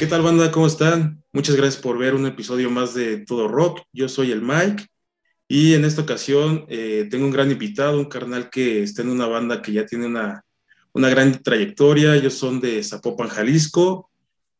¿Qué 0.00 0.06
tal 0.06 0.22
banda? 0.22 0.50
¿Cómo 0.50 0.66
están? 0.66 1.22
Muchas 1.30 1.56
gracias 1.56 1.82
por 1.82 1.98
ver 1.98 2.14
un 2.14 2.24
episodio 2.24 2.70
más 2.70 2.94
de 2.94 3.18
Todo 3.26 3.48
Rock. 3.48 3.82
Yo 3.92 4.08
soy 4.08 4.32
el 4.32 4.40
Mike 4.40 4.86
y 5.46 5.74
en 5.74 5.84
esta 5.84 6.00
ocasión 6.00 6.64
eh, 6.68 7.06
tengo 7.10 7.26
un 7.26 7.30
gran 7.30 7.50
invitado, 7.50 7.98
un 7.98 8.06
carnal 8.06 8.48
que 8.48 8.82
está 8.82 9.02
en 9.02 9.10
una 9.10 9.26
banda 9.26 9.60
que 9.60 9.72
ya 9.72 9.84
tiene 9.84 10.06
una, 10.06 10.42
una 10.94 11.10
gran 11.10 11.42
trayectoria. 11.42 12.16
Ellos 12.16 12.32
son 12.32 12.62
de 12.62 12.82
Zapopan, 12.82 13.28
Jalisco 13.28 14.08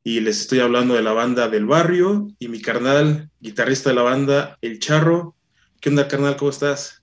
y 0.05 0.21
les 0.21 0.43
estoy 0.43 0.61
hablando 0.61 0.93
de 0.93 1.01
la 1.01 1.15
banda 1.15 1.49
del 1.49 1.65
barrio 1.65 2.29
y 2.39 2.49
mi 2.49 2.61
carnal, 2.61 3.31
guitarrista 3.41 3.89
de 3.89 3.97
la 3.97 4.03
banda, 4.03 4.59
El 4.61 4.79
Charro. 4.79 5.37
¿Qué 5.81 5.89
onda, 5.89 6.07
carnal? 6.07 6.37
¿Cómo 6.37 6.51
estás? 6.51 7.03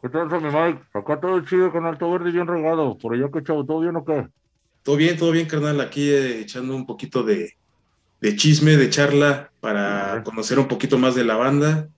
¿Qué 0.00 0.08
tal, 0.08 0.28
mi 0.40 0.50
Mike? 0.50 0.84
Acá 0.92 1.18
todo 1.18 1.40
chido, 1.40 1.72
carnal, 1.72 1.98
todo 1.98 2.12
verde 2.12 2.28
y 2.28 2.34
bien 2.34 2.46
regado. 2.46 2.96
¿Por 2.96 3.12
allá 3.12 3.28
qué 3.34 3.42
chavo? 3.42 3.66
¿Todo 3.66 3.80
bien 3.80 3.96
o 3.96 4.04
qué? 4.04 4.24
Todo 4.84 4.96
bien, 4.96 5.16
todo 5.16 5.32
bien, 5.32 5.46
carnal. 5.46 5.80
Aquí 5.80 6.10
eh, 6.10 6.40
echando 6.40 6.76
un 6.76 6.84
poquito 6.84 7.22
de, 7.22 7.54
chisme, 8.36 8.76
de 8.76 8.90
charla, 8.90 9.50
para 9.60 10.22
conocer 10.24 10.58
un 10.58 10.68
poquito 10.68 10.98
más 10.98 11.14
de 11.14 11.24
la 11.24 11.36
banda. 11.36 11.88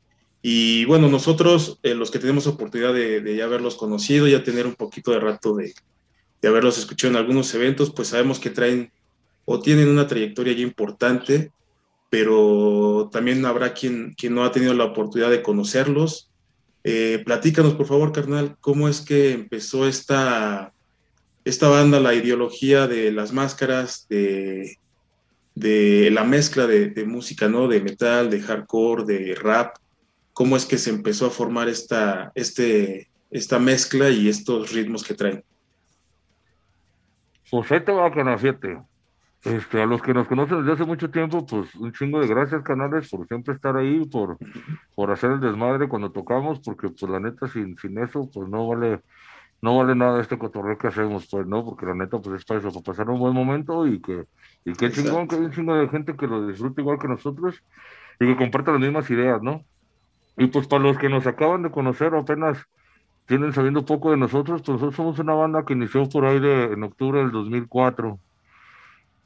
Y 0.41 0.85
bueno, 0.85 1.09
nosotros, 1.09 1.81
eh, 1.83 1.97
los 1.97 2.13
que 2.13 2.21
tenemos 2.21 2.47
oportunidad 2.47 2.95
de, 2.95 3.37
ya 3.37 3.45
haberlos 3.45 3.75
conocido, 3.75 4.29
ya 4.29 4.45
tener 4.45 4.69
un 4.69 4.77
poquito 4.77 5.11
de 5.11 5.19
rato 5.19 5.57
de, 5.57 5.75
haberlos 6.47 6.79
escuchado 6.79 7.11
en 7.11 7.17
algunos 7.17 7.53
eventos, 7.55 7.91
pues 7.91 8.07
sabemos 8.07 8.39
que 8.39 8.51
traen 8.51 8.93
o 9.45 9.59
tienen 9.59 9.89
una 9.89 10.07
trayectoria 10.07 10.53
ya 10.53 10.63
importante, 10.63 11.51
pero 12.09 13.11
también 13.11 13.45
habrá 13.47 13.75
quien, 13.75 14.15
quien 14.17 14.33
no 14.33 14.45
ha 14.45 14.53
tenido 14.53 14.75
la 14.75 14.85
oportunidad 14.85 15.31
de 15.31 15.43
conocerlos. 15.43 16.31
Eh, 16.85 17.21
platícanos, 17.25 17.75
por 17.75 17.87
favor, 17.87 18.13
carnal, 18.13 18.57
cómo 18.61 18.89
es 18.89 19.01
que 19.01 19.33
empezó 19.33 19.89
esta, 19.89 20.73
esta 21.47 21.69
banda, 21.69 22.01
la 22.01 22.13
ideología 22.13 22.89
de 22.89 23.13
las 23.13 23.33
máscaras, 23.33 24.09
de, 24.09 24.79
de 25.55 26.11
la 26.11 26.25
mezcla 26.25 26.67
de, 26.67 27.05
música, 27.07 27.49
¿no? 27.49 27.69
De 27.69 27.81
metal, 27.81 28.29
de 28.29 28.41
hardcore, 28.41 29.05
de 29.05 29.35
rap, 29.37 29.77
cómo 30.33 30.57
es 30.57 30.67
que 30.67 30.77
se 30.77 30.91
empezó 30.91 31.27
a 31.27 31.31
formar 31.31 31.69
esta, 31.69 32.33
este, 32.35 33.09
esta 33.31 33.61
mezcla 33.61 34.11
y 34.11 34.29
estos 34.29 34.73
ritmos 34.73 35.05
que 35.05 35.15
traen. 35.15 35.45
Pues 37.49 37.69
te 37.69 37.93
va 37.93 38.07
a 38.09 38.39
siete. 38.39 38.79
Este, 39.45 39.81
a 39.81 39.87
los 39.87 40.03
que 40.03 40.13
nos 40.13 40.27
conocen 40.27 40.59
desde 40.59 40.73
hace 40.73 40.85
mucho 40.85 41.11
tiempo, 41.11 41.47
pues 41.47 41.73
un 41.77 41.93
chingo 41.93 42.19
de 42.19 42.27
gracias, 42.27 42.65
canales, 42.65 43.09
por 43.09 43.25
siempre 43.29 43.55
estar 43.55 43.77
ahí, 43.77 44.05
por, 44.05 44.37
por 44.97 45.13
hacer 45.13 45.31
el 45.31 45.41
desmadre 45.41 45.89
cuando 45.89 46.11
tocamos, 46.11 46.59
porque 46.59 46.89
pues 46.89 47.09
la 47.09 47.21
neta, 47.21 47.47
sin, 47.47 47.79
sin 47.79 47.97
eso, 47.99 48.29
pues 48.35 48.49
no 48.49 48.67
vale, 48.67 49.03
no 49.63 49.77
vale 49.77 49.95
nada 49.95 50.21
este 50.21 50.39
cotorreo 50.39 50.79
que 50.79 50.89
hacemos, 50.89 51.27
pues, 51.31 51.47
¿no? 51.47 51.65
Porque 51.65 51.87
la 51.87 51.95
neta, 51.95 52.19
pues 52.19 52.41
es 52.41 52.45
para 52.45 52.61
eso, 52.61 52.71
para 52.71 52.83
pasar 52.83 53.11
un 53.11 53.19
buen 53.19 53.35
momento 53.35 53.87
y 53.87 54.01
que, 54.01 54.27
y 54.65 54.73
que 54.75 54.91
chingón, 54.91 55.29
que 55.29 55.37
hay 55.37 55.43
un 55.43 55.53
chingo 55.53 55.75
de 55.75 55.89
gente 55.89 56.17
que 56.17 56.27
lo 56.27 56.47
disfrute 56.47 56.83
igual 56.83 56.99
que 56.99 57.09
nosotros 57.09 57.63
y 58.21 58.27
que 58.27 58.37
comparta 58.37 58.73
las 58.73 58.81
mismas 58.81 59.11
ideas, 59.11 59.43
¿no? 59.43 59.65
Y 60.37 60.49
pues 60.49 60.67
para 60.67 60.83
los 60.83 60.99
que 60.99 61.09
nos 61.09 61.27
acaban 61.27 61.63
de 61.63 61.71
conocer 61.71 62.15
o 62.15 62.21
apenas 62.21 62.67
tienen 63.27 63.53
sabiendo 63.53 63.85
poco 63.85 64.11
de 64.11 64.17
nosotros, 64.17 64.63
pues 64.63 64.75
nosotros 64.75 64.95
somos 64.95 65.19
una 65.19 65.35
banda 65.35 65.65
que 65.65 65.73
inició 65.73 66.09
por 66.09 66.27
ahí 66.27 66.39
de, 66.39 66.65
en 66.73 66.83
octubre 66.83 67.21
del 67.21 67.33
2004. 67.33 68.19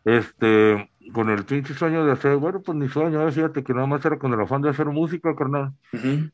Este, 0.05 0.91
con 1.13 1.29
el 1.29 1.45
pinche 1.45 1.75
sueño 1.75 2.05
de 2.05 2.13
hacer, 2.13 2.37
bueno, 2.37 2.63
pues 2.63 2.77
mi 2.77 2.89
sueño, 2.89 3.31
fíjate 3.31 3.63
que 3.63 3.75
nada 3.75 3.87
más 3.87 4.05
era 4.05 4.19
con 4.19 4.33
el 4.33 4.41
afán 4.41 4.63
de 4.63 4.71
hacer 4.71 4.87
música, 4.87 5.35
carnal. 5.37 5.73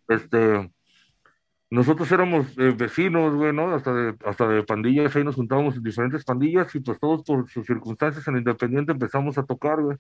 Este, 0.09 0.71
nosotros 1.71 2.11
éramos 2.13 2.47
eh, 2.59 2.75
vecinos, 2.77 3.35
güey, 3.35 3.53
¿no? 3.53 3.75
Hasta 3.75 3.93
de, 3.93 4.15
hasta 4.25 4.49
de 4.49 4.63
pandillas, 4.63 5.15
ahí 5.17 5.25
nos 5.25 5.35
juntábamos 5.35 5.77
en 5.77 5.83
diferentes 5.83 6.25
pandillas 6.25 6.73
y 6.75 6.81
pues 6.81 6.99
todos 7.01 7.23
por 7.25 7.49
sus 7.51 7.67
circunstancias 7.67 8.27
en 8.29 8.37
Independiente 8.37 8.93
empezamos 8.93 9.37
a 9.39 9.43
tocar, 9.43 9.83
güey. 9.83 9.97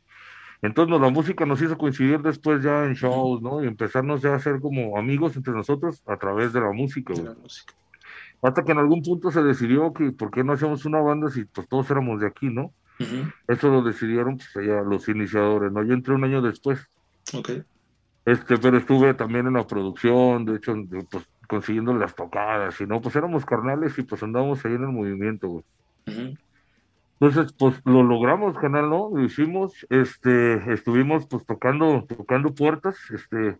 Entonces 0.62 0.98
la 0.98 1.10
música 1.10 1.44
nos 1.44 1.60
hizo 1.60 1.76
coincidir 1.76 2.20
después 2.20 2.62
ya 2.62 2.84
en 2.84 2.94
shows, 2.94 3.42
¿no? 3.42 3.62
Y 3.62 3.66
empezarnos 3.66 4.22
ya 4.22 4.34
a 4.34 4.38
ser 4.38 4.60
como 4.60 4.96
amigos 4.96 5.36
entre 5.36 5.52
nosotros 5.52 6.02
a 6.06 6.16
través 6.16 6.52
de 6.52 6.60
la 6.60 6.72
música, 6.72 7.12
güey. 7.12 7.34
Hasta 8.42 8.64
que 8.64 8.72
en 8.72 8.78
algún 8.78 9.02
punto 9.02 9.30
se 9.30 9.42
decidió 9.42 9.92
que 9.92 10.12
por 10.12 10.30
qué 10.30 10.44
no 10.44 10.52
hacemos 10.52 10.84
una 10.84 11.00
banda 11.00 11.30
si 11.30 11.44
pues 11.44 11.68
todos 11.68 11.90
éramos 11.90 12.20
de 12.20 12.28
aquí, 12.28 12.48
¿no? 12.48 12.72
Eso 13.48 13.68
lo 13.68 13.82
decidieron 13.82 14.38
pues 14.38 14.56
allá 14.56 14.82
los 14.82 15.08
iniciadores, 15.08 15.72
¿no? 15.72 15.82
Yo 15.82 15.94
entré 15.94 16.14
un 16.14 16.24
año 16.24 16.40
después. 16.40 16.86
Ok. 17.34 17.50
Este, 18.24 18.58
pero 18.58 18.78
estuve 18.78 19.14
también 19.14 19.46
en 19.46 19.52
la 19.52 19.66
producción, 19.66 20.44
de 20.44 20.56
hecho, 20.56 20.74
pues 21.10 21.24
consiguiendo 21.46 21.94
las 21.94 22.14
tocadas, 22.14 22.80
y 22.80 22.86
no, 22.86 23.00
pues 23.00 23.16
éramos 23.16 23.44
carnales 23.44 23.98
y 23.98 24.02
pues 24.02 24.22
andábamos 24.22 24.64
ahí 24.64 24.74
en 24.74 24.82
el 24.82 24.88
movimiento, 24.88 25.48
güey. 25.48 25.64
Entonces, 27.18 27.52
pues 27.58 27.80
lo 27.84 28.02
logramos, 28.02 28.58
canal, 28.58 28.90
¿no? 28.90 29.10
Lo 29.12 29.24
hicimos, 29.24 29.86
este, 29.88 30.72
estuvimos 30.72 31.26
pues 31.26 31.46
tocando, 31.46 32.04
tocando 32.06 32.54
puertas, 32.54 32.96
este, 33.10 33.58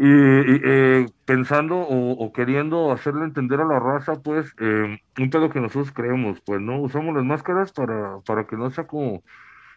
y, 0.00 0.04
eh, 0.06 1.06
pensando 1.24 1.76
o, 1.80 2.32
queriendo 2.32 2.92
hacerle 2.92 3.24
entender 3.24 3.60
a 3.60 3.64
la 3.64 3.80
raza, 3.80 4.22
pues, 4.22 4.54
eh, 4.60 5.00
un 5.18 5.30
pedo 5.30 5.50
que 5.50 5.60
nosotros 5.60 5.90
creemos, 5.92 6.40
pues, 6.42 6.60
¿no? 6.60 6.80
Usamos 6.80 7.14
las 7.16 7.24
máscaras 7.24 7.72
para, 7.72 8.20
para 8.20 8.46
que 8.46 8.56
no 8.56 8.70
sea 8.70 8.86
como, 8.86 9.24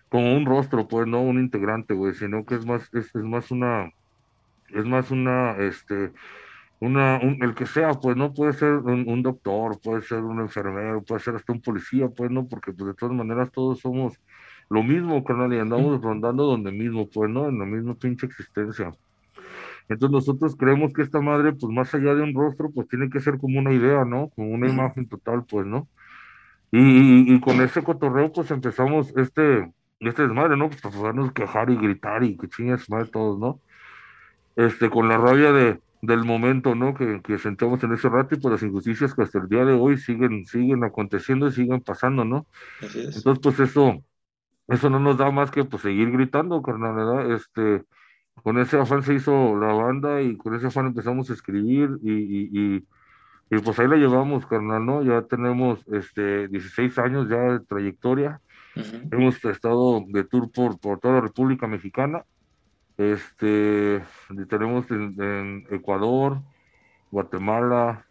como 0.09 0.35
un 0.37 0.45
rostro, 0.45 0.87
pues, 0.87 1.07
no 1.07 1.21
un 1.21 1.39
integrante, 1.39 1.95
güey, 1.95 2.13
sino 2.13 2.45
que 2.45 2.55
es 2.55 2.65
más, 2.67 2.83
es, 2.93 3.07
es 3.15 3.23
más 3.23 3.49
una, 3.49 3.91
es 4.69 4.85
más 4.85 5.09
una, 5.11 5.57
este, 5.57 6.11
una, 6.81 7.17
el 7.17 7.53
que 7.53 7.67
sea, 7.67 7.93
pues 7.93 8.17
no 8.17 8.33
puede 8.33 8.53
ser 8.53 8.73
un, 8.73 9.21
doctor, 9.21 9.79
puede 9.81 10.01
ser 10.01 10.23
un 10.23 10.39
enfermero, 10.39 11.03
puede 11.03 11.21
ser 11.21 11.35
hasta 11.35 11.53
un 11.53 11.61
policía, 11.61 12.09
pues 12.09 12.31
no, 12.31 12.47
porque 12.47 12.73
pues 12.73 12.87
de 12.87 12.93
todas 12.95 13.15
maneras 13.15 13.51
todos 13.51 13.79
somos 13.79 14.19
lo 14.67 14.81
mismo, 14.81 15.23
carnal, 15.23 15.53
y 15.53 15.59
andamos 15.59 16.01
rondando 16.01 16.43
donde 16.45 16.71
mismo, 16.71 17.07
pues 17.07 17.29
no, 17.29 17.49
en 17.49 17.59
la 17.59 17.65
misma 17.65 17.93
pinche 17.93 18.25
existencia. 18.25 18.91
Entonces 19.89 20.11
nosotros 20.11 20.55
creemos 20.57 20.91
que 20.93 21.03
esta 21.03 21.21
madre, 21.21 21.53
pues 21.53 21.71
más 21.71 21.93
allá 21.93 22.15
de 22.15 22.23
un 22.23 22.33
rostro, 22.33 22.71
pues 22.71 22.87
tiene 22.87 23.11
que 23.11 23.19
ser 23.19 23.37
como 23.37 23.59
una 23.59 23.73
idea, 23.73 24.03
¿no? 24.03 24.29
Como 24.35 24.49
una 24.49 24.67
imagen 24.67 25.07
total, 25.07 25.45
pues, 25.47 25.67
¿no? 25.67 25.87
Y, 26.71 27.31
y, 27.31 27.39
con 27.41 27.61
ese 27.61 27.83
cotorreo, 27.83 28.31
pues 28.31 28.49
empezamos 28.49 29.15
este, 29.17 29.71
este 29.99 30.23
desmadre, 30.23 30.57
¿no? 30.57 30.67
Pues 30.69 30.81
para 30.81 30.95
podernos 30.95 31.31
quejar 31.31 31.69
y 31.69 31.75
gritar 31.75 32.23
y 32.23 32.37
que 32.37 32.47
chingas 32.47 32.89
madre 32.89 33.09
todos, 33.11 33.37
¿no? 33.37 33.59
Este, 34.55 34.89
con 34.89 35.07
la 35.07 35.17
rabia 35.17 35.51
de, 35.51 35.79
del 36.01 36.23
momento, 36.23 36.75
¿no? 36.75 36.93
Que, 36.93 37.21
que 37.21 37.37
sentamos 37.37 37.83
en 37.83 37.93
ese 37.93 38.09
rato 38.09 38.35
y 38.35 38.39
por 38.39 38.51
las 38.51 38.63
injusticias 38.63 39.13
que 39.13 39.21
hasta 39.21 39.39
el 39.39 39.47
día 39.47 39.63
de 39.65 39.73
hoy 39.73 39.97
siguen, 39.97 40.45
siguen 40.45 40.83
aconteciendo 40.83 41.47
y 41.47 41.51
siguen 41.51 41.81
pasando, 41.81 42.25
¿no? 42.25 42.47
Entonces, 42.81 43.39
pues 43.41 43.59
eso, 43.59 44.03
eso 44.67 44.89
no 44.89 44.99
nos 44.99 45.17
da 45.17 45.29
más 45.31 45.51
que 45.51 45.63
pues 45.63 45.83
seguir 45.83 46.11
gritando, 46.11 46.61
carnal, 46.61 46.95
¿verdad? 46.95 47.31
Este, 47.31 47.83
con 48.43 48.57
ese 48.57 48.79
afán 48.79 49.03
se 49.03 49.13
hizo 49.13 49.55
la 49.57 49.73
banda 49.73 50.21
y 50.21 50.37
con 50.37 50.55
ese 50.55 50.67
afán 50.67 50.87
empezamos 50.87 51.29
a 51.29 51.33
escribir 51.33 51.91
y, 52.01 52.11
y, 52.11 52.49
y, 52.51 52.87
y 53.51 53.59
pues 53.59 53.77
ahí 53.79 53.87
la 53.87 53.97
llevamos, 53.97 54.47
carnal, 54.47 54.83
¿no? 54.83 55.03
Ya 55.03 55.21
tenemos 55.23 55.85
este 55.91 56.47
16 56.47 56.97
años 56.97 57.29
ya 57.29 57.37
de 57.37 57.59
trayectoria. 57.59 58.41
Hemos 59.11 59.43
estado 59.43 60.01
de 60.07 60.23
tour 60.23 60.49
por, 60.51 60.79
por 60.79 60.99
toda 60.99 61.15
la 61.15 61.21
República 61.21 61.67
Mexicana 61.67 62.23
este, 63.01 64.03
tenemos 64.47 64.89
en, 64.91 65.65
Ecuador, 65.71 66.41
Guatemala, 67.09 68.05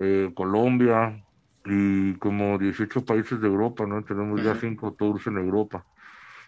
eh, 0.00 0.30
Colombia 0.34 1.24
y 1.64 2.14
como 2.14 2.58
18 2.58 3.04
países 3.04 3.40
de 3.40 3.46
Europa, 3.46 3.86
¿no? 3.86 4.02
Tenemos 4.02 4.42
ya 4.42 4.54
cinco 4.56 4.92
tours 4.92 5.26
en 5.26 5.38
Europa. 5.38 5.84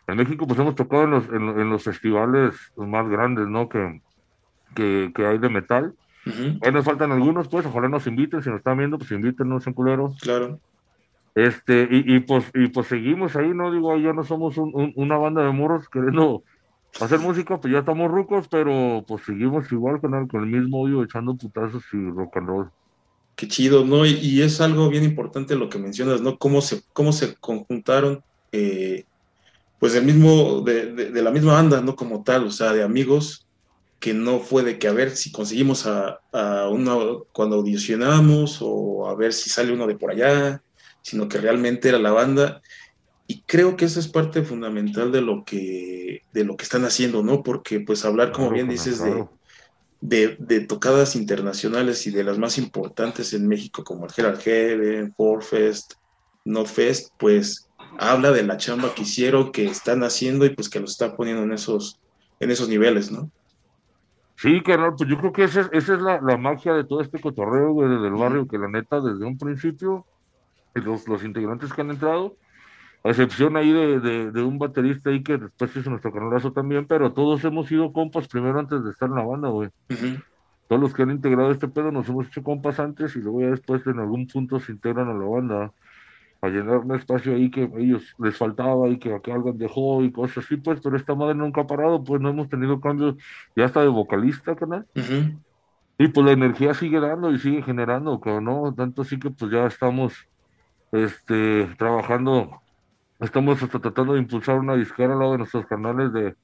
En 0.06 0.16
México 0.16 0.46
pues 0.46 0.58
hemos 0.58 0.74
tocado 0.74 1.04
en 1.04 1.10
los, 1.10 1.28
en, 1.28 1.70
los 1.70 1.84
festivales 1.84 2.72
más 2.76 3.08
grandes, 3.08 3.46
¿no? 3.46 3.68
Que, 3.68 4.00
que, 4.74 5.12
que 5.14 5.26
hay 5.26 5.38
de 5.38 5.48
metal. 5.48 5.94
Ahí 6.62 6.72
nos 6.72 6.84
faltan 6.84 7.12
algunos, 7.12 7.48
pues, 7.48 7.64
ojalá 7.66 7.88
nos 7.88 8.06
inviten, 8.06 8.42
si 8.42 8.50
nos 8.50 8.58
están 8.58 8.78
viendo, 8.78 8.98
pues 8.98 9.10
invítenos 9.10 9.66
en 9.66 9.72
culeros. 9.72 10.18
Claro. 10.20 10.60
Este, 11.34 11.88
y, 11.90 12.16
y, 12.16 12.20
pues, 12.20 12.50
y 12.54 12.68
pues 12.68 12.88
seguimos 12.88 13.36
ahí, 13.36 13.54
¿no? 13.54 13.72
Digo, 13.72 13.96
ya 13.96 14.12
no 14.12 14.24
somos 14.24 14.56
una 14.58 15.16
banda 15.16 15.42
de 15.44 15.52
morros 15.52 15.88
queriendo 15.88 16.42
hacer 16.98 17.18
música, 17.18 17.60
pues 17.60 17.72
ya 17.72 17.80
estamos 17.80 18.10
rucos, 18.10 18.48
pero 18.48 19.04
pues 19.06 19.24
seguimos 19.24 19.70
igual 19.70 20.00
con 20.00 20.14
el, 20.14 20.28
con 20.28 20.42
el 20.42 20.46
mismo 20.46 20.82
odio 20.82 21.02
echando 21.02 21.34
putazos 21.34 21.82
y 21.92 22.10
rock 22.10 22.38
and 22.38 22.48
roll. 22.48 22.70
Qué 23.36 23.48
chido, 23.48 23.84
¿no? 23.84 24.04
Y, 24.04 24.42
es 24.42 24.60
algo 24.60 24.88
bien 24.88 25.04
importante 25.04 25.54
lo 25.54 25.70
que 25.70 25.78
mencionas, 25.78 26.20
¿no? 26.20 26.36
Cómo 26.36 26.60
se, 26.60 26.82
cómo 26.92 27.12
se 27.12 27.36
conjuntaron, 27.36 28.22
eh, 28.52 29.04
pues 29.78 29.94
del 29.94 30.04
mismo, 30.04 30.60
de, 30.60 30.92
de, 30.92 31.22
la 31.22 31.30
misma 31.30 31.54
banda, 31.54 31.80
¿no? 31.80 31.96
Como 31.96 32.22
tal, 32.22 32.44
o 32.44 32.50
sea, 32.50 32.72
de 32.72 32.82
amigos, 32.82 33.46
que 33.98 34.12
no 34.12 34.40
fue 34.40 34.62
de 34.62 34.78
que 34.78 34.88
a 34.88 34.92
ver 34.92 35.16
si 35.16 35.32
conseguimos 35.32 35.86
a, 35.86 36.20
a 36.32 36.68
uno 36.68 37.24
cuando 37.32 37.56
audicionamos 37.56 38.58
o 38.60 39.08
a 39.08 39.14
ver 39.14 39.32
si 39.32 39.48
sale 39.48 39.72
uno 39.72 39.86
de 39.86 39.96
por 39.96 40.10
allá, 40.10 40.62
sino 41.02 41.28
que 41.28 41.38
realmente 41.38 41.88
era 41.88 41.98
la 41.98 42.10
banda 42.10 42.60
y 43.30 43.42
creo 43.42 43.76
que 43.76 43.84
eso 43.84 44.00
es 44.00 44.08
parte 44.08 44.42
fundamental 44.42 45.12
de 45.12 45.20
lo 45.20 45.44
que, 45.44 46.24
de 46.32 46.42
lo 46.42 46.56
que 46.56 46.64
están 46.64 46.84
haciendo, 46.84 47.22
¿no? 47.22 47.44
Porque 47.44 47.78
pues 47.78 48.04
hablar, 48.04 48.32
como 48.32 48.50
bien 48.50 48.68
dices, 48.68 49.00
de, 50.00 50.36
de, 50.36 50.60
tocadas 50.62 51.14
internacionales 51.14 52.08
y 52.08 52.10
de 52.10 52.24
las 52.24 52.40
más 52.40 52.58
importantes 52.58 53.32
en 53.32 53.46
México, 53.46 53.84
como 53.84 54.04
el 54.04 54.10
Gerald 54.10 54.40
Heaven, 54.40 55.14
Forfest, 55.16 55.92
Notfest, 56.44 57.12
pues 57.20 57.70
habla 58.00 58.32
de 58.32 58.42
la 58.42 58.56
chamba 58.56 58.96
que 58.96 59.02
hicieron, 59.02 59.52
que 59.52 59.66
están 59.66 60.02
haciendo 60.02 60.44
y 60.44 60.50
pues 60.50 60.68
que 60.68 60.80
los 60.80 60.90
está 60.90 61.14
poniendo 61.14 61.44
en 61.44 61.52
esos, 61.52 62.00
en 62.40 62.50
esos 62.50 62.68
niveles, 62.68 63.12
¿no? 63.12 63.30
Sí, 64.34 64.60
carnal, 64.60 64.96
pues 64.98 65.08
yo 65.08 65.16
creo 65.18 65.32
que 65.32 65.44
esa 65.44 65.60
es, 65.60 65.68
esa 65.70 65.94
es 65.94 66.02
la, 66.02 66.20
la 66.20 66.36
magia 66.36 66.72
de 66.72 66.82
todo 66.82 67.00
este 67.00 67.20
cotorreo, 67.20 67.74
güey, 67.74 67.88
del 67.88 68.14
barrio, 68.14 68.48
que 68.48 68.58
la 68.58 68.66
neta, 68.66 69.00
desde 69.00 69.24
un 69.24 69.38
principio, 69.38 70.04
los, 70.74 71.06
los 71.06 71.22
integrantes 71.22 71.72
que 71.72 71.80
han 71.82 71.90
entrado, 71.90 72.34
a 73.02 73.08
excepción 73.08 73.56
ahí 73.56 73.72
de, 73.72 74.30
de, 74.30 74.42
un 74.42 74.58
baterista 74.58 75.10
ahí 75.10 75.22
que 75.22 75.38
después 75.38 75.74
hizo 75.74 75.88
nuestro 75.90 76.12
canalazo 76.12 76.52
también, 76.52 76.86
pero 76.86 77.12
todos 77.12 77.42
hemos 77.44 77.68
sido 77.68 77.92
compas 77.92 78.28
primero 78.28 78.58
antes 78.58 78.84
de 78.84 78.90
estar 78.90 79.08
en 79.08 79.14
la 79.14 79.24
banda, 79.24 79.48
güey. 79.48 79.70
Todos 80.68 80.82
los 80.82 80.94
que 80.94 81.02
han 81.02 81.10
integrado 81.10 81.50
este 81.50 81.68
pedo 81.68 81.90
nos 81.90 82.08
hemos 82.08 82.28
hecho 82.28 82.42
compas 82.42 82.78
antes 82.78 83.16
y 83.16 83.20
luego 83.20 83.40
ya 83.40 83.50
después 83.50 83.86
en 83.86 83.98
algún 83.98 84.26
punto 84.26 84.60
se 84.60 84.72
integran 84.72 85.08
a 85.08 85.14
la 85.14 85.24
banda 85.24 85.72
a 86.42 86.48
llenar 86.48 86.78
un 86.78 86.94
espacio 86.94 87.34
ahí 87.34 87.50
que 87.50 87.64
a 87.64 87.78
ellos 87.78 88.14
les 88.18 88.36
faltaba 88.36 88.88
y 88.88 88.98
que, 88.98 89.20
que 89.22 89.32
alguien 89.32 89.58
dejó 89.58 90.02
y 90.02 90.10
cosas 90.10 90.44
así, 90.44 90.56
pues, 90.56 90.80
pero 90.82 90.96
esta 90.96 91.14
madre 91.14 91.34
nunca 91.34 91.62
ha 91.62 91.66
parado, 91.66 92.02
pues 92.02 92.20
no 92.20 92.30
hemos 92.30 92.48
tenido 92.48 92.80
cambios, 92.80 93.16
ya 93.56 93.64
está 93.64 93.82
de 93.82 93.88
vocalista, 93.88 94.54
canal. 94.56 94.86
Y 95.98 96.08
pues 96.08 96.24
la 96.24 96.32
energía 96.32 96.72
sigue 96.72 96.98
dando 96.98 97.30
y 97.30 97.38
sigue 97.38 97.62
generando, 97.62 98.20
¿no? 98.40 98.74
Tanto 98.74 99.02
así 99.02 99.18
que 99.18 99.30
pues 99.30 99.50
ya 99.50 99.66
estamos 99.66 100.14
este, 100.92 101.66
trabajando, 101.76 102.62
estamos 103.20 103.62
hasta 103.62 103.78
tratando 103.78 104.14
de 104.14 104.20
impulsar 104.20 104.58
una 104.58 104.76
disquera 104.76 105.12
al 105.12 105.18
lado 105.18 105.32
de 105.32 105.38
nuestros 105.38 105.66
canales 105.66 106.12
de, 106.12 106.36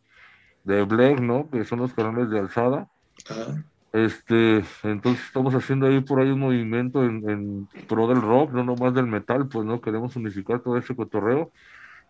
de 0.64 0.82
Black, 0.82 1.20
¿no? 1.20 1.48
Que 1.50 1.64
son 1.64 1.80
los 1.80 1.92
canales 1.94 2.30
de 2.30 2.38
alzada. 2.38 2.88
Este, 3.92 4.62
entonces 4.82 5.24
estamos 5.24 5.54
haciendo 5.54 5.86
ahí 5.86 6.00
por 6.00 6.20
ahí 6.20 6.30
un 6.30 6.40
movimiento 6.40 7.04
en, 7.04 7.28
en 7.30 7.68
pro 7.88 8.06
del 8.08 8.20
rock, 8.20 8.52
no 8.52 8.62
nomás 8.62 8.92
del 8.92 9.06
metal, 9.06 9.48
pues 9.48 9.64
no 9.64 9.80
queremos 9.80 10.14
unificar 10.16 10.60
todo 10.60 10.76
ese 10.76 10.94
cotorreo 10.94 11.50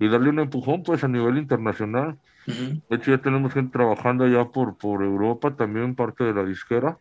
y 0.01 0.09
darle 0.09 0.31
un 0.31 0.41
empujón 0.41 0.83
pues 0.83 1.05
a 1.05 1.09
nivel 1.09 1.39
internacional. 1.39 2.19
De 2.47 2.97
hecho 2.97 3.11
ya 3.13 3.19
tenemos 3.19 3.53
gente 3.53 3.73
trabajando 3.73 4.25
allá 4.25 4.47
por, 4.47 4.77
por 4.77 5.03
Europa, 5.03 5.55
también 5.55 5.95
parte 5.95 6.25
de 6.25 6.35
la 6.35 6.45
disquera. 6.45 6.99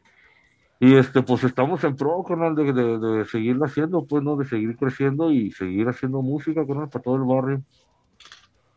Y 0.79 0.95
este, 0.95 1.21
pues 1.21 1.43
estamos 1.43 1.83
en 1.83 1.95
pro, 1.95 2.23
canal, 2.23 2.55
de, 2.55 2.73
de, 2.73 2.99
de 2.99 3.25
seguir 3.25 3.57
haciendo, 3.63 4.05
pues, 4.05 4.23
¿no? 4.23 4.35
De 4.35 4.45
seguir 4.45 4.75
creciendo 4.75 5.31
y 5.31 5.51
seguir 5.51 5.87
haciendo 5.87 6.21
música, 6.21 6.67
canal, 6.67 6.89
para 6.89 7.03
todo 7.03 7.15
el 7.15 7.23
barrio. 7.23 7.63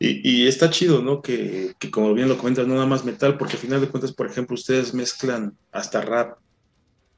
Y, 0.00 0.46
está 0.46 0.70
chido, 0.70 1.02
¿no? 1.02 1.20
Que, 1.20 1.74
como 1.90 2.14
bien 2.14 2.28
lo 2.28 2.38
comentas, 2.38 2.66
no 2.68 2.74
nada 2.74 2.86
más 2.86 3.04
metal, 3.04 3.36
porque 3.36 3.54
al 3.54 3.58
final 3.58 3.80
de 3.80 3.88
cuentas, 3.88 4.12
por 4.12 4.26
ejemplo, 4.26 4.54
ustedes 4.54 4.94
mezclan 4.94 5.56
hasta 5.72 6.02
rap, 6.02 6.38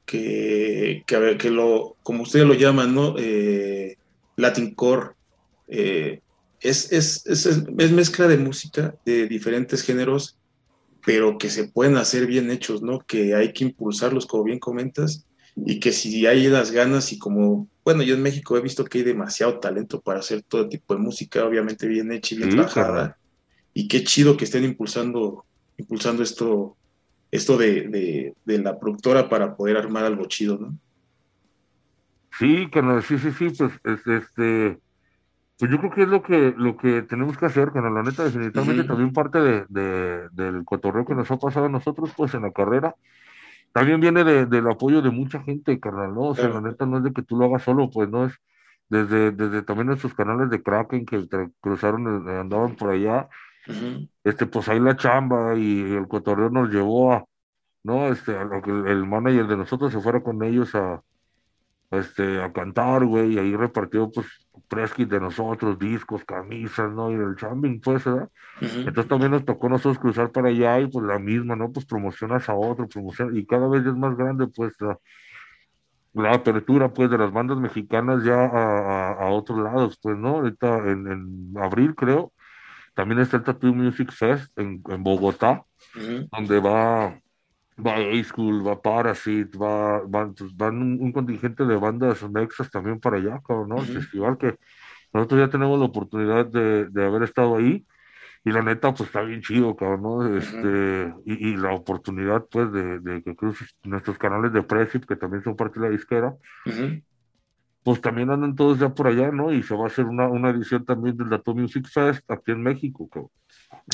que, 0.03 1.03
que, 1.05 1.37
que 1.37 1.51
lo, 1.51 1.95
como 2.01 2.23
ustedes 2.23 2.47
lo 2.47 2.55
llaman, 2.55 2.95
¿no? 2.95 3.15
Eh, 3.19 3.97
Latin 4.35 4.73
Core. 4.73 5.11
Eh, 5.67 6.21
es, 6.59 6.91
es, 6.91 7.25
es, 7.27 7.45
es, 7.45 7.91
mezcla 7.91 8.27
de 8.27 8.37
música 8.37 8.95
de 9.05 9.27
diferentes 9.27 9.83
géneros, 9.83 10.37
pero 11.05 11.37
que 11.37 11.49
se 11.49 11.67
pueden 11.67 11.97
hacer 11.97 12.27
bien 12.27 12.51
hechos, 12.51 12.81
¿no? 12.81 12.99
Que 12.99 13.35
hay 13.35 13.53
que 13.53 13.65
impulsarlos, 13.65 14.25
como 14.25 14.43
bien 14.43 14.59
comentas, 14.59 15.25
y 15.55 15.79
que 15.79 15.91
si 15.91 16.25
hay 16.25 16.47
las 16.47 16.71
ganas 16.71 17.11
y 17.11 17.19
como 17.19 17.67
bueno, 17.83 18.03
yo 18.03 18.15
en 18.15 18.21
México 18.21 18.57
he 18.57 18.61
visto 18.61 18.85
que 18.85 18.99
hay 18.99 19.03
demasiado 19.03 19.59
talento 19.59 20.01
para 20.01 20.19
hacer 20.19 20.43
todo 20.43 20.69
tipo 20.69 20.93
de 20.93 20.99
música, 20.99 21.45
obviamente 21.45 21.87
bien 21.87 22.11
hecha 22.11 22.35
y 22.35 22.37
bien 22.37 22.51
trabajada. 22.51 23.17
Y 23.73 23.87
qué 23.87 24.03
chido 24.03 24.37
que 24.37 24.45
estén 24.45 24.63
impulsando, 24.63 25.45
impulsando 25.77 26.21
esto, 26.21 26.77
esto 27.31 27.57
de, 27.57 28.35
la 28.45 28.79
productora 28.79 29.29
para 29.29 29.55
poder 29.55 29.77
armar 29.77 30.03
algo 30.05 30.25
chido, 30.25 30.57
¿no? 30.59 30.77
Sí, 32.37 32.69
canal, 32.71 33.03
sí, 33.03 33.17
sí, 33.17 33.31
sí, 33.31 33.49
pues 33.57 34.07
este, 34.07 34.79
pues 35.61 35.69
yo 35.69 35.77
creo 35.77 35.91
que 35.91 36.01
es 36.01 36.07
lo 36.07 36.23
que, 36.23 36.55
lo 36.57 36.75
que 36.75 37.03
tenemos 37.03 37.37
que 37.37 37.45
hacer, 37.45 37.71
canal, 37.71 37.93
la 37.93 38.01
neta, 38.01 38.23
definitivamente 38.23 38.83
también 38.83 39.13
parte 39.13 39.37
de, 39.37 40.27
del 40.31 40.65
cotorreo 40.65 41.05
que 41.05 41.13
nos 41.13 41.29
ha 41.29 41.37
pasado 41.37 41.67
a 41.67 41.69
nosotros, 41.69 42.11
pues 42.17 42.33
en 42.33 42.41
la 42.41 42.51
carrera, 42.51 42.95
también 43.71 44.01
viene 44.01 44.23
de, 44.23 44.47
del 44.47 44.67
apoyo 44.67 45.03
de 45.03 45.11
mucha 45.11 45.39
gente, 45.43 45.79
carnal, 45.79 46.15
¿no? 46.15 46.21
O 46.29 46.35
sea, 46.35 46.49
la 46.49 46.61
neta 46.61 46.87
no 46.87 46.97
es 46.97 47.03
de 47.03 47.13
que 47.13 47.21
tú 47.21 47.37
lo 47.37 47.45
hagas 47.45 47.61
solo, 47.61 47.91
pues 47.91 48.09
no 48.09 48.25
es 48.25 48.33
desde, 48.89 49.29
desde 49.29 49.61
también 49.61 49.85
nuestros 49.85 50.15
canales 50.15 50.49
de 50.49 50.63
Kraken 50.63 51.05
que 51.05 51.27
cruzaron, 51.59 52.27
eh, 52.27 52.39
andaban 52.39 52.75
por 52.75 52.89
allá, 52.89 53.29
este, 54.23 54.47
pues 54.47 54.67
ahí 54.67 54.79
la 54.79 54.95
chamba 54.97 55.55
y 55.55 55.93
el 55.93 56.07
cotorreo 56.07 56.49
nos 56.49 56.71
llevó 56.71 57.13
a, 57.13 57.25
¿no? 57.83 58.07
Este, 58.07 58.35
a 58.35 58.45
lo 58.45 58.63
que 58.63 58.71
el 58.71 59.05
manager 59.05 59.45
de 59.45 59.57
nosotros 59.57 59.93
se 59.93 60.01
fuera 60.01 60.21
con 60.23 60.41
ellos 60.43 60.73
a, 60.73 61.03
este, 61.91 62.41
a 62.41 62.51
cantar, 62.51 63.05
güey, 63.05 63.35
y 63.35 63.37
ahí 63.37 63.55
repartió, 63.55 64.09
pues, 64.09 64.25
press 64.71 64.95
de 64.95 65.19
nosotros, 65.19 65.77
discos, 65.77 66.23
camisas, 66.23 66.89
¿no? 66.93 67.11
Y 67.11 67.15
el 67.15 67.35
chambing, 67.35 67.81
pues, 67.81 68.05
¿verdad? 68.05 68.29
Entonces 68.61 69.07
también 69.07 69.31
nos 69.31 69.43
tocó 69.43 69.67
nosotros 69.67 69.99
cruzar 69.99 70.31
para 70.31 70.47
allá 70.47 70.79
y 70.79 70.87
pues 70.87 71.05
la 71.05 71.19
misma, 71.19 71.57
¿no? 71.57 71.71
Pues 71.73 71.85
promocionas 71.85 72.47
a 72.47 72.55
otro, 72.55 72.87
promocionas, 72.87 73.35
y 73.35 73.45
cada 73.45 73.67
vez 73.67 73.85
es 73.85 73.93
más 73.93 74.15
grande, 74.15 74.47
pues, 74.47 74.73
la, 74.79 74.97
la 76.13 76.33
apertura, 76.35 76.93
pues, 76.93 77.09
de 77.09 77.17
las 77.17 77.33
bandas 77.33 77.57
mexicanas 77.57 78.23
ya 78.23 78.45
a, 78.45 79.11
a, 79.11 79.29
otros 79.31 79.59
lados, 79.59 79.99
pues, 80.01 80.17
¿no? 80.17 80.37
Ahorita 80.37 80.77
en, 80.89 81.07
en, 81.07 81.53
abril, 81.61 81.93
creo, 81.93 82.31
también 82.93 83.19
está 83.19 83.37
el 83.37 83.43
Tattoo 83.43 83.73
Music 83.73 84.09
Fest 84.13 84.57
en, 84.57 84.81
en 84.87 85.03
Bogotá, 85.03 85.65
donde 86.31 86.59
va 86.59 87.20
va 87.85 87.95
A-School, 87.95 88.65
va 88.65 88.81
Parasite, 88.81 89.57
va, 89.57 90.01
van, 90.07 90.33
van 90.55 90.81
un, 91.01 91.11
contingente 91.11 91.65
de 91.65 91.75
bandas 91.75 92.27
mexas 92.29 92.69
también 92.69 92.99
para 92.99 93.17
allá, 93.17 93.41
cabrón, 93.45 93.69
¿no? 93.69 93.77
El 93.77 93.87
festival 93.87 94.37
que 94.37 94.57
nosotros 95.13 95.39
ya 95.39 95.49
tenemos 95.49 95.79
la 95.79 95.85
oportunidad 95.85 96.45
de, 96.45 96.87
de, 96.89 97.05
haber 97.05 97.23
estado 97.23 97.57
ahí 97.57 97.85
y 98.43 98.51
la 98.51 98.61
neta, 98.61 98.93
pues 98.93 99.07
está 99.09 99.21
bien 99.21 99.41
chido, 99.41 99.75
cabrón, 99.75 100.01
¿no? 100.01 100.37
Este, 100.37 101.13
y, 101.25 101.49
y, 101.49 101.57
la 101.57 101.73
oportunidad, 101.73 102.45
pues, 102.49 102.71
de, 102.71 102.99
de 102.99 103.21
que 103.23 103.35
cruces 103.35 103.75
nuestros 103.83 104.17
canales 104.17 104.53
de 104.53 104.63
Precip, 104.63 105.05
que 105.05 105.15
también 105.15 105.43
son 105.43 105.55
parte 105.55 105.79
de 105.79 105.87
la 105.87 105.91
disquera, 105.91 106.35
pues 107.83 108.01
también 108.01 108.29
andan 108.29 108.55
todos 108.55 108.79
ya 108.79 108.89
por 108.89 109.07
allá, 109.07 109.31
¿no? 109.31 109.51
Y 109.51 109.63
se 109.63 109.75
va 109.75 109.85
a 109.85 109.87
hacer 109.87 110.05
una, 110.05 110.27
una 110.27 110.49
edición 110.49 110.85
también 110.85 111.17
del 111.17 111.29
Dato 111.29 111.53
Music 111.53 111.87
Fest 111.87 112.29
aquí 112.29 112.51
en 112.51 112.61
México, 112.61 113.07
cabrón. 113.09 113.31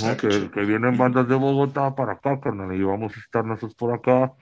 Ah, 0.04 0.16
que, 0.20 0.50
que, 0.52 0.62
vienen 0.62 0.98
bandas 0.98 1.28
de 1.28 1.36
Bogotá 1.36 1.96
para 1.96 2.14
acá, 2.14 2.40
carnal, 2.40 2.74
y 2.76 2.84
vamos 2.84 3.16
a 3.16 3.20
estar 3.20 3.46
nosotros 3.46 3.76
por 3.76 3.94
acá 3.94 4.34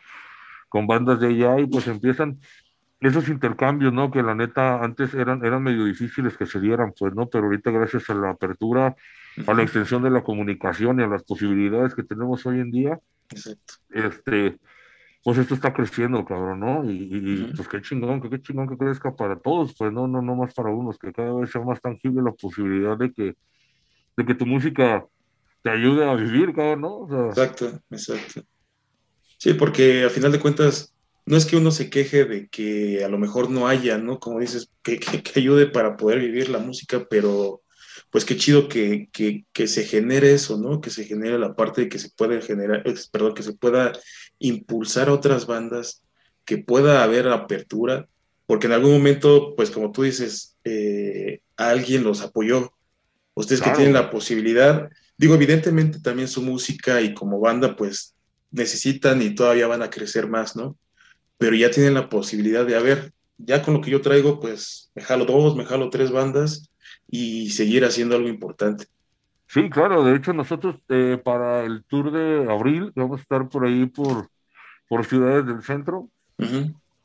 con 0.70 0.88
bandas 0.88 1.20
de 1.20 1.28
allá 1.28 1.60
y 1.60 1.68
pues 1.68 1.88
empiezan 1.88 2.40
esos 3.00 3.30
intercambios, 3.30 3.94
¿no? 3.94 4.12
Que 4.12 4.24
la 4.24 4.36
neta 4.36 4.84
antes 4.84 5.14
eran, 5.14 5.46
eran 5.46 5.64
medio 5.64 5.86
difíciles 5.86 6.38
que 6.38 6.46
se 6.46 6.60
dieran, 6.60 6.94
pues, 6.98 7.14
¿no? 7.14 7.28
Pero 7.28 7.46
ahorita 7.46 7.72
gracias 7.72 8.10
a 8.10 8.14
la 8.14 8.32
apertura, 8.32 8.96
a 9.46 9.54
la 9.54 9.64
extensión 9.64 10.04
de 10.04 10.10
la 10.10 10.24
comunicación 10.24 11.00
y 11.00 11.04
a 11.04 11.08
las 11.08 11.24
posibilidades 11.24 11.94
que 11.94 12.04
tenemos 12.04 12.46
hoy 12.46 12.60
en 12.60 12.72
día, 12.72 13.00
este, 13.92 14.58
pues 15.24 15.38
esto 15.38 15.56
está 15.56 15.74
creciendo, 15.74 16.26
cabrón, 16.26 16.60
¿no? 16.60 16.90
Y, 16.90 17.52
pues 17.56 17.68
qué 17.68 17.82
chingón, 17.82 18.22
qué, 18.22 18.30
qué 18.30 18.42
chingón 18.42 18.68
que 18.68 18.78
crezca 18.78 19.16
para 19.16 19.38
todos, 19.38 19.76
pues 19.78 19.92
no, 19.92 20.08
no, 20.08 20.22
no 20.22 20.36
más 20.36 20.54
para 20.54 20.70
unos, 20.70 20.98
que 20.98 21.12
cada 21.12 21.34
vez 21.34 21.52
sea 21.52 21.62
más 21.62 21.82
tangible 21.82 22.22
la 22.24 22.32
posibilidad 22.32 22.98
de 22.98 23.12
que, 23.12 23.36
de 24.18 24.26
que 24.26 24.36
tu 24.36 24.46
música 24.46 25.06
te 25.66 25.72
ayude 25.72 26.06
a 26.06 26.14
vivir, 26.14 26.54
cabrón, 26.54 26.82
¿no? 26.82 27.28
Exacto, 27.30 27.82
exacto. 27.90 28.44
Sí, 29.40 29.56
porque 29.56 30.04
a 30.04 30.12
final 30.12 30.32
de 30.32 30.40
cuentas, 30.40 30.94
no 31.26 31.36
es 31.36 31.48
que 31.48 31.58
uno 31.58 31.72
se 31.72 31.90
queje 31.90 32.26
de 32.26 32.48
que 32.50 33.04
a 33.04 33.10
lo 33.10 33.18
mejor 33.18 33.50
no 33.50 33.68
haya, 33.68 33.98
¿no? 33.98 34.20
Como 34.20 34.40
dices, 34.40 34.70
que, 34.84 35.00
que, 35.00 35.40
ayude 35.40 35.66
para 35.66 35.98
poder 35.98 36.20
vivir 36.20 36.50
la 36.50 36.60
música, 36.60 37.08
pero 37.10 37.64
pues 38.12 38.26
qué 38.26 38.38
chido 38.38 38.68
que, 38.70 39.10
que, 39.12 39.68
se 39.68 39.86
genere 39.86 40.36
eso, 40.36 40.60
¿no? 40.60 40.82
Que 40.82 40.92
se 40.92 41.04
genere 41.04 41.40
la 41.40 41.56
parte 41.56 41.82
de 41.82 41.90
que 41.90 41.98
se 41.98 42.12
puede 42.12 42.44
generar, 42.44 42.84
perdón, 43.12 43.34
que 43.34 43.42
se 43.42 43.54
pueda 43.54 43.92
impulsar 44.38 45.10
a 45.10 45.14
otras 45.14 45.48
bandas, 45.48 46.04
que 46.46 46.60
pueda 46.60 47.04
haber 47.04 47.28
apertura, 47.28 48.08
porque 48.46 48.68
en 48.68 48.74
algún 48.74 48.92
momento, 48.92 49.56
pues 49.56 49.72
como 49.72 49.92
tú 49.92 50.04
dices, 50.04 50.58
eh, 50.64 51.40
alguien 51.58 52.04
los 52.04 52.22
apoyó. 52.22 52.72
Ustedes 53.34 53.64
que 53.64 53.72
tienen 53.72 53.94
la 53.94 54.12
posibilidad, 54.12 54.92
Digo, 55.18 55.36
evidentemente 55.36 56.00
también 56.00 56.28
su 56.28 56.42
música 56.42 57.02
y 57.02 57.14
como 57.14 57.40
banda, 57.40 57.76
pues 57.76 58.16
necesitan 58.52 59.22
y 59.22 59.36
todavía 59.36 59.68
van 59.68 59.82
a 59.82 59.90
crecer 59.90 60.28
más, 60.28 60.56
¿no? 60.56 60.78
Pero 61.38 61.56
ya 61.56 61.72
tienen 61.72 61.94
la 61.94 62.10
posibilidad 62.10 62.66
de, 62.66 62.76
a 62.76 62.82
ver, 62.82 63.14
ya 63.38 63.62
con 63.62 63.74
lo 63.74 63.82
que 63.82 63.92
yo 63.92 64.02
traigo, 64.02 64.40
pues 64.40 64.92
me 64.96 65.02
jalo 65.02 65.26
dos, 65.26 65.56
me 65.56 65.66
jalo 65.66 65.90
tres 65.90 66.12
bandas 66.12 66.70
y 67.10 67.50
seguir 67.52 67.86
haciendo 67.86 68.16
algo 68.16 68.30
importante. 68.30 68.86
Sí, 69.48 69.70
claro, 69.70 70.04
de 70.04 70.16
hecho 70.16 70.34
nosotros 70.34 70.78
eh, 70.90 71.20
para 71.24 71.64
el 71.64 71.84
tour 71.84 72.12
de 72.12 72.52
abril 72.52 72.92
vamos 72.96 73.20
a 73.20 73.22
estar 73.22 73.48
por 73.48 73.66
ahí 73.66 73.86
por, 73.86 74.30
por 74.90 75.06
ciudades 75.06 75.46
del 75.46 75.62
centro, 75.62 76.10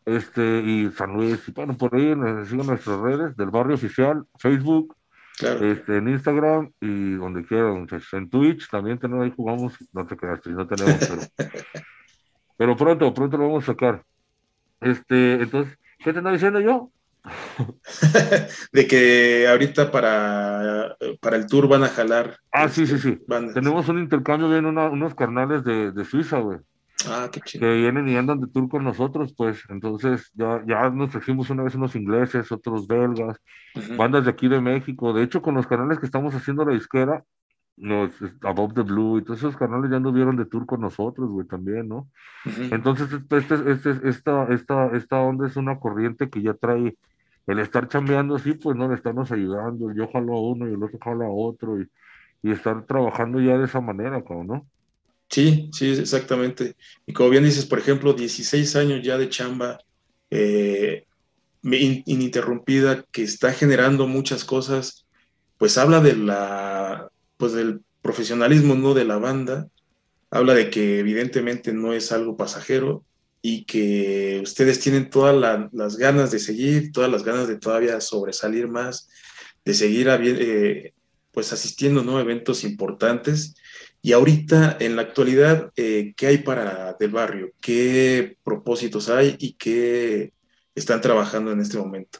este, 0.04 0.60
y 0.60 0.90
San 0.90 1.12
Luis, 1.12 1.40
y 1.46 1.52
bueno, 1.52 1.76
por 1.76 1.94
ahí 1.94 2.14
siguen 2.46 2.66
nuestras 2.66 2.98
redes 3.00 3.36
del 3.36 3.50
barrio 3.50 3.74
oficial, 3.74 4.24
Facebook, 4.38 4.96
este, 5.42 5.96
en 5.96 6.08
Instagram 6.08 6.72
y 6.80 7.14
donde 7.14 7.44
quieran, 7.44 7.86
en 8.12 8.30
Twitch 8.30 8.68
también 8.68 8.98
tenemos 8.98 9.24
ahí 9.24 9.32
jugamos, 9.34 9.74
no 9.92 10.06
te 10.06 10.16
creas, 10.16 10.46
no 10.46 10.66
tenemos, 10.66 10.98
pero, 11.36 11.48
pero 12.56 12.76
pronto, 12.76 13.14
pronto 13.14 13.36
lo 13.36 13.48
vamos 13.48 13.64
a 13.64 13.72
sacar. 13.72 14.04
Este, 14.80 15.34
entonces, 15.34 15.78
¿qué 15.98 16.12
te 16.12 16.18
ando 16.18 16.32
diciendo 16.32 16.60
yo? 16.60 16.90
de 18.72 18.86
que 18.86 19.46
ahorita 19.48 19.90
para, 19.90 20.96
para 21.20 21.36
el 21.36 21.46
tour 21.46 21.68
van 21.68 21.84
a 21.84 21.88
jalar. 21.88 22.38
Ah, 22.50 22.68
sí, 22.68 22.86
sí, 22.86 22.98
sí. 22.98 23.18
Tenemos 23.54 23.88
un 23.88 23.98
intercambio, 23.98 24.48
de 24.48 24.60
unos 24.60 25.14
carnales 25.14 25.64
de, 25.64 25.92
de 25.92 26.04
Suiza, 26.04 26.38
güey. 26.38 26.58
Ah, 27.06 27.28
qué 27.32 27.40
chido. 27.40 27.66
Que 27.66 27.74
vienen 27.76 28.08
y 28.08 28.16
andan 28.16 28.40
de 28.40 28.46
tour 28.46 28.68
con 28.68 28.84
nosotros, 28.84 29.34
pues. 29.36 29.62
Entonces, 29.68 30.30
ya, 30.34 30.62
ya 30.66 30.90
nos 30.90 31.10
trajimos 31.10 31.50
una 31.50 31.62
vez 31.62 31.74
unos 31.74 31.96
ingleses, 31.96 32.50
otros 32.52 32.86
belgas, 32.86 33.38
bandas 33.96 34.24
de 34.24 34.30
aquí 34.30 34.48
de 34.48 34.60
México. 34.60 35.12
De 35.12 35.22
hecho, 35.22 35.42
con 35.42 35.54
los 35.54 35.66
canales 35.66 35.98
que 35.98 36.06
estamos 36.06 36.34
haciendo 36.34 36.64
la 36.64 36.72
disquera, 36.72 37.24
los 37.76 38.12
Above 38.42 38.74
the 38.74 38.82
Blue 38.82 39.18
y 39.18 39.24
todos 39.24 39.38
esos 39.38 39.56
canales 39.56 39.90
ya 39.90 39.96
anduvieron 39.96 40.36
de 40.36 40.44
tour 40.44 40.66
con 40.66 40.80
nosotros, 40.80 41.30
güey, 41.30 41.46
también, 41.46 41.88
¿no? 41.88 42.08
Entonces, 42.70 43.10
este, 43.12 43.36
este, 43.38 43.70
este, 43.70 44.08
esta, 44.08 44.44
esta, 44.52 44.96
esta 44.96 45.20
onda 45.20 45.46
es 45.46 45.56
una 45.56 45.78
corriente 45.78 46.28
que 46.28 46.42
ya 46.42 46.54
trae 46.54 46.96
el 47.46 47.58
estar 47.58 47.88
chambeando 47.88 48.36
así, 48.36 48.52
pues, 48.52 48.76
¿no? 48.76 48.84
El 48.86 48.92
estarnos 48.92 49.32
ayudando, 49.32 49.92
yo 49.94 50.08
jalo 50.08 50.34
a 50.34 50.40
uno 50.40 50.68
y 50.68 50.74
el 50.74 50.82
otro 50.82 50.98
jalo 51.02 51.24
a 51.24 51.30
otro 51.30 51.80
y, 51.80 51.88
y 52.42 52.50
estar 52.50 52.84
trabajando 52.84 53.40
ya 53.40 53.56
de 53.56 53.64
esa 53.64 53.80
manera, 53.80 54.22
cabrón, 54.22 54.46
¿no? 54.46 54.66
Sí, 55.30 55.70
sí, 55.72 55.90
exactamente. 55.92 56.76
Y 57.06 57.12
como 57.12 57.30
bien 57.30 57.44
dices, 57.44 57.64
por 57.64 57.78
ejemplo, 57.78 58.12
16 58.12 58.74
años 58.76 59.00
ya 59.02 59.16
de 59.16 59.28
chamba 59.28 59.78
eh, 60.30 61.06
ininterrumpida, 61.62 63.04
que 63.12 63.22
está 63.22 63.52
generando 63.52 64.08
muchas 64.08 64.44
cosas, 64.44 65.06
pues 65.56 65.78
habla 65.78 66.00
de 66.00 66.16
la, 66.16 67.10
pues 67.36 67.52
del 67.52 67.80
profesionalismo, 68.02 68.74
¿no? 68.74 68.92
De 68.92 69.04
la 69.04 69.18
banda, 69.18 69.68
habla 70.30 70.54
de 70.54 70.68
que 70.68 70.98
evidentemente 70.98 71.72
no 71.72 71.92
es 71.92 72.10
algo 72.10 72.36
pasajero 72.36 73.04
y 73.40 73.64
que 73.64 74.40
ustedes 74.42 74.80
tienen 74.80 75.10
todas 75.10 75.70
las 75.72 75.96
ganas 75.96 76.32
de 76.32 76.40
seguir, 76.40 76.90
todas 76.92 77.10
las 77.10 77.22
ganas 77.22 77.46
de 77.46 77.56
todavía 77.56 78.00
sobresalir 78.00 78.68
más, 78.68 79.08
de 79.64 79.74
seguir 79.74 80.08
eh, 80.10 80.92
pues 81.30 81.52
asistiendo 81.52 82.02
¿no? 82.02 82.18
eventos 82.20 82.64
importantes 82.64 83.54
y 84.02 84.12
ahorita, 84.12 84.78
en 84.80 84.96
la 84.96 85.02
actualidad, 85.02 85.70
eh, 85.76 86.14
¿qué 86.16 86.26
hay 86.28 86.38
para 86.38 86.94
Del 86.94 87.10
Barrio? 87.10 87.50
¿Qué 87.60 88.36
propósitos 88.42 89.10
hay 89.10 89.36
y 89.38 89.52
qué 89.54 90.32
están 90.74 91.02
trabajando 91.02 91.52
en 91.52 91.60
este 91.60 91.76
momento? 91.76 92.18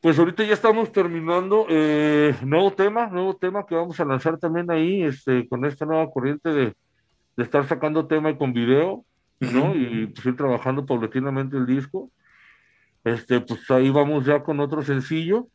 Pues 0.00 0.18
ahorita 0.18 0.44
ya 0.44 0.54
estamos 0.54 0.90
terminando 0.90 1.66
eh, 1.68 2.34
nuevo 2.42 2.72
tema, 2.72 3.06
nuevo 3.06 3.36
tema 3.36 3.64
que 3.66 3.74
vamos 3.76 3.98
a 4.00 4.04
lanzar 4.04 4.38
también 4.38 4.70
ahí, 4.70 5.02
este, 5.02 5.48
con 5.48 5.64
esta 5.64 5.86
nueva 5.86 6.10
corriente 6.10 6.50
de, 6.50 6.74
estar 7.36 7.66
sacando 7.68 8.06
tema 8.06 8.36
con 8.36 8.52
video, 8.52 9.04
¿no? 9.38 9.72
Y 9.76 10.08
pues 10.08 10.26
ir 10.26 10.36
trabajando 10.36 10.84
paulatinamente 10.84 11.56
el 11.56 11.66
disco. 11.66 12.10
Este, 13.04 13.40
pues 13.40 13.70
ahí 13.70 13.90
vamos 13.90 14.26
ya 14.26 14.42
con 14.42 14.58
otro 14.58 14.82
sencillo, 14.82 15.46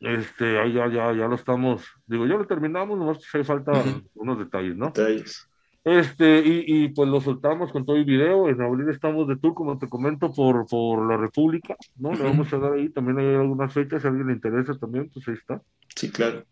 este, 0.00 0.58
ahí 0.58 0.72
ya, 0.74 0.88
ya, 0.88 1.12
ya 1.12 1.26
lo 1.26 1.34
estamos, 1.34 1.84
digo, 2.06 2.26
ya 2.26 2.36
lo 2.36 2.46
terminamos, 2.46 2.98
nomás 2.98 3.18
hace 3.18 3.44
falta 3.44 3.72
unos 4.14 4.38
detalles, 4.38 4.76
¿no? 4.76 4.86
Detalles. 4.86 5.48
Este, 5.84 6.40
y, 6.44 6.64
y, 6.66 6.88
pues 6.88 7.08
lo 7.08 7.20
soltamos 7.20 7.72
con 7.72 7.86
todo 7.86 7.96
el 7.96 8.04
video. 8.04 8.48
En 8.48 8.60
abril 8.60 8.90
estamos 8.90 9.26
de 9.26 9.36
tour, 9.36 9.54
como 9.54 9.78
te 9.78 9.88
comento, 9.88 10.30
por, 10.32 10.66
por 10.66 11.08
la 11.08 11.16
República, 11.16 11.76
¿no? 11.96 12.12
Le 12.12 12.24
vamos 12.24 12.52
a 12.52 12.58
dar 12.58 12.74
ahí, 12.74 12.90
también 12.90 13.18
hay 13.18 13.34
algunas 13.34 13.72
fechas, 13.72 14.02
si 14.02 14.06
a 14.06 14.10
alguien 14.10 14.28
le 14.28 14.34
interesa 14.34 14.78
también, 14.78 15.08
pues 15.08 15.26
ahí 15.28 15.34
está. 15.34 15.62
Sí, 15.94 16.10
claro. 16.10 16.44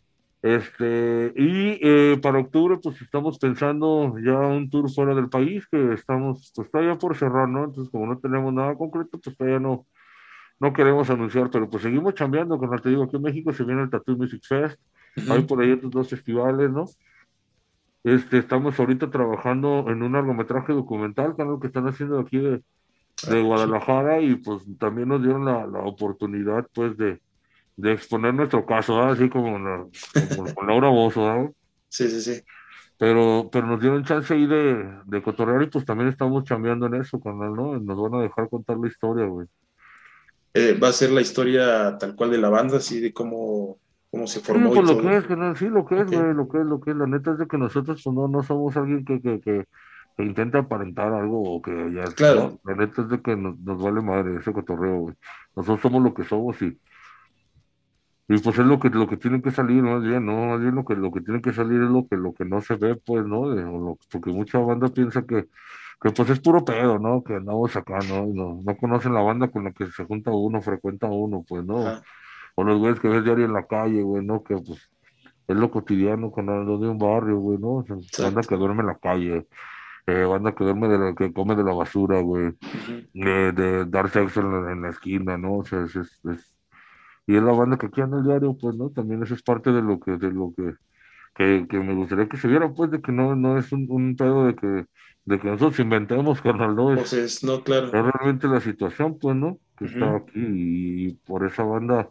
Este, 0.42 1.32
y 1.36 1.78
eh, 1.82 2.18
para 2.22 2.38
octubre, 2.38 2.78
pues 2.82 3.02
estamos 3.02 3.38
pensando 3.38 4.14
ya 4.24 4.38
un 4.38 4.70
tour 4.70 4.90
fuera 4.90 5.14
del 5.14 5.28
país, 5.28 5.66
que 5.66 5.92
estamos, 5.92 6.52
pues 6.54 6.66
está 6.66 6.82
ya 6.82 6.96
por 6.96 7.16
cerrar, 7.16 7.48
¿no? 7.48 7.64
Entonces, 7.64 7.90
como 7.90 8.06
no 8.06 8.18
tenemos 8.18 8.54
nada 8.54 8.74
concreto, 8.74 9.18
pues 9.22 9.36
todavía 9.36 9.60
no, 9.60 9.86
no 10.58 10.72
queremos 10.72 11.10
anunciar, 11.10 11.50
pero 11.50 11.68
pues 11.68 11.82
seguimos 11.82 12.14
chambeando, 12.14 12.58
como 12.58 12.78
te 12.78 12.88
digo, 12.88 13.04
aquí 13.04 13.16
en 13.16 13.22
México 13.22 13.52
se 13.52 13.64
viene 13.64 13.82
el 13.82 13.90
Tattoo 13.90 14.16
Music 14.16 14.42
Fest, 14.46 14.80
hay 15.30 15.42
por 15.42 15.60
ahí 15.60 15.72
otros 15.72 15.90
dos 15.90 16.08
festivales, 16.08 16.70
¿no? 16.70 16.86
Este, 18.04 18.38
estamos 18.38 18.78
ahorita 18.78 19.10
trabajando 19.10 19.86
en 19.88 20.02
un 20.02 20.12
largometraje 20.12 20.72
documental, 20.72 21.34
que 21.34 21.42
es 21.42 21.48
lo 21.48 21.58
que 21.58 21.66
están 21.66 21.88
haciendo 21.88 22.20
aquí 22.20 22.38
de, 22.38 22.62
de 23.28 23.42
Guadalajara, 23.42 24.20
y 24.20 24.36
pues 24.36 24.62
también 24.78 25.08
nos 25.08 25.22
dieron 25.22 25.44
la, 25.44 25.66
la 25.66 25.80
oportunidad, 25.80 26.66
pues, 26.72 26.96
de, 26.96 27.20
de 27.76 27.92
exponer 27.92 28.32
nuestro 28.32 28.64
caso, 28.64 29.02
así 29.02 29.28
como, 29.28 29.58
con 30.54 30.66
Laura 30.66 30.88
Bozo, 30.88 31.20
¿no? 31.20 31.54
Sí, 31.88 32.08
sí, 32.08 32.20
sí. 32.20 32.42
Pero, 32.98 33.50
pero 33.52 33.66
nos 33.66 33.80
dieron 33.80 34.04
chance 34.04 34.32
ahí 34.32 34.46
de, 34.46 34.88
de 35.04 35.22
cotorrear 35.22 35.62
y 35.62 35.66
pues 35.66 35.84
también 35.84 36.08
estamos 36.08 36.44
chambeando 36.44 36.86
en 36.86 36.94
eso, 36.94 37.20
canal, 37.20 37.52
¿no? 37.54 37.78
Nos 37.78 38.00
van 38.00 38.20
a 38.20 38.22
dejar 38.22 38.48
contar 38.48 38.78
la 38.78 38.88
historia, 38.88 39.26
güey. 39.26 39.46
Eh, 40.56 40.78
va 40.82 40.88
a 40.88 40.92
ser 40.92 41.10
la 41.10 41.20
historia 41.20 41.98
tal 41.98 42.16
cual 42.16 42.30
de 42.30 42.38
la 42.38 42.48
banda, 42.48 42.78
así 42.78 42.98
de 42.98 43.12
cómo, 43.12 43.78
cómo 44.10 44.26
se 44.26 44.40
formó. 44.40 44.70
Sí, 44.70 44.80
pues 44.80 44.88
lo 44.88 45.02
que 45.02 45.16
es, 45.18 45.58
sí, 45.58 45.68
lo 45.68 45.84
que 45.84 46.00
es, 46.00 46.06
güey, 46.06 46.32
lo 46.32 46.48
que 46.48 46.58
es, 46.60 46.66
lo 46.66 46.80
que 46.80 46.90
es. 46.92 46.96
La 46.96 47.06
neta 47.06 47.32
es 47.32 47.38
de 47.38 47.46
que 47.46 47.58
nosotros 47.58 48.00
pues, 48.02 48.16
no, 48.16 48.26
no 48.26 48.42
somos 48.42 48.74
alguien 48.78 49.04
que, 49.04 49.20
que, 49.20 49.38
que, 49.40 49.66
intenta 50.24 50.60
aparentar 50.60 51.12
algo 51.12 51.42
o 51.42 51.60
que 51.60 51.92
ya. 51.92 52.04
Claro. 52.04 52.58
La 52.64 52.74
neta 52.74 53.02
es 53.02 53.08
de 53.10 53.20
que 53.20 53.36
nos, 53.36 53.58
nos 53.58 53.82
vale 53.82 54.00
madre 54.00 54.38
ese 54.38 54.50
cotorreo, 54.50 54.98
güey. 55.00 55.14
Nosotros 55.54 55.82
somos 55.82 56.02
lo 56.02 56.14
que 56.14 56.24
somos 56.24 56.60
y. 56.62 56.78
Y 58.28 58.38
pues 58.38 58.58
es 58.58 58.66
lo 58.66 58.80
que, 58.80 58.88
lo 58.88 59.06
que 59.06 59.18
tiene 59.18 59.42
que 59.42 59.50
salir, 59.50 59.82
más 59.82 60.02
bien, 60.02 60.24
¿no? 60.24 60.46
Más 60.46 60.60
bien 60.60 60.74
lo 60.74 60.84
que, 60.86 60.96
lo 60.96 61.12
que 61.12 61.20
tiene 61.20 61.42
que 61.42 61.52
salir 61.52 61.82
es 61.82 61.90
lo 61.90 62.08
que, 62.08 62.16
lo 62.16 62.32
que 62.32 62.44
no 62.44 62.60
se 62.62 62.74
ve, 62.76 62.96
pues, 62.96 63.24
¿no? 63.24 63.50
De, 63.50 63.62
porque 64.10 64.30
mucha 64.30 64.58
banda 64.58 64.88
piensa 64.88 65.24
que, 65.26 65.48
que 66.00 66.10
pues 66.10 66.30
es 66.30 66.40
puro 66.40 66.64
pedo, 66.64 66.98
¿no? 66.98 67.22
Que 67.24 67.36
andamos 67.36 67.74
acá, 67.76 67.98
¿no? 68.08 68.26
No, 68.26 68.62
no 68.64 68.76
conocen 68.76 69.14
la 69.14 69.22
banda 69.22 69.48
con 69.48 69.64
la 69.64 69.72
que 69.72 69.86
se 69.86 70.04
junta 70.04 70.30
uno, 70.30 70.60
frecuenta 70.62 71.06
uno, 71.06 71.44
pues, 71.48 71.64
¿no? 71.64 72.00
O 72.54 72.64
los 72.64 72.78
güeyes 72.78 73.00
que 73.00 73.08
ves 73.08 73.24
diario 73.24 73.46
en 73.46 73.52
la 73.52 73.66
calle, 73.66 74.02
güey, 74.02 74.24
¿no? 74.24 74.42
Que 74.42 74.56
pues 74.56 74.90
es 75.48 75.56
lo 75.56 75.70
cotidiano 75.70 76.30
con 76.30 76.46
lo 76.46 76.78
de 76.78 76.88
un 76.88 76.98
barrio, 76.98 77.38
güey, 77.38 77.58
¿no? 77.58 77.84
banda 78.18 78.42
que 78.42 78.56
duerme 78.56 78.80
en 78.80 78.86
la 78.88 78.98
calle, 78.98 79.46
eh, 80.06 80.24
banda 80.24 80.54
que 80.54 80.64
duerme 80.64 80.88
de 80.88 80.98
la, 80.98 81.14
que 81.14 81.32
come 81.32 81.54
de 81.54 81.64
la 81.64 81.72
basura, 81.72 82.20
güey, 82.20 82.52
de, 83.14 83.84
dar 83.86 84.10
sexo 84.10 84.40
en 84.40 84.82
la, 84.82 84.88
esquina, 84.90 85.38
¿no? 85.38 85.58
O 85.58 85.64
sea, 85.64 85.84
es, 85.84 85.96
es, 85.96 86.54
y 87.26 87.36
es 87.36 87.42
la 87.42 87.52
banda 87.52 87.76
que 87.78 87.86
aquí 87.86 88.00
anda 88.00 88.18
el 88.18 88.24
diario, 88.24 88.56
pues, 88.60 88.76
¿no? 88.76 88.90
También 88.90 89.22
eso 89.22 89.34
es 89.34 89.42
parte 89.42 89.72
de 89.72 89.82
lo 89.82 90.00
que, 90.00 90.12
de 90.12 90.30
lo 90.32 90.52
que, 90.56 90.74
que, 91.36 91.66
que 91.68 91.78
me 91.78 91.94
gustaría 91.94 92.28
que 92.28 92.36
se 92.36 92.48
viera, 92.48 92.72
pues, 92.72 92.90
de 92.90 93.00
que 93.00 93.12
no, 93.12 93.36
no 93.36 93.58
es 93.58 93.72
un, 93.72 93.86
un 93.90 94.16
pedo 94.16 94.46
de 94.46 94.54
que 94.54 94.86
de 95.26 95.40
que 95.40 95.48
nosotros 95.48 95.78
inventemos, 95.80 96.40
carnal, 96.42 96.74
¿no? 96.74 96.94
Pues 96.94 97.42
no, 97.42 97.62
claro. 97.62 97.86
Es 97.86 97.92
realmente 97.92 98.48
la 98.48 98.60
situación, 98.60 99.18
pues, 99.18 99.36
¿no? 99.36 99.58
Que 99.76 99.86
está 99.86 100.16
aquí 100.16 100.40
y 100.40 101.12
por 101.26 101.44
esa 101.44 101.62
banda 101.64 102.10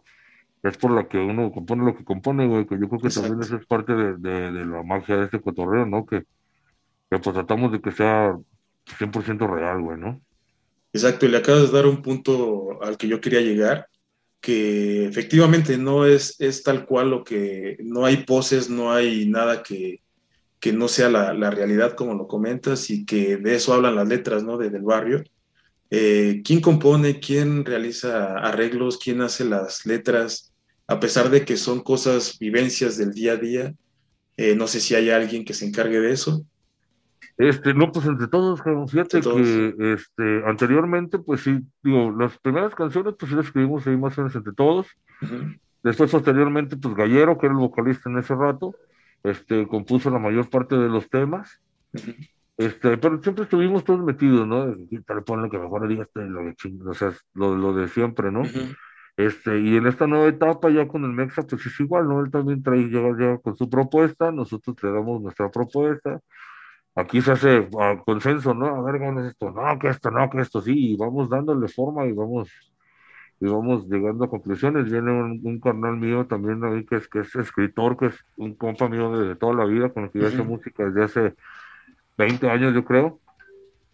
es 0.62 0.76
por 0.76 0.90
la 0.90 1.08
que 1.08 1.18
uno 1.18 1.50
compone 1.50 1.84
lo 1.84 1.96
que 1.96 2.04
compone, 2.04 2.46
güey, 2.46 2.66
que 2.66 2.78
yo 2.78 2.88
creo 2.88 3.00
que 3.00 3.08
también 3.08 3.40
eso 3.40 3.56
es 3.56 3.66
parte 3.66 3.92
de, 3.94 4.16
de, 4.16 4.66
la 4.66 4.82
magia 4.82 5.16
de 5.16 5.24
este 5.24 5.40
cotorreo, 5.40 5.86
¿no? 5.86 6.06
Que, 6.06 6.24
que 7.10 7.18
pues 7.18 7.34
tratamos 7.34 7.72
de 7.72 7.80
que 7.80 7.92
sea 7.92 8.36
100% 8.98 9.46
real, 9.48 9.80
güey, 9.82 9.98
¿no? 9.98 10.20
Exacto, 10.92 11.26
y 11.26 11.28
le 11.28 11.38
acabas 11.38 11.70
de 11.70 11.76
dar 11.76 11.86
un 11.86 12.02
punto 12.02 12.82
al 12.82 12.96
que 12.96 13.08
yo 13.08 13.20
quería 13.20 13.40
llegar, 13.40 13.88
que 14.46 15.06
efectivamente 15.06 15.76
no 15.76 16.06
es, 16.06 16.36
es 16.38 16.62
tal 16.62 16.86
cual 16.86 17.10
lo 17.10 17.24
que, 17.24 17.76
no 17.80 18.04
hay 18.04 18.18
poses, 18.18 18.70
no 18.70 18.92
hay 18.92 19.26
nada 19.26 19.64
que, 19.64 20.04
que 20.60 20.72
no 20.72 20.86
sea 20.86 21.10
la, 21.10 21.34
la, 21.34 21.50
realidad 21.50 21.96
como 21.96 22.14
lo 22.14 22.28
comentas 22.28 22.88
y 22.90 23.04
que 23.04 23.38
de 23.38 23.56
eso 23.56 23.74
hablan 23.74 23.96
las 23.96 24.06
letras 24.06 24.44
¿no? 24.44 24.56
de, 24.56 24.70
del 24.70 24.82
barrio. 24.82 25.24
Eh, 25.90 26.42
¿Quién 26.44 26.60
compone? 26.60 27.18
¿Quién 27.18 27.64
realiza 27.64 28.38
arreglos? 28.38 28.98
¿Quién 28.98 29.20
hace 29.20 29.44
las 29.44 29.84
letras? 29.84 30.54
A 30.86 31.00
pesar 31.00 31.28
de 31.28 31.44
que 31.44 31.56
son 31.56 31.80
cosas, 31.80 32.38
vivencias 32.38 32.96
del 32.96 33.10
día 33.12 33.32
a 33.32 33.36
día, 33.38 33.74
eh, 34.36 34.54
no 34.54 34.68
sé 34.68 34.78
si 34.78 34.94
hay 34.94 35.10
alguien 35.10 35.44
que 35.44 35.54
se 35.54 35.66
encargue 35.66 35.98
de 35.98 36.12
eso. 36.12 36.46
Este, 37.38 37.74
no, 37.74 37.92
pues 37.92 38.06
entre 38.06 38.28
todos, 38.28 38.62
fíjate 38.90 39.20
que 39.20 39.74
este, 39.92 40.42
anteriormente, 40.46 41.18
pues 41.18 41.42
sí, 41.42 41.60
digo, 41.82 42.10
las 42.10 42.38
primeras 42.38 42.74
canciones, 42.74 43.14
pues 43.18 43.30
sí 43.30 43.36
las 43.36 43.46
escribimos 43.46 43.86
ahí 43.86 43.96
más 43.96 44.16
o 44.16 44.22
menos 44.22 44.34
entre 44.34 44.54
todos. 44.54 44.86
Después, 45.82 46.10
posteriormente, 46.10 46.76
pues 46.76 46.94
Gallero, 46.94 47.36
que 47.36 47.46
era 47.46 47.54
el 47.54 47.60
vocalista 47.60 48.08
en 48.08 48.18
ese 48.18 48.34
rato, 48.34 48.74
este, 49.22 49.66
compuso 49.68 50.10
la 50.10 50.18
mayor 50.18 50.48
parte 50.48 50.76
de 50.76 50.88
los 50.88 51.10
temas. 51.10 51.60
Este, 52.56 52.96
pero 52.96 53.22
siempre 53.22 53.44
estuvimos 53.44 53.84
todos 53.84 54.00
metidos, 54.00 54.46
¿no? 54.46 54.74
Tal 55.04 55.22
lo 55.26 55.50
que 55.50 55.58
mejor 55.58 55.84
haría 55.84 56.02
este, 56.02 56.24
lo 56.24 56.40
de 56.40 56.54
o 56.86 56.94
sea, 56.94 57.12
lo, 57.34 57.54
lo, 57.54 57.74
de 57.74 57.88
siempre, 57.88 58.32
¿no? 58.32 58.42
Este, 59.16 59.60
y 59.60 59.76
en 59.76 59.86
esta 59.86 60.06
nueva 60.06 60.28
etapa, 60.28 60.70
ya 60.70 60.88
con 60.88 61.04
el 61.04 61.12
Mexa, 61.12 61.42
pues 61.42 61.66
es 61.66 61.80
igual, 61.80 62.08
¿no? 62.08 62.20
Él 62.20 62.30
también 62.30 62.62
trae, 62.62 62.84
llega, 62.84 63.38
con 63.38 63.56
su 63.56 63.68
propuesta, 63.68 64.32
nosotros 64.32 64.76
le 64.82 64.90
damos 64.90 65.20
nuestra 65.22 65.50
propuesta. 65.50 66.20
Aquí 66.96 67.20
se 67.20 67.32
hace 67.32 67.68
a 67.78 68.02
consenso, 68.04 68.54
¿no? 68.54 68.66
A 68.66 68.82
ver, 68.82 69.00
¿cómo 69.00 69.20
es 69.20 69.26
esto? 69.28 69.50
No, 69.50 69.78
que 69.78 69.88
esto, 69.88 70.10
no, 70.10 70.30
que 70.30 70.40
esto, 70.40 70.62
sí, 70.62 70.92
y 70.92 70.96
vamos 70.96 71.28
dándole 71.28 71.68
forma 71.68 72.06
y 72.06 72.12
vamos 72.12 72.50
y 73.38 73.46
vamos 73.46 73.86
llegando 73.86 74.24
a 74.24 74.30
conclusiones. 74.30 74.90
Viene 74.90 75.12
un, 75.12 75.40
un 75.44 75.60
carnal 75.60 75.96
mío 75.96 76.26
también 76.26 76.64
ahí 76.64 76.86
que 76.86 76.96
es, 76.96 77.08
que 77.08 77.20
es 77.20 77.36
escritor, 77.36 77.96
que 77.98 78.06
es 78.06 78.24
un 78.36 78.54
compa 78.54 78.88
mío 78.88 79.16
de, 79.18 79.36
toda 79.36 79.54
la 79.54 79.66
vida, 79.66 79.90
con 79.90 80.04
el 80.04 80.10
que 80.10 80.20
yo 80.20 80.28
hace 80.28 80.42
música 80.42 80.84
desde 80.84 81.04
hace 81.04 81.34
20 82.16 82.50
años, 82.50 82.74
yo 82.74 82.84
creo. 82.84 83.20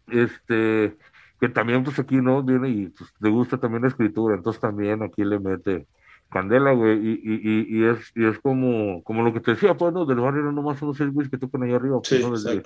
Este, 0.09 0.97
que 1.41 1.49
también 1.49 1.83
pues 1.83 1.99
aquí 1.99 2.17
no 2.17 2.43
viene 2.43 2.69
y 2.69 2.89
pues, 2.89 3.13
le 3.21 3.31
gusta 3.31 3.59
también 3.59 3.83
la 3.83 3.89
escritura, 3.89 4.37
entonces 4.37 4.61
también 4.61 5.03
aquí 5.03 5.25
le 5.25 5.41
mete 5.41 5.89
candela, 6.33 6.73
güey, 6.73 6.99
y, 6.99 7.21
y, 7.23 7.79
y, 7.79 7.85
es, 7.85 8.13
y 8.15 8.25
es 8.25 8.39
como, 8.41 9.03
como 9.05 9.23
lo 9.23 9.33
que 9.33 9.41
te 9.41 9.53
decía, 9.53 9.77
pues, 9.77 9.93
¿no? 9.93 10.07
Del 10.07 10.21
barrio 10.21 10.43
no 10.43 10.53
nomás 10.53 10.81
unos 10.83 10.97
seis 10.97 11.13
güeyes 11.13 11.31
que 11.31 11.39
tocan 11.39 11.63
ahí 11.63 11.73
arriba, 11.73 12.01
pues, 12.01 12.21
¿no? 12.21 12.33
Desde, 12.33 12.63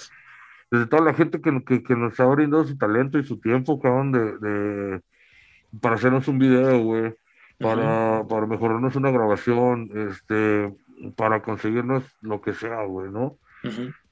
desde, 0.70 0.86
toda 0.86 1.02
la 1.02 1.14
gente 1.14 1.40
que, 1.40 1.64
que, 1.64 1.82
que, 1.82 1.96
nos 1.96 2.18
ha 2.20 2.26
brindado 2.26 2.64
su 2.64 2.78
talento 2.78 3.18
y 3.18 3.24
su 3.24 3.38
tiempo, 3.38 3.80
cabrón, 3.80 4.12
de, 4.12 4.38
de 4.38 5.02
para 5.80 5.96
hacernos 5.96 6.28
un 6.28 6.38
video, 6.38 6.82
güey, 6.82 7.14
para, 7.58 8.24
para 8.28 8.46
mejorarnos 8.46 8.96
una 8.96 9.10
grabación, 9.10 9.90
este, 9.94 10.74
para 11.16 11.42
conseguirnos 11.42 12.04
lo 12.20 12.40
que 12.40 12.54
sea, 12.54 12.84
güey, 12.84 13.10
¿no? 13.10 13.36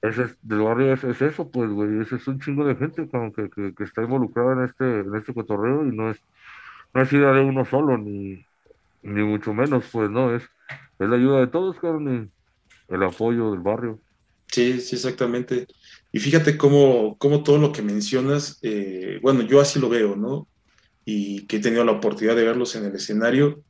Ese 0.02 0.34
del 0.42 0.62
barrio 0.62 0.92
es, 0.92 1.04
es, 1.04 1.22
eso, 1.22 1.50
pues, 1.50 1.70
güey, 1.70 2.00
ese 2.00 2.16
es 2.16 2.26
un 2.26 2.40
chingo 2.40 2.66
de 2.66 2.74
gente 2.74 3.08
que, 3.08 3.50
que, 3.50 3.74
que, 3.74 3.84
está 3.84 4.02
involucrada 4.02 4.54
en 4.54 4.64
este, 4.64 5.00
en 5.00 5.14
este 5.14 5.32
cotorreo 5.32 5.86
y 5.86 5.96
no 5.96 6.10
es, 6.10 6.20
no 6.92 7.02
es 7.02 7.12
idea 7.12 7.30
de 7.32 7.42
uno 7.42 7.64
solo, 7.64 7.96
ni, 7.96 8.44
ni 9.04 9.22
mucho 9.22 9.54
menos, 9.54 9.84
pues, 9.92 10.10
¿no? 10.10 10.34
Es, 10.34 10.42
es 10.98 11.08
la 11.08 11.16
ayuda 11.16 11.40
de 11.40 11.46
todos, 11.46 11.78
cabrón, 11.78 12.32
y 12.88 12.94
el 12.94 13.02
apoyo 13.02 13.52
del 13.52 13.60
barrio. 13.60 14.00
Sí, 14.50 14.80
sí, 14.80 14.96
exactamente. 14.96 15.66
Y 16.12 16.18
fíjate 16.18 16.56
cómo, 16.56 17.16
cómo 17.18 17.42
todo 17.42 17.58
lo 17.58 17.72
que 17.72 17.82
mencionas, 17.82 18.58
eh, 18.62 19.18
bueno, 19.22 19.42
yo 19.42 19.60
así 19.60 19.78
lo 19.78 19.88
veo, 19.88 20.16
¿no? 20.16 20.48
Y 21.04 21.46
que 21.46 21.56
he 21.56 21.60
tenido 21.60 21.84
la 21.84 21.92
oportunidad 21.92 22.36
de 22.36 22.44
verlos 22.44 22.74
en 22.76 22.84
el 22.84 22.94
escenario. 22.94 23.62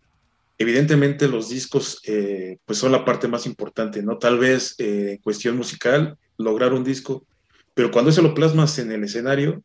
Evidentemente 0.57 1.27
los 1.27 1.49
discos, 1.49 2.01
eh, 2.07 2.59
pues 2.65 2.79
son 2.79 2.93
la 2.93 3.05
parte 3.05 3.29
más 3.29 3.47
importante, 3.47 4.03
¿no? 4.03 4.19
Tal 4.19 4.39
vez 4.39 4.77
eh, 4.79 5.19
cuestión 5.23 5.57
musical, 5.57 6.17
lograr 6.39 6.73
un 6.73 6.85
disco, 6.85 7.27
pero 7.75 7.91
cuando 7.91 8.11
eso 8.11 8.23
lo 8.23 8.35
plasmas 8.35 8.79
en 8.79 8.93
el 8.93 9.03
escenario, 9.03 9.63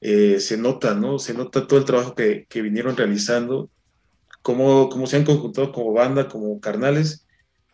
eh, 0.00 0.40
se 0.40 0.56
nota, 0.56 0.94
¿no? 0.94 1.18
Se 1.18 1.32
nota 1.32 1.66
todo 1.66 1.78
el 1.78 1.84
trabajo 1.84 2.14
que, 2.14 2.46
que 2.48 2.62
vinieron 2.62 2.96
realizando, 2.96 3.70
cómo, 4.46 4.88
cómo, 4.88 5.08
se 5.08 5.16
han 5.16 5.24
conjuntado 5.24 5.72
como 5.72 5.92
banda, 5.92 6.28
como 6.28 6.60
carnales, 6.60 7.26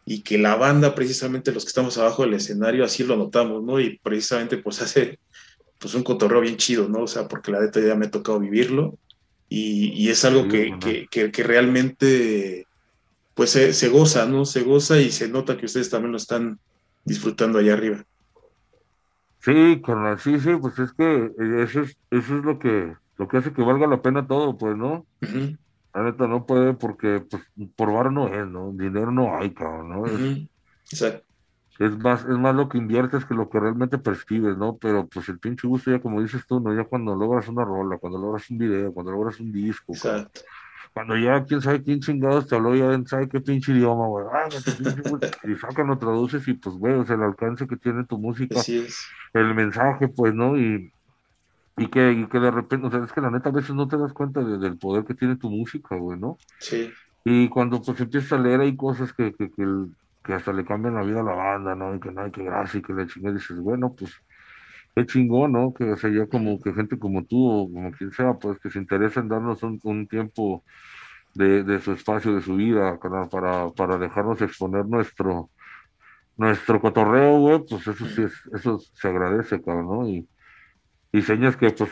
y 0.06 0.22
que 0.22 0.38
la 0.38 0.56
banda, 0.56 0.94
precisamente 0.94 1.52
los 1.52 1.64
que 1.64 1.68
estamos 1.68 1.98
abajo 1.98 2.22
del 2.22 2.32
escenario, 2.32 2.82
así 2.82 3.04
lo 3.04 3.14
notamos, 3.14 3.62
¿no? 3.62 3.78
Y 3.78 3.98
precisamente 3.98 4.56
pues 4.56 4.80
hace 4.82 5.18
pues 5.78 5.94
un 5.94 6.02
cotorreo 6.02 6.40
bien 6.40 6.56
chido, 6.56 6.88
¿no? 6.88 7.02
O 7.02 7.06
sea, 7.06 7.28
porque 7.28 7.52
la 7.52 7.60
neta 7.60 7.78
ya 7.78 7.94
me 7.94 8.06
ha 8.06 8.10
tocado 8.10 8.40
vivirlo, 8.40 8.96
y, 9.50 9.92
y 9.92 10.08
es 10.08 10.24
algo 10.24 10.48
que, 10.48 11.06
que, 11.10 11.30
que, 11.30 11.42
realmente 11.42 12.66
pues 13.34 13.50
se, 13.50 13.74
se 13.74 13.90
goza, 13.90 14.24
¿no? 14.24 14.46
Se 14.46 14.62
goza 14.62 14.98
y 14.98 15.10
se 15.10 15.28
nota 15.28 15.58
que 15.58 15.66
ustedes 15.66 15.90
también 15.90 16.12
lo 16.12 16.16
están 16.16 16.58
disfrutando 17.04 17.58
allá 17.58 17.74
arriba. 17.74 18.02
Sí, 19.40 19.82
carnal, 19.84 20.18
sí, 20.18 20.40
sí, 20.40 20.56
pues 20.58 20.78
es 20.78 20.92
que 20.92 21.32
eh, 21.38 21.64
eso 21.64 21.82
es, 21.82 21.98
eso 22.10 22.38
es 22.38 22.44
lo 22.44 22.58
que, 22.58 22.94
lo 23.18 23.28
que 23.28 23.36
hace 23.36 23.52
que 23.52 23.60
valga 23.60 23.86
la 23.86 24.00
pena 24.00 24.26
todo, 24.26 24.56
pues, 24.56 24.74
¿no? 24.74 25.04
La 25.94 26.02
neta 26.02 26.26
no 26.26 26.46
puede 26.46 26.74
porque, 26.74 27.20
pues, 27.20 27.42
por 27.76 27.92
bar 27.92 28.12
no 28.12 28.28
es, 28.28 28.46
¿no? 28.46 28.72
Dinero 28.72 29.10
no 29.10 29.36
hay, 29.36 29.52
cabrón, 29.52 29.88
¿no? 29.90 30.06
Exacto. 30.90 31.26
Es 31.78 31.98
más, 31.98 32.22
es 32.22 32.38
más 32.38 32.54
lo 32.54 32.68
que 32.68 32.78
inviertes 32.78 33.24
que 33.24 33.34
lo 33.34 33.48
que 33.48 33.58
realmente 33.58 33.98
percibes, 33.98 34.56
¿no? 34.56 34.76
Pero 34.76 35.06
pues 35.06 35.28
el 35.30 35.38
pinche 35.38 35.66
gusto 35.66 35.90
ya 35.90 36.00
como 36.00 36.20
dices 36.20 36.46
tú, 36.46 36.60
¿no? 36.60 36.74
Ya 36.74 36.84
cuando 36.84 37.16
logras 37.16 37.48
una 37.48 37.64
rola, 37.64 37.96
cuando 37.96 38.18
logras 38.18 38.48
un 38.50 38.58
video, 38.58 38.92
cuando 38.92 39.10
logras 39.10 39.40
un 39.40 39.50
disco, 39.52 39.92
Exacto 39.92 40.42
cuando 40.92 41.16
ya 41.16 41.44
quién 41.44 41.60
sabe 41.62 41.82
quién 41.82 42.00
chingados 42.00 42.46
te 42.46 42.54
habló, 42.54 42.74
ya 42.74 43.02
sabe 43.06 43.28
qué 43.28 43.40
pinche 43.40 43.72
idioma, 43.72 44.06
güey. 44.06 44.26
Ah, 44.30 44.48
y 45.44 45.54
sacan 45.56 45.86
lo 45.86 45.98
traduces 45.98 46.46
y 46.46 46.54
pues, 46.54 46.76
güey, 46.76 46.94
o 46.94 47.06
sea, 47.06 47.16
el 47.16 47.22
alcance 47.22 47.66
que 47.66 47.76
tiene 47.76 48.04
tu 48.04 48.18
música, 48.18 48.60
el 49.32 49.54
mensaje, 49.54 50.08
pues, 50.08 50.34
¿no? 50.34 50.58
Y, 50.58 50.92
y, 51.76 51.86
que, 51.88 52.12
y 52.12 52.26
que 52.26 52.38
de 52.38 52.50
repente, 52.50 52.86
o 52.86 52.90
sea, 52.90 53.02
es 53.04 53.12
que 53.12 53.20
la 53.20 53.30
neta 53.30 53.48
a 53.48 53.52
veces 53.52 53.74
no 53.74 53.88
te 53.88 53.96
das 53.96 54.12
cuenta 54.12 54.42
del 54.42 54.78
poder 54.78 55.04
que 55.04 55.14
tiene 55.14 55.36
tu 55.36 55.50
música, 55.50 55.96
güey, 55.96 56.18
¿no? 56.18 56.38
Sí. 56.58 56.92
Y 57.24 57.48
cuando 57.48 57.80
pues 57.80 58.00
empiezas 58.00 58.32
a 58.32 58.38
leer 58.38 58.60
hay 58.60 58.76
cosas 58.76 59.12
que, 59.12 59.32
que, 59.34 59.50
que, 59.50 59.66
que 60.24 60.32
hasta 60.34 60.52
le 60.52 60.64
cambian 60.64 60.94
la 60.94 61.02
vida 61.02 61.20
a 61.20 61.24
la 61.24 61.34
banda, 61.34 61.74
¿no? 61.74 61.94
Y 61.94 62.00
que 62.00 62.10
no 62.10 62.22
hay 62.22 62.30
que 62.30 62.44
gracia 62.44 62.78
y 62.78 62.82
que 62.82 62.92
le 62.92 63.06
chingue, 63.06 63.32
dices, 63.32 63.58
bueno, 63.58 63.94
pues 63.96 64.12
qué 64.94 65.06
chingón, 65.06 65.52
¿no? 65.52 65.72
Que 65.72 65.96
sería 65.96 66.26
como 66.26 66.60
que 66.60 66.72
gente 66.74 66.98
como 66.98 67.24
tú 67.24 67.48
o 67.48 67.72
como 67.72 67.92
quien 67.92 68.12
sea, 68.12 68.34
pues 68.34 68.58
que 68.58 68.70
se 68.70 68.78
interesa 68.78 69.20
en 69.20 69.28
darnos 69.28 69.62
un, 69.62 70.06
tiempo 70.08 70.64
de, 71.34 71.64
de, 71.64 71.80
su 71.80 71.92
espacio, 71.92 72.34
de 72.34 72.42
su 72.42 72.56
vida, 72.56 72.98
para, 73.00 73.70
para 73.70 73.98
dejarnos 73.98 74.42
exponer 74.42 74.86
nuestro 74.86 75.50
nuestro 76.36 76.80
cotorreo, 76.80 77.38
güey, 77.38 77.58
pues 77.68 77.86
eso 77.86 78.06
sí 78.06 78.22
es, 78.22 78.32
eso 78.54 78.78
se 78.78 79.08
agradece, 79.08 79.62
cabrón, 79.62 79.86
¿no? 79.86 80.08
Y, 80.08 80.28
y 81.12 81.22
señas 81.22 81.56
que 81.56 81.70
pues, 81.70 81.90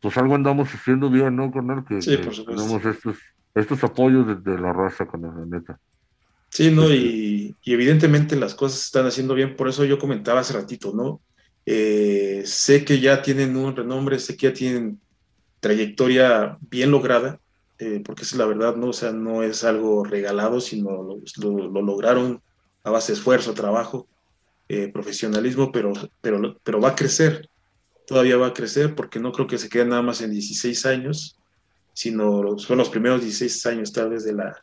pues 0.00 0.16
algo 0.18 0.34
andamos 0.34 0.68
haciendo 0.74 1.08
bien, 1.08 1.36
¿no, 1.36 1.50
carnal? 1.52 1.84
Que, 1.84 2.02
sí, 2.02 2.16
por 2.18 2.34
tenemos 2.34 2.84
estos, 2.84 3.16
estos 3.54 3.84
apoyos 3.84 4.44
de, 4.44 4.58
la 4.58 4.72
raza, 4.72 5.06
con 5.06 5.22
la 5.22 5.32
neta. 5.46 5.78
Sí, 6.50 6.70
¿no? 6.70 6.84
Este 6.84 6.96
y, 6.96 7.54
y, 7.62 7.72
evidentemente 7.72 8.36
las 8.36 8.54
cosas 8.54 8.82
están 8.82 9.06
haciendo 9.06 9.34
bien, 9.34 9.56
por 9.56 9.68
eso 9.68 9.84
yo 9.84 9.98
comentaba 9.98 10.40
hace 10.40 10.54
ratito, 10.54 10.92
¿no? 10.94 11.20
Eh, 11.64 12.42
sé 12.44 12.84
que 12.84 13.00
ya 13.00 13.22
tienen 13.22 13.56
un 13.56 13.74
renombre, 13.74 14.20
sé 14.20 14.36
que 14.36 14.48
ya 14.48 14.52
tienen 14.52 15.00
trayectoria 15.60 16.58
bien 16.60 16.92
lograda, 16.92 17.40
eh, 17.78 18.00
porque 18.04 18.22
es 18.22 18.34
la 18.36 18.46
verdad, 18.46 18.76
¿no? 18.76 18.88
O 18.88 18.92
sea, 18.92 19.12
no 19.12 19.42
es 19.42 19.64
algo 19.64 20.04
regalado, 20.04 20.60
sino 20.60 21.18
lo, 21.38 21.82
lograron 21.82 22.40
a 22.84 22.90
base 22.90 23.12
de 23.12 23.18
esfuerzo, 23.18 23.52
trabajo, 23.52 24.06
eh, 24.68 24.88
profesionalismo, 24.92 25.72
pero, 25.72 25.92
pero, 26.20 26.56
pero 26.62 26.80
va 26.80 26.90
a 26.90 26.94
crecer, 26.94 27.48
todavía 28.06 28.36
va 28.36 28.48
a 28.48 28.54
crecer, 28.54 28.94
porque 28.94 29.20
no 29.20 29.32
creo 29.32 29.46
que 29.46 29.58
se 29.58 29.68
quede 29.68 29.86
nada 29.86 30.02
más 30.02 30.20
en 30.20 30.30
16 30.30 30.86
años, 30.86 31.38
sino 31.92 32.58
son 32.58 32.78
los 32.78 32.88
primeros 32.88 33.22
16 33.22 33.66
años 33.66 33.92
tal 33.92 34.10
vez 34.10 34.24
de 34.24 34.34
la, 34.34 34.62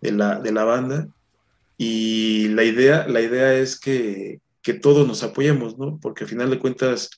de 0.00 0.12
la, 0.12 0.40
de 0.40 0.52
la 0.52 0.64
banda. 0.64 1.08
Y 1.76 2.48
la 2.48 2.64
idea, 2.64 3.06
la 3.08 3.20
idea 3.20 3.54
es 3.54 3.78
que 3.78 4.40
que 4.64 4.72
todos 4.72 5.06
nos 5.06 5.22
apoyemos, 5.22 5.78
¿no? 5.78 6.00
Porque 6.00 6.24
al 6.24 6.30
final 6.30 6.48
de 6.48 6.58
cuentas, 6.58 7.10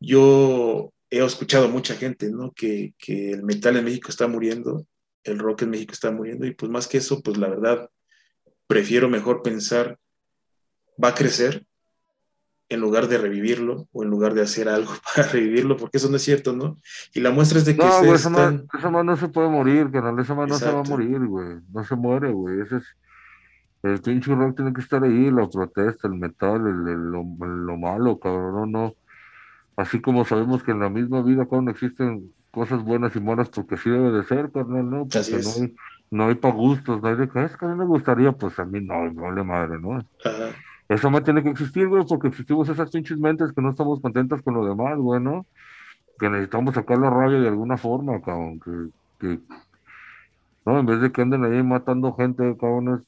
yo 0.00 0.92
he 1.10 1.24
escuchado 1.24 1.68
mucha 1.68 1.94
gente, 1.94 2.28
¿no? 2.28 2.52
Que, 2.52 2.92
que, 2.98 3.30
el 3.30 3.44
metal 3.44 3.76
en 3.76 3.84
México 3.84 4.10
está 4.10 4.26
muriendo, 4.26 4.84
el 5.22 5.38
rock 5.38 5.62
en 5.62 5.70
México 5.70 5.92
está 5.92 6.10
muriendo, 6.10 6.44
y 6.44 6.54
pues 6.54 6.70
más 6.70 6.88
que 6.88 6.98
eso, 6.98 7.22
pues 7.22 7.38
la 7.38 7.48
verdad, 7.48 7.88
prefiero 8.66 9.08
mejor 9.08 9.42
pensar, 9.42 9.96
va 11.02 11.10
a 11.10 11.14
crecer, 11.14 11.64
en 12.68 12.80
lugar 12.80 13.08
de 13.08 13.18
revivirlo 13.18 13.88
o 13.92 14.02
en 14.02 14.10
lugar 14.10 14.34
de 14.34 14.42
hacer 14.42 14.68
algo 14.68 14.92
para 15.14 15.28
revivirlo, 15.28 15.76
porque 15.76 15.98
eso 15.98 16.10
no 16.10 16.16
es 16.16 16.22
cierto, 16.22 16.52
¿no? 16.52 16.78
Y 17.14 17.20
la 17.20 17.30
muestra 17.30 17.58
es 17.58 17.64
de 17.64 17.76
que... 17.76 17.84
No, 17.84 17.98
güey, 18.00 18.12
esa, 18.12 18.30
mano 18.30 19.04
no 19.04 19.16
se 19.16 19.28
puede 19.28 19.48
morir, 19.48 19.90
canal, 19.90 20.18
esa 20.18 20.34
mano 20.34 20.48
no 20.48 20.58
se 20.58 20.70
va 20.70 20.80
a 20.80 20.84
morir, 20.84 21.18
güey, 21.26 21.58
no 21.72 21.84
se 21.84 21.96
muere, 21.96 22.30
güey, 22.30 22.60
ese 22.60 22.76
es 22.76 22.84
el 23.82 24.00
pinche 24.00 24.34
rock 24.34 24.56
tiene 24.56 24.72
que 24.72 24.80
estar 24.80 25.02
ahí, 25.04 25.30
la 25.30 25.48
protesta, 25.48 26.08
el 26.08 26.14
metal, 26.14 26.66
el, 26.66 27.10
lo, 27.10 27.76
malo, 27.76 28.18
cabrón, 28.18 28.72
no. 28.72 28.94
Así 29.76 30.00
como 30.00 30.24
sabemos 30.24 30.64
que 30.64 30.72
en 30.72 30.80
la 30.80 30.88
misma 30.88 31.22
vida, 31.22 31.46
cuando 31.46 31.70
existen 31.70 32.32
cosas 32.50 32.82
buenas 32.82 33.14
y 33.14 33.20
malas, 33.20 33.48
porque 33.50 33.76
así 33.76 33.88
debe 33.88 34.10
de 34.10 34.24
ser, 34.24 34.50
carnal, 34.50 34.90
¿no? 34.90 35.06
Porque 35.06 35.30
no 35.30 35.50
hay, 35.62 35.76
no 36.10 36.26
hay 36.26 36.34
para 36.34 36.54
gustos, 36.54 37.00
no 37.00 37.08
hay 37.08 37.16
de 37.16 37.28
que 37.28 37.44
es 37.44 37.56
que 37.56 37.64
a 37.66 37.68
mí 37.68 37.76
me 37.76 37.84
gustaría, 37.84 38.32
pues 38.32 38.58
a 38.58 38.64
mí 38.64 38.80
no, 38.80 39.12
no 39.12 39.22
vale 39.22 39.44
madre, 39.44 39.78
¿no? 39.78 40.04
Eso 40.88 41.10
me 41.10 41.20
tiene 41.20 41.42
que 41.42 41.50
existir, 41.50 41.86
güey, 41.86 42.04
porque 42.08 42.28
existimos 42.28 42.68
esas 42.68 42.90
pinches 42.90 43.18
mentes 43.18 43.52
que 43.52 43.60
no 43.60 43.70
estamos 43.70 44.00
contentas 44.00 44.40
con 44.42 44.54
lo 44.54 44.66
demás, 44.66 44.96
güey, 44.98 45.20
¿no? 45.20 45.46
Que 46.18 46.30
necesitamos 46.30 46.74
sacar 46.74 46.98
la 46.98 47.10
rabia 47.10 47.40
de 47.40 47.48
alguna 47.48 47.76
forma, 47.76 48.20
cabrón, 48.22 48.58
que, 48.58 48.70
que, 49.20 49.38
no, 50.64 50.78
en 50.78 50.86
vez 50.86 51.00
de 51.00 51.12
que 51.12 51.22
anden 51.22 51.44
ahí 51.44 51.62
matando 51.62 52.14
gente, 52.14 52.56
cabrones, 52.58 53.00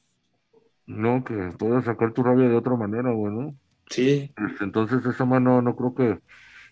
no, 0.85 1.23
que 1.23 1.33
puedas 1.57 1.85
sacar 1.85 2.13
tu 2.13 2.23
rabia 2.23 2.49
de 2.49 2.55
otra 2.55 2.75
manera, 2.75 3.11
güey, 3.11 3.33
¿no? 3.33 3.55
Sí. 3.89 4.31
Este, 4.35 4.63
entonces 4.63 5.05
esa 5.05 5.25
mano 5.25 5.61
no 5.61 5.75
creo 5.75 5.93
que, 5.93 6.19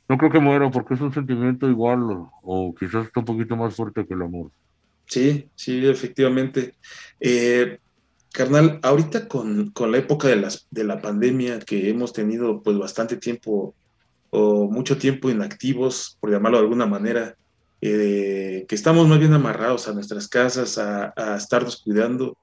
no 0.08 0.18
creo 0.18 0.32
que 0.32 0.40
muera 0.40 0.70
porque 0.72 0.94
es 0.94 1.02
un 1.02 1.14
sentimiento 1.14 1.70
igual 1.70 2.02
o, 2.42 2.76
quizás 2.80 3.06
está 3.06 3.20
un 3.20 3.26
poquito 3.26 3.56
más 3.56 3.76
fuerte 3.76 4.06
que 4.06 4.14
el 4.14 4.22
amor. 4.22 4.52
Sí, 5.06 5.50
sí, 5.56 5.88
efectivamente. 5.88 6.76
Eh, 7.20 7.80
carnal, 8.32 8.80
ahorita 8.84 9.28
con, 9.28 9.74
la 9.76 9.98
época 9.98 10.28
de, 10.28 10.38
las, 10.38 10.68
de 10.72 10.84
la 10.84 11.02
pandemia 11.02 11.60
que 11.60 11.90
hemos 11.90 12.14
tenido 12.14 12.62
pues 12.62 12.78
bastante 12.78 13.18
tiempo 13.18 13.76
o 14.30 14.70
mucho 14.70 14.98
tiempo 14.98 15.30
inactivos, 15.30 16.18
por 16.20 16.32
llamarlo 16.32 16.60
de 16.60 16.64
alguna 16.64 16.86
manera, 16.86 17.36
eh, 17.82 18.66
que 18.68 18.76
estamos 18.76 19.08
más 19.08 19.20
bien 19.20 19.34
amarrados 19.34 19.88
a 19.88 19.94
nuestras 19.94 20.28
casas, 20.28 20.78
a, 20.78 21.14
a 21.16 21.36
estarnos 21.38 21.82
cuidando. 21.82 22.38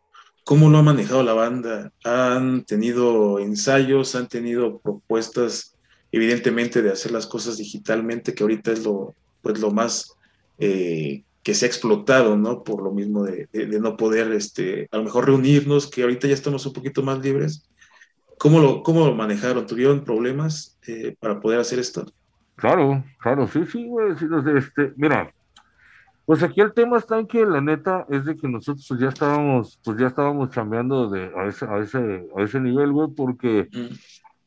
¿Cómo 0.44 0.70
lo 0.70 0.78
ha 0.78 0.82
manejado 0.82 1.22
la 1.22 1.32
banda? 1.32 1.92
¿Han 2.04 2.64
tenido 2.64 3.38
ensayos? 3.40 4.14
¿Han 4.14 4.28
tenido 4.28 4.78
propuestas, 4.78 5.76
evidentemente, 6.12 6.82
de 6.82 6.92
hacer 6.92 7.12
las 7.12 7.26
cosas 7.26 7.56
digitalmente, 7.56 8.34
que 8.34 8.44
ahorita 8.44 8.72
es 8.72 8.84
lo, 8.84 9.14
pues, 9.42 9.58
lo 9.60 9.70
más 9.70 10.12
eh, 10.58 11.24
que 11.46 11.54
se 11.54 11.64
ha 11.64 11.68
explotado, 11.68 12.36
¿no? 12.36 12.64
Por 12.64 12.82
lo 12.82 12.90
mismo 12.90 13.22
de, 13.22 13.48
no 13.80 13.96
poder, 13.96 14.32
este, 14.32 14.88
a 14.90 14.96
lo 14.96 15.04
mejor 15.04 15.26
reunirnos, 15.26 15.88
que 15.88 16.02
ahorita 16.02 16.26
ya 16.26 16.34
estamos 16.34 16.66
un 16.66 16.72
poquito 16.72 17.04
más 17.04 17.20
libres. 17.20 17.70
¿Cómo 18.36 18.58
lo, 18.58 18.82
cómo 18.82 19.06
lo 19.06 19.14
manejaron? 19.14 19.64
¿Tuvieron 19.64 20.02
problemas 20.02 20.76
eh, 20.88 21.14
para 21.20 21.38
poder 21.38 21.60
hacer 21.60 21.78
esto? 21.78 22.04
Claro, 22.56 23.04
claro, 23.20 23.46
sí, 23.46 23.60
sí, 23.64 23.86
güey, 23.86 24.16
sí, 24.16 24.26
este, 24.56 24.92
mira, 24.96 25.32
pues 26.24 26.42
aquí 26.42 26.60
el 26.60 26.72
tema 26.72 26.98
está 26.98 27.16
en 27.20 27.28
que 27.28 27.46
la 27.46 27.60
neta 27.60 28.06
es 28.10 28.24
de 28.24 28.34
que 28.34 28.48
nosotros 28.48 28.84
pues, 28.88 28.98
ya 28.98 29.10
estábamos, 29.10 29.78
pues 29.84 29.98
ya 29.98 30.08
estábamos 30.08 30.50
cambiando 30.50 31.08
de, 31.08 31.30
a 31.36 31.46
ese, 31.46 31.64
a 31.66 31.78
ese, 31.78 32.26
a 32.36 32.42
ese 32.42 32.58
nivel, 32.58 32.90
güey, 32.90 33.10
porque, 33.16 33.68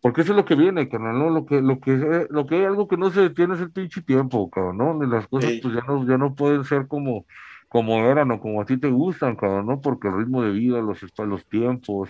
porque 0.01 0.21
eso 0.21 0.31
es 0.31 0.37
lo 0.37 0.45
que 0.45 0.55
viene, 0.55 0.87
¿no? 0.91 1.29
Lo 1.29 1.45
que, 1.45 1.61
lo 1.61 1.79
que, 1.79 2.27
lo 2.29 2.45
que 2.45 2.55
hay 2.55 2.63
algo 2.63 2.87
que 2.87 2.97
no 2.97 3.11
se 3.11 3.21
detiene 3.21 3.55
es 3.55 3.61
el 3.61 3.71
pinche 3.71 4.01
tiempo, 4.01 4.49
cabrón, 4.49 4.77
¿no? 4.77 4.93
Ni 4.93 5.07
las 5.07 5.27
cosas 5.27 5.51
pues 5.61 5.73
ya 5.73 5.81
no, 5.81 6.07
ya 6.07 6.17
no 6.17 6.35
pueden 6.35 6.63
ser 6.63 6.87
como, 6.87 7.25
como 7.67 7.97
eran 8.05 8.31
o 8.31 8.39
como 8.39 8.61
a 8.61 8.65
ti 8.65 8.77
te 8.77 8.89
gustan, 8.89 9.35
cabrón, 9.35 9.67
¿no? 9.67 9.81
Porque 9.81 10.07
el 10.07 10.17
ritmo 10.17 10.41
de 10.41 10.51
vida, 10.51 10.79
los, 10.79 11.01
los 11.17 11.45
tiempos, 11.45 12.09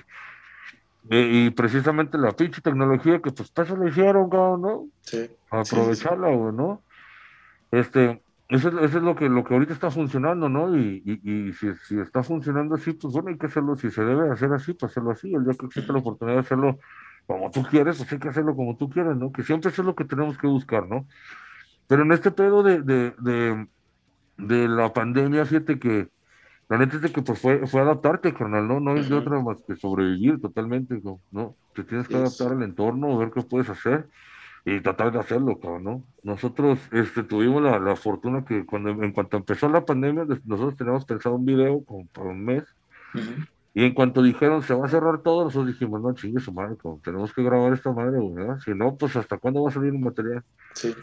y, 1.10 1.49
precisamente 1.52 2.19
la 2.19 2.34
pinche 2.34 2.62
tecnología 2.62 3.19
que 3.19 3.32
pues 3.32 3.52
eso 3.56 3.75
lo 3.75 3.88
hicieron, 3.88 4.30
cabrón, 4.30 4.62
¿no? 4.62 4.88
Sí. 5.02 5.28
Aprovecharla, 5.49 6.30
güey, 6.30 6.54
¿no? 6.54 6.84
Este, 7.71 8.21
eso, 8.49 8.69
eso, 8.69 8.97
es 8.97 9.04
lo 9.04 9.15
que, 9.15 9.30
lo 9.30 9.43
que 9.43 9.56
ahorita 9.56 9.73
está 9.73 9.89
funcionando, 9.89 10.47
¿no? 10.49 10.78
Y, 10.78 11.02
y, 11.23 11.54
si, 11.54 11.73
si, 11.88 11.99
está 11.99 12.21
funcionando 12.21 12.75
así, 12.75 12.93
pues 12.93 13.12
bueno, 13.13 13.30
hay 13.30 13.38
que 13.39 13.47
hacerlo, 13.47 13.75
si 13.75 13.89
se 13.89 14.04
debe 14.04 14.30
hacer 14.30 14.54
así, 14.54 14.73
pues 14.73 14.91
hacerlo 14.91 15.12
así. 15.12 15.34
El 15.34 15.45
día 15.45 15.56
que 15.60 15.65
existe 15.65 15.91
la 15.91 15.99
oportunidad 15.99 16.36
de 16.36 16.41
hacerlo 16.41 16.78
como 17.30 17.52
tú 17.52 17.62
quieres, 17.62 17.98
pues 17.98 18.12
hay 18.12 18.18
que 18.18 18.30
hacerlo 18.30 18.56
como 18.56 18.76
tú 18.76 18.89
quieras, 18.89 19.15
¿no? 19.15 19.32
Que 19.32 19.44
siempre 19.44 19.70
eso 19.70 19.84
es 19.84 19.86
lo 19.86 19.94
que 19.94 20.04
tenemos 20.04 20.36
que 20.39 20.48
buscar, 20.48 20.88
¿no? 20.88 21.06
Pero 21.88 22.02
en 22.02 22.12
este 22.12 22.32
pedo 22.32 22.63
de, 22.63 22.82
de, 22.82 23.13
de, 23.20 23.68
de 24.38 24.68
la 24.68 24.92
pandemia, 24.94 25.46
fíjate 25.46 25.78
que 25.78 26.10
la 26.70 26.80
neta 26.80 26.96
es 26.96 27.04
de 27.04 27.12
que 27.12 27.22
pues 27.22 27.39
fue, 27.39 27.68
fue 27.68 27.82
adaptarte, 27.82 28.34
carnal, 28.34 28.68
¿no? 28.68 28.80
No 28.80 28.96
es 28.96 29.10
de 29.10 29.15
otra 29.15 29.39
más 29.42 29.62
que 29.62 29.76
sobrevivir 29.76 30.42
totalmente, 30.42 31.00
¿no? 31.30 31.56
Te 31.76 31.84
tienes 31.84 32.08
que 32.08 32.15
adaptar 32.15 32.54
al 32.54 32.63
entorno, 32.63 33.15
ver 33.15 33.30
qué 33.30 33.44
puedes 33.44 33.70
hacer 33.70 34.08
y 34.65 34.82
tratar 34.82 35.12
de 35.12 35.20
hacerlo, 35.20 35.60
cabrón, 35.60 35.84
¿no? 35.84 36.04
Nosotros 36.24 36.80
este, 36.92 37.22
tuvimos 37.22 37.62
la, 37.62 37.78
la, 37.78 37.96
fortuna 37.96 38.44
que 38.44 38.65
cuando 38.65 38.89
en 38.89 39.12
cuanto 39.12 39.38
empezó 39.38 39.70
la 39.70 39.86
pandemia, 39.86 40.26
nosotros 40.46 40.76
teníamos 40.76 41.06
pensado 41.06 41.36
un 41.36 41.46
video 41.46 41.84
como 41.86 42.08
para 42.08 42.30
un 42.30 42.44
mes, 42.44 42.63
y 43.80 43.86
en 43.86 43.94
cuanto 43.94 44.22
dijeron 44.22 44.62
se 44.63 44.74
va 44.74 44.86
a 44.86 44.89
cerrar 44.89 45.22
todo, 45.22 45.46
nosotros 45.46 45.68
dijimos, 45.68 46.02
no, 46.02 46.13
chingue 46.13 46.39
su 46.39 46.52
madre, 46.54 46.76
tenemos 47.04 47.34
que 47.34 47.44
grabar 47.44 47.74
esta 47.74 47.92
madre, 47.92 48.18
¿verdad? 48.34 48.60
Si 48.60 48.72
no, 48.72 48.96
pues 48.96 49.15
hasta 49.15 49.38
cuándo 49.38 49.63
va 49.63 49.70
a 49.70 49.74
salir 49.74 49.94
el 49.94 50.00
material. 50.00 50.44
Sí 50.74 50.94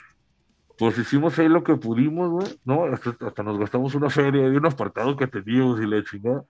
pues 0.79 0.99
hicimos 0.99 1.39
ahí 1.39 1.49
lo 1.49 1.65
que 1.65 1.77
pudimos, 1.77 2.31
güey, 2.31 2.47
¿no? 2.65 2.85
Hasta, 2.85 3.43
nos 3.43 3.59
gastamos 3.59 3.95
una 3.95 4.11
feria 4.11 4.49
de 4.49 4.57
un 4.57 4.67
apartado 4.67 5.17
que 5.17 5.27
teníamos 5.27 5.81
y 5.81 5.87
le 5.87 6.05
chingada. 6.05 6.45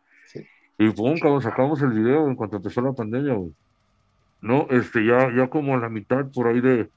Y 0.78 0.90
pum, 0.90 1.18
cabrón, 1.18 1.42
sacamos 1.42 1.80
el 1.82 1.90
video 1.90 2.26
en 2.26 2.34
cuanto 2.34 2.56
empezó 2.56 2.80
la 2.80 2.92
pandemia, 2.92 3.34
güey. 3.34 3.52
No, 4.42 4.66
este, 4.70 5.06
ya, 5.06 5.32
ya 5.34 5.48
como 5.48 5.74
a 5.74 5.78
la 5.78 5.88
mitad 5.88 6.26
por 6.32 6.48
ahí 6.48 6.60
de. 6.60 6.90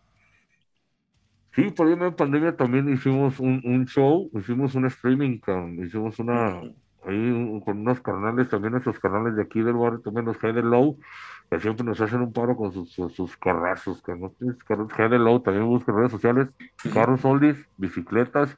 Sí, 1.55 1.69
por 1.71 1.87
ahí 1.87 1.93
en 1.93 1.99
la 1.99 2.15
pandemia 2.15 2.55
también 2.55 2.91
hicimos 2.91 3.39
un, 3.39 3.61
un 3.63 3.85
show, 3.85 4.29
hicimos 4.33 4.75
un 4.75 4.85
streaming, 4.87 5.39
cabrón, 5.39 5.83
hicimos 5.83 6.19
una. 6.19 6.61
Ahí 7.05 7.61
con 7.63 7.79
unos 7.79 8.01
canales, 8.01 8.49
también 8.49 8.75
esos 8.75 8.99
canales 8.99 9.35
de 9.35 9.43
aquí 9.43 9.61
del 9.61 9.75
barrio, 9.75 10.01
también 10.01 10.25
los 10.25 10.39
de 10.39 10.61
Low, 10.61 10.97
que 11.49 11.59
siempre 11.59 11.85
nos 11.85 11.99
hacen 12.01 12.21
un 12.21 12.33
paro 12.33 12.55
con 12.55 12.73
sus, 12.73 12.91
sus, 12.91 13.37
carrazos, 13.37 14.01
que 14.03 14.15
no 14.15 14.33
de 14.37 15.19
Low, 15.19 15.39
también 15.41 15.65
buscan 15.65 15.95
redes 15.95 16.11
sociales, 16.11 16.49
carros 16.93 17.23
oldies, 17.23 17.57
bicicletas 17.77 18.57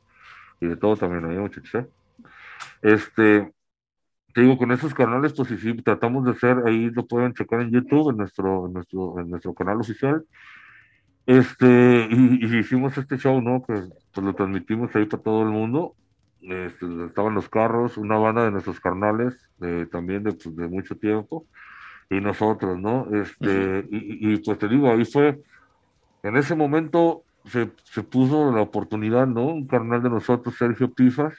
y 0.60 0.68
de 0.68 0.76
todo 0.76 0.96
también 0.96 1.26
ahí, 1.26 1.38
muchachos. 1.38 1.76
¿eh? 1.76 1.88
Este, 2.82 3.54
te 4.34 4.42
digo, 4.42 4.58
con 4.58 4.72
esos 4.72 4.94
canales, 4.94 5.34
pues 5.34 5.50
sí, 5.50 5.74
tratamos 5.82 6.26
de 6.26 6.32
hacer, 6.32 6.64
ahí 6.66 6.90
lo 6.90 7.06
pueden 7.06 7.34
checar 7.34 7.62
en 7.62 7.72
YouTube, 7.72 8.12
en 8.12 8.18
nuestro, 8.18 8.68
en 8.68 8.74
nuestro, 8.74 9.20
en 9.20 9.30
nuestro 9.30 9.54
canal 9.54 9.80
oficial. 9.80 10.26
Este, 11.26 12.08
y, 12.10 12.58
hicimos 12.58 12.98
este 12.98 13.18
show, 13.18 13.42
¿no? 13.42 13.64
Que 13.64 13.74
pues 14.14 14.26
lo 14.26 14.34
transmitimos 14.34 14.96
ahí 14.96 15.06
para 15.06 15.24
todo 15.24 15.44
el 15.44 15.50
mundo. 15.50 15.96
Este, 16.42 17.06
estaban 17.06 17.36
los 17.36 17.50
carros, 17.50 17.98
una 17.98 18.18
banda 18.18 18.44
de 18.44 18.52
nuestros 18.52 18.80
carnales, 18.80 19.38
también 19.92 20.24
de, 20.24 20.34
pues, 20.34 20.56
de 20.56 20.68
mucho 20.68 20.96
tiempo 20.96 21.46
y 22.10 22.20
nosotros, 22.20 22.78
¿no? 22.78 23.08
Este, 23.14 23.88
y, 23.90 24.38
pues 24.38 24.58
te 24.60 24.68
digo, 24.68 24.92
ahí 24.92 25.06
fue, 25.06 25.42
en 26.24 26.36
ese 26.36 26.56
momento 26.56 27.24
se, 27.46 27.72
se, 27.86 28.04
puso 28.04 28.52
la 28.52 28.62
oportunidad, 28.62 29.28
¿no? 29.28 29.46
Un 29.46 29.66
carnal 29.66 30.04
de 30.04 30.10
nosotros, 30.10 30.58
Sergio 30.58 30.92
Pifas, 30.94 31.34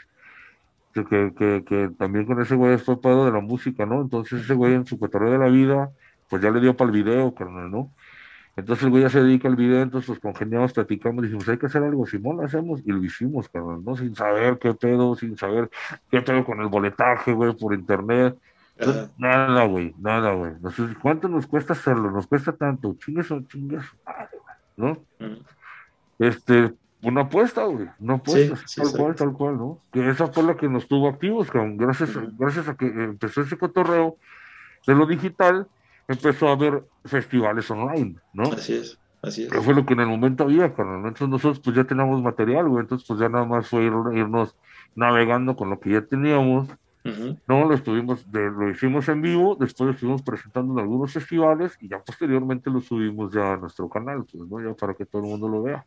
que, 0.95 1.05
que, 1.05 1.65
que, 1.67 1.91
también 1.99 2.25
con 2.25 2.41
ese 2.41 2.55
güey 2.55 2.79
fue 2.79 3.01
pedo 3.01 3.27
de 3.27 3.33
la 3.33 3.41
música, 3.41 3.85
¿no? 3.85 4.01
Entonces 4.01 4.45
ese 4.45 4.55
güey 4.55 4.75
en 4.75 4.87
su 4.87 4.99
cotorreo 4.99 5.33
de 5.33 5.39
la 5.39 5.49
vida, 5.49 5.91
pues 6.31 6.43
ya 6.43 6.51
le 6.51 6.61
dio 6.61 6.77
para 6.77 6.91
el 6.91 6.97
video, 6.97 7.35
carnal, 7.35 7.71
¿no? 7.71 7.91
Entonces 8.57 8.85
el 8.85 8.91
güey 8.91 9.03
ya 9.03 9.09
se 9.09 9.23
dedica 9.23 9.49
al 9.49 9.57
video, 9.57 9.81
entonces 9.81 10.09
los 10.11 10.19
congeniamos, 10.19 10.73
platicamos, 10.73 11.23
dijimos, 11.23 11.49
hay 11.49 11.57
que 11.57 11.67
hacer 11.67 11.83
algo, 11.83 12.07
Simón, 12.07 12.37
lo 12.37 12.45
hacemos, 12.45 12.81
y 12.85 12.93
lo 12.93 13.03
hicimos, 13.03 13.49
carnal, 13.49 13.83
¿no? 13.83 13.97
Sin 13.97 14.15
saber 14.15 14.59
qué 14.59 14.75
pedo, 14.75 15.15
sin 15.15 15.39
saber 15.39 15.71
qué 16.11 16.21
pedo 16.21 16.45
con 16.45 16.61
el 16.61 16.69
boletaje, 16.69 17.33
güey, 17.33 17.55
por 17.55 17.73
internet, 17.73 18.37
Nada, 19.19 19.65
güey, 19.65 19.95
nada, 19.99 20.33
güey. 20.33 20.53
¿Cuánto 21.01 21.29
nos 21.29 21.47
cuesta 21.47 21.73
hacerlo? 21.73 22.11
Nos 22.11 22.27
cuesta 22.27 22.53
tanto. 22.53 22.97
Chingues 22.99 23.31
o 23.31 23.41
chingues, 23.43 23.85
¿no? 24.77 24.99
Este, 26.19 26.73
una 27.03 27.23
apuesta, 27.23 27.65
güey, 27.65 27.89
una 27.99 28.15
apuesta, 28.15 28.57
tal 28.77 28.93
cual, 28.93 29.15
tal 29.15 29.33
cual, 29.33 29.57
¿no? 29.59 29.79
Que 29.93 30.09
esa 30.09 30.27
fue 30.29 30.43
la 30.43 30.57
que 30.57 30.69
nos 30.69 30.89
tuvo 30.89 31.09
activos, 31.09 31.49
Gracias, 31.53 32.11
gracias 32.39 32.69
a 32.69 32.77
que 32.77 32.87
empezó 32.87 33.43
ese 33.43 33.57
cotorreo 33.57 34.17
de 34.87 34.95
lo 34.95 35.07
digital, 35.07 35.69
empezó 36.09 36.49
a 36.49 36.53
haber 36.53 36.85
festivales 37.05 37.71
online, 37.71 38.17
¿no? 38.33 38.45
Así 38.45 38.75
es. 38.75 38.99
Así 39.23 39.45
es. 39.45 39.51
Que 39.51 39.61
fue 39.61 39.75
lo 39.75 39.87
que 39.87 39.95
en 39.95 40.01
el 40.01 40.09
momento 40.09 40.45
había, 40.45 40.75
carnal. 40.75 40.99
Entonces 40.99 41.29
nosotros 41.29 41.61
pues 41.61 41.77
ya 41.77 41.85
teníamos 41.85 42.23
material, 42.23 42.69
güey. 42.69 42.83
Entonces 42.83 43.07
pues 43.07 43.21
ya 43.21 43.29
nada 43.29 43.45
más 43.45 43.69
fue 43.69 43.85
irnos 43.85 44.57
navegando 44.95 45.57
con 45.57 45.71
lo 45.71 45.81
que 45.81 45.91
ya 45.91 46.03
teníamos 46.03 46.69
no, 47.05 47.65
lo 47.67 47.75
estuvimos, 47.75 48.25
lo 48.33 48.71
hicimos 48.71 49.09
en 49.09 49.23
vivo, 49.23 49.57
después 49.59 49.87
lo 49.87 49.93
estuvimos 49.93 50.23
presentando 50.23 50.73
en 50.75 50.79
algunos 50.79 51.13
festivales 51.13 51.77
y 51.81 51.89
ya 51.89 51.99
posteriormente 51.99 52.71
lo 52.71 52.81
subimos 52.81 53.33
ya 53.33 53.55
a 53.55 53.57
nuestro 53.57 53.89
canal, 53.89 54.25
pues, 54.31 54.49
¿no? 54.49 54.61
Ya 54.61 54.75
para 54.75 54.95
que 54.95 55.05
todo 55.05 55.23
el 55.23 55.29
mundo 55.29 55.49
lo 55.49 55.63
vea. 55.63 55.85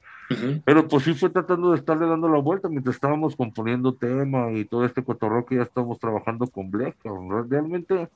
Pero 0.65 0.87
pues 0.87 1.03
sí 1.03 1.13
fue 1.13 1.29
tratando 1.29 1.71
de 1.71 1.77
estarle 1.77 2.05
dando 2.07 2.27
la 2.27 2.39
vuelta 2.39 2.67
mientras 2.67 2.95
estábamos 2.95 3.35
componiendo 3.35 3.93
tema 3.93 4.51
y 4.51 4.65
todo 4.65 4.83
este 4.85 5.03
cotorreo 5.03 5.45
que 5.45 5.55
ya 5.55 5.63
estábamos 5.63 5.99
trabajando 5.99 6.47
con 6.47 6.69
Black. 6.69 6.97
Realmente 7.49 8.09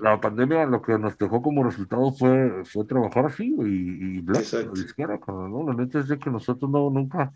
la 0.00 0.20
pandemia 0.20 0.66
lo 0.66 0.82
que 0.82 0.98
nos 0.98 1.16
dejó 1.16 1.42
como 1.42 1.62
resultado 1.62 2.10
fue, 2.12 2.64
fue 2.64 2.84
trabajar 2.84 3.26
así 3.26 3.54
y, 3.56 4.16
y 4.16 4.20
Black, 4.20 4.52
la 4.52 5.20
¿no? 5.26 5.64
La 5.66 5.74
neta 5.74 6.00
es 6.00 6.08
de 6.08 6.18
que 6.18 6.30
nosotros 6.30 6.70
no, 6.70 6.90
nunca 6.90 7.32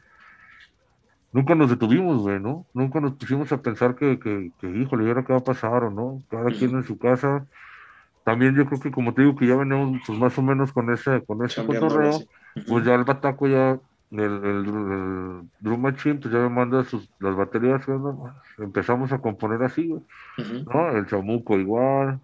nunca 1.36 1.54
nos 1.54 1.68
detuvimos, 1.68 2.22
güey, 2.22 2.40
¿no? 2.40 2.64
Nunca 2.72 2.98
nos 2.98 3.12
pusimos 3.12 3.52
a 3.52 3.60
pensar 3.60 3.94
que, 3.94 4.18
que, 4.18 4.52
que 4.58 4.70
híjole, 4.70 5.04
¿y 5.04 5.08
ahora 5.08 5.22
qué 5.22 5.34
va 5.34 5.40
a 5.40 5.44
pasar 5.44 5.84
o 5.84 5.90
no? 5.90 6.22
Cada 6.30 6.50
quien 6.50 6.70
en 6.70 6.84
su 6.84 6.98
casa. 6.98 7.46
También 8.24 8.56
yo 8.56 8.64
creo 8.64 8.80
que, 8.80 8.90
como 8.90 9.12
te 9.12 9.20
digo, 9.20 9.36
que 9.36 9.46
ya 9.46 9.54
venimos 9.54 10.00
pues, 10.06 10.18
más 10.18 10.36
o 10.38 10.42
menos 10.42 10.72
con 10.72 10.90
ese, 10.90 11.22
con 11.26 11.44
ese 11.44 11.64
cotorreo, 11.66 12.20
pues 12.66 12.86
ya 12.86 12.94
el 12.94 13.04
bataco 13.04 13.46
ya, 13.48 13.78
el, 14.12 14.20
el, 14.20 15.42
Drum 15.60 15.80
Machine, 15.82 16.16
pues 16.16 16.32
ya 16.32 16.40
me 16.40 16.48
manda 16.48 16.82
sus, 16.84 17.10
las 17.20 17.36
baterías, 17.36 17.86
¿no? 17.86 18.34
empezamos 18.56 19.12
a 19.12 19.18
componer 19.18 19.62
así, 19.62 19.88
güey, 19.88 20.02
¿no? 20.72 20.90
El 20.96 21.06
chamuco 21.06 21.58
igual, 21.58 22.18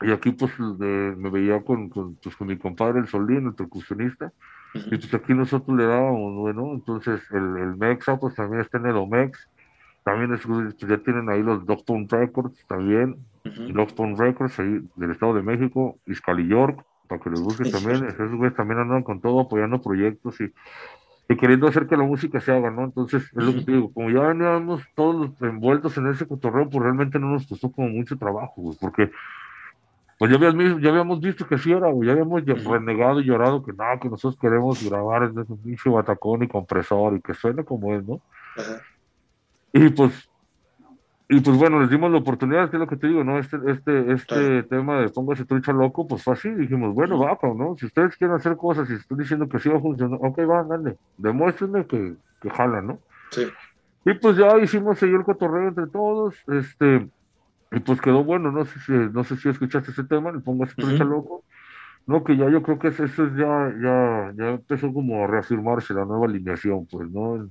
y 0.00 0.12
aquí 0.12 0.32
pues 0.32 0.58
me 0.58 1.30
veía 1.30 1.62
con, 1.62 1.90
con, 1.90 2.14
pues, 2.16 2.34
con 2.34 2.46
mi 2.48 2.56
compadre 2.56 3.00
el 3.00 3.06
Solín, 3.06 3.46
el 3.48 3.54
percusionista, 3.54 4.32
y 4.74 4.96
pues 4.96 5.12
aquí 5.14 5.34
nosotros 5.34 5.76
le 5.76 5.84
dábamos, 5.86 6.34
bueno, 6.34 6.72
entonces 6.72 7.20
el, 7.32 7.56
el 7.56 7.76
Mexa 7.76 8.18
pues 8.18 8.34
también 8.34 8.60
está 8.62 8.78
en 8.78 8.86
el 8.86 8.96
Omex, 8.96 9.48
también 10.04 10.32
es, 10.34 10.46
pues 10.46 10.76
ya 10.76 10.98
tienen 10.98 11.28
ahí 11.28 11.42
los 11.42 11.66
Dogtown 11.66 12.08
Records 12.08 12.64
también, 12.66 13.16
uh 13.44 14.16
Records 14.16 14.58
ahí 14.60 14.80
del 14.96 15.10
Estado 15.10 15.34
de 15.34 15.42
México, 15.42 15.98
Iscali 16.06 16.46
York, 16.46 16.84
para 17.08 17.20
que 17.20 17.30
les 17.30 17.40
busquen 17.40 17.70
también, 17.72 18.04
esos 18.04 18.30
güeyes 18.32 18.56
también 18.56 18.80
andan 18.80 19.02
con 19.02 19.20
todo 19.20 19.40
apoyando 19.40 19.82
proyectos 19.82 20.40
y, 20.40 20.52
y 21.28 21.36
queriendo 21.36 21.66
hacer 21.66 21.86
que 21.86 21.96
la 21.96 22.04
música 22.04 22.40
se 22.40 22.52
haga, 22.52 22.70
¿no? 22.70 22.84
Entonces, 22.84 23.24
es 23.24 23.44
lo 23.44 23.52
que 23.52 23.62
te 23.62 23.72
digo, 23.72 23.92
como 23.92 24.10
ya 24.10 24.20
veníamos 24.28 24.82
todos 24.94 25.30
envueltos 25.42 25.96
en 25.98 26.06
ese 26.06 26.26
cotorreo, 26.26 26.70
pues 26.70 26.82
realmente 26.82 27.18
no 27.18 27.30
nos 27.30 27.46
costó 27.46 27.72
como 27.72 27.88
mucho 27.88 28.16
trabajo, 28.16 28.54
güey, 28.56 28.76
porque 28.80 29.10
pues 30.20 30.30
ya 30.30 30.36
habíamos, 30.36 30.82
ya 30.82 30.90
habíamos 30.90 31.18
visto 31.18 31.46
que 31.46 31.56
sí 31.56 31.72
era, 31.72 31.88
ya 32.02 32.12
habíamos 32.12 32.44
renegado 32.44 33.20
y 33.20 33.24
llorado 33.24 33.62
que 33.62 33.72
no, 33.72 33.86
que 33.98 34.10
nosotros 34.10 34.38
queremos 34.38 34.86
grabar 34.86 35.22
en 35.22 35.38
ese 35.38 35.54
pinche 35.56 35.88
batacón 35.88 36.42
y 36.42 36.46
compresor 36.46 37.16
y 37.16 37.22
que 37.22 37.32
suene 37.32 37.64
como 37.64 37.94
es, 37.94 38.04
¿no? 38.04 38.20
Y 39.72 39.88
pues, 39.88 40.28
y 41.26 41.40
pues 41.40 41.56
bueno, 41.56 41.80
les 41.80 41.88
dimos 41.88 42.12
la 42.12 42.18
oportunidad, 42.18 42.68
que 42.68 42.76
es 42.76 42.80
lo 42.80 42.86
que 42.86 42.98
te 42.98 43.06
digo, 43.06 43.24
¿no? 43.24 43.38
Este, 43.38 43.56
este, 43.66 44.12
este 44.12 44.62
tema 44.64 45.00
de 45.00 45.08
póngase 45.08 45.46
trucha 45.46 45.72
loco, 45.72 46.06
pues 46.06 46.22
fue 46.22 46.34
así, 46.34 46.50
dijimos, 46.50 46.92
bueno, 46.92 47.18
va, 47.18 47.38
¿no? 47.56 47.74
Si 47.78 47.86
ustedes 47.86 48.14
quieren 48.18 48.36
hacer 48.36 48.58
cosas 48.58 48.90
y 48.90 48.96
están 48.96 49.16
diciendo 49.16 49.48
que 49.48 49.58
sí 49.58 49.70
va 49.70 49.78
a 49.78 49.80
funcionar, 49.80 50.18
ok, 50.20 50.38
va, 50.40 50.64
dale, 50.64 50.98
demuéstrenme 51.16 51.86
que, 51.86 52.16
que 52.42 52.50
jala, 52.50 52.82
¿no? 52.82 52.98
Sí. 53.30 53.46
Y 54.04 54.12
pues 54.12 54.36
ya 54.36 54.58
hicimos 54.58 55.02
ahí 55.02 55.14
el 55.14 55.24
cotorreo 55.24 55.68
entre 55.68 55.86
todos, 55.86 56.34
este, 56.48 57.08
y 57.72 57.80
pues 57.80 58.00
quedó 58.00 58.24
bueno, 58.24 58.50
no 58.50 58.64
sé 58.64 58.80
si, 58.80 58.92
no 58.92 59.24
sé 59.24 59.36
si 59.36 59.48
escuchaste 59.48 59.92
ese 59.92 60.04
tema, 60.04 60.32
le 60.32 60.40
pongo 60.40 60.64
ese 60.64 60.74
uh 60.82 61.04
loco. 61.04 61.44
No, 62.06 62.24
que 62.24 62.36
ya 62.36 62.50
yo 62.50 62.62
creo 62.62 62.78
que 62.78 62.88
eso 62.88 63.04
es 63.04 63.36
ya, 63.36 63.72
ya, 63.80 64.32
ya 64.36 64.50
empezó 64.50 64.92
como 64.92 65.22
a 65.22 65.26
reafirmarse 65.26 65.94
la 65.94 66.04
nueva 66.04 66.26
alineación, 66.26 66.86
pues, 66.86 67.08
¿no? 67.10 67.48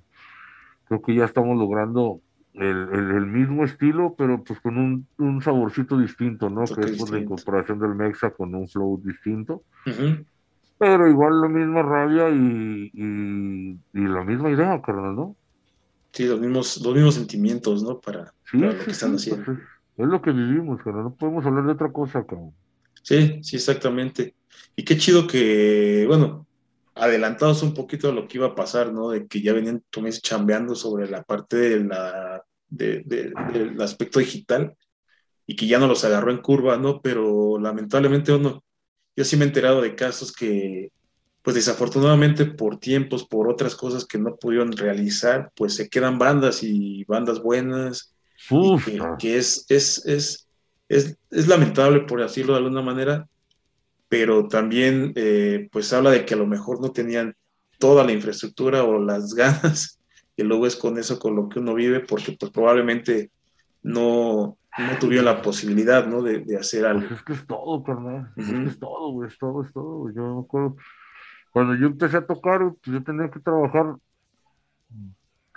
Creo 0.88 1.02
que 1.02 1.16
ya 1.16 1.26
estamos 1.26 1.58
logrando 1.58 2.22
el, 2.56 2.90
el, 2.92 3.26
mismo 3.28 3.64
estilo, 3.64 4.16
pero 4.18 4.44
pues 4.44 4.60
con 4.60 4.78
un, 4.78 5.08
un 5.18 5.42
saborcito 5.42 5.98
distinto, 5.98 6.50
¿no? 6.50 6.66
que 6.66 6.82
es 6.82 6.98
por 6.98 7.12
la 7.12 7.20
incorporación 7.20 7.80
del 7.80 7.96
Mexa 7.96 8.32
con 8.32 8.54
un 8.56 8.68
flow 8.68 9.00
distinto. 9.04 9.64
Pero 10.78 11.08
igual 11.10 11.42
la 11.42 11.48
misma 11.48 11.82
rabia 11.84 12.30
y, 12.30 12.92
y, 12.94 14.08
la 14.08 14.24
misma 14.24 14.50
idea, 14.50 14.82
carnal, 14.82 15.16
¿no? 15.16 15.36
Sí, 16.12 16.26
los 16.26 16.40
mismos, 16.40 16.82
los 16.84 16.96
mismos 16.96 17.16
sentimientos, 17.16 17.84
¿no? 17.84 18.00
Para, 18.00 18.34
lo 18.54 18.78
que 18.80 18.92
están 18.92 19.12
pues, 19.12 19.28
haciendo. 19.28 19.62
Es, 20.00 20.08
lo 20.08 20.22
que 20.22 20.32
vivimos, 20.32 20.82
carnal. 20.82 21.04
No 21.04 21.16
podemos 21.16 21.46
hablar 21.46 21.66
de 21.66 21.72
otra 21.74 21.92
cosa, 21.92 22.26
cabrón. 22.26 22.54
Sí, 23.04 23.40
sí, 23.44 23.56
exactamente. 23.56 24.36
Y 24.76 24.84
qué 24.84 24.98
chido 24.98 25.28
que, 25.28 26.06
bueno, 26.08 26.48
adelantados 26.96 27.64
un 27.64 27.74
poquito 27.74 28.10
a 28.10 28.14
lo 28.14 28.28
que 28.28 28.38
iba 28.38 28.48
a 28.48 28.56
pasar, 28.56 28.92
¿no? 28.92 29.10
De 29.10 29.28
que 29.28 29.42
ya 29.42 29.54
venían, 29.54 29.84
tú 29.90 30.02
me 30.02 30.12
chambeando 30.12 30.76
sobre 30.76 31.10
la 31.10 31.24
parte 31.24 31.58
de 31.58 31.84
la, 31.84 32.44
de, 32.70 33.04
del 33.04 33.82
aspecto 33.82 34.20
digital 34.20 34.76
y 35.46 35.56
que 35.56 35.68
ya 35.68 35.80
no 35.80 35.88
los 35.88 36.04
agarró 36.06 36.32
en 36.32 36.42
curva, 36.42 36.78
¿no? 36.78 37.02
Pero 37.02 37.58
lamentablemente 37.60 38.32
uno, 38.32 38.64
yo 39.16 39.26
sí 39.26 39.36
me 39.36 39.46
he 39.46 39.48
enterado 39.48 39.82
de 39.82 39.96
casos 39.96 40.32
que, 40.32 40.92
pues 41.42 41.56
desafortunadamente 41.56 42.46
por 42.46 42.80
tiempos, 42.80 43.26
por 43.26 43.50
otras 43.50 43.76
cosas 43.76 44.06
que 44.06 44.20
no 44.20 44.36
pudieron 44.36 44.72
realizar, 44.74 45.52
pues 45.56 45.76
se 45.76 45.90
quedan 45.90 46.20
bandas 46.20 46.62
y 46.64 47.04
bandas 47.06 47.42
buenas, 47.42 48.16
que, 49.20 49.38
es, 49.38 49.66
es, 49.70 50.06
es, 50.06 50.48
es, 50.88 51.18
es 51.30 51.48
lamentable, 51.48 52.02
por 52.02 52.22
decirlo 52.22 52.54
de 52.54 52.60
alguna 52.60 52.82
manera, 52.82 53.28
pero 54.08 54.48
también 54.48 55.14
eh, 55.16 55.70
pues 55.72 55.94
habla 55.94 56.12
de 56.12 56.26
que 56.26 56.34
a 56.34 56.38
lo 56.38 56.48
mejor 56.48 56.82
no 56.82 56.92
tenían 56.92 57.36
toda 57.78 58.04
la 58.04 58.12
infraestructura 58.12 58.84
o 58.84 59.00
las 59.00 59.34
ganas, 59.36 60.00
y 60.36 60.44
luego 60.44 60.66
es 60.68 60.76
con 60.76 60.98
eso 60.98 61.20
con 61.20 61.36
lo 61.36 61.50
que 61.50 61.60
uno 61.60 61.74
vive, 61.74 62.00
porque 62.00 62.36
pues 62.40 62.52
probablemente 62.52 63.32
no, 63.84 64.58
no 64.78 65.00
tuvieron 65.00 65.26
la 65.26 65.42
posibilidad, 65.42 66.08
¿no? 66.08 66.22
De, 66.22 66.40
de 66.40 66.58
hacer 66.58 66.86
algo. 66.86 67.08
Pues 67.08 67.20
es 67.20 67.26
que 67.26 67.34
es 67.34 67.48
todo, 67.48 67.84
carnal, 67.84 68.32
es 68.38 68.48
que 68.48 68.64
es 68.64 68.80
todo, 68.80 69.12
güey, 69.12 69.30
es 69.30 69.38
todo, 69.38 69.64
es 69.64 69.74
todo. 69.74 70.12
Yo 70.14 70.36
me 70.36 70.42
acuerdo, 70.42 70.76
cuando 71.52 71.76
yo 71.76 71.88
empecé 71.88 72.18
a 72.18 72.26
tocar, 72.26 72.60
pues 72.60 72.94
yo 72.94 73.04
tenía 73.04 73.30
que 73.30 73.40
trabajar, 73.40 73.96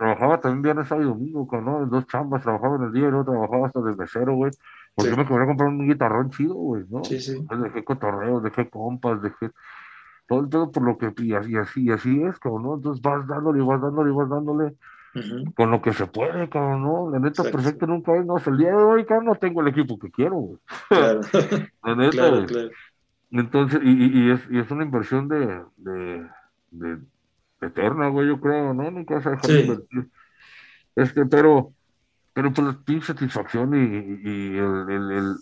trabajaba 0.03 0.41
también 0.41 0.63
viernes, 0.63 0.89
sábado 0.89 1.07
y 1.07 1.13
domingo, 1.13 1.49
¿no? 1.61 1.87
Dos 1.87 2.09
chambas, 2.09 2.43
trabajaba 2.43 2.75
en 2.75 2.83
el 2.83 2.93
día 2.93 3.07
y 3.07 3.11
luego 3.11 3.31
trabajaba 3.31 3.69
hasta 3.69 3.81
desde 3.83 4.05
cero, 4.09 4.35
güey. 4.35 4.51
Porque 4.97 5.13
yo 5.13 5.17
me 5.17 5.25
quería 5.25 5.47
comprar 5.47 5.69
un 5.69 5.87
guitarrón 5.87 6.31
chido, 6.31 6.55
güey, 6.55 6.85
¿no? 6.91 7.05
Sí, 7.05 7.21
sí. 7.21 7.47
Dejé 7.49 7.85
cotorreos, 7.85 8.43
dejé 8.43 8.69
compas, 8.69 9.23
dejé 9.23 9.51
todo 10.27 10.41
el 10.41 10.49
pedo 10.49 10.73
por 10.73 10.83
lo 10.83 10.99
que, 10.99 11.13
y 11.23 11.35
así, 11.35 11.57
así, 11.57 11.91
así 11.91 12.21
es, 12.21 12.37
cabrón, 12.41 12.63
¿no? 12.65 12.75
Entonces 12.75 13.01
vas 13.01 13.25
dándole, 13.29 13.63
vas 13.63 13.81
dándole, 13.81 14.11
vas 14.11 14.29
dándole, 14.29 14.75
con 15.55 15.71
lo 15.71 15.81
que 15.81 15.93
se 15.93 16.07
puede, 16.07 16.49
cabrón, 16.49 16.83
¿no? 16.83 17.11
La 17.11 17.21
neta, 17.21 17.45
perfecto 17.45 17.87
nunca 17.87 18.17
es, 18.17 18.27
no, 18.27 18.39
el 18.45 18.59
día 18.59 18.71
de 18.71 18.83
hoy, 18.83 19.05
cabrón, 19.05 19.27
no 19.27 19.35
tengo 19.37 19.61
el 19.61 19.69
equipo 19.69 20.01
que 20.01 20.11
quiero, 20.11 20.35
güey. 20.35 20.59
Claro. 20.89 21.21
La 21.85 21.95
neta, 21.95 22.11
claro, 22.11 22.47
claro. 22.47 22.71
Entonces, 23.31 23.81
y, 23.85 24.19
y, 24.19 24.31
es, 24.33 24.41
y 24.51 24.59
es 24.59 24.71
una 24.73 24.85
inversión 24.85 25.29
de, 25.29 25.63
de, 25.77 26.27
de, 26.73 26.99
eterna, 27.67 28.09
güey, 28.09 28.29
yo 28.29 28.41
creo, 28.41 28.75
¿no? 28.75 28.91
Nunca 28.91 29.15
vas 29.15 29.27
a 29.27 29.31
dejar 29.31 29.51
de 29.51 29.61
invertir. 29.61 30.11
Este, 30.97 31.27
pero, 31.27 31.73
pero 32.33 32.53
pues 32.53 32.67
la 32.67 33.01
satisfacción 33.03 33.75
y, 33.75 34.29
y 34.29 34.59
el, 34.59 34.91
el, 34.91 35.11
el, 35.13 35.37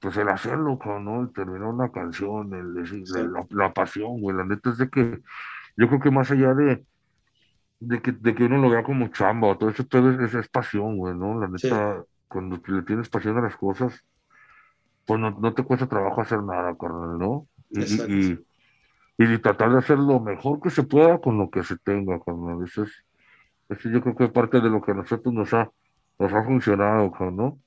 pues 0.00 0.16
el 0.16 0.28
hacerlo, 0.28 0.78
¿no? 1.00 1.22
El 1.22 1.32
terminar 1.32 1.68
una 1.68 1.92
canción, 1.92 2.52
el, 2.54 2.74
decir 2.74 3.04
la, 3.50 3.72
pasión, 3.72 4.20
güey. 4.20 4.36
La 4.36 4.44
neta 4.44 4.70
es 4.70 4.78
de 4.78 4.88
que 4.88 5.22
yo 5.76 5.88
creo 5.88 6.00
que 6.00 6.10
más 6.10 6.30
allá 6.30 6.54
de, 6.54 6.84
de, 7.80 8.02
que, 8.02 8.12
de 8.12 8.34
que 8.34 8.44
uno 8.44 8.58
lo 8.58 8.70
vea 8.70 8.82
como 8.82 9.08
chamba 9.08 9.48
o 9.48 9.58
todo 9.58 9.70
eso, 9.70 9.84
todo 9.84 10.10
es, 10.24 10.34
es, 10.34 10.48
pasión, 10.48 10.96
güey, 10.96 11.14
¿no? 11.14 11.38
La 11.38 11.48
neta, 11.48 12.02
cuando 12.28 12.60
le 12.66 12.82
tienes 12.82 13.08
pasión 13.08 13.36
a 13.38 13.42
las 13.42 13.56
cosas, 13.56 14.04
pues 15.06 15.20
no, 15.20 15.30
no 15.30 15.52
te 15.52 15.62
cuesta 15.62 15.86
trabajo 15.86 16.20
hacer 16.20 16.42
nada, 16.42 16.74
carnal, 16.76 17.18
¿no? 17.18 17.46
Y, 17.70 17.82
y, 17.82 18.44
y, 19.24 19.38
tratar 19.38 19.72
de 19.72 19.78
hacer 19.78 19.98
lo 19.98 20.18
mejor 20.18 20.60
que 20.60 20.70
se 20.70 20.82
pueda 20.82 21.20
con 21.20 21.36
lo 21.38 21.50
que 21.50 21.62
se 21.62 21.76
tenga, 21.76 22.20
carnal. 22.24 22.64
Eso 22.64 22.84
es 22.84 22.90
eso 23.70 23.88
yo 23.88 24.00
creo 24.00 24.16
que 24.16 24.24
es 24.24 24.30
parte 24.30 24.60
de 24.60 24.68
lo 24.68 24.82
que 24.82 24.90
a 24.90 24.94
nosotros 24.94 25.32
nos 25.32 25.54
ha, 25.54 25.70
nos 26.18 26.32
ha 26.32 26.44
funcionado, 26.44 27.12
¿no? 27.30 27.58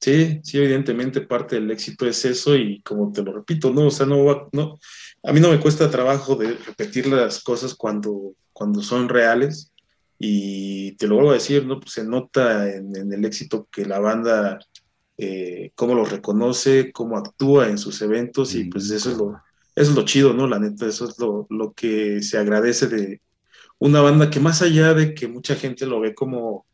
Sí, 0.00 0.40
sí, 0.42 0.58
evidentemente 0.58 1.20
parte 1.20 1.56
del 1.56 1.70
éxito 1.70 2.06
es 2.06 2.24
eso 2.24 2.56
y 2.56 2.80
como 2.82 3.12
te 3.12 3.22
lo 3.22 3.32
repito, 3.32 3.70
no, 3.70 3.86
o 3.86 3.90
sea, 3.90 4.06
no, 4.06 4.48
no, 4.52 4.78
a 5.22 5.32
mí 5.32 5.40
no 5.40 5.50
me 5.50 5.60
cuesta 5.60 5.90
trabajo 5.90 6.34
de 6.34 6.54
repetir 6.54 7.06
las 7.06 7.42
cosas 7.44 7.74
cuando, 7.74 8.32
cuando 8.52 8.82
son 8.82 9.08
reales 9.08 9.72
y 10.18 10.92
te 10.92 11.06
lo 11.06 11.16
vuelvo 11.16 11.30
a 11.30 11.34
decir, 11.34 11.64
¿no? 11.66 11.78
Pues 11.78 11.92
se 11.92 12.04
nota 12.04 12.68
en, 12.68 13.12
el 13.12 13.24
éxito 13.24 13.68
que 13.70 13.84
la 13.84 14.00
banda, 14.00 14.58
eh, 15.18 15.70
cómo 15.74 15.94
lo 15.94 16.06
reconoce, 16.06 16.90
cómo 16.92 17.18
actúa 17.18 17.68
en 17.68 17.78
sus 17.78 18.00
eventos 18.02 18.54
y 18.54 18.64
pues 18.64 18.90
eso 18.90 19.10
es 19.10 19.18
lo, 19.18 19.40
eso 19.74 19.90
es 19.90 19.96
lo 19.96 20.04
chido, 20.04 20.32
¿no? 20.34 20.46
La 20.46 20.58
neta, 20.58 20.86
eso 20.86 21.08
es 21.08 21.18
lo, 21.18 21.46
lo 21.50 21.72
que 21.72 22.22
se 22.22 22.38
agradece 22.38 22.86
de, 22.88 23.20
una 23.80 24.02
banda 24.02 24.30
que 24.30 24.40
más 24.40 24.62
allá 24.62 24.94
de 24.94 25.14
que 25.14 25.26
mucha 25.26 25.56
gente 25.56 25.86
lo 25.86 26.00
ve 26.00 26.14
como, 26.14 26.66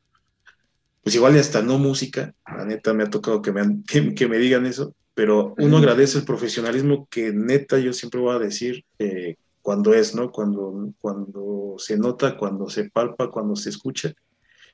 pues 1.02 1.14
igual 1.14 1.36
y 1.36 1.38
hasta 1.38 1.62
no 1.62 1.78
música, 1.78 2.34
la 2.46 2.64
neta 2.66 2.92
me 2.92 3.04
ha 3.04 3.10
tocado 3.10 3.40
que 3.40 3.52
me, 3.52 3.82
que, 3.86 4.28
me 4.28 4.38
digan 4.38 4.66
eso, 4.66 4.92
pero 5.14 5.54
uno 5.58 5.78
agradece 5.78 6.18
el 6.18 6.24
profesionalismo 6.24 7.06
que 7.08 7.32
neta 7.32 7.78
yo 7.78 7.92
siempre 7.92 8.20
voy 8.20 8.34
a 8.34 8.40
decir 8.40 8.84
eh, 8.98 9.36
cuando 9.62 9.94
es, 9.94 10.16
¿no? 10.16 10.32
Cuando, 10.32 10.92
cuando 11.00 11.76
se 11.78 11.96
nota, 11.96 12.36
cuando 12.36 12.68
se 12.68 12.90
palpa, 12.90 13.30
cuando 13.30 13.54
se 13.54 13.70
escucha, 13.70 14.12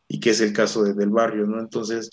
y 0.09 0.19
que 0.19 0.31
es 0.31 0.41
el 0.41 0.55
caso 0.55 0.83
de, 0.85 0.95
del 0.95 1.11
barrio, 1.11 1.47
¿no? 1.47 1.61
Entonces, 1.61 2.11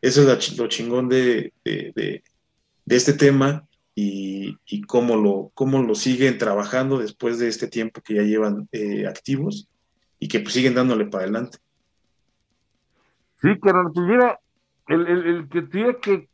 eso 0.00 0.32
es 0.32 0.56
lo 0.56 0.66
chingón 0.68 1.10
de, 1.10 1.52
de, 1.62 1.92
de 1.94 2.96
este 2.96 3.12
tema, 3.12 3.67
y, 4.00 4.82
cómo, 4.82 5.16
lo, 5.16 5.50
cómo 5.54 5.82
lo 5.82 5.94
siguen 5.94 6.38
trabajando 6.38 6.98
después 6.98 7.38
de 7.38 7.48
este 7.48 7.66
tiempo 7.66 8.00
que 8.00 8.14
ya 8.14 8.22
llevan 8.22 8.68
eh, 8.72 9.06
activos 9.06 9.68
y 10.18 10.28
que 10.28 10.40
pues 10.40 10.54
siguen 10.54 10.74
dándole 10.74 11.06
para 11.06 11.24
adelante. 11.24 11.58
Sí, 13.40 13.58
carnal, 13.60 13.90
pues 13.92 14.06
mira, 14.06 14.40
el, 14.88 15.06
el, 15.06 15.48
que 15.48 15.62
diga 15.62 15.98
que, 16.00 16.28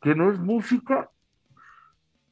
que 0.00 0.14
no 0.14 0.32
es 0.32 0.38
música, 0.38 1.10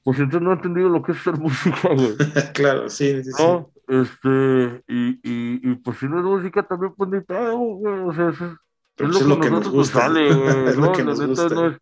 pues 0.04 0.18
entonces 0.18 0.42
no 0.42 0.50
ha 0.50 0.54
entendido 0.54 0.88
lo 0.88 1.02
que 1.02 1.12
es 1.12 1.18
ser 1.18 1.36
música, 1.38 1.88
güey. 1.88 2.16
claro, 2.54 2.88
sí, 2.88 3.24
sí, 3.24 3.30
¿No? 3.38 3.70
Este, 3.88 4.82
y, 4.88 5.20
y, 5.22 5.70
y, 5.70 5.74
pues 5.76 5.98
si 5.98 6.06
no 6.06 6.18
es 6.18 6.24
música 6.24 6.62
también 6.62 6.92
pues 6.96 7.10
ni 7.10 7.20
pedo, 7.20 7.56
güey, 7.56 7.94
o 8.00 8.12
sea, 8.12 8.28
es, 8.30 8.40
es, 8.40 9.26
lo, 9.26 9.38
que, 9.38 9.50
nos 9.50 9.68
gusta. 9.68 10.00
Sale, 10.00 10.34
güey, 10.34 10.68
es 10.68 10.76
lo 10.76 10.92
que 10.92 11.04
nos 11.04 11.24
gusta. 11.24 11.48
No 11.48 11.66
es, 11.68 11.78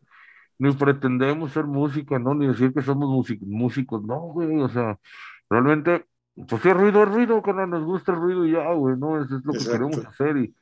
ni 0.59 0.73
pretendemos 0.73 1.53
ser 1.53 1.65
música, 1.65 2.19
¿no? 2.19 2.35
Ni 2.35 2.47
decir 2.47 2.73
que 2.73 2.83
somos 2.83 3.09
músicos, 3.43 4.03
no, 4.05 4.19
güey, 4.21 4.61
o 4.61 4.69
sea, 4.69 4.99
realmente, 5.51 6.07
pues 6.49 6.65
es 6.65 6.75
ruido, 6.75 7.03
es 7.03 7.09
ruido, 7.09 7.43
que 7.43 7.53
no 7.53 7.67
nos 7.67 7.85
gusta 7.85 8.13
el 8.13 8.19
ruido 8.19 8.47
y 8.47 8.53
ya, 8.53 8.73
güey, 8.73 8.97
¿no? 8.97 9.21
Eso 9.23 9.37
es 9.37 9.45
lo 9.45 9.53
que 9.53 9.65
queremos 9.65 10.05
hacer 10.07 10.37
y, 10.37 10.55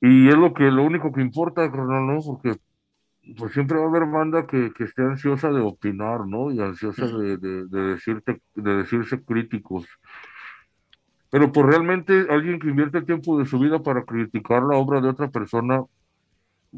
y 0.00 0.28
es 0.28 0.36
lo 0.36 0.54
que, 0.54 0.64
lo 0.70 0.84
único 0.84 1.12
que 1.12 1.20
importa, 1.20 1.68
¿no? 1.68 2.20
Porque 2.24 2.56
pues 3.36 3.52
siempre 3.52 3.78
va 3.78 3.84
a 3.84 3.88
haber 3.88 4.06
banda 4.06 4.46
que, 4.46 4.72
que 4.72 4.84
esté 4.84 5.02
ansiosa 5.02 5.50
de 5.50 5.60
opinar, 5.60 6.26
¿no? 6.26 6.52
Y 6.52 6.60
ansiosa 6.60 7.06
de, 7.06 7.36
de, 7.38 7.66
de, 7.66 7.80
decirte, 7.80 8.40
de 8.54 8.76
decirse 8.76 9.24
críticos. 9.24 9.86
Pero 11.30 11.50
pues 11.50 11.66
realmente 11.66 12.26
alguien 12.30 12.60
que 12.60 12.68
invierte 12.68 12.98
el 12.98 13.06
tiempo 13.06 13.38
de 13.38 13.46
su 13.46 13.58
vida 13.58 13.82
para 13.82 14.04
criticar 14.04 14.62
la 14.62 14.76
obra 14.76 15.00
de 15.00 15.08
otra 15.08 15.28
persona, 15.28 15.82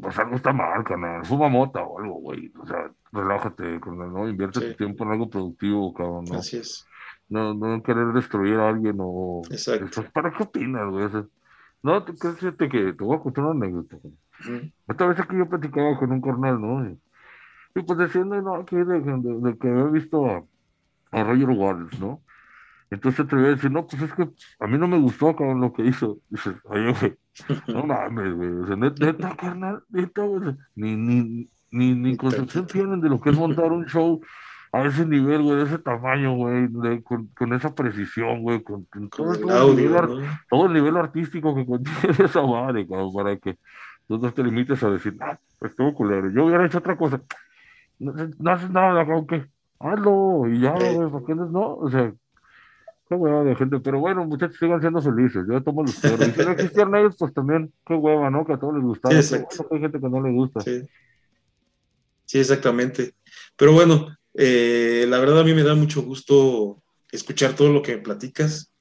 pues 0.01 0.17
algo 0.19 0.35
está 0.35 0.53
mal, 0.53 0.83
carnal. 0.83 1.25
Fuma 1.25 1.49
mota 1.49 1.81
o 1.83 1.99
algo, 1.99 2.15
güey. 2.15 2.51
O 2.59 2.65
sea, 2.65 2.91
relájate, 3.11 3.79
carnal, 3.79 4.11
¿no? 4.11 4.29
Invierte 4.29 4.59
tu 4.59 4.73
tiempo 4.75 5.03
en 5.03 5.11
algo 5.11 5.29
productivo, 5.29 5.93
cabrón, 5.93 6.25
¿no? 6.25 6.39
Así 6.39 6.57
es. 6.57 6.85
No, 7.29 7.53
no 7.53 7.83
querer 7.83 8.07
destruir 8.13 8.55
a 8.55 8.69
alguien 8.69 8.97
o... 8.99 9.41
Exacto. 9.51 10.03
¿Para 10.13 10.31
qué 10.31 10.43
opinas, 10.43 10.89
güey? 10.89 11.07
no, 11.83 12.03
te, 12.03 12.13
que, 12.13 12.69
que 12.69 12.93
te 12.93 13.03
voy 13.03 13.17
a 13.17 13.19
contar 13.19 13.45
una 13.45 13.65
anécdota. 13.65 13.97
Esta 14.87 15.05
vez 15.05 15.19
aquí 15.19 15.37
yo 15.37 15.47
platicaba 15.47 15.97
con 15.97 16.11
un 16.11 16.21
carnal, 16.21 16.59
¿no? 16.59 16.89
Y, 17.75 17.81
pues 17.83 17.99
diciendo, 17.99 18.41
no, 18.41 18.63
de, 18.63 18.83
de, 18.83 19.57
que 19.57 19.67
había 19.69 19.83
visto 19.85 20.25
a, 20.25 20.43
a 21.11 21.23
Roger 21.23 21.49
Waters, 21.49 21.99
¿no? 21.99 22.21
Entonces 22.91 23.27
te 23.27 23.35
voy 23.35 23.45
a 23.45 23.49
decir, 23.49 23.71
no, 23.71 23.85
pues 23.85 24.01
es 24.01 24.13
que 24.13 24.27
a 24.59 24.67
mí 24.67 24.77
no 24.77 24.87
me 24.87 24.97
gustó 24.97 25.35
cabrón, 25.35 25.61
lo 25.61 25.73
que 25.73 25.83
hizo. 25.83 26.19
Dices, 26.29 26.55
oye, 26.63 26.93
güey, 26.99 27.17
no 27.67 27.83
mames, 27.85 28.33
güey. 28.33 28.49
O 28.49 28.67
sea, 28.67 28.75
neta, 28.75 29.35
carnal, 29.37 29.83
neta, 29.89 30.23
güey. 30.23 30.55
Ni, 30.75 30.95
ni, 30.95 31.49
ni, 31.71 31.93
ni 31.93 32.17
concepción 32.17 32.65
tienen 32.71 33.01
de 33.01 33.09
lo 33.09 33.21
que 33.21 33.29
es 33.29 33.37
montar 33.37 33.71
un 33.71 33.85
show 33.85 34.19
a 34.71 34.83
ese 34.85 35.05
nivel, 35.05 35.41
güey, 35.41 35.57
de 35.57 35.63
ese 35.63 35.79
tamaño, 35.79 36.35
güey, 36.35 37.01
con, 37.03 37.27
con, 37.27 37.53
esa 37.53 37.73
precisión, 37.73 38.41
güey, 38.41 38.61
con, 38.61 38.85
todo, 39.09 39.33
el 39.33 39.75
nivel, 39.75 40.27
todo, 40.47 40.65
el 40.67 40.73
nivel, 40.73 40.97
artístico 40.97 41.55
que 41.55 41.65
contiene 41.65 42.15
esa 42.23 42.43
madre, 42.43 42.87
cabrón, 42.87 43.11
para 43.13 43.35
que 43.37 43.57
tú 44.07 44.19
no 44.19 44.31
te 44.31 44.43
limites 44.43 44.83
a 44.83 44.91
decir, 44.91 45.17
ah, 45.21 45.39
pues 45.57 45.71
estuvo 45.71 45.93
culero, 45.95 46.29
yo 46.29 46.45
hubiera 46.45 46.65
hecho 46.65 46.77
otra 46.77 46.95
cosa. 46.97 47.19
No, 47.97 48.13
no 48.37 48.51
haces 48.51 48.69
nada, 48.69 49.03
cabrón, 49.05 49.25
que 49.25 49.45
hazlo, 49.79 50.47
y 50.47 50.59
ya, 50.59 50.73
güey, 50.73 51.09
¿por 51.09 51.25
qué 51.25 51.33
no? 51.33 51.75
O 51.75 51.89
sea, 51.89 52.13
qué 53.09 53.15
hueva 53.15 53.43
de 53.43 53.55
gente, 53.55 53.79
pero 53.79 53.99
bueno, 53.99 54.23
muchachos, 54.25 54.57
sigan 54.59 54.79
siendo 54.79 55.01
felices, 55.01 55.43
yo 55.49 55.63
tomo 55.63 55.81
los 55.81 55.95
perros, 55.95 56.27
y 56.27 56.31
si 56.31 56.39
no 56.45 56.51
existieran 56.51 56.95
ellos, 56.95 57.15
pues 57.17 57.33
también, 57.33 57.73
qué 57.85 57.95
hueva, 57.95 58.29
¿no? 58.29 58.45
Que 58.45 58.53
a 58.53 58.59
todos 58.59 58.75
les 58.75 58.83
gustaba, 58.83 59.19
sí, 59.21 59.35
hay 59.35 59.79
gente 59.79 59.99
que 59.99 60.09
no 60.09 60.21
le 60.21 60.31
gusta. 60.31 60.61
Sí, 60.61 60.83
sí 62.25 62.39
exactamente. 62.39 63.15
Pero 63.57 63.73
bueno, 63.73 64.15
eh, 64.35 65.07
la 65.09 65.17
verdad 65.17 65.39
a 65.39 65.43
mí 65.43 65.55
me 65.55 65.63
da 65.63 65.73
mucho 65.73 66.03
gusto 66.03 66.83
escuchar 67.11 67.55
todo 67.55 67.73
lo 67.73 67.81
que 67.81 67.95
me 67.95 68.03
platicas, 68.03 68.71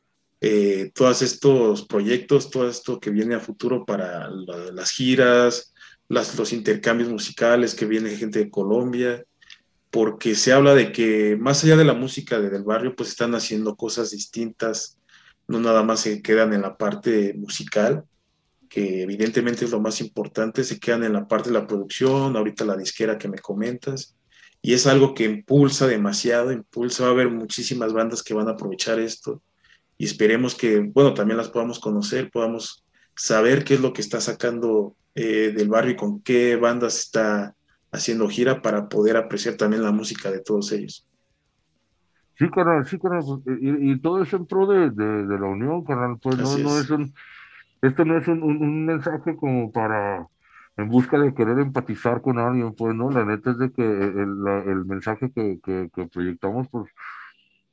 eh, 0.42 0.92
todos 0.94 1.22
estos 1.22 1.86
proyectos, 1.86 2.50
todo 2.50 2.68
esto 2.68 3.00
que 3.00 3.10
viene 3.10 3.34
a 3.34 3.40
futuro 3.40 3.86
para 3.86 4.28
las 4.28 4.90
giras, 4.90 5.72
los 6.08 6.52
intercambios 6.52 7.08
musicales 7.08 7.74
que 7.74 7.86
viene 7.86 8.10
gente 8.10 8.40
de 8.40 8.50
Colombia, 8.50 9.24
porque 9.90 10.34
se 10.34 10.52
habla 10.52 10.74
de 10.74 10.92
que 10.92 11.36
más 11.36 11.64
allá 11.64 11.76
de 11.76 11.84
la 11.84 11.94
música 11.94 12.38
del 12.40 12.62
barrio, 12.62 12.94
pues 12.94 13.10
están 13.10 13.34
haciendo 13.34 13.76
cosas 13.76 14.10
distintas, 14.10 14.98
no 15.46 15.60
nada 15.60 15.82
más 15.82 16.00
se 16.00 16.20
quedan 16.22 16.52
en 16.52 16.62
la 16.62 16.76
parte 16.76 17.34
musical, 17.34 18.04
que 18.68 19.02
evidentemente 19.02 19.64
es 19.64 19.70
lo 19.70 19.80
más 19.80 20.00
importante, 20.00 20.62
se 20.62 20.78
quedan 20.78 21.04
en 21.04 21.14
la 21.14 21.26
parte 21.26 21.48
de 21.48 21.58
la 21.58 21.66
producción, 21.66 22.36
ahorita 22.36 22.64
la 22.64 22.76
disquera 22.76 23.16
que 23.16 23.28
me 23.28 23.38
comentas, 23.38 24.14
y 24.60 24.74
es 24.74 24.86
algo 24.86 25.14
que 25.14 25.24
impulsa 25.24 25.86
demasiado, 25.86 26.52
impulsa, 26.52 27.04
va 27.04 27.10
a 27.10 27.12
haber 27.12 27.30
muchísimas 27.30 27.92
bandas 27.92 28.22
que 28.22 28.34
van 28.34 28.48
a 28.48 28.52
aprovechar 28.52 28.98
esto, 28.98 29.42
y 29.96 30.04
esperemos 30.04 30.54
que, 30.54 30.80
bueno, 30.80 31.14
también 31.14 31.38
las 31.38 31.48
podamos 31.48 31.80
conocer, 31.80 32.30
podamos 32.30 32.84
saber 33.16 33.64
qué 33.64 33.74
es 33.74 33.80
lo 33.80 33.92
que 33.92 34.02
está 34.02 34.20
sacando 34.20 34.94
eh, 35.14 35.52
del 35.56 35.68
barrio 35.68 35.92
y 35.92 35.96
con 35.96 36.20
qué 36.20 36.56
bandas 36.56 36.98
está 36.98 37.56
haciendo 37.90 38.28
gira 38.28 38.62
para 38.62 38.88
poder 38.88 39.16
apreciar 39.16 39.54
también 39.56 39.82
la 39.82 39.92
música 39.92 40.30
de 40.30 40.40
todos 40.40 40.72
ellos. 40.72 41.06
Sí, 42.38 42.48
carnal, 42.50 42.86
sí, 42.86 42.98
carnal, 42.98 43.24
pues, 43.24 43.58
y, 43.60 43.98
todo 43.98 44.22
eso 44.22 44.36
en 44.36 44.46
pro 44.46 44.66
de, 44.66 44.90
de, 44.90 45.38
la 45.38 45.46
unión, 45.46 45.84
carnal, 45.84 46.18
pues 46.22 46.36
no, 46.38 46.56
no 46.58 46.78
es. 46.78 46.88
un, 46.88 47.12
esto 47.82 48.04
no 48.04 48.16
es 48.16 48.28
un, 48.28 48.42
un, 48.42 48.86
mensaje 48.86 49.34
como 49.34 49.72
para, 49.72 50.28
en 50.76 50.88
busca 50.88 51.18
de 51.18 51.34
querer 51.34 51.58
empatizar 51.58 52.22
con 52.22 52.38
alguien, 52.38 52.74
pues 52.76 52.94
no, 52.94 53.10
la 53.10 53.24
neta 53.24 53.50
es 53.50 53.58
de 53.58 53.72
que 53.72 53.82
el, 53.82 54.46
el 54.66 54.84
mensaje 54.84 55.32
que, 55.32 55.58
que, 55.64 55.90
que, 55.92 56.06
proyectamos, 56.06 56.68
pues, 56.70 56.88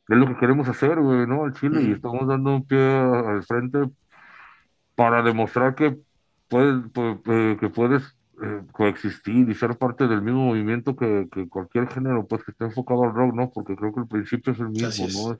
es 0.07 0.17
lo 0.17 0.27
que 0.27 0.37
queremos 0.37 0.67
hacer, 0.67 0.99
güey, 0.99 1.27
¿no? 1.27 1.45
Al 1.45 1.53
Chile, 1.53 1.83
y 1.83 1.91
estamos 1.91 2.27
dando 2.27 2.55
un 2.55 2.65
pie 2.65 2.79
al 2.79 3.43
frente 3.43 3.89
para 4.95 5.21
demostrar 5.21 5.75
que 5.75 5.95
puedes, 6.47 6.89
pues, 6.91 7.17
eh, 7.25 7.57
que 7.59 7.69
puedes 7.69 8.15
eh, 8.41 8.61
coexistir 8.71 9.49
y 9.49 9.55
ser 9.55 9.77
parte 9.77 10.07
del 10.07 10.21
mismo 10.21 10.47
movimiento 10.47 10.95
que, 10.95 11.27
que, 11.31 11.47
cualquier 11.47 11.87
género 11.87 12.25
pues 12.27 12.43
que 12.43 12.51
esté 12.51 12.65
enfocado 12.65 13.03
al 13.03 13.13
rock, 13.13 13.33
¿no? 13.33 13.49
Porque 13.49 13.75
creo 13.75 13.93
que 13.93 14.01
el 14.01 14.07
principio 14.07 14.53
es 14.53 14.59
el 14.59 14.69
mismo, 14.69 15.07
¿no? 15.07 15.39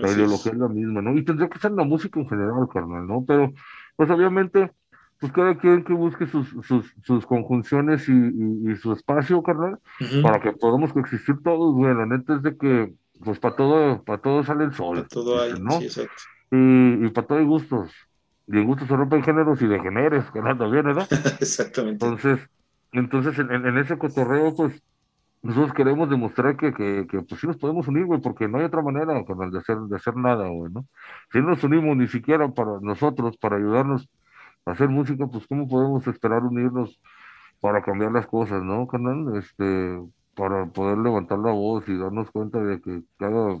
La 0.00 0.10
ideología 0.10 0.52
es. 0.52 0.58
la 0.58 0.68
misma, 0.68 1.02
¿no? 1.02 1.14
Y 1.16 1.24
tendría 1.24 1.48
que 1.48 1.58
ser 1.58 1.72
la 1.72 1.84
música 1.84 2.18
en 2.18 2.28
general, 2.28 2.68
carnal, 2.72 3.06
¿no? 3.06 3.24
Pero, 3.26 3.52
pues 3.96 4.10
obviamente, 4.10 4.72
pues 5.18 5.32
cada 5.32 5.58
quien 5.58 5.84
que 5.84 5.92
busque 5.92 6.26
sus, 6.26 6.48
sus, 6.66 6.94
sus 7.04 7.26
conjunciones 7.26 8.08
y, 8.08 8.12
y, 8.12 8.76
su 8.76 8.92
espacio, 8.92 9.42
carnal, 9.42 9.78
para 10.22 10.40
que 10.40 10.52
podamos 10.52 10.92
coexistir 10.92 11.36
todos, 11.42 11.74
güey. 11.74 11.94
La 11.94 12.06
neta 12.06 12.36
es 12.36 12.42
de 12.42 12.56
que, 12.56 12.92
pues 13.22 13.38
para 13.38 13.56
todo, 13.56 14.02
para 14.02 14.22
todo 14.22 14.44
sale 14.44 14.64
el 14.64 14.72
sol. 14.72 14.96
Para 14.96 15.08
todo 15.08 15.42
hay, 15.42 15.52
¿no? 15.60 15.72
Sí, 15.72 15.84
exacto. 15.84 16.22
Y, 16.52 17.06
y 17.06 17.08
para 17.10 17.26
todo 17.26 17.38
hay 17.38 17.44
gustos 17.44 17.92
y 18.52 18.64
gusto 18.64 18.86
se 18.86 18.96
rompen 18.96 19.22
géneros 19.22 19.62
y 19.62 19.66
de 19.66 19.78
géneros, 19.78 20.30
que 20.32 20.40
anda 20.40 20.66
bien, 20.66 20.84
¿verdad? 20.84 21.06
Exactamente. 21.40 22.04
Entonces, 22.04 22.40
entonces 22.92 23.38
en, 23.38 23.50
en, 23.52 23.78
ese 23.78 23.96
cotorreo, 23.96 24.54
pues, 24.56 24.82
nosotros 25.42 25.72
queremos 25.72 26.10
demostrar 26.10 26.56
que, 26.56 26.72
que, 26.72 27.06
que, 27.08 27.22
pues 27.22 27.40
sí 27.40 27.46
nos 27.46 27.56
podemos 27.56 27.86
unir, 27.86 28.06
güey, 28.06 28.20
porque 28.20 28.48
no 28.48 28.58
hay 28.58 28.64
otra 28.64 28.82
manera, 28.82 29.14
de 29.14 29.58
hacer, 29.58 29.78
de 29.78 29.96
hacer 29.96 30.16
nada, 30.16 30.48
güey, 30.48 30.72
¿no? 30.72 30.84
Si 31.32 31.38
no 31.38 31.50
nos 31.50 31.62
unimos 31.62 31.96
ni 31.96 32.08
siquiera 32.08 32.48
para 32.48 32.80
nosotros, 32.80 33.36
para 33.36 33.56
ayudarnos 33.56 34.08
a 34.66 34.72
hacer 34.72 34.88
música, 34.88 35.26
pues 35.28 35.46
cómo 35.46 35.68
podemos 35.68 36.06
esperar 36.08 36.42
unirnos 36.42 37.00
para 37.60 37.82
cambiar 37.82 38.10
las 38.12 38.26
cosas, 38.26 38.62
¿no, 38.62 38.86
carnal? 38.88 39.36
Este, 39.36 40.00
para 40.34 40.66
poder 40.66 40.98
levantar 40.98 41.38
la 41.38 41.52
voz 41.52 41.88
y 41.88 41.96
darnos 41.96 42.30
cuenta 42.32 42.60
de 42.62 42.80
que 42.80 43.02
cada 43.16 43.60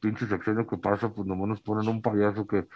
pinche 0.00 0.26
sexenio 0.26 0.66
que 0.66 0.78
pasa, 0.78 1.10
pues 1.10 1.26
nomás 1.26 1.48
nos 1.48 1.60
ponen 1.60 1.88
un 1.88 2.00
payaso 2.02 2.46
que 2.46 2.66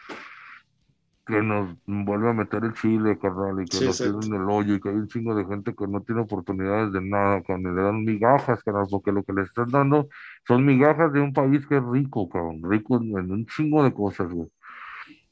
que 1.31 1.43
nos 1.43 1.77
vuelve 1.87 2.31
a 2.31 2.33
meter 2.33 2.65
el 2.65 2.75
chile, 2.75 3.19
carnal, 3.19 3.63
y 3.63 3.67
que 3.67 3.87
nos 3.87 3.97
tiene 3.97 4.19
en 4.27 4.35
el 4.35 4.51
hoyo, 4.51 4.75
y 4.75 4.81
que 4.81 4.89
hay 4.91 4.97
un 4.97 5.09
chingo 5.09 5.35
de 5.35 5.45
gente 5.45 5.75
que 5.75 5.87
no 5.87 6.03
tiene 6.03 6.23
oportunidades 6.23 6.93
de 6.93 7.01
nada, 7.01 7.43
cuando 7.43 7.73
le 7.73 7.83
dan 7.83 8.05
migajas, 8.05 8.63
carnal, 8.63 8.87
porque 8.91 9.13
lo 9.13 9.23
que 9.23 9.33
le 9.33 9.43
están 9.43 9.69
dando 9.71 10.09
son 10.47 10.67
migajas 10.67 11.13
de 11.13 11.21
un 11.21 11.33
país 11.33 11.67
que 11.67 11.77
es 11.77 11.85
rico, 11.85 12.29
cabrón, 12.29 12.61
rico 12.69 12.97
en, 12.97 13.31
un 13.31 13.47
chingo 13.47 13.83
de 13.85 13.95
cosas, 13.95 14.31
güey. 14.31 14.49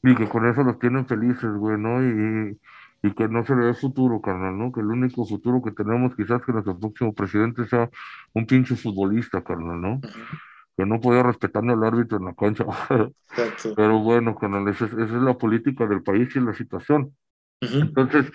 Y 0.01 0.15
que 0.15 0.29
con 0.29 0.47
eso 0.47 0.63
los 0.63 0.79
tienen 0.79 1.05
felices, 1.05 1.51
güey, 1.53 1.77
¿no? 1.77 2.01
Y, 2.01 2.57
y 3.03 3.11
que 3.13 3.27
no 3.27 3.45
se 3.45 3.55
le 3.55 3.65
dé 3.65 3.73
futuro, 3.73 4.21
carnal, 4.21 4.57
¿no? 4.57 4.71
Que 4.71 4.79
el 4.79 4.87
único 4.87 5.25
futuro 5.25 5.61
que 5.61 5.71
tenemos 5.71 6.15
quizás 6.15 6.41
que 6.41 6.53
nuestro 6.53 6.79
próximo 6.79 7.13
presidente 7.13 7.67
sea 7.67 7.89
un 8.33 8.45
pinche 8.45 8.75
futbolista, 8.75 9.43
carnal, 9.43 9.81
¿no? 9.81 10.01
Que 10.79 10.85
no 10.85 11.01
podía 11.01 11.23
respetar 11.23 11.61
ni 11.61 11.73
al 11.73 11.83
árbitro 11.83 12.19
en 12.19 12.25
la 12.25 12.33
cancha. 12.33 12.63
Pero 13.75 13.99
bueno, 13.99 14.33
canal, 14.35 14.65
esa 14.69 14.85
es, 14.85 14.93
esa 14.93 15.03
es 15.03 15.21
la 15.21 15.37
política 15.37 15.85
del 15.85 16.01
país 16.01 16.33
y 16.37 16.39
la 16.39 16.53
situación. 16.53 17.13
Entonces, 17.59 18.31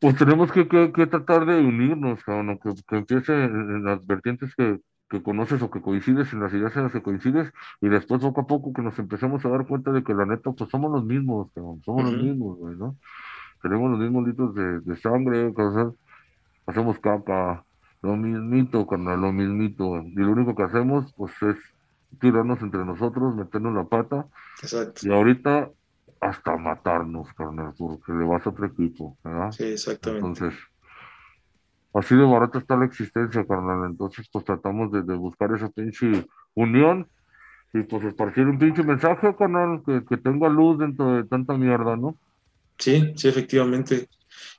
pues 0.00 0.16
tenemos 0.16 0.50
que, 0.50 0.66
que, 0.66 1.06
tratar 1.06 1.46
de 1.46 1.60
unirnos, 1.60 2.24
cabrón, 2.24 2.58
que, 2.58 2.70
que 2.88 2.96
empiece 2.96 3.44
en, 3.44 3.84
las 3.84 4.04
vertientes 4.04 4.52
que, 4.56 4.80
que 5.08 5.22
conoces 5.22 5.62
o 5.62 5.70
que 5.70 5.80
coincides, 5.80 6.32
en 6.32 6.40
las 6.40 6.52
ideas 6.52 6.76
en 6.76 6.82
las 6.82 6.92
que 6.92 7.02
coincides, 7.02 7.52
y 7.80 7.88
después 7.88 8.20
poco 8.20 8.40
a 8.40 8.46
poco 8.48 8.72
que 8.72 8.82
nos 8.82 8.98
empecemos 8.98 9.44
a 9.44 9.48
dar 9.48 9.64
cuenta 9.68 9.92
de 9.92 10.02
que 10.02 10.14
la 10.14 10.26
neta, 10.26 10.50
pues 10.50 10.68
somos 10.70 10.90
los 10.90 11.04
mismos, 11.04 11.52
somos 11.84 12.02
los 12.02 12.20
mismos, 12.20 12.58
¿no? 12.76 12.96
Tenemos 13.62 13.92
los 13.92 14.00
mismos 14.00 14.26
litros 14.26 14.56
de, 14.56 14.80
de 14.80 14.96
sangre, 14.96 15.54
cosas, 15.54 15.94
hacemos 16.66 16.98
caca, 16.98 17.64
lo 18.02 18.16
mismito, 18.16 18.86
carnal, 18.86 19.20
lo 19.20 19.32
mismito. 19.32 20.02
Y 20.02 20.14
lo 20.14 20.32
único 20.32 20.54
que 20.54 20.64
hacemos, 20.64 21.12
pues, 21.16 21.32
es 21.42 21.56
tirarnos 22.20 22.60
entre 22.60 22.84
nosotros, 22.84 23.34
meternos 23.36 23.74
la 23.74 23.84
pata. 23.84 24.26
Exacto. 24.60 25.06
Y 25.06 25.12
ahorita 25.12 25.70
hasta 26.20 26.56
matarnos, 26.56 27.32
carnal, 27.34 27.74
porque 27.76 28.12
le 28.12 28.24
vas 28.24 28.46
a 28.46 28.50
otro 28.50 28.66
equipo, 28.66 29.16
¿verdad? 29.24 29.50
Sí, 29.52 29.64
exactamente. 29.64 30.26
Entonces, 30.26 30.58
así 31.94 32.14
de 32.14 32.24
barato 32.24 32.58
está 32.58 32.76
la 32.76 32.84
existencia, 32.84 33.44
carnal. 33.46 33.88
Entonces, 33.90 34.28
pues 34.32 34.44
tratamos 34.44 34.92
de, 34.92 35.00
buscar 35.14 35.52
esa 35.54 35.68
pinche 35.68 36.26
unión 36.54 37.08
y 37.72 37.82
pues 37.82 38.04
esparcir 38.04 38.46
un 38.46 38.58
pinche 38.58 38.82
mensaje, 38.82 39.34
carnal, 39.36 39.82
que, 39.84 40.04
que 40.04 40.16
tenga 40.16 40.48
luz 40.48 40.78
dentro 40.78 41.14
de 41.14 41.24
tanta 41.24 41.56
mierda, 41.56 41.96
¿no? 41.96 42.16
Sí, 42.78 43.12
sí, 43.16 43.28
efectivamente. 43.28 44.08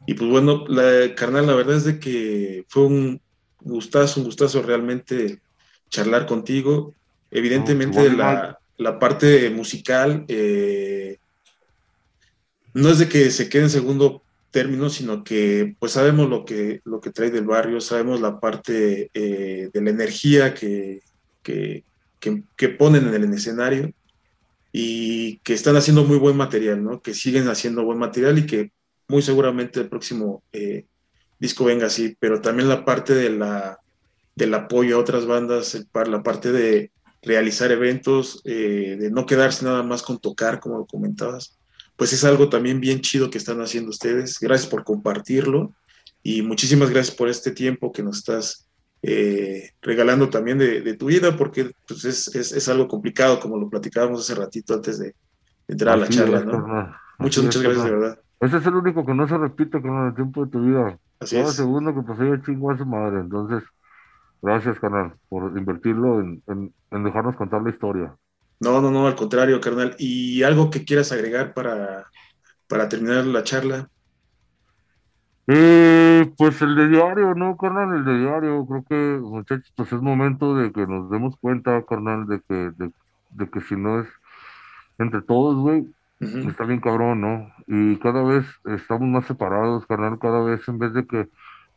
Y 0.05 0.13
pues 0.13 0.29
bueno, 0.29 0.65
la, 0.67 1.13
carnal, 1.15 1.47
la 1.47 1.55
verdad 1.55 1.77
es 1.77 1.85
de 1.85 1.99
que 1.99 2.65
fue 2.67 2.85
un, 2.85 3.21
gustazo, 3.63 4.19
un 4.19 4.25
gustazo 4.25 4.61
realmente 4.61 5.41
charlar 5.89 6.25
contigo. 6.25 6.93
Evidentemente 7.31 8.11
la, 8.11 8.59
la, 8.77 8.99
parte 8.99 9.49
musical 9.49 10.25
eh, 10.27 11.17
no 12.73 12.89
es 12.89 12.99
de 12.99 13.09
que 13.09 13.31
se 13.31 13.49
quede 13.49 13.63
en 13.63 13.69
segundo 13.69 14.23
término, 14.51 14.89
sino 14.89 15.23
que 15.23 15.75
pues 15.79 15.93
sabemos 15.93 16.29
lo 16.29 16.45
que, 16.45 16.81
lo 16.85 17.01
que 17.01 17.09
trae 17.09 17.31
del 17.31 17.45
barrio, 17.45 17.81
sabemos 17.81 18.21
la 18.21 18.39
parte 18.39 19.09
eh, 19.13 19.69
de 19.73 19.81
la 19.81 19.89
energía 19.89 20.53
que, 20.53 21.01
que, 21.41 21.83
que, 22.19 22.69
ponen 22.69 23.07
en 23.07 23.15
el 23.15 23.33
escenario 23.33 23.91
y 24.71 25.37
que 25.39 25.53
están 25.53 25.75
haciendo 25.75 26.03
muy 26.03 26.17
buen 26.17 26.37
material, 26.37 26.83
¿no? 26.83 27.01
Que 27.01 27.13
siguen 27.13 27.49
haciendo 27.49 27.83
buen 27.83 27.97
material 27.97 28.37
y 28.37 28.45
que 28.45 28.71
muy 29.07 29.21
seguramente 29.21 29.79
el 29.79 29.89
próximo 29.89 30.43
eh, 30.53 30.85
disco 31.43 31.65
venga 31.65 31.87
así, 31.87 32.15
pero 32.21 32.39
también 32.39 32.69
la 32.69 32.85
parte 32.85 33.13
de 33.13 33.29
la, 33.29 33.77
del 34.33 34.53
apoyo 34.53 34.95
a 34.95 34.99
otras 34.99 35.25
bandas, 35.25 35.77
la 35.93 36.23
parte 36.23 36.53
de 36.53 36.91
realizar 37.21 37.69
eventos, 37.69 38.41
eh, 38.45 38.95
de 38.97 39.11
no 39.11 39.25
quedarse 39.25 39.65
nada 39.65 39.83
más 39.83 40.03
con 40.03 40.19
tocar, 40.19 40.61
como 40.61 40.77
lo 40.77 40.85
comentabas, 40.85 41.57
pues 41.97 42.13
es 42.13 42.23
algo 42.23 42.47
también 42.47 42.79
bien 42.79 43.01
chido 43.01 43.29
que 43.29 43.37
están 43.37 43.59
haciendo 43.59 43.89
ustedes. 43.89 44.39
Gracias 44.39 44.69
por 44.69 44.85
compartirlo 44.85 45.73
y 46.23 46.43
muchísimas 46.43 46.89
gracias 46.89 47.13
por 47.13 47.27
este 47.27 47.51
tiempo 47.51 47.91
que 47.91 48.03
nos 48.03 48.19
estás 48.19 48.65
eh, 49.01 49.71
regalando 49.81 50.29
también 50.29 50.57
de, 50.57 50.93
tu 50.93 51.07
vida, 51.07 51.35
porque 51.35 51.71
pues, 51.85 52.05
es, 52.05 52.33
es, 52.35 52.69
algo 52.69 52.87
complicado, 52.87 53.41
como 53.41 53.57
lo 53.57 53.69
platicábamos 53.69 54.21
hace 54.21 54.39
ratito 54.39 54.75
antes 54.75 54.97
de, 54.97 55.13
entrar 55.67 55.95
a 55.95 55.97
la 55.97 56.07
charla. 56.07 56.39
¿no? 56.45 56.95
Muchas, 57.19 57.43
muchas 57.43 57.61
gracias, 57.61 57.83
de 57.83 57.91
verdad. 57.91 58.22
Ese 58.43 58.57
es 58.57 58.65
el 58.65 58.75
único 58.75 59.05
que 59.05 59.13
no 59.13 59.25
se 59.25 59.37
repite 59.37 59.81
con 59.81 60.07
el 60.07 60.15
tiempo 60.15 60.43
de 60.43 60.51
tu 60.51 60.61
vida. 60.61 60.99
Cada 61.19 61.47
segundo 61.47 61.93
que 61.93 62.25
yo 62.25 62.37
chingo 62.37 62.71
a 62.71 62.77
su 62.77 62.85
madre. 62.85 63.21
Entonces, 63.21 63.63
gracias, 64.41 64.77
carnal, 64.79 65.13
por 65.29 65.57
invertirlo 65.57 66.19
en, 66.19 66.43
en, 66.47 67.03
dejarnos 67.03 67.37
contar 67.37 67.61
la 67.61 67.69
historia. 67.69 68.17
No, 68.59 68.81
no, 68.81 68.91
no, 68.91 69.07
al 69.07 69.15
contrario, 69.15 69.61
carnal. 69.61 69.95
¿Y 69.97 70.43
algo 70.43 70.69
que 70.69 70.83
quieras 70.83 71.13
agregar 71.13 71.53
para, 71.53 72.07
para 72.67 72.89
terminar 72.89 73.25
la 73.25 73.43
charla? 73.43 73.89
Eh, 75.47 76.29
pues 76.37 76.61
el 76.61 76.75
de 76.75 76.89
diario, 76.89 77.35
¿no, 77.35 77.55
carnal? 77.55 77.95
El 77.95 78.03
de 78.03 78.19
diario. 78.19 78.65
Creo 78.65 78.83
que, 78.89 79.19
muchachos, 79.21 79.71
pues 79.75 79.93
es 79.93 80.01
momento 80.01 80.53
de 80.55 80.73
que 80.73 80.85
nos 80.85 81.09
demos 81.09 81.37
cuenta, 81.37 81.81
carnal, 81.85 82.27
de 82.27 82.41
que, 82.41 82.71
de, 82.75 83.49
que 83.49 83.61
si 83.61 83.77
no 83.77 84.01
es 84.01 84.07
entre 84.97 85.21
todos, 85.21 85.55
güey, 85.55 85.87
está 86.19 86.65
bien 86.65 86.79
cabrón, 86.79 87.21
¿no? 87.21 87.51
Y 87.67 87.97
cada 87.97 88.23
vez 88.23 88.45
estamos 88.65 89.07
más 89.09 89.25
separados, 89.25 89.85
carnal, 89.85 90.19
cada 90.19 90.43
vez 90.43 90.67
en 90.67 90.79
vez 90.79 90.93
de 90.93 91.05
que, 91.05 91.29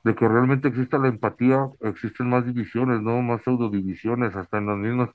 de 0.05 0.15
que 0.15 0.29
realmente 0.29 0.69
exista 0.69 0.99
la 0.99 1.09
empatía, 1.09 1.67
existen 1.81 2.29
más 2.29 2.47
divisiones, 2.47 3.01
¿no? 3.03 3.23
Más 3.23 3.43
pseudodivisiones, 3.43 4.35
hasta 4.37 4.59
en 4.59 4.67
las 4.67 4.77
mismas 4.77 5.11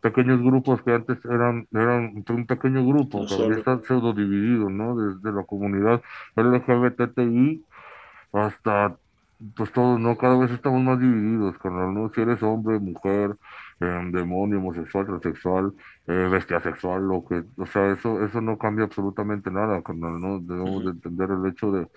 pequeños 0.00 0.40
grupos 0.40 0.82
que 0.82 0.92
antes 0.92 1.24
eran, 1.24 1.66
eran 1.72 2.24
un 2.28 2.46
pequeño 2.46 2.86
grupo, 2.86 3.26
que 3.26 3.34
ahora 3.34 3.56
está 3.56 3.80
pseudo 3.82 4.12
dividido, 4.12 4.70
¿no? 4.70 4.96
Desde 4.96 5.32
la 5.32 5.44
comunidad 5.44 6.02
LGBTI 6.36 7.64
hasta 8.32 8.96
pues 9.54 9.72
todos, 9.72 10.00
¿no? 10.00 10.16
Cada 10.16 10.38
vez 10.38 10.50
estamos 10.50 10.82
más 10.82 10.98
divididos, 10.98 11.58
carnal, 11.58 11.92
¿no? 11.94 12.10
Si 12.14 12.20
eres 12.20 12.42
hombre, 12.42 12.78
mujer, 12.78 13.36
eh, 13.80 14.02
demonio, 14.12 14.58
homosexual, 14.58 15.06
transexual, 15.06 15.74
eh, 16.06 16.28
bestia 16.30 16.60
sexual, 16.60 17.06
lo 17.06 17.24
que, 17.24 17.44
o 17.56 17.66
sea, 17.66 17.92
eso, 17.92 18.24
eso 18.24 18.40
no 18.40 18.58
cambia 18.58 18.84
absolutamente 18.86 19.50
nada, 19.50 19.82
carnal, 19.82 20.20
¿no? 20.20 20.40
Debemos 20.40 20.84
de 20.84 20.90
entender 20.92 21.30
el 21.30 21.46
hecho 21.46 21.70
de, 21.72 21.88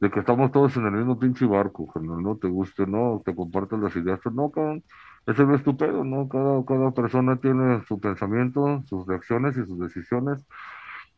de 0.00 0.10
que 0.10 0.20
estamos 0.20 0.52
todos 0.52 0.76
en 0.76 0.86
el 0.86 0.92
mismo 0.92 1.18
pinche 1.18 1.46
barco, 1.46 1.86
carnal, 1.92 2.22
¿no? 2.22 2.36
Te 2.36 2.48
guste, 2.48 2.86
¿no? 2.86 3.22
Te 3.24 3.34
comparten 3.34 3.82
las 3.82 3.94
ideas, 3.96 4.20
no, 4.32 4.50
cabrón, 4.50 4.82
eso 5.26 5.44
no 5.44 5.54
es 5.54 5.62
tu 5.62 5.76
pedo, 5.76 6.04
¿no? 6.04 6.28
Cada, 6.28 6.64
cada 6.64 6.90
persona 6.92 7.36
tiene 7.36 7.82
su 7.86 8.00
pensamiento, 8.00 8.82
sus 8.88 9.06
reacciones 9.06 9.56
y 9.56 9.64
sus 9.66 9.78
decisiones 9.78 10.46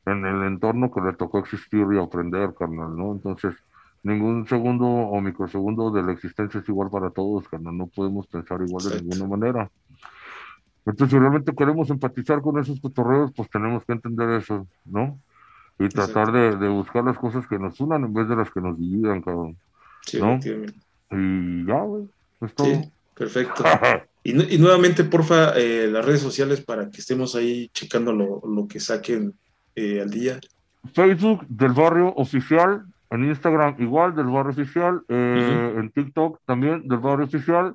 en 0.07 0.25
el 0.27 0.43
entorno 0.45 0.91
que 0.91 1.01
le 1.01 1.13
tocó 1.15 1.39
existir 1.39 1.87
y 1.93 1.99
aprender, 1.99 2.55
carnal, 2.59 2.97
¿no? 2.97 3.13
Entonces, 3.13 3.55
ningún 4.03 4.47
segundo 4.47 4.87
o 4.87 5.21
microsegundo 5.21 5.91
de 5.91 6.03
la 6.03 6.13
existencia 6.13 6.61
es 6.61 6.69
igual 6.69 6.91
para 6.91 7.11
todos, 7.11 7.49
carnal. 7.49 7.77
No 7.77 7.87
podemos 7.87 8.27
pensar 8.27 8.61
igual 8.67 8.89
de 8.89 9.03
ninguna 9.03 9.27
manera. 9.27 9.71
Entonces, 10.85 11.13
si 11.13 11.19
realmente 11.19 11.55
queremos 11.55 11.89
empatizar 11.91 12.41
con 12.43 12.59
esos 12.59 12.81
cotorreos, 12.81 13.31
pues 13.37 13.49
tenemos 13.51 13.85
que 13.85 13.93
entender 13.93 14.31
eso, 14.31 14.67
¿no? 14.85 15.19
Y 15.79 15.89
tratar 15.89 16.33
de, 16.33 16.57
de, 16.57 16.69
buscar 16.69 17.05
las 17.05 17.19
cosas 17.19 17.47
que 17.47 17.59
nos 17.59 17.81
unan 17.81 18.05
en 18.05 18.13
vez 18.13 18.29
de 18.29 18.37
las 18.37 18.51
que 18.51 18.61
nos 18.61 18.79
dividan, 18.79 19.23
cabrón. 19.23 19.57
Sí, 20.05 20.21
¿no? 20.21 20.39
Y 21.11 21.67
ya, 21.67 21.81
güey, 21.81 22.09
es 22.41 22.55
todo. 22.55 22.67
Sí, 22.67 22.93
perfecto. 23.15 23.65
y, 24.25 24.55
y, 24.55 24.59
nuevamente, 24.59 25.05
porfa, 25.05 25.57
eh, 25.57 25.89
las 25.89 26.05
redes 26.05 26.21
sociales 26.21 26.61
para 26.61 26.91
que 26.91 27.01
estemos 27.01 27.35
ahí 27.37 27.69
checando 27.69 28.13
lo, 28.13 28.43
lo 28.45 28.67
que 28.67 28.81
saquen 28.81 29.35
eh, 29.77 30.01
al 30.01 30.11
día. 30.11 30.41
Facebook 30.93 31.47
del 31.49 31.73
barrio 31.73 32.13
oficial, 32.17 32.85
en 33.13 33.27
Instagram 33.27 33.77
igual 33.79 34.17
del 34.17 34.27
barrio 34.27 34.53
oficial, 34.53 35.03
eh, 35.07 35.75
en 35.77 35.91
TikTok 35.91 36.41
también 36.47 36.89
del 36.89 36.99
barrio 36.99 37.27
oficial, 37.27 37.75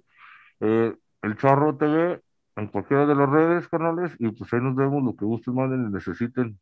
eh, 0.60 0.96
el 1.22 1.38
Charro 1.38 1.78
TV, 1.78 2.20
en 2.56 2.68
cualquiera 2.68 3.06
de 3.06 3.14
las 3.14 3.30
redes, 3.30 3.68
canales, 3.68 4.12
y 4.18 4.30
pues 4.30 4.52
ahí 4.52 4.62
nos 4.62 4.76
vemos 4.76 5.04
lo 5.04 5.16
que 5.16 5.26
gusten, 5.26 5.54
manden 5.54 5.86
y 5.88 5.94
necesiten. 5.94 6.60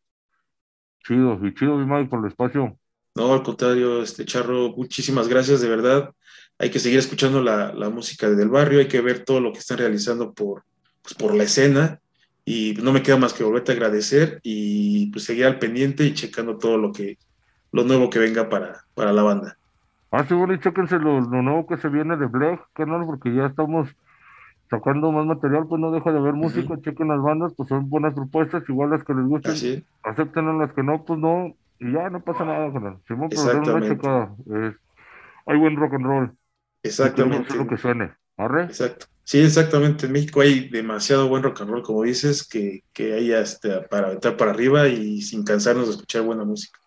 Chido, 1.08 1.40
y 1.42 1.54
chido, 1.54 1.78
mi 1.78 1.86
Mike, 1.86 2.10
por 2.10 2.20
el 2.20 2.26
espacio. 2.26 2.78
No, 3.16 3.34
al 3.34 3.44
contrario, 3.44 4.02
este 4.02 4.26
Charro, 4.26 4.74
muchísimas 4.76 5.30
gracias, 5.30 5.62
de 5.62 5.70
verdad. 5.70 6.14
Hay 6.60 6.70
que 6.70 6.80
seguir 6.80 7.00
escuchando 7.00 7.42
la, 7.42 7.72
la 7.74 7.90
música 7.90 8.30
del 8.30 8.50
barrio, 8.50 8.80
hay 8.80 8.90
que 8.90 9.00
ver 9.00 9.24
todo 9.24 9.40
lo 9.40 9.54
que 9.54 9.60
están 9.60 9.78
realizando 9.78 10.34
por, 10.34 10.66
pues, 11.02 11.14
por 11.14 11.34
la 11.34 11.44
escena, 11.44 12.02
y 12.44 12.74
no 12.74 12.92
me 12.92 13.02
queda 13.02 13.16
más 13.16 13.32
que 13.32 13.46
volverte 13.46 13.72
a 13.72 13.76
agradecer 13.76 14.42
y 14.44 15.10
pues 15.12 15.24
seguir 15.24 15.46
al 15.46 15.60
pendiente 15.60 16.06
y 16.06 16.14
checando 16.14 16.58
todo 16.58 16.78
lo 16.78 16.92
que, 16.92 17.18
lo 17.76 17.84
nuevo 17.84 18.10
que 18.10 18.20
venga 18.20 18.48
para, 18.48 18.86
para 18.94 19.12
la 19.12 19.22
banda. 19.22 19.58
Ah, 20.10 20.24
sí, 20.26 20.34
bueno, 20.34 20.54
y 20.54 20.60
chéquense 20.60 20.98
lo, 20.98 21.20
nuevo 21.20 21.68
que 21.68 21.76
se 21.76 21.90
viene 21.90 22.16
de 22.16 22.26
Black, 22.26 22.66
canal, 22.72 23.06
porque 23.06 23.36
ya 23.36 23.48
estamos 23.48 23.90
sacando 24.70 25.12
más 25.12 25.26
material, 25.26 25.66
pues 25.68 25.82
no 25.82 25.92
deja 25.92 26.14
de 26.14 26.20
haber 26.20 26.34
música, 26.34 26.80
chequen 26.82 27.10
las 27.10 27.22
bandas, 27.22 27.54
pues 27.58 27.68
son 27.68 27.90
buenas 27.90 28.14
propuestas, 28.14 28.64
igual 28.70 28.92
las 28.92 29.04
que 29.04 29.14
les 29.14 29.26
gusten, 29.26 29.86
acepten 30.04 30.58
las 30.58 30.72
que 30.72 30.84
no, 30.84 31.04
pues 31.04 31.20
no, 31.20 31.54
y 31.78 31.92
ya 31.92 32.10
no 32.10 32.22
pasa 32.22 32.46
nada, 32.46 32.72
canal. 32.72 32.98
Simón, 33.10 33.30
pero 33.30 34.38
hay 35.48 35.58
buen 35.60 35.76
rock 35.76 35.94
and 35.96 36.06
roll. 36.06 36.32
Exactamente. 36.82 37.56
lo 37.56 37.68
que 37.68 37.78
suene, 37.78 38.14
¿arre? 38.38 38.64
Exacto. 38.64 39.08
Sí, 39.26 39.42
exactamente. 39.42 40.06
En 40.06 40.14
México 40.14 40.40
hay 40.40 40.70
demasiado 40.70 41.28
buen 41.28 41.44
rock 41.44 41.62
and 41.62 41.72
roll, 41.72 41.84
como 41.84 42.04
dices, 42.04 42.48
que, 42.48 42.84
que 42.94 43.14
hay 43.14 43.34
hasta 43.34 43.86
para 43.88 44.08
aventar 44.08 44.38
para 44.38 44.52
arriba 44.52 44.88
y 44.88 45.22
sin 45.22 45.44
cansarnos 45.44 45.88
de 45.88 45.92
escuchar 45.92 46.22
buena 46.22 46.46
música. 46.46 46.80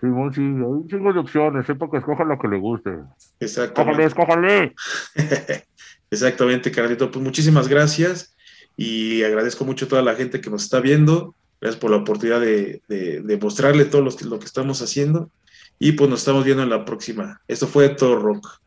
Sí, 0.00 0.06
sí, 0.34 0.40
hay 0.40 0.62
un 0.62 0.88
chingo 0.88 1.12
de 1.12 1.18
opciones, 1.18 1.66
sepa 1.66 1.90
que 1.90 1.98
escoja 1.98 2.24
lo 2.24 2.38
que 2.38 2.48
le 2.48 2.58
guste. 2.58 2.90
Exactamente. 3.40 4.04
Escójale, 4.04 4.74
Exactamente, 6.10 6.70
Carlito. 6.70 7.10
Pues 7.10 7.24
muchísimas 7.24 7.68
gracias 7.68 8.36
y 8.76 9.22
agradezco 9.22 9.64
mucho 9.64 9.86
a 9.86 9.88
toda 9.88 10.02
la 10.02 10.14
gente 10.14 10.40
que 10.40 10.50
nos 10.50 10.64
está 10.64 10.80
viendo. 10.80 11.34
Gracias 11.60 11.80
por 11.80 11.90
la 11.90 11.96
oportunidad 11.98 12.40
de, 12.40 12.82
de, 12.88 13.38
mostrarle 13.40 13.86
todo 13.86 14.02
lo 14.02 14.14
que, 14.14 14.24
lo 14.26 14.38
que 14.38 14.44
estamos 14.44 14.82
haciendo. 14.82 15.30
Y 15.78 15.92
pues 15.92 16.08
nos 16.08 16.20
estamos 16.20 16.44
viendo 16.44 16.62
en 16.62 16.70
la 16.70 16.84
próxima. 16.84 17.40
Esto 17.48 17.66
fue 17.66 17.88
Todo 17.88 18.16
Rock. 18.16 18.60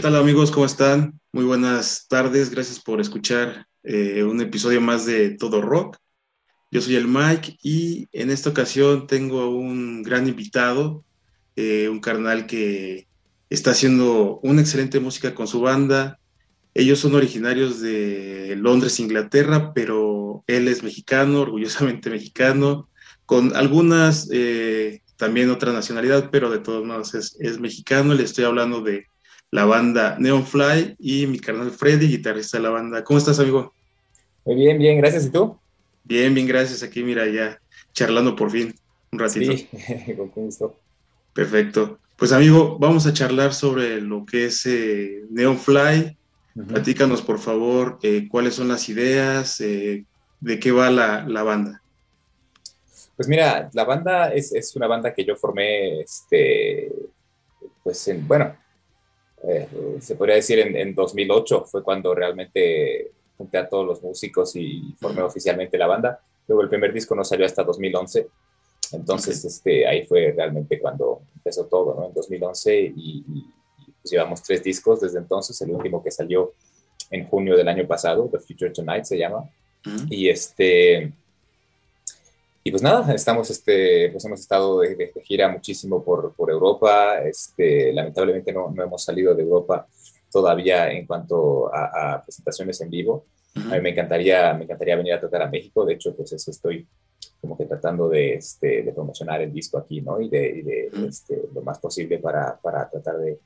¿Qué 0.00 0.04
tal 0.04 0.16
amigos? 0.16 0.50
¿Cómo 0.50 0.64
están? 0.64 1.20
Muy 1.30 1.44
buenas 1.44 2.06
tardes. 2.08 2.48
Gracias 2.48 2.80
por 2.80 3.02
escuchar 3.02 3.66
eh, 3.82 4.24
un 4.24 4.40
episodio 4.40 4.80
más 4.80 5.04
de 5.04 5.36
Todo 5.36 5.60
Rock. 5.60 5.98
Yo 6.70 6.80
soy 6.80 6.96
el 6.96 7.06
Mike 7.06 7.58
y 7.62 8.08
en 8.12 8.30
esta 8.30 8.48
ocasión 8.48 9.06
tengo 9.06 9.50
un 9.50 10.02
gran 10.02 10.26
invitado, 10.26 11.04
eh, 11.54 11.90
un 11.90 12.00
carnal 12.00 12.46
que 12.46 13.08
está 13.50 13.72
haciendo 13.72 14.40
una 14.42 14.62
excelente 14.62 15.00
música 15.00 15.34
con 15.34 15.46
su 15.46 15.60
banda. 15.60 16.18
Ellos 16.72 16.98
son 16.98 17.14
originarios 17.14 17.82
de 17.82 18.56
Londres, 18.56 19.00
Inglaterra, 19.00 19.74
pero 19.74 20.44
él 20.46 20.68
es 20.68 20.82
mexicano, 20.82 21.42
orgullosamente 21.42 22.08
mexicano, 22.08 22.88
con 23.26 23.54
algunas 23.54 24.30
eh, 24.32 25.02
también 25.18 25.50
otra 25.50 25.74
nacionalidad, 25.74 26.30
pero 26.32 26.50
de 26.50 26.60
todos 26.60 26.86
modos 26.86 27.12
es 27.38 27.60
mexicano. 27.60 28.14
Le 28.14 28.22
estoy 28.22 28.46
hablando 28.46 28.80
de 28.80 29.04
la 29.50 29.64
banda 29.64 30.16
Neon 30.18 30.46
Fly 30.46 30.96
y 30.98 31.26
mi 31.26 31.38
carnal 31.38 31.70
Freddy, 31.70 32.06
guitarrista 32.06 32.58
de 32.58 32.62
la 32.62 32.70
banda. 32.70 33.04
¿Cómo 33.04 33.18
estás, 33.18 33.38
amigo? 33.40 33.72
Muy 34.44 34.54
bien, 34.56 34.78
bien, 34.78 34.98
gracias. 34.98 35.26
¿Y 35.26 35.30
tú? 35.30 35.58
Bien, 36.04 36.32
bien, 36.32 36.46
gracias. 36.46 36.82
Aquí, 36.82 37.02
mira, 37.02 37.26
ya 37.26 37.60
charlando 37.92 38.36
por 38.36 38.50
fin, 38.50 38.74
un 39.12 39.18
ratito. 39.18 39.52
Sí, 39.52 39.68
con 40.16 40.28
gusto. 40.28 40.76
Perfecto. 41.32 41.98
Pues, 42.16 42.32
amigo, 42.32 42.78
vamos 42.78 43.06
a 43.06 43.12
charlar 43.12 43.54
sobre 43.54 44.00
lo 44.00 44.24
que 44.24 44.46
es 44.46 44.66
eh, 44.66 45.24
Neon 45.30 45.58
Fly. 45.58 46.16
Platícanos, 46.68 47.22
por 47.22 47.38
favor, 47.38 47.98
eh, 48.02 48.28
cuáles 48.28 48.54
son 48.54 48.68
las 48.68 48.88
ideas, 48.88 49.60
eh, 49.60 50.04
de 50.40 50.58
qué 50.58 50.72
va 50.72 50.90
la, 50.90 51.24
la, 51.26 51.42
banda. 51.42 51.80
Pues 53.16 53.28
mira, 53.28 53.70
la 53.72 53.84
banda 53.84 54.32
es, 54.34 54.52
es, 54.52 54.74
una 54.76 54.86
banda 54.88 55.14
que 55.14 55.24
yo 55.24 55.36
formé, 55.36 56.00
este, 56.00 56.92
pues 57.82 58.08
en, 58.08 58.26
bueno, 58.26 58.54
eh, 59.48 59.68
se 60.00 60.16
podría 60.16 60.36
decir 60.36 60.58
en, 60.58 60.94
2008 60.94 61.64
fue 61.64 61.82
cuando 61.82 62.14
realmente 62.14 63.12
junté 63.36 63.58
a 63.58 63.68
todos 63.68 63.86
los 63.86 64.02
músicos 64.02 64.54
y 64.56 64.94
formé 64.98 65.22
oficialmente 65.22 65.78
la 65.78 65.86
banda. 65.86 66.20
Luego 66.46 66.62
el 66.62 66.68
primer 66.68 66.92
disco 66.92 67.14
no 67.14 67.24
salió 67.24 67.46
hasta 67.46 67.64
2011. 67.64 68.26
Entonces, 68.92 69.44
este, 69.44 69.86
ahí 69.86 70.04
fue 70.04 70.32
realmente 70.36 70.78
cuando 70.78 71.22
empezó 71.36 71.66
todo, 71.66 71.94
¿no? 71.94 72.06
En 72.06 72.12
2011 72.12 72.92
y, 72.96 73.24
pues 74.02 74.12
llevamos 74.12 74.42
tres 74.42 74.62
discos 74.62 75.00
desde 75.00 75.18
entonces. 75.18 75.60
El 75.62 75.70
último 75.70 76.02
que 76.02 76.10
salió 76.10 76.54
en 77.10 77.26
junio 77.26 77.56
del 77.56 77.68
año 77.68 77.86
pasado, 77.86 78.28
The 78.30 78.38
Future 78.38 78.70
Tonight 78.70 79.04
se 79.04 79.18
llama. 79.18 79.48
Y 80.10 80.28
este, 80.28 81.12
y 82.62 82.70
pues 82.70 82.82
nada, 82.82 83.14
estamos, 83.14 83.48
este, 83.50 84.10
pues 84.10 84.24
hemos 84.24 84.40
estado 84.40 84.80
de, 84.80 85.12
gira 85.24 85.48
muchísimo 85.48 86.04
por, 86.04 86.34
por, 86.34 86.50
Europa. 86.50 87.22
Este, 87.24 87.92
lamentablemente 87.92 88.52
no, 88.52 88.70
no, 88.70 88.82
hemos 88.82 89.02
salido 89.02 89.34
de 89.34 89.42
Europa 89.42 89.86
todavía 90.30 90.92
en 90.92 91.06
cuanto 91.06 91.74
a, 91.74 92.22
presentaciones 92.22 92.80
en 92.82 92.90
vivo. 92.90 93.24
A 93.54 93.76
mí 93.76 93.80
me 93.80 93.90
encantaría, 93.90 94.52
me 94.54 94.64
encantaría 94.64 94.96
venir 94.96 95.14
a 95.14 95.20
tratar 95.20 95.42
a 95.42 95.50
México. 95.50 95.86
De 95.86 95.94
hecho, 95.94 96.14
pues 96.14 96.32
eso 96.32 96.50
estoy 96.50 96.86
como 97.40 97.56
que 97.56 97.64
tratando 97.64 98.08
de, 98.08 98.34
este, 98.34 98.82
de 98.82 98.92
promocionar 98.92 99.40
el 99.40 99.52
disco 99.52 99.78
aquí, 99.78 100.02
¿no? 100.02 100.20
Y 100.20 100.28
de, 100.28 100.62
de 100.62 101.08
este, 101.08 101.40
lo 101.54 101.62
más 101.62 101.78
posible 101.78 102.18
para, 102.18 102.58
para 102.60 102.88
tratar 102.90 103.18
de, 103.18 103.38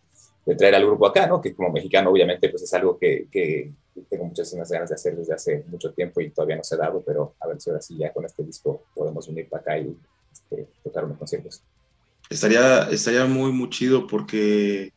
de, 0.44 0.54
traer 0.56 0.74
al 0.74 0.86
grupo 0.86 1.06
acá, 1.06 1.28
¿no? 1.28 1.40
Que 1.40 1.54
como 1.54 1.70
mexicano, 1.70 2.10
obviamente, 2.10 2.48
pues 2.48 2.62
es 2.62 2.74
algo 2.74 2.98
que, 2.98 3.28
que, 3.30 3.72
tengo 4.09 4.24
muchas 4.24 4.53
ganas 4.53 4.88
de 4.88 4.95
hacer 4.95 5.16
desde 5.16 5.34
hace 5.34 5.64
mucho 5.68 5.92
tiempo 5.92 6.20
y 6.20 6.30
todavía 6.30 6.57
no 6.57 6.64
se 6.64 6.74
ha 6.74 6.78
dado, 6.78 7.03
pero 7.05 7.34
a 7.40 7.49
ver 7.49 7.61
si 7.61 7.70
ahora 7.70 7.82
sí 7.82 7.97
ya 7.97 8.12
con 8.12 8.24
este 8.24 8.42
disco 8.42 8.82
podemos 8.95 9.28
unir 9.28 9.49
para 9.49 9.61
acá 9.62 9.78
y 9.78 9.97
este, 10.32 10.68
tocar 10.82 11.05
unos 11.05 11.18
conciertos. 11.18 11.62
Estaría, 12.28 12.88
estaría 12.90 13.26
muy, 13.26 13.53
muy 13.53 13.70
chido 13.70 14.07
porque 14.07 14.92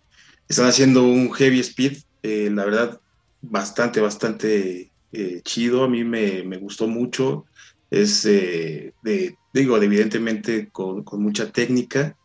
están 0.48 0.68
haciendo 0.68 1.04
un 1.04 1.32
heavy 1.34 1.60
speed, 1.60 1.98
eh, 2.24 2.50
la 2.52 2.66
verdad, 2.66 3.00
bastante, 3.42 4.00
bastante 4.00 4.92
eh, 5.12 5.42
chido. 5.44 5.84
A 5.84 5.90
mí 5.90 6.04
me, 6.04 6.44
me 6.44 6.58
gustó 6.58 6.88
mucho. 6.88 7.46
Es, 7.92 8.26
eh, 8.26 8.94
de, 9.04 9.36
digo, 9.54 9.78
evidentemente 9.78 10.70
con, 10.70 11.04
con, 11.04 11.22
mucha 11.22 11.52
técnica 11.52 12.18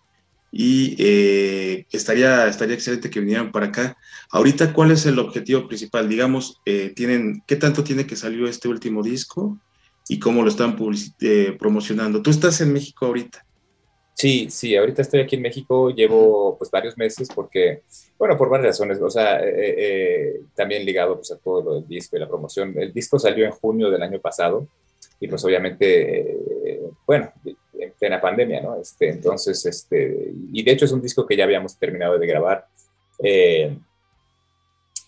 y 0.53 1.87
estaría, 1.91 2.47
estaría 2.47 2.75
excelente 2.75 3.09
que 3.09 3.21
vinieran 3.21 3.51
para 3.51 3.67
acá. 3.67 3.97
Ahorita, 4.31 4.73
¿cuál 4.75 4.91
es 4.91 5.07
el 5.07 5.19
objetivo 5.19 5.67
principal? 5.67 6.09
Digamos, 6.09 6.61
tienen, 6.95 7.43
¿qué 7.47 7.57
tanto 7.57 7.83
tiene 7.83 8.07
que 8.07 8.17
salió 8.17 8.47
este 8.47 8.69
último 8.69 9.03
disco 9.03 9.59
y 10.09 10.19
cómo 10.19 10.43
lo 10.43 10.51
están 10.51 10.77
promocionando? 11.59 12.21
Tú 12.21 12.31
estás 12.31 12.61
en 12.61 12.73
México 12.73 13.07
ahorita. 13.07 13.47
Sí, 14.15 14.49
sí, 14.51 14.77
ahorita 14.77 15.03
estoy 15.03 15.21
aquí 15.21 15.37
en 15.37 15.43
México, 15.43 15.91
llevo 15.91 16.57
pues 16.59 16.71
varios 16.71 16.97
meses 16.97 17.29
porque, 17.35 17.83
bueno, 18.19 18.37
por 18.37 18.49
varias 18.51 18.79
razones, 18.79 19.01
o 19.01 19.11
sea, 19.11 19.41
eh, 19.41 19.49
eh, 19.49 19.75
eh, 19.79 20.41
también 20.55 20.85
ligado 20.85 21.17
pues 21.17 21.33
a 21.33 21.39
todo 21.39 21.63
lo 21.63 21.75
del 21.75 21.89
disco 21.89 22.17
y 22.17 22.21
la 22.21 22.29
promoción. 22.29 22.75
El 22.79 22.93
disco 22.93 23.19
salió 23.19 23.45
en 23.45 23.53
junio 23.53 23.91
del 23.91 24.03
año 24.03 24.21
pasado 24.21 24.69
y 25.19 25.29
pues 25.29 25.45
obviamente, 25.45 26.39
bueno, 27.07 27.33
en 27.45 27.57
plena 28.03 28.21
pandemia, 28.21 28.61
¿no? 28.61 28.81
Este, 28.81 29.11
entonces, 29.11 29.65
este, 29.65 30.33
y 30.53 30.61
de 30.65 30.73
hecho 30.73 30.87
es 30.87 30.91
un 30.91 31.01
disco 31.01 31.25
que 31.25 31.37
ya 31.37 31.45
habíamos 31.45 31.79
terminado 31.79 32.19
de 32.19 32.27
grabar 32.27 32.67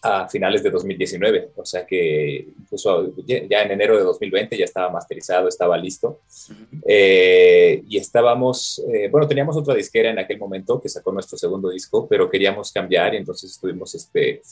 a 0.04 0.28
finales 0.28 0.62
de 0.62 0.70
2019, 0.70 1.52
o 1.56 1.64
sea 1.64 1.84
que 1.86 2.46
incluso 2.60 3.14
ya 3.26 3.62
en 3.62 3.70
enero 3.70 3.96
de 3.96 4.04
2020 4.04 4.56
ya 4.56 4.66
estaba 4.66 4.90
masterizado, 4.90 5.48
estaba 5.48 5.78
listo. 5.78 6.20
Eh, 6.86 7.82
y 7.88 7.96
estábamos, 7.96 8.84
eh, 8.92 9.08
bueno, 9.10 9.26
teníamos 9.26 9.56
otra 9.56 9.74
disquera 9.74 10.10
en 10.10 10.18
aquel 10.18 10.38
momento 10.38 10.78
que 10.78 10.90
sacó 10.90 11.10
nuestro 11.10 11.38
segundo 11.38 11.70
disco, 11.70 12.06
pero 12.06 12.28
queríamos 12.28 12.70
cambiar 12.70 13.14
y 13.14 13.16
entonces 13.16 13.50
estuvimos, 13.50 13.94
este, 13.94 14.42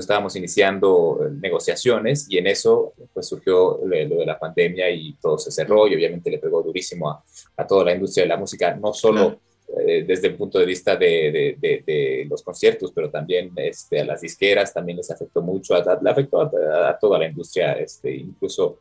estábamos 0.00 0.36
iniciando 0.36 1.18
negociaciones 1.40 2.26
y 2.28 2.38
en 2.38 2.46
eso 2.46 2.92
pues 3.12 3.26
surgió 3.26 3.80
lo 3.84 4.16
de 4.18 4.26
la 4.26 4.38
pandemia 4.38 4.90
y 4.90 5.14
todo 5.14 5.38
se 5.38 5.50
cerró 5.50 5.86
y 5.88 5.94
obviamente 5.94 6.30
le 6.30 6.38
pegó 6.38 6.62
durísimo 6.62 7.10
a, 7.10 7.22
a 7.56 7.66
toda 7.66 7.84
la 7.84 7.94
industria 7.94 8.24
de 8.24 8.28
la 8.28 8.36
música, 8.36 8.74
no 8.74 8.92
solo... 8.92 9.40
Eh, 9.78 10.04
desde 10.06 10.28
el 10.28 10.36
punto 10.36 10.60
de 10.60 10.64
vista 10.64 10.94
de, 10.94 11.56
de, 11.60 12.26
los 12.30 12.40
conciertos, 12.44 12.92
pero 12.92 13.10
también 13.10 13.50
este, 13.56 14.00
a 14.00 14.04
las 14.04 14.20
disqueras 14.20 14.72
también 14.72 14.96
les 14.96 15.10
afectó 15.10 15.42
mucho, 15.42 15.74
le 15.74 16.10
afectó 16.10 16.40
a, 16.40 16.96
toda 16.98 17.18
la 17.18 17.26
industria, 17.26 17.72
este, 17.72 18.14
incluso 18.14 18.78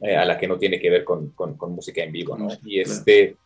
eh, 0.00 0.16
a 0.16 0.24
la 0.24 0.36
que 0.36 0.48
no 0.48 0.58
tiene 0.58 0.80
que 0.80 0.90
ver 0.90 1.04
con, 1.04 1.30
con, 1.30 1.72
música 1.72 2.02
en 2.02 2.10
vivo, 2.10 2.36
¿no? 2.36 2.48
Y, 2.64 2.80
este, 2.80 3.36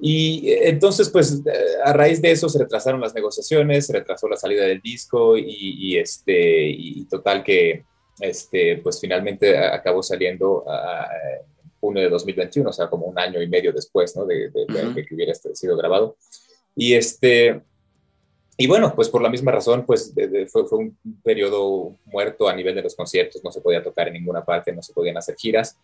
y 0.00 0.52
entonces, 0.62 1.08
pues 1.10 1.42
a 1.84 1.92
raíz 1.92 2.22
de 2.22 2.30
eso 2.30 2.48
se 2.48 2.58
retrasaron 2.58 3.00
las 3.00 3.14
negociaciones, 3.14 3.86
se 3.86 3.92
retrasó 3.92 4.28
la 4.28 4.36
salida 4.36 4.64
del 4.64 4.80
disco 4.80 5.36
y, 5.36 5.44
y 5.46 5.98
este, 5.98 6.68
y 6.70 7.04
total 7.06 7.42
que, 7.42 7.84
este, 8.20 8.78
pues 8.78 9.00
finalmente 9.00 9.56
acabó 9.56 10.02
saliendo 10.02 10.64
a, 10.68 11.08
junio 11.80 12.02
de 12.02 12.08
2021, 12.08 12.68
o 12.68 12.72
sea, 12.72 12.88
como 12.88 13.06
un 13.06 13.18
año 13.18 13.40
y 13.40 13.48
medio 13.48 13.72
después, 13.72 14.16
¿no? 14.16 14.26
De, 14.26 14.50
que 14.52 15.14
hubiera 15.14 15.32
este, 15.32 15.54
sido 15.54 15.76
grabado. 15.76 16.16
Y 16.74 16.94
este, 16.94 17.60
y 18.56 18.66
bueno, 18.66 18.92
pues 18.94 19.08
por 19.08 19.22
la 19.22 19.28
misma 19.28 19.52
razón, 19.52 19.84
pues 19.86 20.12
fue, 20.48 20.66
fue, 20.66 20.78
un 20.78 20.98
periodo 21.22 21.96
muerto 22.06 22.48
a 22.48 22.54
nivel 22.54 22.74
de 22.74 22.82
los 22.82 22.96
conciertos, 22.96 23.42
no 23.44 23.52
se 23.52 23.60
podía 23.60 23.82
tocar 23.82 24.08
en 24.08 24.14
ninguna 24.14 24.44
parte, 24.44 24.72
no 24.72 24.82
se 24.82 24.92
podían 24.92 25.16
hacer 25.16 25.36
giras. 25.36 25.76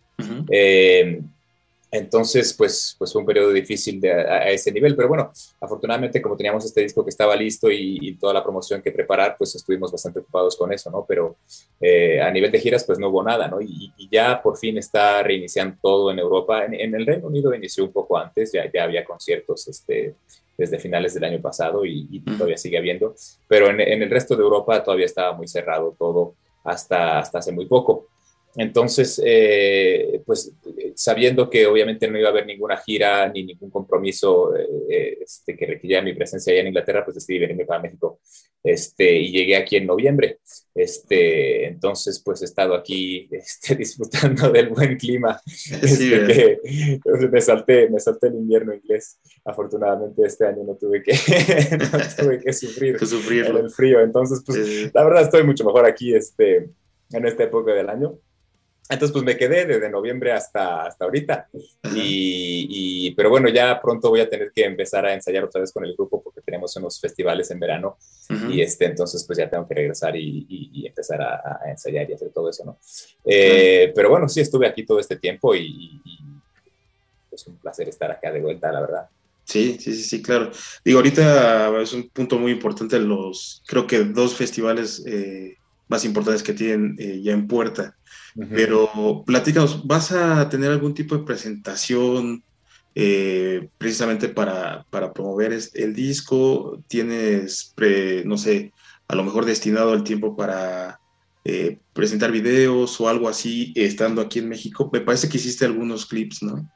Entonces, 1.97 2.53
pues, 2.53 2.93
pues 2.97 3.13
fue 3.13 3.21
un 3.21 3.25
periodo 3.25 3.51
difícil 3.51 4.01
de, 4.01 4.11
a, 4.11 4.49
ese 4.49 4.69
nivel, 4.69 4.95
pero 4.97 5.07
bueno, 5.07 5.31
afortunadamente 5.61 6.21
como 6.21 6.35
teníamos 6.35 6.65
este 6.65 6.81
disco 6.81 7.05
que 7.05 7.09
estaba 7.09 7.35
listo 7.37 7.71
y, 7.71 8.17
toda 8.19 8.33
la 8.33 8.43
promoción 8.43 8.81
que 8.81 8.91
preparar, 8.91 9.35
pues 9.37 9.55
estuvimos 9.55 9.91
bastante 9.91 10.19
ocupados 10.19 10.55
con 10.55 10.71
eso, 10.73 10.89
¿no? 10.89 11.05
Pero 11.07 11.37
eh, 11.79 12.21
a 12.21 12.31
nivel 12.31 12.51
de 12.51 12.59
giras, 12.59 12.83
pues 12.83 12.99
no 12.99 13.09
hubo 13.09 13.23
nada, 13.23 13.47
¿no? 13.47 13.61
Y, 13.61 13.93
ya 14.11 14.41
por 14.41 14.57
fin 14.57 14.77
está 14.77 15.23
reiniciando 15.23 15.77
todo 15.81 16.11
en 16.11 16.19
Europa. 16.19 16.65
En, 16.65 16.95
el 16.95 17.05
Reino 17.05 17.27
Unido 17.27 17.53
inició 17.53 17.85
un 17.85 17.91
poco 17.91 18.17
antes, 18.17 18.51
ya, 18.51 18.69
ya 18.71 18.83
había 18.83 19.03
conciertos 19.03 19.67
este, 19.67 20.15
desde 20.57 20.79
finales 20.79 21.13
del 21.13 21.23
año 21.23 21.41
pasado 21.41 21.85
y, 21.85 22.19
todavía 22.37 22.57
sigue 22.57 22.77
habiendo, 22.77 23.15
pero 23.47 23.69
en, 23.69 23.79
en, 23.79 24.01
el 24.01 24.09
resto 24.09 24.35
de 24.35 24.43
Europa 24.43 24.83
todavía 24.83 25.05
estaba 25.05 25.33
muy 25.33 25.47
cerrado 25.47 25.95
todo 25.97 26.35
hasta, 26.63 27.19
hasta 27.19 27.39
hace 27.39 27.51
muy 27.51 27.65
poco. 27.65 28.07
Entonces, 28.57 29.21
eh, 29.23 30.21
pues 30.25 30.53
sabiendo 30.95 31.49
que 31.49 31.65
obviamente 31.67 32.07
no 32.07 32.17
iba 32.17 32.29
a 32.29 32.31
haber 32.31 32.45
ninguna 32.45 32.77
gira 32.77 33.27
ni 33.29 33.43
ningún 33.43 33.69
compromiso 33.69 34.55
eh, 34.55 35.17
este, 35.21 35.57
que 35.57 35.65
requiriera 35.65 36.01
mi 36.01 36.13
presencia 36.13 36.51
allá 36.51 36.61
en 36.61 36.67
Inglaterra, 36.67 37.03
pues 37.03 37.15
decidí 37.15 37.39
venirme 37.39 37.65
para 37.65 37.81
México 37.81 38.19
este, 38.65 39.19
y 39.19 39.31
llegué 39.31 39.55
aquí 39.55 39.75
en 39.75 39.85
noviembre. 39.85 40.39
Este, 40.73 41.67
entonces, 41.67 42.21
pues 42.25 42.41
he 42.41 42.45
estado 42.45 42.73
aquí 42.73 43.29
este, 43.31 43.75
disfrutando 43.75 44.49
del 44.49 44.69
buen 44.69 44.97
clima. 44.97 45.39
Este, 45.45 46.59
me, 47.31 47.41
salté, 47.41 47.89
me 47.89 47.99
salté 47.99 48.27
el 48.27 48.35
invierno 48.35 48.73
inglés. 48.73 49.19
Afortunadamente 49.45 50.23
este 50.25 50.47
año 50.47 50.63
no 50.63 50.75
tuve 50.75 51.03
que, 51.03 51.11
no 51.77 51.99
tuve 52.17 52.39
que 52.39 52.53
sufrir, 52.53 52.97
el 52.97 53.69
frío. 53.69 53.99
Entonces, 54.01 54.41
pues 54.43 54.91
la 54.93 55.03
verdad 55.03 55.21
estoy 55.21 55.43
mucho 55.43 55.63
mejor 55.63 55.85
aquí 55.85 56.15
este, 56.15 56.69
en 57.11 57.25
esta 57.25 57.43
época 57.43 57.71
del 57.73 57.89
año. 57.89 58.17
Entonces, 58.87 59.13
pues 59.13 59.25
me 59.25 59.35
quedé 59.35 59.65
desde 59.65 59.89
noviembre 59.89 60.31
hasta, 60.31 60.85
hasta 60.85 61.05
ahorita. 61.05 61.49
Y, 61.95 63.11
pero 63.15 63.29
bueno, 63.29 63.49
ya 63.49 63.81
pronto 63.81 64.09
voy 64.09 64.19
a 64.19 64.29
tener 64.29 64.51
que 64.53 64.63
empezar 64.63 65.05
a 65.05 65.13
ensayar 65.13 65.43
otra 65.43 65.61
vez 65.61 65.71
con 65.71 65.85
el 65.85 65.93
grupo 65.95 66.21
porque 66.21 66.41
tenemos 66.41 66.75
unos 66.75 66.99
festivales 66.99 67.49
en 67.49 67.59
verano. 67.59 67.97
Y 68.49 68.61
este, 68.61 68.85
entonces, 68.85 69.23
pues 69.25 69.39
ya 69.39 69.49
tengo 69.49 69.67
que 69.67 69.73
regresar 69.73 70.15
y, 70.15 70.85
empezar 70.85 71.21
a, 71.21 71.61
ensayar 71.67 72.09
y 72.09 72.13
hacer 72.13 72.29
todo 72.29 72.49
eso, 72.49 72.63
¿no? 72.63 72.77
Eh, 73.23 73.91
pero 73.95 74.09
bueno, 74.09 74.29
sí, 74.29 74.41
estuve 74.41 74.67
aquí 74.67 74.85
todo 74.85 74.99
este 74.99 75.15
tiempo 75.15 75.55
y, 75.55 76.01
es 77.31 77.47
un 77.47 77.57
placer 77.57 77.89
estar 77.89 78.11
acá 78.11 78.31
de 78.31 78.39
vuelta, 78.39 78.71
la 78.71 78.81
verdad. 78.81 79.09
Sí, 79.43 79.77
sí, 79.79 79.93
sí, 79.93 80.03
sí, 80.03 80.21
claro. 80.21 80.51
Digo, 80.83 80.99
ahorita 80.99 81.81
es 81.81 81.93
un 81.93 82.09
punto 82.09 82.39
muy 82.39 82.51
importante 82.51 82.97
los, 82.99 83.61
creo 83.67 83.85
que 83.85 84.03
dos 84.03 84.35
festivales 84.35 85.03
eh, 85.05 85.57
más 85.87 86.05
importantes 86.05 86.43
que 86.43 86.53
tienen 86.53 86.95
eh, 86.99 87.21
ya 87.21 87.33
en 87.33 87.47
puerta. 87.47 87.95
Pero 88.35 89.23
platícanos, 89.25 89.87
¿vas 89.87 90.11
a 90.11 90.49
tener 90.49 90.69
algún 90.69 90.93
tipo 90.93 91.17
de 91.17 91.23
presentación 91.23 92.43
eh, 92.93 93.69
precisamente 93.77 94.27
para, 94.27 94.85
para, 94.89 95.13
promover 95.13 95.57
el 95.73 95.93
disco? 95.93 96.83
¿Tienes, 96.87 97.73
no 98.25 98.37
sé, 98.37 98.73
a 99.07 99.15
lo 99.15 99.23
mejor 99.23 99.45
destinado 99.45 99.93
el 99.93 100.03
tiempo 100.03 100.35
para 100.35 100.99
eh, 101.45 101.79
presentar 101.93 102.31
videos 102.31 102.99
o 102.99 103.07
algo 103.07 103.29
así 103.29 103.71
estando 103.75 104.21
aquí 104.21 104.39
en 104.39 104.49
México? 104.49 104.89
Me 104.91 104.99
parece 104.99 105.29
que 105.29 105.37
hiciste 105.37 105.63
algunos 105.63 106.05
clips, 106.05 106.43
¿no? 106.43 106.69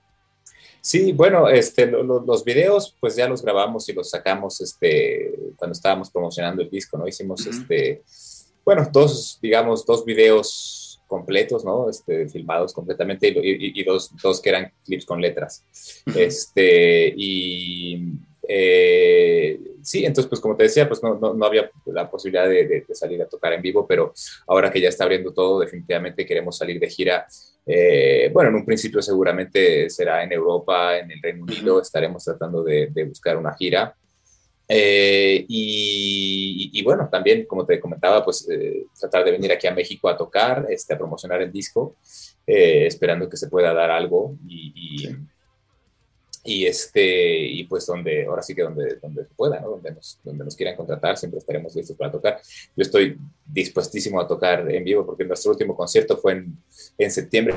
Sí, 0.82 1.12
bueno, 1.12 1.49
este, 1.49 1.88
los 1.88 2.43
videos 2.45 2.95
pues 3.01 3.18
ya 3.18 3.28
los 3.28 3.41
grabamos 3.41 3.89
y 3.89 3.93
los 3.93 4.10
sacamos 4.10 4.62
este, 4.62 5.34
cuando 5.57 5.74
estábamos 5.74 6.10
promocionando 6.10 6.62
el 6.62 6.70
disco, 6.70 6.97
¿no? 6.97 7.05
Hicimos 7.05 7.45
este, 7.45 8.01
bueno, 8.64 8.88
dos, 8.89 9.39
digamos, 9.41 9.86
dos 9.86 10.05
videos 10.05 10.79
completos, 11.10 11.66
¿no? 11.66 11.89
Este, 11.89 12.30
filmados 12.30 12.72
completamente 12.72 13.34
y, 13.36 13.84
dos, 13.84 14.12
dos, 14.22 14.39
que 14.39 14.49
eran 14.49 14.72
clips 14.86 15.05
con 15.05 15.20
letras. 15.20 15.66
Este, 16.16 17.12
y 17.18 18.14
eh, 18.47 19.60
sí, 19.82 20.05
entonces, 20.05 20.30
pues 20.30 20.39
como 20.39 20.55
te 20.55 20.64
decía, 20.64 20.88
pues 20.88 21.01
no, 21.01 21.16
no, 21.16 21.45
había 21.45 21.70
la 21.88 22.10
posibilidad 22.10 22.47
de, 22.47 22.86
salir 22.93 23.22
a 23.24 23.28
tocar 23.28 23.53
en 23.53 23.62
vivo, 23.62 23.88
pero 23.88 24.14
ahora 24.47 24.72
que 24.72 24.80
ya 24.80 24.89
está 24.89 25.03
abriendo 25.03 25.34
todo, 25.34 25.60
definitivamente 25.60 26.26
queremos 26.26 26.57
salir 26.57 26.80
de 26.80 26.89
gira. 26.89 27.26
Eh, 27.66 28.30
bueno, 28.32 28.51
en 28.51 28.55
un 28.57 28.66
principio 28.66 29.01
seguramente 29.01 29.89
será 29.89 30.24
en 30.24 30.32
Europa, 30.32 30.99
en 30.99 31.12
el 31.12 31.22
Reino 31.22 31.43
Unido, 31.43 31.82
estaremos 31.82 32.24
tratando 32.24 32.64
de, 32.64 32.88
de 32.91 33.03
buscar 33.03 33.36
una 33.36 33.55
gira. 33.55 33.95
Eh, 34.72 35.45
y, 35.47 36.84
bueno, 36.84 37.09
también, 37.11 37.45
como 37.45 37.65
te 37.65 37.80
comentaba, 37.80 38.24
pues 38.24 38.47
eh, 38.49 38.86
tratar 38.99 39.26
de 39.26 39.32
venir 39.32 39.51
aquí 39.51 39.65
a 39.65 39.74
México 39.74 40.07
a 40.07 40.15
tocar, 40.15 40.67
este, 40.70 40.93
a 40.93 40.97
promocionar 40.97 41.41
el 41.41 41.51
disco, 41.51 41.95
eh, 42.45 42.86
esperando 42.86 43.28
que 43.28 43.38
se 43.38 43.49
pueda 43.49 43.74
dar 43.74 43.89
algo 43.89 44.38
y, 44.47 45.07
y, 46.43 46.65
este, 46.67 47.47
y 47.47 47.63
pues 47.63 47.86
donde, 47.88 48.26
ahora 48.26 48.43
sí 48.43 48.53
que 48.53 48.61
donde, 48.61 48.95
donde 49.01 49.26
se 49.26 49.34
pueda, 49.34 49.59
¿no? 49.59 49.72
donde, 49.72 49.91
nos, 49.91 50.20
donde 50.24 50.45
nos 50.45 50.55
quieran 50.55 50.76
contratar, 50.76 51.17
siempre 51.17 51.39
estaremos 51.39 51.76
listos 51.76 51.97
para 51.97 52.11
tocar. 52.11 52.39
Yo 52.76 52.84
estoy 52.84 53.17
dispuestísimo 53.45 54.22
a 54.22 54.28
tocar 54.28 54.70
en 54.72 54.84
vivo 54.84 55.03
porque 55.03 55.26
nuestro 55.26 55.51
último 55.51 55.76
concierto 55.76 56.15
fue 56.17 56.34
en, 56.34 56.57
en 56.97 57.11
septiembre 57.11 57.55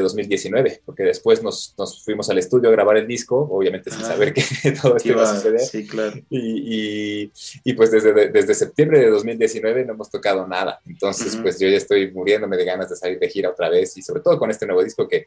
2019, 0.00 0.82
porque 0.84 1.02
después 1.02 1.42
nos, 1.42 1.74
nos, 1.78 2.04
fuimos 2.04 2.28
al 2.30 2.38
estudio 2.38 2.68
a 2.68 2.72
grabar 2.72 2.96
el 2.96 3.06
disco, 3.06 3.48
obviamente 3.50 3.90
sin 3.90 4.00
saber 4.00 4.32
que 4.32 4.42
todo 4.82 4.96
esto 4.96 5.08
iba 5.08 5.22
a 5.22 5.34
suceder. 5.34 5.60
Sí, 5.60 5.86
claro. 5.86 6.16
Y, 6.30 7.30
y, 7.64 7.72
pues 7.74 7.90
desde, 7.90 8.28
desde 8.28 8.54
septiembre 8.54 9.00
de 9.00 9.10
2019 9.10 9.84
no 9.84 9.94
hemos 9.94 10.10
tocado 10.10 10.46
nada. 10.46 10.80
Entonces, 10.86 11.36
pues 11.36 11.58
yo 11.58 11.68
ya 11.68 11.76
estoy 11.76 12.10
muriéndome 12.10 12.56
de 12.56 12.64
ganas 12.64 12.90
de 12.90 12.96
salir 12.96 13.18
de 13.18 13.28
gira 13.28 13.50
otra 13.50 13.68
vez 13.68 13.96
y 13.96 14.02
sobre 14.02 14.20
todo 14.20 14.38
con 14.38 14.50
este 14.50 14.66
nuevo 14.66 14.82
disco 14.82 15.08
que, 15.08 15.26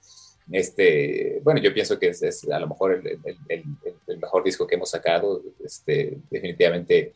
este, 0.51 1.39
bueno, 1.43 1.59
yo 1.61 1.73
pienso 1.73 1.99
que 1.99 2.09
es, 2.09 2.21
es 2.23 2.49
a 2.49 2.59
lo 2.59 2.67
mejor 2.67 2.93
el, 2.93 3.19
el, 3.47 3.63
el, 4.07 4.17
mejor 4.17 4.43
disco 4.43 4.67
que 4.67 4.75
hemos 4.75 4.89
sacado. 4.89 5.43
Este, 5.63 6.17
definitivamente 6.29 7.13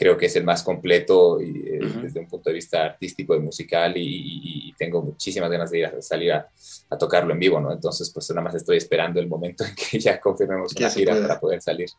creo 0.00 0.16
que 0.16 0.26
es 0.26 0.36
el 0.36 0.44
más 0.44 0.62
completo 0.62 1.42
y, 1.42 1.50
eh, 1.58 1.80
desde 2.02 2.20
un 2.20 2.26
punto 2.26 2.48
de 2.48 2.54
vista 2.54 2.82
artístico 2.86 3.36
y 3.36 3.40
musical 3.40 3.92
y, 3.96 4.74
tengo 4.78 5.02
muchísimas 5.02 5.50
ganas 5.50 5.70
de 5.70 5.80
ir 5.80 5.84
a 5.84 6.00
salir 6.00 6.32
a, 6.32 6.48
tocarlo 6.98 7.34
en 7.34 7.38
vivo, 7.38 7.60
¿no? 7.60 7.70
Entonces, 7.70 8.10
pues 8.14 8.30
nada 8.30 8.40
más 8.40 8.54
estoy 8.54 8.78
esperando 8.78 9.20
el 9.20 9.28
momento 9.28 9.62
en 9.68 9.74
que 9.74 9.98
ya 9.98 10.18
confirmemos 10.18 10.72
una 10.74 10.88
gira 10.88 11.20
para 11.20 11.38
poder 11.38 11.60
salir. 11.60 11.90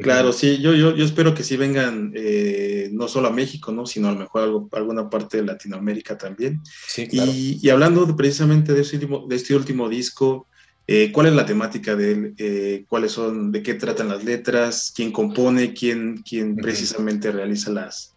Claro, 0.00 0.32
sí, 0.32 0.58
yo, 0.58 0.72
yo, 0.72 0.94
yo 0.94 1.04
espero 1.04 1.34
que 1.34 1.42
sí 1.42 1.56
vengan 1.56 2.12
eh, 2.14 2.90
no 2.92 3.08
solo 3.08 3.26
a 3.26 3.32
México, 3.32 3.72
¿no? 3.72 3.86
Sino 3.86 4.06
a 4.06 4.12
lo 4.12 4.20
mejor 4.20 4.42
algo, 4.42 4.68
alguna 4.70 5.10
parte 5.10 5.38
de 5.38 5.46
Latinoamérica 5.46 6.16
también. 6.16 6.60
Sí, 6.86 7.08
claro. 7.08 7.32
Y, 7.34 7.68
hablando 7.70 8.16
precisamente 8.16 8.72
de, 8.72 8.82
último, 8.82 9.26
de 9.26 9.34
este 9.34 9.56
último 9.56 9.88
disco, 9.88 10.46
eh, 10.90 11.12
¿Cuál 11.12 11.26
es 11.26 11.34
la 11.34 11.44
temática 11.44 11.94
de 11.94 12.12
él? 12.12 12.34
Eh, 12.38 12.84
¿Cuáles 12.88 13.12
son, 13.12 13.52
de 13.52 13.62
qué 13.62 13.74
tratan 13.74 14.08
las 14.08 14.24
letras? 14.24 14.90
¿Quién 14.96 15.12
compone? 15.12 15.74
¿Quién, 15.74 16.22
quién 16.26 16.56
precisamente 16.56 17.30
realiza 17.30 17.70
las, 17.70 18.16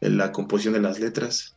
la 0.00 0.32
composición 0.32 0.72
de 0.72 0.80
las 0.80 0.98
letras? 0.98 1.56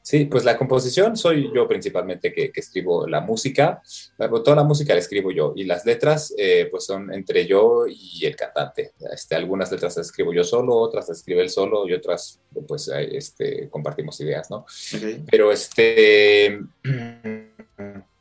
Sí, 0.00 0.26
pues 0.26 0.44
la 0.44 0.56
composición 0.56 1.16
soy 1.16 1.50
yo 1.52 1.66
principalmente 1.66 2.32
que, 2.32 2.52
escribo 2.54 3.08
la 3.08 3.20
música, 3.22 3.82
toda 4.16 4.54
la 4.54 4.62
música 4.62 4.92
la 4.92 5.00
escribo 5.00 5.32
yo 5.32 5.54
y 5.56 5.64
las 5.64 5.84
letras 5.84 6.32
eh, 6.38 6.68
pues 6.70 6.84
son 6.84 7.12
entre 7.12 7.46
yo 7.46 7.86
y 7.88 8.24
el 8.26 8.36
cantante. 8.36 8.92
Este, 9.12 9.34
algunas 9.34 9.72
letras 9.72 9.96
las 9.96 10.06
escribo 10.06 10.32
yo 10.32 10.44
solo, 10.44 10.76
otras 10.76 11.08
las 11.08 11.18
escribe 11.18 11.42
él 11.42 11.50
solo 11.50 11.88
y 11.88 11.94
otras 11.94 12.38
pues 12.68 12.88
este, 13.10 13.68
compartimos 13.70 14.20
ideas, 14.20 14.50
¿no? 14.50 14.66
Pero 15.28 15.50
este... 15.50 16.60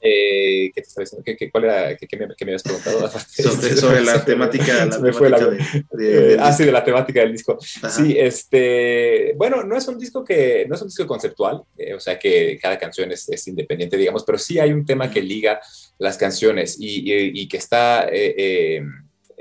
Eh, 0.00 0.70
¿Qué 0.74 0.80
te 0.80 0.88
estaba 0.88 1.04
diciendo? 1.04 1.24
¿Qué, 1.24 1.50
cuál 1.50 1.64
era? 1.64 1.96
¿Qué, 1.96 2.16
me, 2.16 2.26
habías 2.40 2.62
preguntado? 2.62 3.10
sobre, 3.76 4.00
la 4.02 4.24
temática, 4.24 4.86
la 4.86 4.98
de, 5.92 6.36
Ah, 6.40 6.52
sí, 6.52 6.64
de 6.64 6.72
la 6.72 6.82
temática 6.82 7.20
del 7.20 7.32
disco. 7.32 7.58
Sí, 7.60 8.16
este, 8.18 9.34
bueno, 9.36 9.62
no 9.62 9.76
es 9.76 9.86
un 9.88 9.98
disco 9.98 10.24
que, 10.24 10.64
no 10.68 10.74
es 10.74 10.82
un 10.82 10.88
disco 10.88 11.06
conceptual, 11.06 11.62
eh, 11.76 11.92
o 11.92 12.00
sea 12.00 12.18
que 12.18 12.58
cada 12.60 12.78
canción 12.78 13.12
es, 13.12 13.28
es, 13.28 13.46
independiente, 13.46 13.96
digamos, 13.96 14.24
pero 14.24 14.38
sí 14.38 14.58
hay 14.58 14.72
un 14.72 14.86
tema 14.86 15.10
que 15.10 15.20
liga 15.20 15.60
las 15.98 16.16
canciones 16.16 16.76
y, 16.78 17.12
y, 17.38 17.48
que 17.48 17.56
está... 17.58 18.08
Eh, 18.10 18.82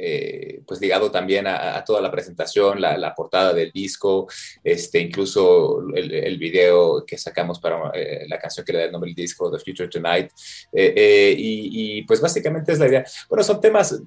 eh, 0.02 0.62
pues 0.66 0.80
ligado 0.80 1.12
también 1.12 1.46
a, 1.46 1.84
toda 1.84 2.00
la 2.00 2.10
presentación, 2.10 2.80
la, 2.80 3.14
portada 3.14 3.54
del 3.54 3.70
disco, 3.72 4.28
este, 4.64 5.00
incluso 5.00 5.82
el, 5.94 6.14
el 6.14 6.38
video 6.38 7.06
que 7.06 7.18
sacamos 7.18 7.60
para 7.60 7.92
eh, 7.94 8.26
la 8.28 8.40
canción 8.40 8.66
que 8.66 8.72
le 8.72 8.80
da 8.80 8.86
el 8.86 8.92
nombre 8.94 9.10
del 9.10 9.16
disco, 9.16 9.52
The 9.52 9.60
Future 9.60 9.90
Tonight. 9.90 10.32
Eh, 10.72 11.36
y, 11.38 12.02
pues 12.04 12.22
básicamente 12.22 12.72
es 12.72 12.80
la 12.80 12.88
idea. 12.88 13.06
Bueno, 13.28 13.44
son 13.44 13.60
temas 13.60 14.02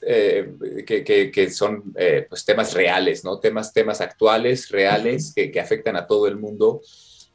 que, 0.00 1.30
que, 1.32 1.50
son 1.50 1.94
pues 2.28 2.44
temas 2.44 2.72
reales, 2.72 3.22
¿no? 3.22 3.38
Temas, 3.38 3.72
temas 3.72 4.00
actuales, 4.00 4.70
reales, 4.70 5.32
que, 5.34 5.50
que, 5.50 5.60
afectan 5.60 5.96
a 5.96 6.06
todo 6.06 6.26
el 6.26 6.36
mundo 6.36 6.80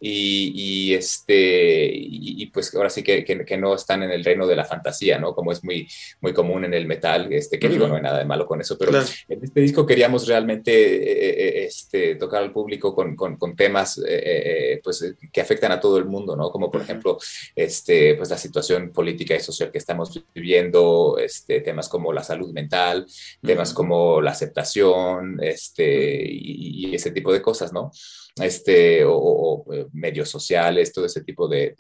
y, 0.02 0.94
este, 0.94 1.92
y, 1.94 2.46
pues 2.48 2.74
ahora 2.74 2.90
sí 2.90 3.04
que, 3.04 3.26
que, 3.26 3.58
no 3.58 3.76
están 3.76 4.04
en 4.04 4.12
el 4.12 4.24
reino 4.24 4.48
de 4.48 4.56
la 4.56 4.64
fantasía, 4.64 5.20
¿no? 5.20 5.36
Como 5.36 5.52
es 5.52 5.64
muy, 5.64 5.88
muy 6.22 6.34
común 6.34 6.64
en 6.64 6.74
el 6.74 6.86
metal, 6.86 7.32
este, 7.34 7.60
que 7.60 7.68
digo, 7.68 7.88
no 7.88 7.96
hay 7.96 8.02
nada 8.02 8.20
de 8.20 8.26
malo 8.26 8.46
con 8.46 8.62
eso, 8.62 8.78
pero 8.78 8.98
en 8.98 9.44
este 9.44 9.60
disco 9.60 9.86
queríamos 9.86 10.26
realmente 10.28 10.72
eh, 10.72 11.30
eh, 11.30 11.66
este, 11.66 12.16
tocar 12.16 12.44
al 12.44 12.54
público 12.54 12.96
con, 12.96 13.16
con, 13.16 13.36
con 13.36 13.56
temas 13.56 14.02
eh, 14.08 14.80
pues, 14.84 15.16
que 15.34 15.42
afectan 15.42 15.74
a 15.74 15.80
todo 15.80 15.98
el 15.98 16.06
mundo, 16.06 16.36
¿no? 16.36 16.50
Como 16.50 16.72
por 16.72 16.82
ejemplo, 16.82 17.18
este, 17.56 18.16
pues 18.16 18.30
la 18.30 18.38
situación 18.38 18.92
política 18.92 19.36
y 19.36 19.42
social 19.42 19.72
que 19.72 19.80
estamos 19.80 20.24
viviendo, 20.34 21.18
este, 21.22 21.60
temas 21.60 21.90
como 21.90 22.14
la 22.14 22.24
salud 22.24 22.54
mental, 22.54 23.06
temas 23.42 23.74
como 23.74 24.22
la 24.22 24.32
aceptación, 24.32 25.40
este, 25.42 26.24
y, 26.26 26.88
y 26.88 26.96
ese 26.96 27.12
tipo 27.12 27.34
de 27.34 27.42
cosas, 27.42 27.74
¿no? 27.74 27.92
Este, 28.42 29.04
o, 29.06 29.66
eh, 29.74 29.88
medios 29.94 30.30
sociales, 30.30 30.94
todo 30.94 31.06
ese 31.06 31.24
tipo 31.24 31.48
de, 31.48 31.74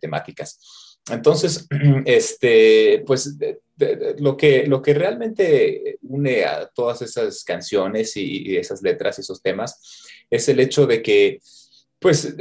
temáticas. 0.00 0.98
Entonces, 1.10 1.66
este, 2.04 3.02
pues 3.06 3.36
lo, 4.18 4.36
que, 4.36 4.66
lo 4.66 4.80
que 4.80 4.94
realmente 4.94 5.98
une 6.02 6.44
a 6.44 6.66
todas 6.74 7.02
esas 7.02 7.44
canciones 7.44 8.16
y, 8.16 8.56
esas 8.56 8.82
letras 8.82 9.18
y 9.18 9.22
esos 9.22 9.42
temas 9.42 10.06
es 10.30 10.48
el 10.48 10.60
hecho 10.60 10.86
de 10.86 11.02
que 11.02 11.40
pues 12.04 12.36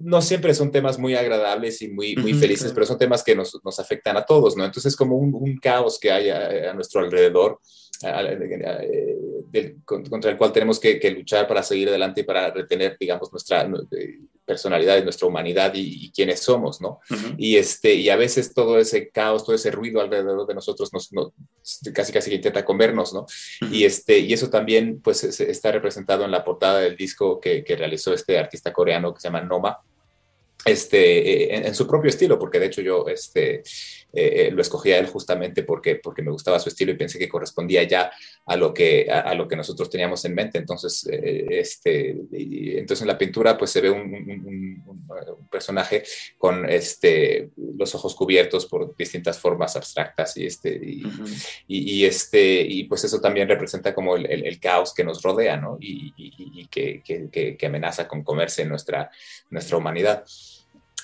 no 0.00 0.22
siempre 0.22 0.54
son 0.54 0.70
temas 0.70 0.96
muy 0.96 1.16
agradables 1.16 1.82
y 1.82 1.88
muy, 1.88 2.14
muy 2.14 2.34
felices, 2.34 2.70
pero 2.72 2.86
son 2.86 2.98
temas 2.98 3.24
que 3.24 3.34
nos, 3.34 3.58
nos, 3.64 3.80
afectan 3.80 4.16
a 4.16 4.24
todos, 4.24 4.56
¿no? 4.56 4.64
Entonces 4.64 4.92
es 4.92 4.96
como 4.96 5.16
un, 5.16 5.58
caos 5.58 5.98
que 5.98 6.12
hay 6.12 6.30
a, 6.30 6.70
a 6.70 6.74
nuestro 6.74 7.00
alrededor 7.00 7.58
contra 9.84 10.30
el 10.30 10.36
cual 10.36 10.52
tenemos 10.52 10.78
que, 10.78 11.00
luchar 11.10 11.48
para 11.48 11.64
seguir 11.64 11.88
adelante 11.88 12.20
y 12.20 12.22
para 12.22 12.52
retener, 12.52 12.96
digamos, 13.00 13.32
nuestra 13.32 13.68
personalidad 14.48 14.98
y 14.98 15.04
nuestra 15.04 15.28
humanidad 15.28 15.72
y, 15.74 16.10
quienes 16.10 16.40
somos, 16.40 16.80
¿no? 16.80 17.00
y, 17.36 17.56
este, 17.56 17.94
y 17.94 18.08
a 18.08 18.16
veces 18.16 18.52
todo 18.52 18.78
ese 18.78 19.10
caos, 19.10 19.44
todo 19.44 19.54
ese 19.54 19.70
ruido 19.70 20.00
alrededor 20.00 20.46
de 20.46 20.54
nosotros 20.54 20.92
nos, 20.92 21.10
casi 21.94 22.12
casi 22.12 22.30
que 22.30 22.36
intenta 22.36 22.64
comernos, 22.64 23.12
¿no? 23.12 23.26
y, 23.70 23.84
este, 23.84 24.18
y 24.18 24.32
eso 24.32 24.50
también, 24.50 25.00
pues, 25.00 25.22
está 25.22 25.70
representado 25.70 26.24
en 26.24 26.32
la 26.32 26.44
portada 26.44 26.80
del 26.80 26.96
disco 26.96 27.38
que, 27.38 27.62
que 27.62 27.76
realizó 27.76 28.12
este 28.12 28.38
artista 28.38 28.72
coreano 28.72 29.14
que 29.14 29.20
se 29.20 29.28
llama 29.28 29.42
Noma, 29.42 29.78
este, 30.64 31.66
en, 31.66 31.74
su 31.74 31.86
propio 31.86 32.08
estilo, 32.08 32.38
porque 32.38 32.58
de 32.58 32.66
hecho 32.66 32.82
yo 32.82 33.06
este, 33.08 33.62
eh, 34.12 34.50
lo 34.52 34.62
escogí 34.62 34.92
a 34.92 34.98
él 34.98 35.06
justamente 35.06 35.62
porque, 35.62 35.96
porque 35.96 36.22
me 36.22 36.30
gustaba 36.30 36.58
su 36.58 36.70
estilo 36.70 36.92
y 36.92 36.96
pensé 36.96 37.18
que 37.18 37.28
correspondía 37.28 37.82
ya 37.82 38.10
a 38.46 38.56
lo 38.56 38.72
que, 38.72 39.10
a, 39.10 39.34
lo 39.34 39.46
que 39.46 39.56
nosotros 39.56 39.90
teníamos 39.90 40.24
en 40.24 40.34
mente. 40.34 40.58
Entonces, 40.58 41.06
eh, 41.12 41.46
este, 41.50 42.16
entonces 42.32 43.02
en 43.02 43.08
la 43.08 43.18
pintura 43.18 43.58
pues 43.58 43.70
se 43.70 43.80
ve 43.80 43.90
un, 43.90 44.38
personaje 45.50 46.02
con 46.36 46.68
este, 46.68 47.50
los 47.56 47.94
ojos 47.94 48.14
cubiertos 48.14 48.66
por 48.66 48.96
distintas 48.96 49.38
formas 49.38 49.76
abstractas 49.76 50.36
y, 50.36 50.46
este, 50.46 50.80
y, 51.66 52.04
este, 52.04 52.60
y 52.62 52.84
pues 52.84 53.04
eso 53.04 53.20
también 53.20 53.48
representa 53.48 53.94
como 53.94 54.16
el, 54.16 54.60
caos 54.60 54.92
que 54.94 55.04
nos 55.04 55.22
rodea 55.22 55.56
¿no? 55.56 55.76
y, 55.80 56.66
que, 56.70 57.02
que, 57.04 57.56
que, 57.56 57.66
amenaza 57.66 58.08
con 58.08 58.22
comerse 58.22 58.64
nuestra, 58.64 59.10
nuestra 59.50 59.76
humanidad. 59.76 60.24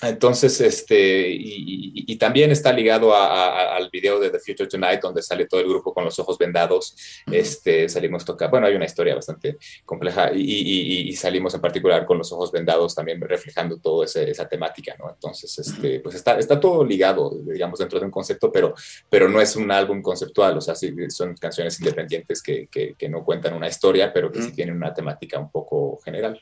Entonces, 0.09 0.59
este, 0.61 1.27
y, 1.29 2.15
también 2.17 2.49
está 2.49 2.71
ligado 2.71 3.13
al 3.13 3.89
video 3.89 4.19
de 4.19 4.29
The 4.29 4.39
Future 4.39 4.69
Tonight, 4.69 5.01
donde 5.01 5.21
sale 5.21 5.47
todo 5.47 5.59
el 5.59 5.67
grupo 5.67 5.93
con 5.93 6.05
los 6.05 6.17
ojos 6.17 6.37
vendados. 6.37 6.95
Este, 7.29 7.89
salimos 7.89 8.23
tocar, 8.23 8.49
bueno, 8.49 8.67
hay 8.67 8.75
una 8.75 8.85
historia 8.85 9.15
bastante 9.15 9.57
compleja 9.83 10.31
y, 10.33 11.13
salimos 11.15 11.53
en 11.53 11.61
particular 11.61 12.05
con 12.05 12.17
los 12.17 12.31
ojos 12.31 12.51
vendados, 12.51 12.95
también 12.95 13.19
reflejando 13.19 13.77
toda 13.77 14.05
esa 14.05 14.47
temática, 14.47 14.95
¿no? 14.97 15.09
Entonces, 15.09 15.59
este, 15.59 15.99
pues 15.99 16.15
está, 16.15 16.37
está 16.39 16.59
todo 16.59 16.85
ligado, 16.85 17.31
digamos, 17.45 17.79
dentro 17.79 17.99
de 17.99 18.05
un 18.05 18.11
concepto, 18.11 18.51
pero, 18.51 18.73
pero 19.09 19.27
no 19.27 19.41
es 19.41 19.55
un 19.55 19.69
álbum 19.71 20.01
conceptual, 20.01 20.57
o 20.57 20.61
sea, 20.61 20.75
sí, 20.75 20.93
son 21.09 21.35
canciones 21.35 21.79
independientes 21.79 22.41
que, 22.41 22.67
que, 22.67 23.09
no 23.09 23.23
cuentan 23.23 23.53
una 23.53 23.67
historia, 23.67 24.11
pero 24.11 24.31
que 24.31 24.41
sí 24.41 24.51
tienen 24.51 24.75
una 24.75 24.93
temática 24.93 25.37
un 25.39 25.51
poco 25.51 25.99
general. 26.03 26.41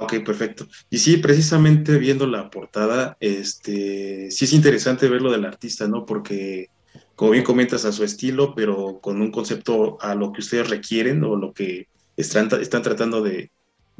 Ok, 0.00 0.24
perfecto. 0.24 0.66
Y 0.90 0.98
sí, 0.98 1.16
precisamente 1.16 1.98
viendo 1.98 2.26
la 2.26 2.50
portada, 2.50 3.16
este, 3.20 4.30
sí 4.30 4.44
es 4.44 4.52
interesante 4.52 5.08
ver 5.08 5.22
lo 5.22 5.32
del 5.32 5.44
artista, 5.44 5.88
¿no? 5.88 6.06
Porque, 6.06 6.68
como 7.16 7.32
bien 7.32 7.44
comentas, 7.44 7.84
a 7.84 7.92
su 7.92 8.04
estilo, 8.04 8.54
pero 8.54 9.00
con 9.00 9.20
un 9.20 9.30
concepto 9.30 10.00
a 10.00 10.14
lo 10.14 10.32
que 10.32 10.40
ustedes 10.40 10.70
requieren 10.70 11.24
o 11.24 11.36
lo 11.36 11.52
que 11.52 11.88
están, 12.16 12.48
están 12.60 12.82
tratando 12.82 13.22
de, 13.22 13.50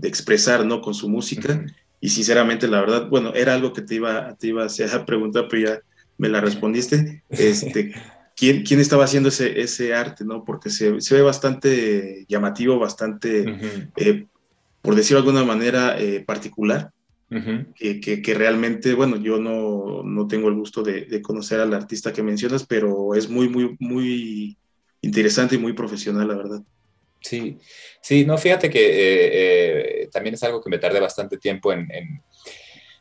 expresar, 0.00 0.64
¿no? 0.64 0.80
Con 0.80 0.94
su 0.94 1.08
música. 1.08 1.66
Y 2.00 2.10
sinceramente, 2.10 2.68
la 2.68 2.80
verdad, 2.80 3.08
bueno, 3.08 3.34
era 3.34 3.54
algo 3.54 3.72
que 3.72 3.82
te 3.82 3.96
iba, 3.96 4.36
te 4.36 4.48
iba 4.48 4.62
a 4.62 4.66
hacer 4.66 5.04
preguntar, 5.04 5.48
pero 5.50 5.68
ya 5.68 5.80
me 6.16 6.28
la 6.28 6.40
respondiste. 6.40 7.24
Este, 7.28 7.92
¿quién, 8.36 8.62
¿Quién 8.62 8.78
estaba 8.78 9.04
haciendo 9.04 9.30
ese, 9.30 9.60
ese 9.60 9.94
arte, 9.94 10.24
no? 10.24 10.44
Porque 10.44 10.70
se, 10.70 11.00
se 11.00 11.14
ve 11.16 11.22
bastante 11.22 12.24
llamativo, 12.28 12.78
bastante 12.78 13.44
por 14.82 14.94
decirlo 14.94 15.22
de 15.22 15.28
alguna 15.28 15.44
manera, 15.44 16.00
eh, 16.00 16.24
particular, 16.24 16.90
que, 17.74 18.00
que, 18.00 18.34
realmente, 18.34 18.94
bueno, 18.94 19.16
yo 19.16 19.38
no, 19.38 20.02
no 20.02 20.26
tengo 20.26 20.48
el 20.48 20.54
gusto 20.54 20.82
de, 20.82 21.02
de, 21.04 21.20
conocer 21.20 21.60
al 21.60 21.74
artista 21.74 22.10
que 22.10 22.22
mencionas, 22.22 22.66
pero 22.66 23.14
es 23.14 23.28
muy, 23.28 23.50
muy, 23.50 23.76
muy 23.80 24.56
interesante 25.02 25.56
y 25.56 25.58
muy 25.58 25.74
profesional, 25.74 26.26
la 26.26 26.36
verdad. 26.36 26.62
Sí, 27.20 27.58
sí, 28.00 28.24
no, 28.24 28.38
fíjate 28.38 28.70
que 28.70 28.80
eh, 28.80 30.02
eh, 30.02 30.08
también 30.12 30.34
es 30.34 30.42
algo 30.42 30.62
que 30.62 30.70
me 30.70 30.78
tardé 30.78 31.00
bastante 31.00 31.36
tiempo 31.36 31.72
en, 31.72 31.88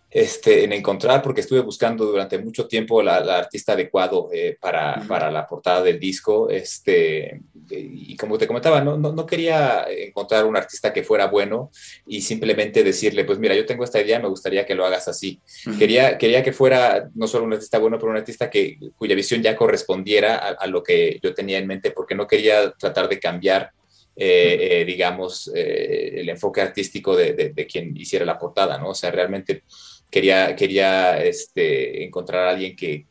este, 0.09 0.63
en 0.63 0.71
encontrar, 0.71 1.21
porque 1.21 1.41
estuve 1.41 1.59
buscando 1.59 2.05
durante 2.05 2.37
mucho 2.39 2.65
tiempo 2.65 3.03
la, 3.03 3.17
artista 3.17 3.73
adecuado 3.73 4.29
eh, 4.31 4.57
para, 4.59 5.03
para, 5.05 5.29
la 5.29 5.45
portada 5.45 5.83
del 5.83 5.99
disco. 5.99 6.49
Este, 6.49 7.41
y 7.69 8.15
como 8.15 8.37
te 8.37 8.47
comentaba, 8.47 8.79
no, 8.79 8.97
no, 8.97 9.25
quería 9.25 9.85
encontrar 9.89 10.45
un 10.45 10.55
artista 10.55 10.93
que 10.93 11.03
fuera 11.03 11.27
bueno 11.27 11.71
y 12.05 12.21
simplemente 12.21 12.83
decirle, 12.83 13.25
pues 13.25 13.37
mira, 13.37 13.53
yo 13.53 13.65
tengo 13.65 13.83
esta 13.83 14.01
idea, 14.01 14.19
me 14.19 14.29
gustaría 14.29 14.65
que 14.65 14.75
lo 14.75 14.85
hagas 14.85 15.09
así. 15.09 15.41
quería, 15.77 16.17
quería 16.17 16.41
que 16.41 16.53
fuera 16.53 17.09
no 17.13 17.27
solo 17.27 17.43
un 17.43 17.53
artista 17.53 17.77
bueno, 17.77 17.99
pero 17.99 18.11
un 18.11 18.17
artista 18.17 18.49
que, 18.49 18.79
cuya 18.95 19.13
visión 19.13 19.41
ya 19.41 19.57
correspondiera 19.57 20.37
a, 20.37 20.67
lo 20.67 20.83
que 20.83 21.19
yo 21.21 21.33
tenía 21.33 21.57
en 21.57 21.67
mente, 21.67 21.91
porque 21.91 22.15
no 22.15 22.27
quería 22.27 22.71
tratar 22.71 23.09
de 23.09 23.19
cambiar 23.19 23.71
eh, 24.19 24.79
eh, 24.81 24.85
digamos, 24.85 25.51
el 25.53 26.27
enfoque 26.27 26.59
artístico 26.59 27.15
de, 27.15 27.33
de, 27.33 27.49
de, 27.49 27.67
quien 27.67 27.95
hiciera 27.95 28.25
la 28.25 28.39
portada, 28.39 28.79
¿no? 28.79 28.89
O 28.89 28.95
sea, 28.95 29.11
realmente 29.11 29.61
quería, 30.09 30.55
quería 30.55 31.23
este, 31.23 32.03
encontrar 32.03 32.47
a 32.47 32.51
alguien 32.51 32.75
que, 32.75 33.05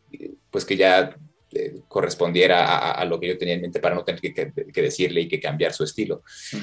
pues 0.50 0.64
que 0.64 0.76
ya 0.76 1.16
eh, 1.52 1.80
correspondiera 1.88 2.92
a, 2.92 3.04
lo 3.04 3.20
que 3.20 3.28
yo 3.28 3.38
tenía 3.38 3.54
en 3.54 3.62
mente 3.62 3.80
para 3.80 3.94
no 3.94 4.04
tener 4.04 4.20
que, 4.20 4.82
decirle 4.82 5.22
y 5.22 5.28
que 5.28 5.40
cambiar 5.40 5.72
su 5.72 5.84
estilo. 5.84 6.22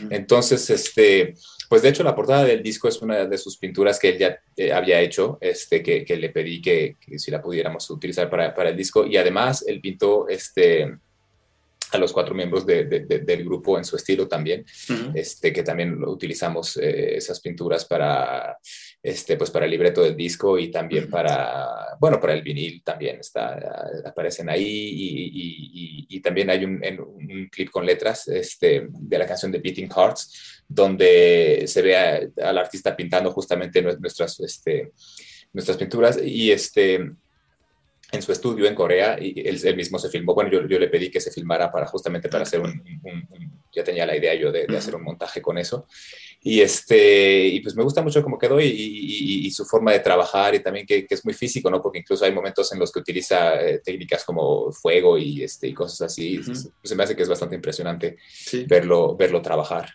Entonces, 0.10 0.70
este, 0.70 1.36
pues 1.70 1.82
de 1.82 1.90
hecho 1.90 2.04
la 2.04 2.16
portada 2.16 2.44
del 2.44 2.62
disco 2.62 2.88
es 2.88 3.02
una 3.02 3.26
de 3.26 3.38
sus 3.38 3.58
pinturas 3.58 3.98
que 3.98 4.10
él 4.10 4.18
ya 4.18 4.40
eh, 4.58 4.72
había 4.72 5.00
hecho, 5.00 5.38
este, 5.42 5.82
que, 5.82 6.18
le 6.18 6.30
pedí 6.30 6.62
que, 6.62 6.98
si 7.18 7.32
la 7.32 7.42
pudiéramos 7.42 7.90
utilizar 7.90 8.30
para, 8.30 8.54
para, 8.54 8.70
el 8.70 8.78
disco 8.78 9.08
y 9.08 9.18
además 9.18 9.64
él 9.68 9.80
pintó 9.82 10.28
este, 10.28 10.98
a 11.94 11.98
los 11.98 12.12
cuatro 12.12 12.34
miembros 12.34 12.66
del 12.66 13.44
grupo 13.44 13.78
en 13.78 13.86
su 13.86 13.96
estilo 13.96 14.28
también, 14.28 14.66
este, 15.14 15.54
que 15.54 15.64
también 15.64 16.04
utilizamos 16.04 16.78
eh, 16.78 17.18
esas 17.18 17.40
pinturas 17.40 17.86
para, 17.86 18.58
este, 19.02 19.38
pues 19.38 19.52
para 19.52 19.66
el 19.66 19.72
libreto 19.72 20.02
del 20.02 20.16
disco 20.16 20.58
y 20.58 20.72
también 20.72 21.10
para, 21.10 21.96
bueno, 22.00 22.20
para 22.20 22.34
el 22.34 22.42
vinil 22.42 22.82
también 22.84 23.20
está, 23.20 24.02
aparecen 24.06 24.50
ahí 24.50 24.64
y, 24.64 26.08
y, 26.10 26.20
también 26.22 26.50
hay 26.50 26.64
un, 26.64 26.82
un, 27.00 27.50
clip 27.52 27.70
con 27.70 27.86
letras 27.86 28.28
este, 28.30 28.88
de 28.90 29.18
la 29.18 29.26
canción 29.26 29.52
de 29.52 29.60
Beating 29.60 29.90
Hearts, 29.90 30.64
donde 30.68 31.66
se 31.68 31.82
ve 31.82 32.32
al 32.42 32.58
artista 32.58 32.96
pintando 32.96 33.32
justamente 33.32 33.82
nuestras, 33.82 34.40
este, 34.40 34.94
nuestras 35.52 35.78
pinturas 35.78 36.18
y 36.24 36.52
este 36.52 37.12
en 38.14 38.22
su 38.22 38.32
estudio 38.32 38.68
en 38.68 38.76
Corea 38.76 39.18
y 39.20 39.48
él, 39.48 39.76
mismo 39.76 39.98
se 39.98 40.08
filmó. 40.08 40.36
Bueno, 40.36 40.52
yo, 40.52 40.68
yo, 40.68 40.78
le 40.78 40.88
pedí 40.88 41.10
que 41.10 41.20
se 41.20 41.32
filmara 41.32 41.72
para 41.72 41.88
justamente 41.88 42.30
para 42.30 42.44
hacer 42.44 42.62
un, 42.62 42.72
ya 43.72 43.84
tenía 43.84 44.06
la 44.06 44.16
idea 44.16 44.36
yo 44.36 44.52
de, 44.52 44.66
hacer 44.78 44.96
un 44.96 45.04
montaje 45.04 45.42
con 45.42 45.58
eso. 45.58 45.88
Y, 46.42 46.62
este, 46.62 47.48
y 47.48 47.60
pues 47.62 47.76
me 47.76 47.84
gusta 47.84 48.04
mucho 48.04 48.22
cómo 48.22 48.38
quedó 48.38 48.62
y, 48.62 48.68
y, 48.68 49.52
su 49.52 49.66
forma 49.66 49.94
de 49.94 50.00
trabajar 50.00 50.54
y 50.54 50.60
también 50.60 50.86
que, 50.86 51.08
que, 51.08 51.16
es 51.16 51.26
muy 51.26 51.34
físico, 51.34 51.72
¿no? 51.72 51.82
Porque 51.82 52.00
incluso 52.00 52.24
hay 52.24 52.34
momentos 52.34 52.72
en 52.72 52.80
los 52.80 52.92
que 52.92 53.00
utiliza 53.00 53.60
eh, 53.62 53.80
técnicas 53.84 54.24
como 54.24 54.72
fuego 54.72 55.18
y, 55.18 55.42
este, 55.44 55.68
y 55.68 55.74
cosas 55.74 56.02
así. 56.02 56.40
Se 56.84 56.96
me 56.96 57.04
hace 57.04 57.16
que 57.16 57.24
es 57.24 57.30
bastante 57.30 57.56
impresionante 57.56 58.18
verlo, 58.68 59.16
verlo 59.16 59.42
trabajar. 59.42 59.90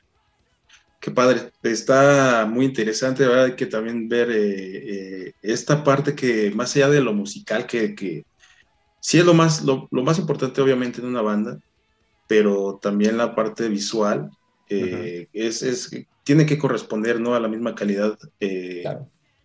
Qué 1.09 1.15
padre, 1.15 1.53
está 1.63 2.45
muy 2.45 2.67
interesante, 2.67 3.27
¿verdad? 3.27 3.47
Hay 3.47 3.57
que 3.57 3.65
también 3.65 4.11
ver 4.11 4.31
eh, 4.31 5.29
eh, 5.29 5.33
esta 5.41 5.83
parte 5.83 6.15
que 6.15 6.51
más 6.51 6.77
allá 6.77 6.91
de 6.91 7.01
lo 7.01 7.15
musical, 7.15 7.65
que, 7.67 7.95
que 7.95 8.27
sí 9.01 9.19
es 9.19 9.25
lo 9.25 9.33
más, 9.33 9.63
lo, 9.63 9.89
más 9.91 10.19
importante 10.19 10.61
obviamente 10.61 11.01
en 11.01 11.07
una 11.07 11.23
banda, 11.23 11.59
pero 12.27 12.79
también 12.83 13.17
la 13.17 13.35
parte 13.35 13.71
visual 13.71 14.31
eh, 14.69 15.29
es, 15.33 15.63
es, 15.63 15.91
tiene 16.25 16.45
que 16.45 16.59
corresponder 16.59 17.19
¿no? 17.19 17.35
a 17.35 17.41
la 17.41 17.49
misma 17.49 17.75
calidad 17.75 18.19
de, 18.39 18.85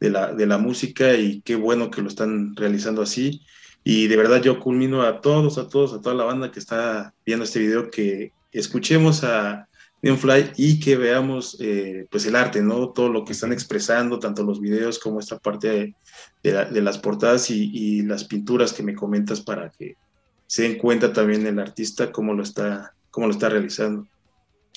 la, 0.02 0.34
de 0.34 0.46
la 0.46 0.58
música 0.58 1.14
y 1.16 1.40
qué 1.44 1.56
bueno 1.56 1.90
que 1.90 2.02
lo 2.02 2.10
están 2.10 2.58
realizando 2.58 3.02
así. 3.02 3.40
Y 3.86 4.08
de 4.08 4.18
verdad 4.18 4.42
yo 4.42 4.60
culmino 4.60 5.04
a 5.04 5.22
todos, 5.22 5.58
a 5.58 5.70
todos, 5.70 5.94
a 5.94 6.02
toda 6.02 6.14
la 6.14 6.26
banda 6.26 6.52
que 6.52 6.60
está 6.60 7.14
viendo 7.26 7.46
este 7.46 7.60
video 7.60 7.90
que 7.90 8.34
escuchemos 8.52 9.24
a 9.24 9.70
Fly 10.04 10.52
y 10.58 10.80
que 10.80 10.98
veamos 10.98 11.58
eh, 11.62 12.08
pues 12.10 12.26
el 12.26 12.36
arte, 12.36 12.62
¿no? 12.62 12.90
Todo 12.90 13.08
lo 13.08 13.24
que 13.24 13.32
están 13.32 13.54
expresando, 13.54 14.20
tanto 14.20 14.44
los 14.44 14.60
videos 14.60 15.00
como 15.00 15.20
esta 15.20 15.40
parte 15.40 15.96
de, 16.44 16.82
las 16.82 16.98
portadas 16.98 17.50
y, 17.50 18.02
las 18.02 18.26
pinturas 18.26 18.74
que 18.74 18.84
me 18.84 18.96
comentas 18.96 19.40
para 19.40 19.70
que 19.70 19.96
se 20.46 20.64
den 20.64 20.78
cuenta 20.78 21.14
también 21.14 21.48
el 21.48 21.58
artista 21.58 22.12
cómo 22.12 22.34
lo 22.34 22.44
está, 22.44 22.94
cómo 23.12 23.28
lo 23.28 23.34
está 23.34 23.48
realizando. 23.48 24.06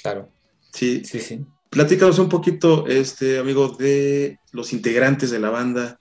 Claro. 0.01 0.31
Sí, 0.72 1.03
sí, 1.05 1.18
sí. 1.18 1.45
Platícanos 1.70 2.20
un 2.20 2.29
poquito, 2.29 2.87
este 2.87 3.39
amigo, 3.39 3.70
de 3.70 4.39
los 4.53 4.72
integrantes 4.72 5.33
de 5.33 5.41
la 5.41 5.51
banda, 5.51 5.99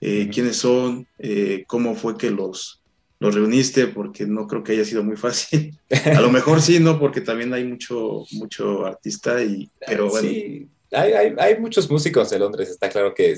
eh, 0.00 0.30
quiénes 0.32 0.56
son, 0.56 1.06
eh, 1.18 1.64
cómo 1.68 1.94
fue 1.94 2.16
que 2.16 2.30
los, 2.30 2.81
los 3.22 3.36
reuniste 3.36 3.86
porque 3.86 4.26
no 4.26 4.48
creo 4.48 4.64
que 4.64 4.72
haya 4.72 4.84
sido 4.84 5.04
muy 5.04 5.16
fácil. 5.16 5.78
A 6.12 6.20
lo 6.20 6.30
mejor 6.30 6.60
sí, 6.60 6.80
¿no? 6.80 6.98
Porque 6.98 7.20
también 7.20 7.54
hay 7.54 7.62
mucho, 7.64 8.24
mucho 8.32 8.84
artista 8.84 9.40
y, 9.42 9.70
pero 9.86 10.08
bueno. 10.08 10.28
Sí, 10.28 10.68
hay, 10.90 11.12
hay, 11.12 11.34
hay 11.38 11.58
muchos 11.58 11.88
músicos 11.88 12.28
de 12.30 12.38
Londres, 12.40 12.68
está 12.68 12.88
claro 12.90 13.14
que 13.14 13.34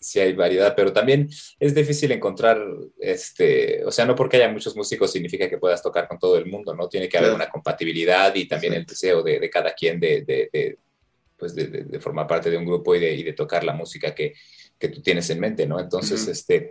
sí 0.00 0.18
hay 0.18 0.32
variedad, 0.32 0.74
pero 0.74 0.92
también 0.92 1.28
es 1.60 1.74
difícil 1.74 2.10
encontrar, 2.10 2.58
este, 2.98 3.84
o 3.84 3.92
sea, 3.92 4.04
no 4.06 4.16
porque 4.16 4.38
haya 4.38 4.48
muchos 4.48 4.74
músicos 4.74 5.12
significa 5.12 5.48
que 5.48 5.58
puedas 5.58 5.82
tocar 5.82 6.08
con 6.08 6.18
todo 6.18 6.38
el 6.38 6.46
mundo, 6.46 6.74
¿no? 6.74 6.88
Tiene 6.88 7.08
que 7.08 7.18
haber 7.18 7.34
una 7.34 7.50
compatibilidad 7.50 8.34
y 8.34 8.48
también 8.48 8.72
el 8.72 8.86
deseo 8.86 9.22
de, 9.22 9.38
de 9.38 9.50
cada 9.50 9.74
quien 9.74 10.00
de, 10.00 10.22
de, 10.22 10.78
pues 11.36 11.54
de, 11.54 12.00
formar 12.00 12.26
parte 12.26 12.50
de 12.50 12.56
un 12.56 12.64
grupo 12.64 12.96
y 12.96 13.00
de, 13.00 13.14
y 13.14 13.22
de 13.22 13.34
tocar 13.34 13.62
la 13.62 13.74
música 13.74 14.12
que, 14.12 14.32
que 14.78 14.88
tú 14.88 15.02
tienes 15.02 15.28
en 15.30 15.38
mente, 15.38 15.66
¿no? 15.66 15.78
Entonces, 15.78 16.26
este 16.26 16.70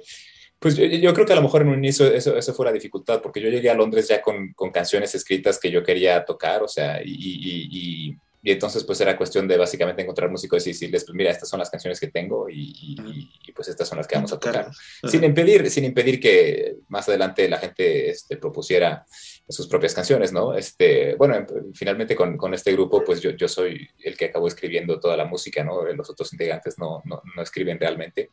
pues 0.61 0.75
yo, 0.75 1.13
creo 1.15 1.25
que 1.25 1.33
a 1.33 1.37
lo 1.37 1.41
mejor 1.41 1.63
en 1.63 1.69
un 1.69 1.79
inicio 1.79 2.05
eso, 2.05 2.37
eso 2.37 2.53
fue 2.53 2.67
la 2.67 2.71
dificultad, 2.71 3.19
porque 3.19 3.41
yo 3.41 3.49
llegué 3.49 3.71
a 3.71 3.73
Londres 3.73 4.07
ya 4.07 4.21
con, 4.21 4.53
con 4.53 4.69
canciones 4.69 5.15
escritas 5.15 5.59
que 5.59 5.71
yo 5.71 5.83
quería 5.83 6.23
tocar, 6.23 6.61
o 6.61 6.67
sea, 6.67 7.01
y, 7.03 8.15
y 8.43 8.51
entonces, 8.51 8.83
pues 8.83 8.99
era 8.99 9.15
cuestión 9.15 9.47
de 9.47 9.55
básicamente 9.55 10.01
encontrar 10.01 10.29
músicos 10.29 10.65
y 10.65 10.71
decirles, 10.71 11.03
pues 11.03 11.15
mira, 11.15 11.29
estas 11.29 11.47
son 11.47 11.59
las 11.59 11.69
canciones 11.69 11.99
que 11.99 12.07
tengo 12.07 12.49
y, 12.49 13.29
pues 13.55 13.67
estas 13.67 13.87
son 13.87 13.99
las 13.99 14.07
que 14.07 14.15
vamos 14.15 14.33
a 14.33 14.39
tocar. 14.39 14.71
Sin 15.03 15.23
impedir, 15.23 15.69
sin 15.69 15.85
impedir 15.85 16.19
que 16.19 16.77
más 16.87 17.07
adelante 17.07 17.47
la 17.47 17.59
gente 17.59 18.09
este, 18.09 18.37
propusiera 18.37 19.05
sus 19.51 19.67
propias 19.67 19.93
canciones, 19.93 20.31
¿no? 20.31 20.53
Este, 20.53 21.15
bueno, 21.15 21.45
finalmente 21.73 22.15
con, 22.15 22.37
con 22.37 22.53
este 22.53 22.71
grupo, 22.71 23.03
pues 23.03 23.21
yo, 23.21 23.31
yo, 23.31 23.47
soy 23.47 23.87
el 24.03 24.17
que 24.17 24.25
acabó 24.25 24.47
escribiendo 24.47 24.99
toda 24.99 25.17
la 25.17 25.25
música, 25.25 25.63
¿no? 25.63 25.83
Los 25.93 26.09
otros 26.09 26.31
integrantes 26.33 26.77
no, 26.77 27.01
no, 27.05 27.21
no 27.35 27.41
escriben 27.41 27.79
realmente. 27.79 28.29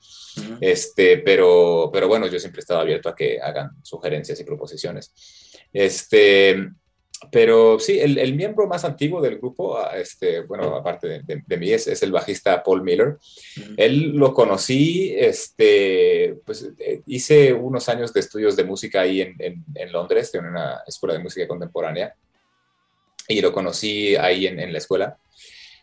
este, 0.61 1.19
pero, 1.19 1.91
pero 1.93 2.09
bueno, 2.09 2.27
yo 2.27 2.39
siempre 2.39 2.61
he 2.61 2.63
estado 2.63 2.81
abierto 2.81 3.09
a 3.09 3.17
que 3.17 3.41
hagan 3.41 3.71
sugerencias 3.83 4.39
y 4.41 4.45
proposiciones. 4.45 5.13
Este, 5.73 6.71
pero 7.33 7.81
sí, 7.81 7.99
el, 7.99 8.35
miembro 8.35 8.67
más 8.69 8.85
antiguo 8.85 9.21
del 9.21 9.39
grupo, 9.39 9.77
ah, 9.77 9.99
este, 9.99 10.43
bueno, 10.43 10.77
aparte 10.77 11.23
de, 11.25 11.57
mí, 11.57 11.73
es, 11.73 11.89
es, 11.89 12.03
el 12.03 12.13
bajista 12.13 12.63
Paul 12.63 12.83
Miller. 12.83 13.17
Él 13.77 14.13
lo 14.13 14.33
conocí, 14.33 15.15
este, 15.17 16.37
pues 16.47 16.71
eh, 16.79 17.03
hice 17.07 17.53
unos 17.53 17.89
años 17.89 18.13
de 18.13 18.21
estudios 18.21 18.55
de 18.55 18.65
música 18.65 19.01
ahí 19.01 19.21
en, 19.21 19.37
en, 19.39 19.93
Londres, 19.93 20.33
en 20.35 20.47
una 20.47 20.83
escuela 20.87 21.15
de 21.15 21.23
música 21.23 21.49
contemporánea, 21.49 22.15
y 23.27 23.41
lo 23.41 23.53
conocí 23.53 24.15
ahí 24.15 24.47
en, 24.47 24.73
la 24.73 24.79
escuela. 24.79 25.19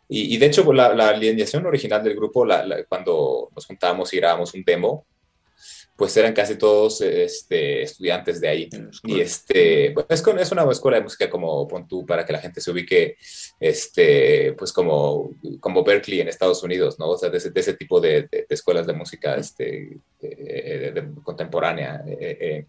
Y, 0.08 0.38
de 0.38 0.46
hecho, 0.46 0.72
la, 0.72 0.94
la 0.94 1.10
alineación 1.10 1.66
original 1.66 2.04
del 2.04 2.16
grupo, 2.16 2.48
cuando 2.88 3.50
nos 3.54 3.66
juntábamos 3.66 4.14
y 4.14 4.18
grabábamos 4.18 4.54
un 4.54 4.64
demo, 4.64 5.06
pues 5.96 6.16
eran 6.18 6.34
casi 6.34 6.56
todos 6.56 7.00
este, 7.02 7.84
estudiantes 7.84 8.42
de 8.42 8.48
ahí. 8.50 8.70
Y 9.04 9.22
este, 9.22 9.92
pues 9.92 10.06
es 10.10 10.52
una 10.52 10.70
escuela 10.70 10.98
de 10.98 11.04
música 11.04 11.30
como 11.30 11.68
Pontú 11.68 12.06
para 12.06 12.26
que 12.26 12.34
la 12.34 12.40
gente 12.40 12.60
se 12.60 12.72
ubique, 12.72 13.18
este, 13.60 14.54
pues 14.54 14.74
como, 14.74 15.32
como 15.62 15.84
Berkeley 15.84 16.20
en 16.20 16.28
Estados 16.28 16.62
Unidos, 16.64 17.00
¿no? 17.00 17.10
O 17.10 17.18
sea, 17.18 17.30
de 17.30 17.38
ese, 17.38 17.74
tipo 17.76 18.02
de, 18.02 18.28
escuelas 18.50 18.86
de 18.86 18.94
música 18.94 19.36
este, 19.36 19.98
contemporánea. 21.24 22.04
Eh, 22.08 22.66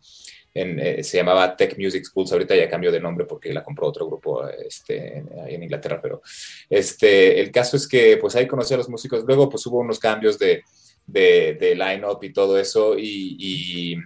eh, 0.59 1.03
se 1.03 1.19
llamaba 1.19 1.55
Tech 1.55 1.77
Music 1.77 2.05
Schools, 2.05 2.33
ahorita 2.33 2.57
ya 2.57 2.71
cambió 2.71 2.91
de 2.91 3.01
nombre 3.01 3.27
porque 3.27 3.53
la 3.53 3.63
compró 3.63 3.89
otro 3.89 4.07
grupo 4.07 4.49
este, 4.49 5.23
en 5.49 5.63
Inglaterra, 5.63 6.01
pero 6.01 6.23
este, 6.71 7.41
el 7.41 7.51
caso 7.51 7.77
es 7.77 7.87
que 7.87 8.17
pues 8.17 8.35
ahí 8.37 8.47
conocí 8.47 8.73
a 8.73 8.79
los 8.79 8.89
músicos, 8.89 9.25
luego 9.27 9.51
pues 9.51 9.67
hubo 9.67 9.81
unos 9.81 9.99
cambios 9.99 10.39
de, 10.39 10.63
de, 11.07 11.57
de 11.59 11.75
line-up 11.75 12.19
y 12.23 12.33
todo 12.33 12.59
eso. 12.59 12.97
Y, 12.99 13.97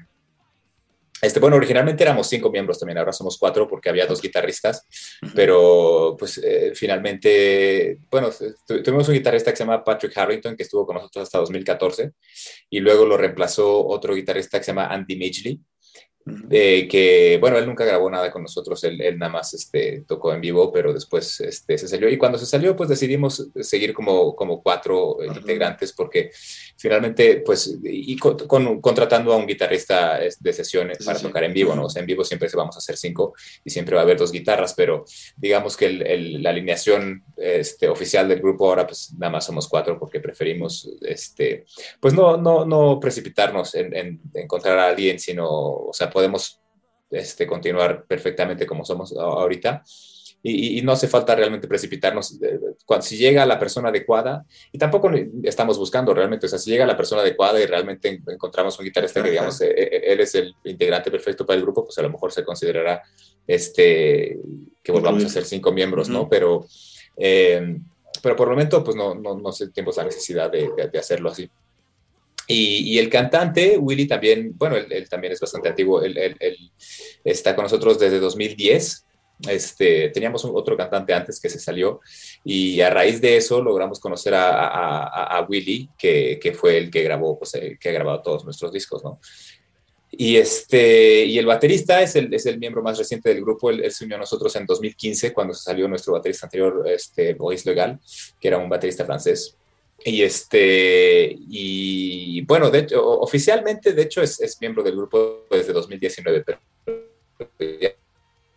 este, 1.23 1.39
bueno, 1.39 1.57
originalmente 1.57 2.03
éramos 2.03 2.29
cinco 2.29 2.51
miembros 2.51 2.79
también, 2.79 2.97
ahora 2.97 3.13
somos 3.13 3.37
cuatro 3.37 3.69
porque 3.69 3.91
había 3.91 4.07
dos 4.07 4.23
guitarristas, 4.23 4.87
pero 5.35 6.17
pues 6.19 6.39
eh, 6.39 6.73
finalmente, 6.75 7.99
bueno, 8.11 8.31
tuvimos 8.67 9.07
un 9.09 9.15
guitarrista 9.15 9.51
que 9.51 9.57
se 9.59 9.65
llama 9.65 9.85
Patrick 9.85 10.17
Harrington, 10.17 10.57
que 10.57 10.63
estuvo 10.63 10.87
con 10.87 10.97
nosotros 10.97 11.25
hasta 11.25 11.39
2014, 11.39 12.13
y 12.71 12.81
luego 12.81 13.05
lo 13.05 13.19
reemplazó 13.19 13.87
otro 13.87 14.15
guitarrista 14.15 14.59
que 14.59 14.65
se 14.65 14.71
llama 14.71 14.87
Andy 14.87 15.17
Midgley, 15.17 15.61
eh, 16.51 16.87
que, 16.89 17.39
bueno, 17.41 17.57
él 17.57 17.67
nunca 17.67 17.85
grabó 17.85 18.11
nada 18.11 18.31
con 18.31 18.43
nosotros, 18.43 18.85
él, 18.85 19.19
nada 19.19 19.33
más 19.33 19.55
este, 19.55 20.05
tocó 20.07 20.33
en 20.35 20.41
vivo, 20.41 20.71
pero 20.71 20.93
después 20.93 21.41
este, 21.41 21.79
se 21.79 21.89
salió. 21.89 22.09
Y 22.09 22.19
cuando 22.19 22.39
se 22.39 22.47
salió, 22.47 22.77
pues 22.77 22.89
decidimos 22.89 23.49
seguir 23.61 23.95
como, 23.95 24.37
como 24.37 24.63
cuatro 24.63 25.19
integrantes, 25.25 25.93
porque 25.93 26.31
finalmente, 26.77 27.43
pues, 27.45 27.79
y 27.83 28.17
con, 28.17 28.81
contratando 28.81 29.33
a 29.33 29.37
un 29.37 29.47
guitarrista 29.47 30.19
de 30.19 30.53
sesiones 30.53 31.05
para 31.05 31.19
tocar 31.19 31.45
en 31.45 31.55
vivo, 31.55 31.75
¿no? 31.75 31.87
O 31.87 31.91
sea, 31.91 32.01
en 32.01 32.07
vivo 32.07 32.23
siempre 32.23 32.49
se 32.49 32.57
vamos 32.57 32.77
a 32.77 32.79
hacer 32.79 32.97
cinco 32.97 33.35
y 33.65 33.71
siempre 33.71 33.95
va 33.95 34.03
a 34.03 34.05
haber 34.05 34.19
dos 34.19 34.33
guitarras, 34.33 34.75
pero 34.75 35.05
digamos 35.37 35.77
que 35.77 35.91
la 35.91 36.51
alineación 36.51 37.25
este, 37.37 37.89
oficial 37.89 38.29
del 38.29 38.41
grupo 38.41 38.69
ahora, 38.69 38.87
pues 38.87 39.15
nada 39.19 39.33
más 39.33 39.47
somos 39.47 39.69
cuatro 39.69 39.99
porque 39.99 40.21
preferimos, 40.21 40.89
este, 41.01 41.65
pues 41.99 42.13
no, 42.13 42.37
no, 42.37 42.65
no 42.67 43.01
precipitarnos 43.01 43.75
en, 43.75 43.97
en 43.97 44.21
encontrar 44.35 44.79
a 44.79 44.89
alguien, 44.89 45.19
sino, 45.19 45.49
o 45.49 45.93
sea, 45.93 46.10
podemos 46.11 46.61
este, 47.11 47.47
continuar 47.47 48.05
perfectamente 48.07 48.67
como 48.67 48.85
somos 48.85 49.13
ahorita. 49.17 49.83
Y, 50.43 50.81
no 50.81 50.93
hace 50.93 51.07
falta 51.07 51.35
realmente 51.35 51.69
precipitarnos. 51.69 52.39
Cuando, 52.87 53.05
si 53.05 53.19
llega 53.19 53.45
la 53.45 53.59
persona 53.59 53.91
adecuada, 53.91 54.47
y 54.73 54.79
tampoco 54.79 55.11
estamos 55.43 55.77
buscando 55.77 56.15
realmente, 56.15 56.47
o 56.47 56.49
sea, 56.49 56.59
si 56.59 56.71
llega 56.71 56.87
la 56.87 56.97
persona 56.97 57.21
adecuada 57.21 57.61
y 57.61 57.67
realmente 57.67 58.23
encontramos 58.27 58.79
un 58.79 58.87
guitarrista 58.87 59.23
que 59.23 59.31
digamos, 59.31 59.61
eh, 59.61 59.71
eh, 59.71 60.03
él 60.05 60.21
es 60.21 60.35
el 60.37 60.55
integrante 60.65 61.11
perfecto 61.11 61.45
para 61.45 61.59
el 61.59 61.63
grupo, 61.63 61.85
pues 61.85 61.99
a 61.99 62.03
lo 62.03 62.09
mejor 62.09 62.33
se 62.33 62.43
considerará 62.43 63.03
este, 63.47 64.39
que 64.83 64.93
volvamos 64.93 65.27
a 65.27 65.29
ser 65.29 65.45
cinco 65.45 65.73
miembros, 65.73 66.09
¿no? 66.09 66.27
Pero, 66.27 66.67
eh, 67.19 67.77
pero 68.23 68.35
por 68.35 68.49
el 68.49 68.53
momento, 68.53 68.83
pues 68.83 68.97
no, 68.97 69.15
no, 69.15 69.37
no 69.37 69.53
sentimos 69.53 69.99
la 69.99 70.05
necesidad 70.05 70.51
de, 70.51 70.71
de 70.91 70.99
hacerlo 70.99 71.29
así. 71.29 71.51
Y, 72.53 72.99
el 72.99 73.09
cantante, 73.09 73.79
Willy, 73.79 74.09
también, 74.09 74.53
bueno, 74.57 74.77
él, 74.77 75.09
también 75.09 75.33
es 75.33 75.41
bastante 75.41 75.69
antiguo, 75.69 76.03
él, 76.03 76.37
está 77.23 77.55
con 77.55 77.65
nosotros 77.65 77.99
desde 77.99 78.19
2010. 78.19 79.07
Este, 79.49 80.11
teníamos 80.11 80.45
otro 80.45 80.77
cantante 80.77 81.15
antes 81.15 81.41
que 81.41 81.49
se 81.49 81.59
salió 81.59 82.01
y 82.45 82.83
a 82.83 82.91
raíz 82.91 83.23
de 83.23 83.39
eso 83.39 83.63
logramos 83.63 83.99
conocer 83.99 84.35
a, 84.37 85.47
Willy, 85.49 85.89
que, 85.97 86.39
que, 86.43 86.53
fue 86.53 86.77
el 86.77 86.91
que 86.91 87.03
grabó, 87.03 87.39
pues, 87.39 87.53
que 87.53 87.89
ha 87.89 87.93
grabado 87.93 88.21
todos 88.21 88.45
nuestros 88.45 88.71
discos, 88.73 89.03
¿no? 89.03 89.19
Y, 90.13 90.37
este, 90.37 91.25
y 91.25 91.39
el 91.39 91.47
baterista 91.47 92.03
es 92.03 92.17
el, 92.17 92.35
es 92.35 92.45
el 92.47 92.59
miembro 92.59 92.83
más 92.83 92.99
reciente 92.99 93.29
del 93.29 93.43
grupo. 93.43 93.71
Él, 93.71 93.89
se 93.93 94.05
unió 94.05 94.17
a 94.17 94.21
nosotros 94.21 94.55
en 94.57 94.67
2015 94.67 95.33
cuando 95.33 95.55
se 95.55 95.63
salió 95.63 95.87
nuestro 95.87 96.15
baterista 96.15 96.47
anterior, 96.47 96.85
este, 96.89 97.35
Boris 97.35 97.65
Legal, 97.65 98.01
que 98.41 98.49
era 98.49 98.59
un 98.59 98.69
baterista 98.69 99.05
francés. 99.05 99.57
Y 100.05 100.23
este, 100.23 101.37
y 101.49 102.43
bueno, 102.43 102.71
de 102.71 102.81
hecho, 102.81 103.21
oficialmente, 103.21 103.93
de 103.93 104.03
hecho, 104.03 104.23
es, 104.23 104.57
miembro 104.61 104.83
del 104.83 104.97
grupo 104.97 105.47
desde 105.51 105.73
2019, 105.73 106.45
pero 106.45 106.59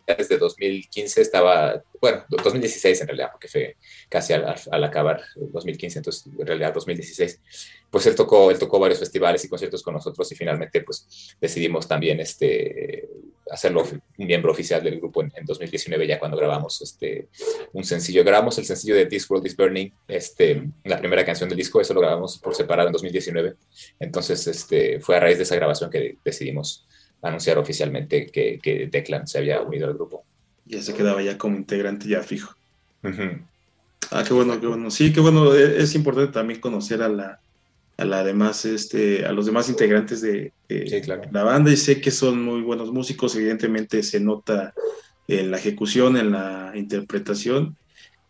desde 0.06 0.38
2015 0.38 1.20
estaba, 1.20 1.82
bueno, 2.00 2.24
2016 2.28 3.00
en 3.00 3.06
realidad, 3.06 3.30
porque 3.32 3.48
fue 3.48 3.76
casi 4.08 4.32
al, 4.32 4.84
acabar 4.84 5.22
2015, 5.36 5.98
entonces 5.98 6.26
en 6.26 6.46
realidad 6.46 6.74
2016, 6.74 7.40
pues 7.90 8.06
él 8.06 8.14
tocó, 8.14 8.50
él 8.50 8.58
tocó 8.58 8.78
varios 8.78 8.98
festivales 8.98 9.44
y 9.44 9.48
conciertos 9.48 9.82
con 9.82 9.94
nosotros 9.94 10.30
y 10.32 10.34
finalmente 10.34 10.82
pues 10.82 11.36
decidimos 11.40 11.88
también 11.88 12.20
este, 12.20 13.08
hacerlo 13.50 13.86
miembro 14.18 14.52
oficial 14.52 14.82
del 14.82 14.98
grupo 14.98 15.22
en, 15.22 15.32
2019 15.44 16.06
ya 16.06 16.18
cuando 16.18 16.36
grabamos 16.36 16.80
este, 16.82 17.28
un 17.72 17.84
sencillo. 17.84 18.24
Grabamos 18.24 18.58
el 18.58 18.64
sencillo 18.64 18.94
de 18.94 19.06
This 19.06 19.28
World 19.30 19.46
is 19.46 19.56
Burning, 19.56 19.90
este, 20.08 20.62
la 20.84 20.98
primera 20.98 21.24
canción 21.24 21.48
del 21.48 21.58
disco, 21.58 21.80
eso 21.80 21.94
lo 21.94 22.00
grabamos 22.00 22.38
por 22.38 22.54
separado 22.54 22.88
en 22.88 22.92
2019, 22.92 23.54
entonces 24.00 24.46
este, 24.46 25.00
fue 25.00 25.16
a 25.16 25.20
raíz 25.20 25.38
de 25.38 25.44
esa 25.44 25.56
grabación 25.56 25.90
que 25.90 26.18
decidimos 26.24 26.86
anunciar 27.24 27.58
oficialmente 27.58 28.26
que, 28.26 28.60
que 28.62 28.86
Declan 28.86 29.26
se 29.26 29.38
había 29.38 29.60
unido 29.62 29.88
al 29.88 29.94
grupo. 29.94 30.24
Ya 30.66 30.80
se 30.82 30.94
quedaba 30.94 31.22
ya 31.22 31.36
como 31.36 31.56
integrante 31.56 32.08
ya 32.08 32.22
fijo. 32.22 32.54
Ah, 34.10 34.24
qué 34.26 34.34
bueno, 34.34 34.60
qué 34.60 34.66
bueno. 34.66 34.90
Sí, 34.90 35.12
qué 35.12 35.20
bueno. 35.20 35.54
E, 35.54 35.82
es 35.82 35.94
importante 35.94 36.32
también 36.32 36.60
conocer 36.60 37.02
a 37.02 37.08
la, 37.08 37.40
a 37.96 38.04
la 38.04 38.24
demás, 38.24 38.64
este, 38.64 39.24
a 39.24 39.32
los 39.32 39.46
demás 39.46 39.68
integrantes 39.68 40.20
de, 40.20 40.52
la 41.32 41.44
banda 41.44 41.70
y 41.72 41.76
sé 41.76 42.00
que 42.00 42.10
son 42.10 42.42
muy 42.42 42.60
buenos 42.62 42.92
músicos. 42.92 43.34
Evidentemente 43.36 44.02
se 44.02 44.20
nota 44.20 44.74
en 45.26 45.50
la 45.50 45.58
ejecución, 45.58 46.16
en 46.16 46.32
la 46.32 46.72
interpretación 46.74 47.76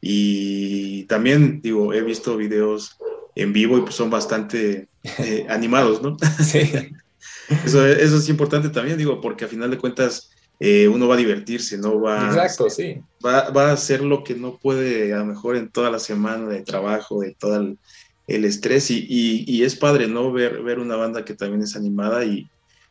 y 0.01 1.05
también 1.05 1.61
digo 1.63 1.93
he 1.93 2.03
visto 2.03 2.37
videos 2.37 2.99
en 3.35 3.53
vivo 3.53 3.79
y 3.79 3.81
pues 3.81 3.95
son 3.95 4.11
bastante 4.11 4.87
eh, 5.19 5.47
animados, 5.49 6.03
¿no? 6.03 6.17
Sí. 6.43 6.71
Eso, 7.65 7.87
eso 7.87 8.17
es 8.17 8.29
importante 8.29 8.71
también, 8.71 8.97
digo, 8.97 9.21
porque 9.21 9.45
a 9.45 9.49
final 9.49 9.71
de 9.71 9.79
cuentas 9.79 10.31
eh, 10.61 10.89
uno 10.89 11.09
va 11.09 11.15
a 11.15 11.19
divertirse, 11.19 11.77
¿no? 11.77 12.01
Va, 12.01 12.27
Exacto, 12.27 12.71
sí. 12.71 12.97
Va, 13.25 13.51
va, 13.51 13.71
a 13.71 13.73
hacer 13.73 14.03
lo 14.03 14.25
que 14.25 14.35
no 14.35 14.59
puede 14.59 15.13
a 15.13 15.19
lo 15.19 15.27
mejor 15.27 15.57
en 15.57 15.71
toda 15.71 15.91
la 15.91 15.99
semana 15.99 16.49
de 16.49 16.63
trabajo, 16.63 17.21
de 17.21 17.35
todo 17.35 17.57
el, 17.57 17.79
el 18.27 18.45
estrés 18.45 18.91
y, 18.91 19.05
y, 19.09 19.63
es 19.63 19.77
padre, 19.77 20.07
¿no? 20.07 20.33
Ver, 20.33 20.63
ver 20.63 20.79
una 20.79 20.97
banda 20.97 21.25
que 21.25 21.35
también 21.35 21.63
es 21.63 21.77
animada 21.77 22.25
y, 22.25 22.49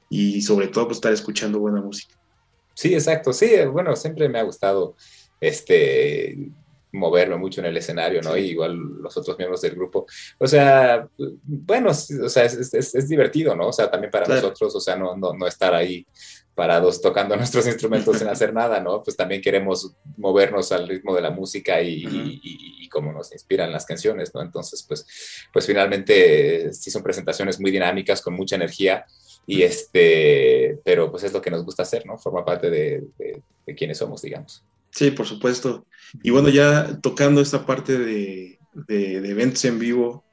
y 0.09 0.41
sobre 0.41 0.67
todo 0.67 0.87
pues 0.87 0.97
estar 0.97 1.13
escuchando 1.13 1.59
buena 1.59 1.81
música. 1.81 2.15
Sí, 2.75 2.93
exacto, 2.93 3.33
sí, 3.33 3.51
bueno, 3.71 3.95
siempre 3.95 4.29
me 4.29 4.39
ha 4.39 4.43
gustado 4.43 4.95
este 5.39 6.37
moverme 6.93 7.37
mucho 7.37 7.59
en 7.59 7.67
el 7.67 7.77
escenario, 7.77 8.21
¿no? 8.21 8.37
Y 8.37 8.51
igual 8.51 8.77
los 8.77 9.17
otros 9.17 9.37
miembros 9.37 9.61
del 9.61 9.75
grupo. 9.75 10.05
O 10.37 10.47
sea, 10.47 11.07
bueno, 11.43 11.89
o 11.89 12.29
sea, 12.29 12.45
es, 12.45 12.73
es, 12.73 13.09
divertido, 13.09 13.55
¿no? 13.55 13.67
O 13.67 13.73
sea, 13.73 13.89
también 13.89 14.11
para 14.11 14.27
nosotros, 14.27 14.75
o 14.75 14.79
sea, 14.79 14.95
no, 14.95 15.15
no, 15.17 15.33
no, 15.33 15.47
estar 15.47 15.73
ahí 15.73 16.05
parados 16.53 17.01
tocando 17.01 17.35
nuestros 17.37 17.65
instrumentos 17.65 18.19
sin 18.19 18.27
hacer 18.27 18.53
nada, 18.53 18.79
¿no? 18.79 19.01
Pues 19.01 19.17
también 19.17 19.41
queremos 19.41 19.95
movernos 20.17 20.71
al 20.71 20.87
ritmo 20.87 21.15
de 21.15 21.21
la 21.21 21.31
música 21.31 21.81
y, 21.81 22.05
y, 22.05 22.89
cómo 22.89 23.11
nos 23.11 23.33
inspiran 23.33 23.71
las 23.71 23.87
canciones, 23.87 24.35
¿no? 24.35 24.41
Entonces, 24.43 24.85
pues, 24.87 25.07
pues 25.51 25.65
finalmente 25.65 26.71
sí 26.73 26.91
son 26.91 27.01
presentaciones 27.01 27.59
muy 27.59 27.71
dinámicas, 27.71 28.21
con 28.21 28.35
mucha 28.35 28.55
energía. 28.55 29.03
Y 29.47 29.63
este, 29.63 30.79
pero 30.85 31.09
pues 31.09 31.23
es 31.23 31.33
lo 31.33 31.41
que 31.41 31.49
nos 31.49 31.65
gusta 31.65 31.81
hacer, 31.81 32.05
¿no? 32.05 32.19
Forma 32.19 32.45
parte 32.45 32.69
de, 32.69 33.03
de, 33.17 33.41
de 33.65 33.75
quienes 33.75 33.97
somos, 33.97 34.21
digamos. 34.21 34.63
Sí, 34.93 35.09
por 35.11 35.25
supuesto. 35.25 35.87
Y 36.21 36.29
bueno, 36.29 36.49
ya 36.49 36.99
tocando 37.01 37.41
esta 37.41 37.65
parte 37.65 37.97
de, 37.97 38.59
eventos 38.87 39.65
en 39.65 39.79
vivo, 39.79 40.23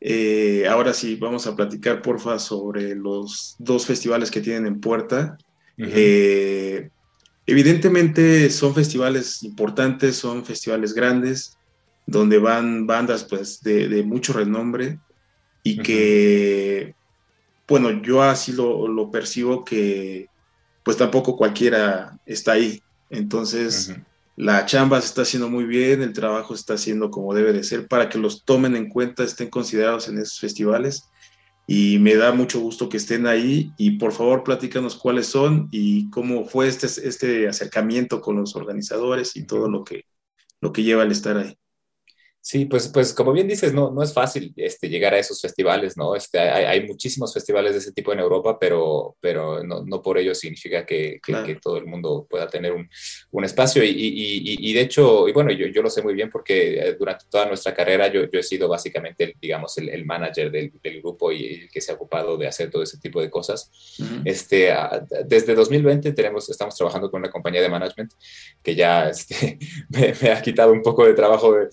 eh, 0.00 0.66
ahora 0.68 0.92
sí 0.92 1.16
vamos 1.16 1.46
a 1.46 1.56
platicar, 1.56 2.00
porfa, 2.00 2.38
sobre 2.38 2.94
los 2.94 3.56
dos 3.58 3.86
festivales 3.86 4.30
que 4.30 4.40
tienen 4.40 4.66
en 4.66 4.80
puerta. 4.80 5.36
Eh, 5.76 6.90
evidentemente 7.46 8.48
son 8.50 8.74
festivales 8.74 9.42
importantes, 9.42 10.14
son 10.14 10.44
festivales 10.44 10.94
grandes, 10.94 11.58
donde 12.06 12.38
van 12.38 12.86
bandas 12.86 13.24
pues 13.24 13.62
de, 13.62 14.02
mucho 14.04 14.32
renombre 14.32 15.00
y 15.64 15.78
que, 15.78 16.94
bueno, 17.66 17.90
yo 18.02 18.22
así 18.22 18.52
lo, 18.52 18.86
lo 18.86 19.10
percibo 19.10 19.64
que 19.64 20.28
pues 20.84 20.96
tampoco 20.96 21.36
cualquiera 21.36 22.16
está 22.26 22.52
ahí. 22.52 22.83
Entonces, 23.14 23.94
la 24.36 24.66
chamba 24.66 25.00
se 25.00 25.06
está 25.06 25.22
haciendo 25.22 25.48
muy 25.48 25.64
bien, 25.64 26.02
el 26.02 26.12
trabajo 26.12 26.54
se 26.54 26.60
está 26.60 26.74
haciendo 26.74 27.10
como 27.10 27.34
debe 27.34 27.52
de 27.52 27.62
ser 27.62 27.86
para 27.86 28.08
que 28.08 28.18
los 28.18 28.44
tomen 28.44 28.76
en 28.76 28.88
cuenta, 28.88 29.24
estén 29.24 29.48
considerados 29.48 30.08
en 30.08 30.18
esos 30.18 30.40
festivales. 30.40 31.08
Y 31.66 31.98
me 31.98 32.14
da 32.16 32.32
mucho 32.32 32.60
gusto 32.60 32.90
que 32.90 32.98
estén 32.98 33.26
ahí 33.26 33.72
y 33.78 33.92
por 33.92 34.12
favor 34.12 34.44
platícanos 34.44 34.96
cuáles 34.96 35.26
son 35.28 35.68
y 35.70 36.10
cómo 36.10 36.44
fue 36.44 36.68
este, 36.68 36.86
este 36.86 37.48
acercamiento 37.48 38.20
con 38.20 38.36
los 38.36 38.54
organizadores 38.54 39.34
y 39.34 39.46
todo 39.46 39.70
lo 39.70 39.82
que, 39.82 40.04
lo 40.60 40.72
que 40.72 40.82
lleva 40.82 41.04
al 41.04 41.12
estar 41.12 41.38
ahí. 41.38 41.56
Sí, 42.46 42.66
pues, 42.66 42.88
pues 42.88 43.14
como 43.14 43.32
bien 43.32 43.48
dices, 43.48 43.72
no, 43.72 43.90
no 43.90 44.02
es 44.02 44.12
fácil 44.12 44.52
este, 44.56 44.90
llegar 44.90 45.14
a 45.14 45.18
esos 45.18 45.40
festivales, 45.40 45.96
¿no? 45.96 46.14
Este, 46.14 46.38
hay, 46.38 46.64
hay 46.64 46.86
muchísimos 46.86 47.32
festivales 47.32 47.72
de 47.72 47.78
ese 47.78 47.92
tipo 47.92 48.12
en 48.12 48.18
Europa, 48.18 48.58
pero, 48.58 49.16
pero 49.18 49.64
no, 49.64 49.82
no 49.82 50.02
por 50.02 50.18
ello 50.18 50.34
significa 50.34 50.84
que, 50.84 51.20
que, 51.24 51.54
todo 51.54 51.78
el 51.78 51.86
mundo 51.86 52.26
pueda 52.28 52.46
tener 52.46 52.72
un, 52.72 52.86
un 53.30 53.44
espacio. 53.46 53.82
Y, 53.82 53.88
y, 53.88 54.70
y, 54.70 54.72
de 54.74 54.80
hecho, 54.82 55.26
y 55.26 55.32
bueno, 55.32 55.52
yo, 55.52 55.68
yo 55.68 55.80
lo 55.80 55.88
sé 55.88 56.02
muy 56.02 56.12
bien 56.12 56.28
porque 56.28 56.78
eh, 56.78 56.96
durante 56.98 57.24
toda 57.30 57.46
nuestra 57.46 57.72
carrera 57.72 58.08
yo, 58.08 58.30
yo 58.30 58.38
he 58.38 58.42
sido 58.42 58.68
básicamente, 58.68 59.24
el, 59.24 59.34
digamos, 59.40 59.78
el, 59.78 59.88
el 59.88 60.04
manager 60.04 60.50
del, 60.50 60.70
del, 60.82 61.00
grupo 61.00 61.32
y 61.32 61.46
el 61.46 61.70
que 61.70 61.80
se 61.80 61.92
ha 61.92 61.94
ocupado 61.94 62.36
de 62.36 62.46
hacer 62.46 62.70
todo 62.70 62.82
ese 62.82 62.98
tipo 62.98 63.22
de 63.22 63.30
cosas. 63.30 63.70
este, 64.26 64.70
desde 65.24 65.54
2020 65.54 66.12
tenemos, 66.12 66.50
estamos 66.50 66.76
trabajando 66.76 67.10
con 67.10 67.22
una 67.22 67.30
compañía 67.30 67.62
de 67.62 67.70
management 67.70 68.12
que 68.62 68.74
ya 68.74 69.08
este, 69.08 69.58
me, 69.88 70.12
me, 70.20 70.30
ha 70.30 70.42
quitado 70.42 70.72
un 70.72 70.82
poco 70.82 71.06
de 71.06 71.14
trabajo 71.14 71.54
de... 71.54 71.68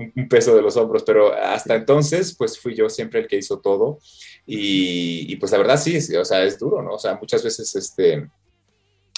peso 0.29 0.55
de 0.55 0.61
los 0.61 0.77
hombros, 0.77 1.03
pero 1.03 1.33
hasta 1.33 1.75
entonces, 1.75 2.35
pues 2.37 2.59
fui 2.59 2.75
yo 2.75 2.89
siempre 2.89 3.19
el 3.21 3.27
que 3.27 3.37
hizo 3.37 3.59
todo. 3.59 3.99
Y, 4.45 5.35
pues 5.37 5.51
la 5.51 5.57
verdad 5.57 5.77
sí, 5.77 5.97
o 6.15 6.25
sea, 6.25 6.43
es 6.43 6.59
duro, 6.59 6.81
¿no? 6.81 6.93
O 6.93 6.99
sea, 6.99 7.15
muchas 7.15 7.43
veces, 7.43 7.75
este, 7.75 8.27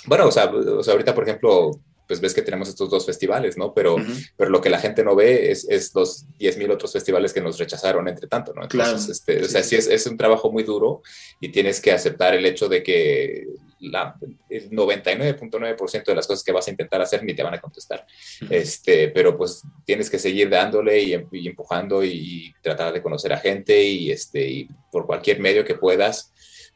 bueno, 0.05 0.27
o 0.27 0.31
sea, 0.31 0.45
o 0.45 0.83
sea 0.83 0.93
ahorita, 0.93 1.15
por 1.15 1.23
ejemplo, 1.23 1.71
pues 2.07 2.19
ves 2.19 2.33
que 2.33 2.41
tenemos 2.41 2.69
estos 2.69 2.89
dos 2.89 3.05
festivales, 3.05 3.57
¿no? 3.57 3.73
Pero, 3.73 3.95
pero 4.37 4.49
lo 4.49 4.61
que 4.61 4.69
la 4.69 4.79
gente 4.79 5.03
no 5.03 5.15
ve 5.15 5.51
es, 5.51 5.67
es 5.69 5.93
los 5.95 6.25
10.000 6.39 6.71
otros 6.71 6.91
festivales 6.91 7.33
que 7.33 7.41
nos 7.41 7.57
rechazaron 7.57 8.07
entre 8.07 8.27
tanto, 8.27 8.53
¿no? 8.53 8.63
Entonces, 8.63 9.21
claro. 9.21 9.39
este, 9.39 9.45
o 9.45 9.49
sea, 9.49 9.63
sí 9.63 9.75
es, 9.75 9.87
es, 9.87 10.05
un 10.07 10.17
trabajo 10.17 10.51
muy 10.51 10.63
duro 10.63 11.01
y 11.39 11.49
tienes 11.49 11.79
que 11.79 11.91
aceptar 11.91 12.33
el 12.33 12.45
hecho 12.45 12.67
de 12.67 12.83
que 12.83 13.47
la, 13.79 14.15
el 14.49 14.69
99.9% 14.71 16.05
de 16.05 16.15
las 16.15 16.27
cosas 16.27 16.43
que 16.43 16.51
vas 16.51 16.67
a 16.67 16.71
intentar 16.71 17.01
hacer 17.01 17.23
ni 17.23 17.33
te 17.33 17.43
van 17.43 17.53
a 17.53 17.61
contestar. 17.61 18.05
este, 18.49 19.09
pero 19.09 19.37
pues 19.37 19.63
tienes 19.85 20.09
que 20.09 20.19
seguir 20.19 20.49
dándole 20.49 21.01
y, 21.01 21.15
y, 21.31 21.47
empujando 21.47 22.03
y 22.03 22.53
tratar 22.61 22.93
de 22.93 23.01
conocer 23.01 23.33
a 23.33 23.37
gente 23.37 23.83
y, 23.83 24.11
este, 24.11 24.47
y 24.47 24.67
por 24.91 25.05
cualquier 25.05 25.39
medio 25.39 25.65
que 25.65 25.75
puedas 25.75 26.32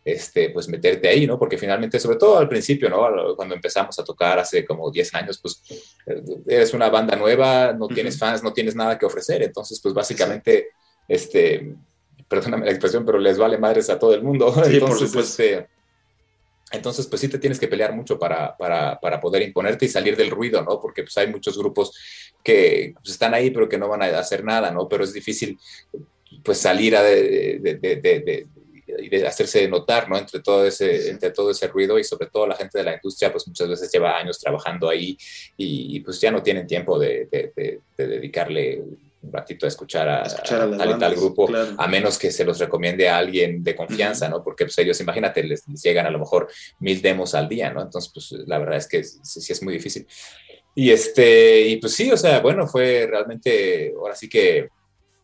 este, 0.07 0.51
pues 0.51 0.69
meterte 0.69 1.09
ahí, 1.09 1.27
¿no? 1.27 1.37
Porque 1.37 1.57
finalmente, 1.57 1.99
sobre 1.99 2.17
todo 2.17 2.37
al 2.37 2.47
principio, 2.47 2.89
¿no? 2.89 3.35
Cuando 3.35 3.55
empezamos 3.55 3.99
a 3.99 4.05
tocar 4.05 4.39
hace 4.39 4.63
como 4.63 4.89
10 4.89 5.13
años, 5.15 5.37
pues 5.41 5.61
eres 6.47 6.73
una 6.73 6.89
banda 6.89 7.17
nueva, 7.17 7.73
no 7.73 7.89
tienes 7.89 8.17
fans, 8.17 8.41
no 8.41 8.53
tienes 8.53 8.73
nada 8.73 8.97
que 8.97 9.05
ofrecer, 9.05 9.43
entonces 9.43 9.81
pues 9.81 9.93
básicamente, 9.93 10.69
este, 11.09 11.75
perdóname 12.29 12.65
la 12.65 12.71
expresión, 12.71 13.05
pero 13.05 13.19
les 13.19 13.37
vale 13.37 13.57
madres 13.57 13.89
a 13.89 13.99
todo 13.99 14.13
el 14.13 14.23
mundo. 14.23 14.53
Sí, 14.63 14.75
entonces, 14.75 15.11
por. 15.11 15.23
Este, 15.23 15.67
entonces, 16.71 17.05
pues 17.07 17.19
sí 17.19 17.27
te 17.27 17.39
tienes 17.39 17.59
que 17.59 17.67
pelear 17.67 17.93
mucho 17.93 18.17
para, 18.17 18.55
para, 18.55 18.97
para, 19.01 19.19
poder 19.19 19.41
imponerte 19.41 19.85
y 19.85 19.89
salir 19.89 20.15
del 20.15 20.29
ruido, 20.29 20.63
¿no? 20.63 20.79
Porque 20.79 21.03
pues 21.03 21.17
hay 21.17 21.27
muchos 21.27 21.57
grupos 21.57 21.93
que 22.41 22.93
pues, 22.95 23.11
están 23.11 23.33
ahí 23.33 23.51
pero 23.51 23.67
que 23.67 23.77
no 23.77 23.89
van 23.89 24.03
a 24.03 24.19
hacer 24.19 24.45
nada, 24.45 24.71
¿no? 24.71 24.87
Pero 24.87 25.03
es 25.03 25.11
difícil 25.11 25.59
pues 26.43 26.59
salir 26.59 26.95
a 26.95 27.03
de, 27.03 27.59
de, 27.61 27.75
de, 27.75 28.47
y 28.97 29.09
de 29.09 29.27
hacerse 29.27 29.67
notar, 29.67 30.09
¿no? 30.09 30.17
Entre 30.17 30.41
todo, 30.41 30.65
ese, 30.65 31.09
entre 31.09 31.31
todo 31.31 31.51
ese 31.51 31.67
ruido 31.67 31.97
y 31.99 32.03
sobre 32.03 32.27
todo 32.27 32.47
la 32.47 32.55
gente 32.55 32.77
de 32.77 32.83
la 32.83 32.93
industria, 32.93 33.31
pues 33.31 33.47
muchas 33.47 33.67
veces 33.69 33.91
lleva 33.91 34.17
años 34.17 34.39
trabajando 34.39 34.89
ahí 34.89 35.17
y, 35.57 35.97
y 35.97 35.99
pues 36.01 36.19
ya 36.19 36.31
no 36.31 36.41
tienen 36.41 36.67
tiempo 36.67 36.97
de, 36.99 37.27
de, 37.31 37.51
de, 37.55 38.07
dedicarle 38.07 38.81
un 39.21 39.33
ratito 39.33 39.65
a 39.65 39.69
escuchar 39.69 40.07
a, 40.07 40.21
escuchar 40.23 40.61
a, 40.61 40.65
a 40.65 40.77
tal 40.77 40.91
y 40.91 40.99
tal 40.99 41.15
grupo, 41.15 41.47
claro. 41.47 41.75
a 41.77 41.87
menos 41.87 42.17
que 42.17 42.31
se 42.31 42.45
los 42.45 42.59
recomiende 42.59 43.09
a 43.09 43.17
alguien 43.17 43.63
de 43.63 43.75
confianza, 43.75 44.29
¿no? 44.29 44.43
Porque 44.43 44.65
pues 44.65 44.77
ellos, 44.77 44.99
imagínate, 45.01 45.43
les, 45.43 45.67
les, 45.67 45.81
llegan 45.81 46.05
a 46.05 46.11
lo 46.11 46.19
mejor 46.19 46.47
mil 46.79 47.01
demos 47.01 47.35
al 47.35 47.49
día, 47.49 47.71
¿no? 47.71 47.81
Entonces, 47.81 48.11
pues 48.13 48.31
la 48.47 48.59
verdad 48.59 48.77
es 48.77 48.87
que 48.87 49.03
sí, 49.03 49.41
sí 49.41 49.51
es 49.53 49.61
muy 49.63 49.73
difícil. 49.73 50.07
Y 50.75 50.91
este, 50.91 51.61
y 51.61 51.77
pues 51.77 51.93
sí, 51.93 52.11
o 52.11 52.17
sea, 52.17 52.39
bueno, 52.39 52.67
fue 52.67 53.07
realmente, 53.09 53.91
ahora 53.97 54.15
sí 54.15 54.29
que 54.29 54.69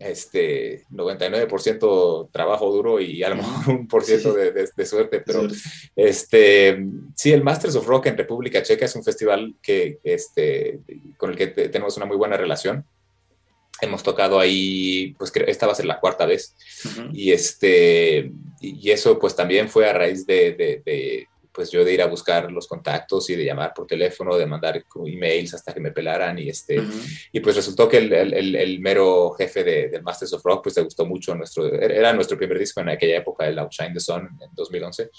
este 0.05 0.85
99% 0.91 2.29
trabajo 2.31 2.71
duro 2.71 2.99
y 2.99 3.23
a 3.23 3.29
lo 3.29 3.35
mejor 3.37 3.75
un 3.75 3.87
por 3.87 4.03
ciento 4.03 4.33
de, 4.33 4.51
de, 4.51 4.69
de, 4.75 4.85
suerte, 4.85 5.21
pero 5.21 5.47
este 5.95 6.85
sí, 7.15 7.31
el 7.31 7.43
Masters 7.43 7.75
of 7.75 7.87
Rock 7.87 8.07
en 8.07 8.17
República 8.17 8.63
Checa 8.63 8.85
es 8.85 8.95
un 8.95 9.03
festival 9.03 9.55
que 9.61 9.99
este 10.03 10.79
con 11.17 11.31
el 11.31 11.37
que 11.37 11.47
tenemos 11.47 11.97
una 11.97 12.05
muy 12.05 12.17
buena 12.17 12.37
relación. 12.37 12.85
Hemos 13.81 14.03
tocado 14.03 14.39
ahí, 14.39 15.13
pues 15.17 15.33
esta 15.47 15.65
va 15.65 15.73
a 15.73 15.75
ser 15.75 15.85
la 15.85 15.99
cuarta 15.99 16.25
vez. 16.25 16.55
Uh 16.85 16.87
-huh. 16.89 17.09
Y 17.13 17.31
este 17.31 18.31
y 18.61 18.91
eso 18.91 19.19
pues 19.19 19.35
también 19.35 19.67
fue 19.67 19.89
a 19.89 19.93
raíz 19.93 20.25
de, 20.25 20.53
de 20.85 21.27
pues 21.53 21.69
yo 21.71 21.85
de 21.85 21.93
ir 21.93 22.01
a 22.01 22.07
buscar 22.07 22.51
los 22.51 22.67
contactos 22.67 23.29
y 23.29 23.35
de 23.35 23.45
llamar 23.45 23.73
por 23.73 23.85
teléfono, 23.85 24.35
de 24.35 24.45
mandar 24.45 24.83
emails 25.05 25.53
hasta 25.53 25.73
que 25.73 25.79
me 25.79 25.91
pelaran 25.91 26.39
y 26.39 26.49
este, 26.49 26.79
uh 26.79 26.83
-huh. 26.83 27.29
y 27.31 27.39
pues 27.39 27.55
resultó 27.55 27.87
que 27.87 27.97
el, 27.97 28.11
el, 28.11 28.55
el 28.55 28.79
mero 28.79 29.31
jefe 29.37 29.63
de, 29.63 29.89
del 29.89 30.01
Masters 30.01 30.33
of 30.33 30.43
Rock 30.43 30.63
pues 30.63 30.75
le 30.75 30.83
gustó 30.83 31.05
mucho 31.05 31.35
nuestro, 31.35 31.65
era 31.73 32.11
nuestro 32.13 32.37
primer 32.37 32.57
disco 32.57 32.81
en 32.81 32.89
aquella 32.89 33.17
época, 33.17 33.47
el 33.47 33.59
Outshine 33.59 33.93
the 33.93 33.99
Sun 33.99 34.27
en 34.41 34.49
2011, 34.53 35.09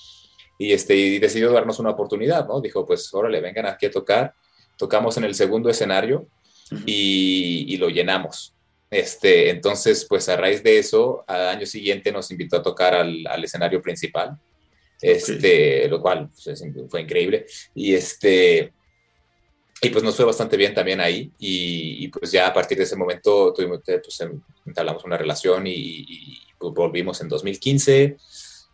y 0.59 0.73
este, 0.73 0.97
y 0.97 1.19
decidió 1.19 1.53
darnos 1.53 1.79
una 1.79 1.91
oportunidad, 1.91 2.47
¿no? 2.49 2.61
Dijo 2.61 2.85
pues 2.85 3.13
órale, 3.15 3.41
vengan 3.41 3.67
aquí 3.67 3.87
a 3.87 3.91
tocar, 3.91 4.35
tocamos 4.77 5.17
en 5.17 5.25
el 5.25 5.35
segundo 5.35 5.71
escenario 5.71 6.27
uh 6.71 6.75
-huh. 6.75 6.83
y, 6.87 7.67
y 7.69 7.77
lo 7.77 7.89
llenamos, 7.89 8.55
este, 8.91 9.51
entonces, 9.51 10.07
pues 10.09 10.29
a 10.29 10.37
raíz 10.37 10.63
de 10.63 10.79
eso, 10.79 11.25
al 11.27 11.49
año 11.49 11.67
siguiente 11.67 12.13
nos 12.13 12.31
invitó 12.31 12.57
a 12.59 12.63
tocar 12.63 12.95
al, 12.95 13.27
al 13.27 13.43
escenario 13.43 13.81
principal 13.83 14.39
este, 15.01 15.89
lo 15.89 16.01
cual 16.01 16.31
pues, 16.45 16.63
fue 16.89 17.01
increíble. 17.03 17.47
Y 17.75 17.95
este, 17.95 18.73
y 19.83 19.91
pues 19.91 20.03
nos 20.03 20.17
fue 20.17 20.25
bastante 20.25 20.57
bien 20.57 20.73
también 20.73 21.01
ahí 21.01 21.31
y, 21.39 22.05
y 22.05 22.09
pues 22.09 22.33
ya 22.33 22.47
a 22.47 22.55
partir 22.55 22.79
de 22.79 22.85
ese 22.85 22.97
momento 22.97 23.53
tuvimos, 23.53 23.81
pues 23.85 24.19
entablamos 24.65 25.05
una 25.05 25.19
relación 25.19 25.67
y, 25.67 25.73
y 25.75 26.39
pues 26.59 26.73
volvimos 26.73 27.21
en 27.21 27.29
2015. 27.29 28.17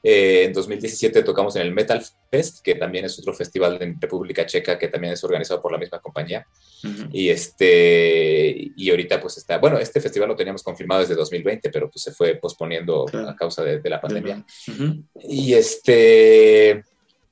Eh, 0.03 0.45
en 0.45 0.53
2017 0.53 1.23
tocamos 1.23 1.57
en 1.57 1.63
el 1.63 1.73
Metal 1.73 2.03
Fest, 2.31 2.63
que 2.63 2.75
también 2.75 3.05
es 3.05 3.19
otro 3.19 3.35
festival 3.35 3.79
en 3.83 4.01
República 4.01 4.47
Checa 4.47 4.79
que 4.79 4.89
también 4.89 5.13
es 5.13 5.23
organizado 5.25 5.61
por 5.61 5.73
la 5.73 5.79
misma 5.79 6.01
compañía. 6.01 6.47
Uh 6.83 6.87
-huh. 6.87 7.09
Y 7.13 7.29
este 7.29 8.73
y 8.77 8.91
ahorita 8.91 9.21
pues 9.21 9.37
está, 9.39 9.59
bueno, 9.59 9.79
este 9.79 10.01
festival 10.01 10.29
lo 10.29 10.37
teníamos 10.37 10.63
confirmado 10.63 11.03
desde 11.03 11.15
2020, 11.15 11.71
pero 11.71 11.91
pues 11.91 12.03
se 12.03 12.13
fue 12.13 12.37
posponiendo 12.37 13.05
claro. 13.05 13.29
a 13.29 13.37
causa 13.37 13.63
de, 13.63 13.81
de 13.81 13.91
la 13.91 14.01
pandemia. 14.01 14.45
Uh 14.69 14.71
-huh. 14.71 15.03
Y 15.29 15.55
este 15.55 16.85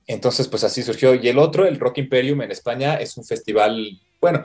entonces 0.09 0.49
pues 0.49 0.65
así 0.65 0.83
surgió. 0.83 1.15
Y 1.15 1.29
el 1.29 1.39
otro, 1.39 1.67
el 1.67 1.79
Rock 1.79 1.99
Imperium 1.99 2.43
en 2.43 2.51
España, 2.51 2.95
es 2.97 3.17
un 3.17 3.25
festival, 3.25 4.01
bueno, 4.21 4.43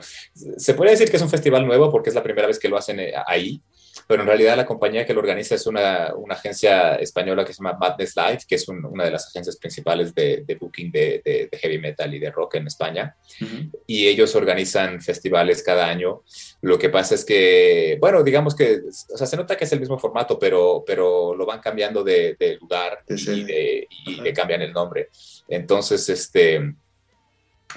se 0.56 0.74
puede 0.74 0.92
decir 0.92 1.10
que 1.10 1.16
es 1.16 1.22
un 1.22 1.30
festival 1.30 1.66
nuevo 1.66 1.90
porque 1.90 2.10
es 2.10 2.14
la 2.14 2.22
primera 2.22 2.46
vez 2.46 2.58
que 2.58 2.68
lo 2.68 2.76
hacen 2.76 3.00
eh, 3.00 3.12
ahí 3.26 3.60
pero 4.06 4.22
en 4.22 4.28
realidad 4.28 4.56
la 4.56 4.66
compañía 4.66 5.04
que 5.06 5.14
lo 5.14 5.20
organiza 5.20 5.54
es 5.54 5.66
una, 5.66 6.14
una 6.16 6.34
agencia 6.34 6.96
española 6.96 7.44
que 7.44 7.52
se 7.52 7.62
llama 7.62 7.78
Madness 7.78 8.14
Live, 8.16 8.40
que 8.48 8.56
es 8.56 8.68
un, 8.68 8.84
una 8.84 9.04
de 9.04 9.10
las 9.10 9.26
agencias 9.28 9.56
principales 9.56 10.14
de, 10.14 10.44
de 10.46 10.54
booking 10.56 10.90
de, 10.90 11.22
de, 11.24 11.48
de, 11.50 11.58
heavy 11.58 11.78
metal 11.78 12.12
y 12.14 12.18
de 12.18 12.30
rock 12.30 12.56
en 12.56 12.66
España. 12.66 13.16
Uh 13.40 13.44
-huh. 13.44 13.70
Y 13.86 14.06
ellos 14.06 14.34
organizan 14.34 15.00
festivales 15.00 15.62
cada 15.62 15.88
año. 15.88 16.22
Lo 16.60 16.78
que 16.78 16.90
pasa 16.90 17.14
es 17.14 17.24
que, 17.24 17.96
bueno, 18.00 18.22
digamos 18.22 18.54
que, 18.54 18.80
o 19.12 19.16
sea, 19.16 19.26
se 19.26 19.36
nota 19.36 19.56
que 19.56 19.64
es 19.64 19.72
el 19.72 19.80
mismo 19.80 19.98
formato, 19.98 20.38
pero, 20.38 20.84
pero 20.86 21.34
lo 21.34 21.46
van 21.46 21.60
cambiando 21.60 22.02
de, 22.02 22.36
lugar 22.60 23.04
sí. 23.08 23.46
y, 23.48 24.12
y 24.12 24.20
le 24.20 24.32
cambian 24.32 24.62
el 24.62 24.72
nombre. 24.72 25.08
Entonces, 25.48 26.08
este 26.08 26.74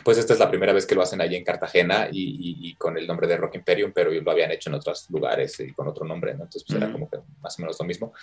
pues 0.03 0.17
esta 0.17 0.33
es 0.33 0.39
la 0.39 0.49
primera 0.49 0.73
vez 0.73 0.85
que 0.85 0.95
lo 0.95 1.01
hacen 1.01 1.21
allí 1.21 1.35
en 1.35 1.43
Cartagena 1.43 2.09
y, 2.11 2.21
y, 2.21 2.69
y, 2.69 2.75
con 2.75 2.97
el 2.97 3.07
nombre 3.07 3.27
de 3.27 3.37
Rock 3.37 3.55
Imperium, 3.55 3.91
pero 3.93 4.11
lo 4.11 4.31
habían 4.31 4.51
hecho 4.51 4.69
en 4.69 4.75
otros 4.75 5.09
lugares 5.09 5.59
y 5.59 5.73
con 5.73 5.87
otro 5.87 6.05
nombre, 6.05 6.33
¿no? 6.33 6.43
Entonces, 6.43 6.63
pues 6.67 6.75
uh 6.75 6.79
-huh. 6.79 6.83
era 6.83 6.91
como 6.91 7.09
que 7.09 7.17
más 7.41 7.57
o 7.57 7.61
menos 7.61 7.77
lo 7.79 7.85
mismo. 7.85 8.13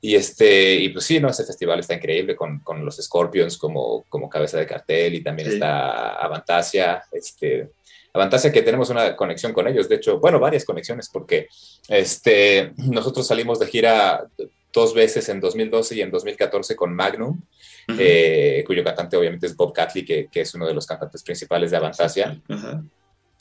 Y, 0.00 0.16
este, 0.16 0.74
y 0.74 0.90
pues 0.90 1.06
sí, 1.06 1.18
¿no? 1.18 1.28
Ese 1.28 1.44
festival 1.44 1.80
está 1.80 1.94
increíble 1.94 2.36
con, 2.36 2.58
con 2.60 2.84
los 2.84 2.96
Scorpions 2.96 3.56
como, 3.56 4.04
como 4.10 4.28
cabeza 4.28 4.58
de 4.58 4.66
cartel 4.66 5.14
y 5.14 5.22
también 5.22 5.48
sí. 5.48 5.54
está 5.54 6.16
Avantasia, 6.16 7.02
este, 7.10 7.70
Avantasia 8.12 8.52
que 8.52 8.62
tenemos 8.62 8.90
una 8.90 9.16
conexión 9.16 9.52
con 9.52 9.66
ellos, 9.66 9.88
de 9.88 9.96
hecho, 9.96 10.20
bueno, 10.20 10.38
varias 10.38 10.64
conexiones 10.64 11.08
porque 11.08 11.48
este, 11.88 12.72
nosotros 12.76 13.26
salimos 13.26 13.58
de 13.58 13.66
gira 13.66 14.26
dos 14.74 14.92
veces 14.92 15.28
en 15.28 15.40
2012 15.40 15.94
y 15.94 16.00
en 16.02 16.10
2014 16.10 16.74
con 16.74 16.94
Magnum, 16.94 17.40
uh 17.88 17.92
-huh. 17.92 17.96
eh, 17.98 18.64
cuyo 18.66 18.82
cantante 18.82 19.16
obviamente 19.16 19.46
es 19.46 19.56
Bob 19.56 19.72
Catley, 19.72 20.04
que, 20.04 20.28
que, 20.30 20.40
es 20.40 20.54
uno 20.54 20.66
de 20.66 20.74
los 20.74 20.86
cantantes 20.86 21.22
principales 21.22 21.70
de 21.70 21.76
Avantasia. 21.76 22.42
Uh 22.48 22.52
-huh. 22.52 22.90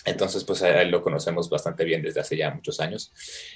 Entonces, 0.06 0.44
pues 0.44 0.62
a 0.62 0.82
él 0.82 0.92
lo 0.92 1.02
conocemos 1.02 1.50
bastante 1.50 1.86
bien 1.86 2.02
desde 2.02 2.20
hace 2.20 2.36
ya 2.36 2.54
muchos 2.54 2.80
años. 2.82 3.14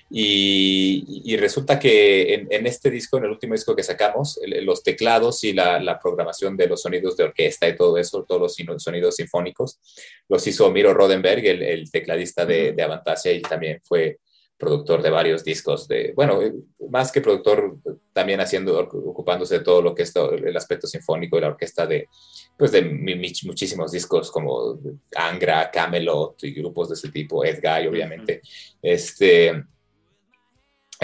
Y, 0.10 1.22
y 1.26 1.36
resulta 1.36 1.78
que 1.78 2.34
en, 2.34 2.48
en, 2.50 2.66
este 2.66 2.90
disco, 2.90 3.18
en 3.18 3.26
el 3.26 3.32
último 3.32 3.54
disco 3.54 3.76
que 3.76 3.84
sacamos, 3.84 4.40
los 4.62 4.82
teclados 4.82 5.44
y 5.44 5.52
la, 5.52 5.80
la, 5.82 6.00
programación 6.00 6.56
de 6.56 6.68
los 6.68 6.82
sonidos 6.82 7.18
de 7.18 7.26
orquesta 7.26 7.68
y 7.68 7.76
todo 7.76 7.98
eso, 7.98 8.24
todos 8.24 8.58
los 8.58 8.82
sonidos 8.82 9.18
sinfónicos, 9.18 9.80
los 10.30 10.48
hizo 10.48 10.72
Miro 10.72 10.94
Rodenberg, 10.94 11.46
el, 11.46 11.62
el 11.64 11.92
tecladista 11.92 12.46
de, 12.46 12.72
de 12.72 12.84
Avantasia, 12.84 13.34
y 13.34 13.42
también 13.42 13.82
fue 13.84 14.20
productor 14.58 15.02
de 15.02 15.10
varios 15.10 15.44
discos, 15.44 15.88
de, 15.88 16.14
bueno, 16.16 16.40
más 16.90 17.12
que 17.12 17.22
productor, 17.22 17.78
también 18.12 18.40
haciendo, 18.40 18.80
ocupándose 18.80 19.60
de 19.60 19.64
todo 19.64 19.82
lo 19.82 19.94
que 19.94 20.04
es 20.04 20.12
todo 20.12 20.32
el 20.34 20.58
aspecto 20.58 20.88
sinfónico 20.88 21.36
de 21.38 21.42
la 21.44 21.50
orquesta 21.50 21.86
de, 21.86 22.10
pues 22.58 22.72
de 22.72 22.82
muchísimos 22.82 23.92
discos 23.92 24.32
como 24.32 24.80
Angra, 25.16 25.70
Camelot 25.70 26.44
y 26.44 26.54
grupos 26.54 26.90
de 26.90 26.96
ese 26.96 27.10
tipo, 27.10 27.46
Edguy, 27.46 27.88
obviamente. 27.88 28.42
Uh 28.44 28.48
-huh. 28.48 28.78
Este, 28.82 29.64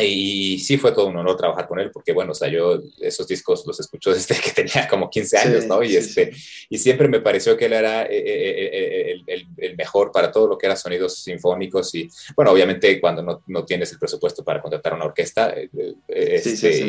y 0.02 0.58
sí 0.58 0.78
fue 0.78 0.92
todo 0.92 1.08
un 1.08 1.18
honor 1.18 1.38
trabajar 1.38 1.68
con 1.68 1.80
él, 1.80 1.92
porque 1.92 2.14
bueno, 2.14 2.32
o 2.32 2.36
sea, 2.36 2.48
yo 2.48 2.82
esos 3.00 3.28
discos 3.28 3.64
los 3.68 3.80
escucho 3.80 4.12
desde 4.14 4.36
que 4.36 4.52
tenía 4.52 4.88
como 4.88 5.10
15 5.10 5.38
años, 5.38 5.64
sí, 5.64 5.70
¿no? 5.70 5.84
Y, 5.84 5.90
sí, 5.90 5.98
este, 5.98 6.34
sí. 6.34 6.68
y 6.70 6.78
siempre 6.80 7.08
me 7.08 7.20
pareció 7.20 7.56
que 7.56 7.66
él 7.66 7.74
era 7.74 8.04
eh, 8.04 8.08
eh, 8.12 8.70
eh, 8.74 9.12
el, 9.12 9.24
el, 9.28 9.48
el, 9.58 9.78
mejor 9.78 10.12
para 10.12 10.32
todo 10.32 10.48
lo 10.48 10.58
que 10.58 10.66
era 10.66 10.76
sonidos 10.76 11.20
sinfónicos 11.20 11.94
y, 11.94 12.10
bueno, 12.36 12.52
obviamente 12.52 13.00
cuando 13.00 13.22
no, 13.22 13.44
no 13.48 13.66
tienes 13.66 13.92
el 13.92 14.00
presupuesto 14.00 14.44
para 14.44 14.62
contratar 14.62 14.94
una 14.94 15.06
orquesta 15.06 15.54
este, 16.08 16.86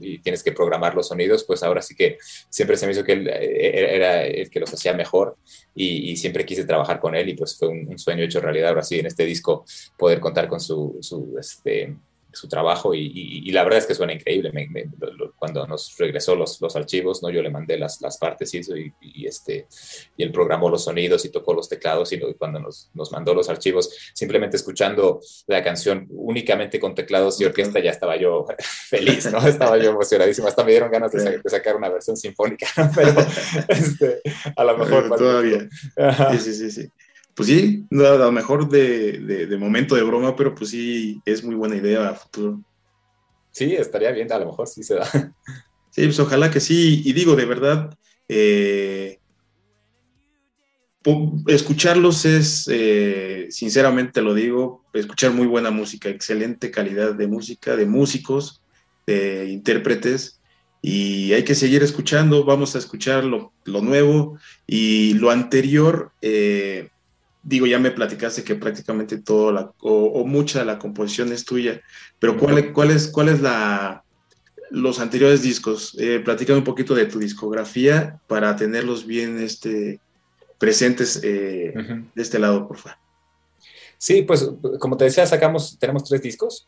y 0.00 0.18
tienes 0.18 0.42
que 0.42 0.52
programar 0.52 0.94
los 0.94 1.08
sonidos, 1.08 1.44
pues 1.44 1.62
ahora 1.62 1.82
sí 1.82 1.94
que 1.94 2.16
siempre 2.48 2.76
se 2.76 2.86
me 2.86 2.92
hizo 2.92 3.04
que 3.04 3.12
él 3.12 3.28
era 3.28 4.24
el 4.24 4.48
que 4.48 4.60
los 4.60 4.72
hacía 4.72 4.94
mejor 4.94 5.36
y, 5.74 6.10
y 6.10 6.16
siempre 6.16 6.46
quise 6.46 6.64
trabajar 6.64 6.98
con 6.98 7.14
él 7.14 7.28
y 7.28 7.34
pues 7.34 7.58
fue 7.58 7.68
un, 7.68 7.88
un, 7.88 7.98
sueño 7.98 8.24
hecho 8.24 8.40
realidad 8.40 8.70
ahora 8.70 8.82
sí 8.82 8.98
en 8.98 9.06
este 9.06 9.24
disco 9.24 9.64
poder 9.96 10.20
contar 10.20 10.48
con 10.48 10.60
su, 10.60 10.98
su 11.00 11.36
este, 11.38 11.89
su 12.32 12.48
trabajo 12.48 12.94
y, 12.94 13.50
la 13.50 13.64
verdad 13.64 13.78
es 13.78 13.86
que 13.86 13.94
suena 13.94 14.12
increíble. 14.12 14.52
cuando 15.36 15.66
nos 15.66 15.96
regresó 15.98 16.34
los, 16.34 16.60
los, 16.60 16.76
archivos, 16.76 17.22
¿no? 17.22 17.30
yo 17.30 17.42
le 17.42 17.50
mandé 17.50 17.78
las, 17.78 18.00
las 18.00 18.18
partes 18.18 18.54
y, 18.54 18.60
y, 19.00 19.26
este, 19.26 19.66
y 20.16 20.22
él 20.22 20.32
programó 20.32 20.68
los 20.68 20.84
sonidos 20.84 21.24
y 21.24 21.30
tocó 21.30 21.54
los 21.54 21.68
teclados 21.68 22.12
y, 22.12 22.20
cuando 22.34 22.60
nos, 22.60 22.90
nos, 22.94 23.10
mandó 23.12 23.34
los 23.34 23.48
archivos, 23.48 23.90
simplemente 24.14 24.56
escuchando 24.56 25.20
la 25.46 25.62
canción 25.62 26.06
únicamente 26.10 26.78
con 26.78 26.94
teclados 26.94 27.40
y 27.40 27.44
orquesta, 27.44 27.80
ya 27.80 27.90
estaba 27.90 28.16
yo 28.16 28.46
feliz, 28.88 29.30
¿no? 29.30 29.38
estaba 29.46 29.78
yo 29.78 29.90
emocionadísimo. 29.90 30.48
Hasta 30.48 30.64
me 30.64 30.70
dieron 30.72 30.90
ganas 30.90 31.12
de, 31.12 31.40
sacar 31.46 31.76
una 31.76 31.88
versión 31.88 32.16
sinfónica, 32.16 32.66
pero 32.94 33.14
este, 33.68 34.20
a 34.56 34.64
lo 34.64 34.78
mejor... 34.78 35.08
todavía. 35.18 35.68
Sí, 36.32 36.38
sí, 36.38 36.54
sí, 36.54 36.70
sí 36.70 36.92
pues 37.40 37.48
sí, 37.48 37.86
a 37.92 38.16
lo 38.16 38.32
mejor 38.32 38.68
de, 38.68 39.46
de, 39.46 39.56
momento 39.56 39.94
de 39.94 40.02
broma, 40.02 40.36
pero 40.36 40.54
pues 40.54 40.68
sí, 40.68 41.22
es 41.24 41.42
muy 41.42 41.54
buena 41.54 41.74
idea 41.74 42.10
a 42.10 42.14
futuro. 42.14 42.62
Sí, 43.50 43.74
estaría 43.74 44.10
bien, 44.10 44.30
a 44.30 44.38
lo 44.38 44.44
mejor 44.44 44.68
sí 44.68 44.82
se 44.82 44.96
da. 44.96 45.08
Sí, 45.92 46.04
pues 46.04 46.20
ojalá 46.20 46.52
que 46.52 46.60
sí, 46.60 47.02
y 47.04 47.12
digo, 47.14 47.34
de 47.34 47.46
verdad, 47.46 47.98
eh, 48.28 49.18
escucharlos 51.48 52.24
es, 52.26 52.68
eh, 52.70 53.48
sinceramente 53.50 54.22
lo 54.22 54.34
digo, 54.34 54.84
escuchar 54.92 55.32
muy 55.32 55.48
buena 55.48 55.72
música, 55.72 56.10
excelente 56.10 56.70
calidad 56.70 57.14
de 57.14 57.26
música, 57.26 57.74
de 57.74 57.86
músicos, 57.86 58.62
de 59.04 59.46
intérpretes, 59.46 60.40
y 60.80 61.32
hay 61.32 61.42
que 61.42 61.56
seguir 61.56 61.82
escuchando, 61.82 62.44
vamos 62.44 62.76
a 62.76 62.78
escuchar 62.78 63.24
lo, 63.24 63.52
lo 63.64 63.80
nuevo 63.80 64.38
y 64.66 65.14
lo 65.14 65.30
anterior. 65.30 66.12
Eh, 66.22 66.90
digo, 67.42 67.66
ya 67.66 67.78
me 67.78 67.90
platicaste 67.90 68.44
que 68.44 68.54
prácticamente 68.54 69.18
todo 69.18 69.52
la, 69.52 69.72
o, 69.80 70.24
mucha 70.26 70.60
de 70.60 70.64
la 70.64 70.78
composición 70.78 71.32
es 71.32 71.44
tuya, 71.44 71.80
pero 72.18 72.36
¿cuál, 72.36 72.72
cuál 72.72 72.90
es, 72.90 73.08
cuál 73.08 73.28
es 73.28 73.40
la, 73.40 74.04
los 74.70 75.00
anteriores 75.00 75.42
discos? 75.42 75.96
Eh, 75.98 76.20
platícame 76.24 76.58
un 76.58 76.64
poquito 76.64 76.94
de 76.94 77.06
tu 77.06 77.18
discografía 77.18 78.20
para 78.26 78.54
tenerlos 78.56 79.06
bien 79.06 79.40
este, 79.40 80.00
presentes 80.58 81.20
eh, 81.22 81.72
de 82.14 82.22
este 82.22 82.38
lado, 82.38 82.68
por 82.68 82.78
favor. 82.78 82.98
Sí, 83.96 84.22
pues 84.22 84.50
como 84.78 84.96
te 84.96 85.04
decía, 85.04 85.26
sacamos, 85.26 85.78
tenemos 85.78 86.04
tres 86.04 86.22
discos 86.22 86.66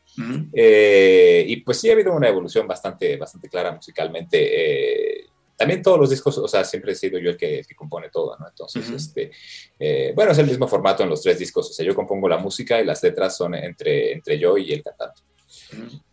eh, 0.52 1.46
y 1.48 1.56
pues 1.62 1.80
sí 1.80 1.88
ha 1.88 1.94
habido 1.94 2.12
una 2.12 2.28
evolución 2.28 2.68
bastante, 2.68 3.16
bastante 3.16 3.48
clara 3.48 3.72
musicalmente. 3.72 5.21
También 5.62 5.80
todos 5.80 5.96
los 5.96 6.10
discos, 6.10 6.36
o 6.38 6.48
sea, 6.48 6.64
siempre 6.64 6.90
he 6.90 6.94
sido 6.96 7.20
yo 7.20 7.30
el 7.30 7.36
que, 7.36 7.64
compone 7.76 8.08
todo, 8.10 8.36
¿no? 8.36 8.48
Entonces, 8.48 8.90
este, 8.90 9.30
eh, 9.78 10.12
bueno, 10.12 10.32
es 10.32 10.38
el 10.38 10.48
mismo 10.48 10.66
formato 10.66 11.04
en 11.04 11.08
los 11.08 11.22
tres 11.22 11.38
discos, 11.38 11.70
o 11.70 11.72
sea, 11.72 11.86
yo 11.86 11.94
compongo 11.94 12.28
la 12.28 12.38
música 12.38 12.80
y 12.80 12.84
las 12.84 13.00
letras 13.00 13.36
son 13.36 13.54
entre, 13.54 14.10
entre 14.10 14.40
yo 14.40 14.58
y 14.58 14.72
el 14.72 14.82
cantante. 14.82 15.22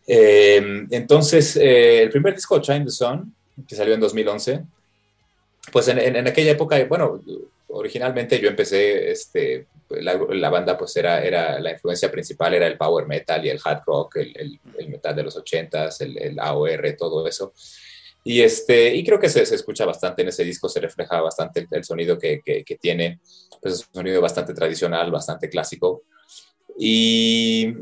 Eh, 0.06 0.86
entonces, 0.92 1.56
eh, 1.56 2.04
el 2.04 2.10
primer 2.10 2.36
disco, 2.36 2.60
Chime 2.60 2.84
the 2.84 2.92
Sun, 2.92 3.34
que 3.66 3.74
salió 3.74 3.92
en 3.92 3.98
2011, 3.98 4.62
pues 5.72 5.88
en, 5.88 5.98
en, 5.98 6.28
aquella 6.28 6.52
época, 6.52 6.78
bueno, 6.84 7.20
originalmente 7.70 8.38
yo 8.38 8.50
empecé, 8.50 9.10
este, 9.10 9.66
la, 9.88 10.14
la, 10.30 10.48
banda 10.48 10.78
pues 10.78 10.96
era, 10.96 11.24
era, 11.24 11.58
la 11.58 11.72
influencia 11.72 12.08
principal 12.08 12.54
era 12.54 12.68
el 12.68 12.78
power 12.78 13.08
metal 13.08 13.44
y 13.44 13.48
el 13.48 13.58
hard 13.64 13.82
rock, 13.84 14.18
el, 14.18 14.60
el, 14.78 14.88
metal 14.88 15.16
de 15.16 15.24
los 15.24 15.36
80s, 15.36 16.02
el, 16.02 16.18
el 16.18 16.38
AOR, 16.38 16.94
todo 16.96 17.26
eso. 17.26 17.52
Y, 18.22 18.42
este, 18.42 18.94
y 18.94 19.04
creo 19.04 19.18
que 19.18 19.28
se, 19.28 19.42
escucha 19.42 19.86
bastante 19.86 20.22
en 20.22 20.28
ese 20.28 20.44
disco, 20.44 20.68
se 20.68 20.80
refleja 20.80 21.20
bastante 21.20 21.66
el, 21.70 21.84
sonido 21.84 22.18
que, 22.18 22.40
que, 22.44 22.78
tiene, 22.80 23.20
pues 23.60 23.74
es 23.74 23.86
un 23.86 23.94
sonido 23.94 24.20
bastante 24.20 24.52
tradicional, 24.52 25.10
bastante 25.10 25.48
clásico. 25.48 26.02
Y, 26.78 27.74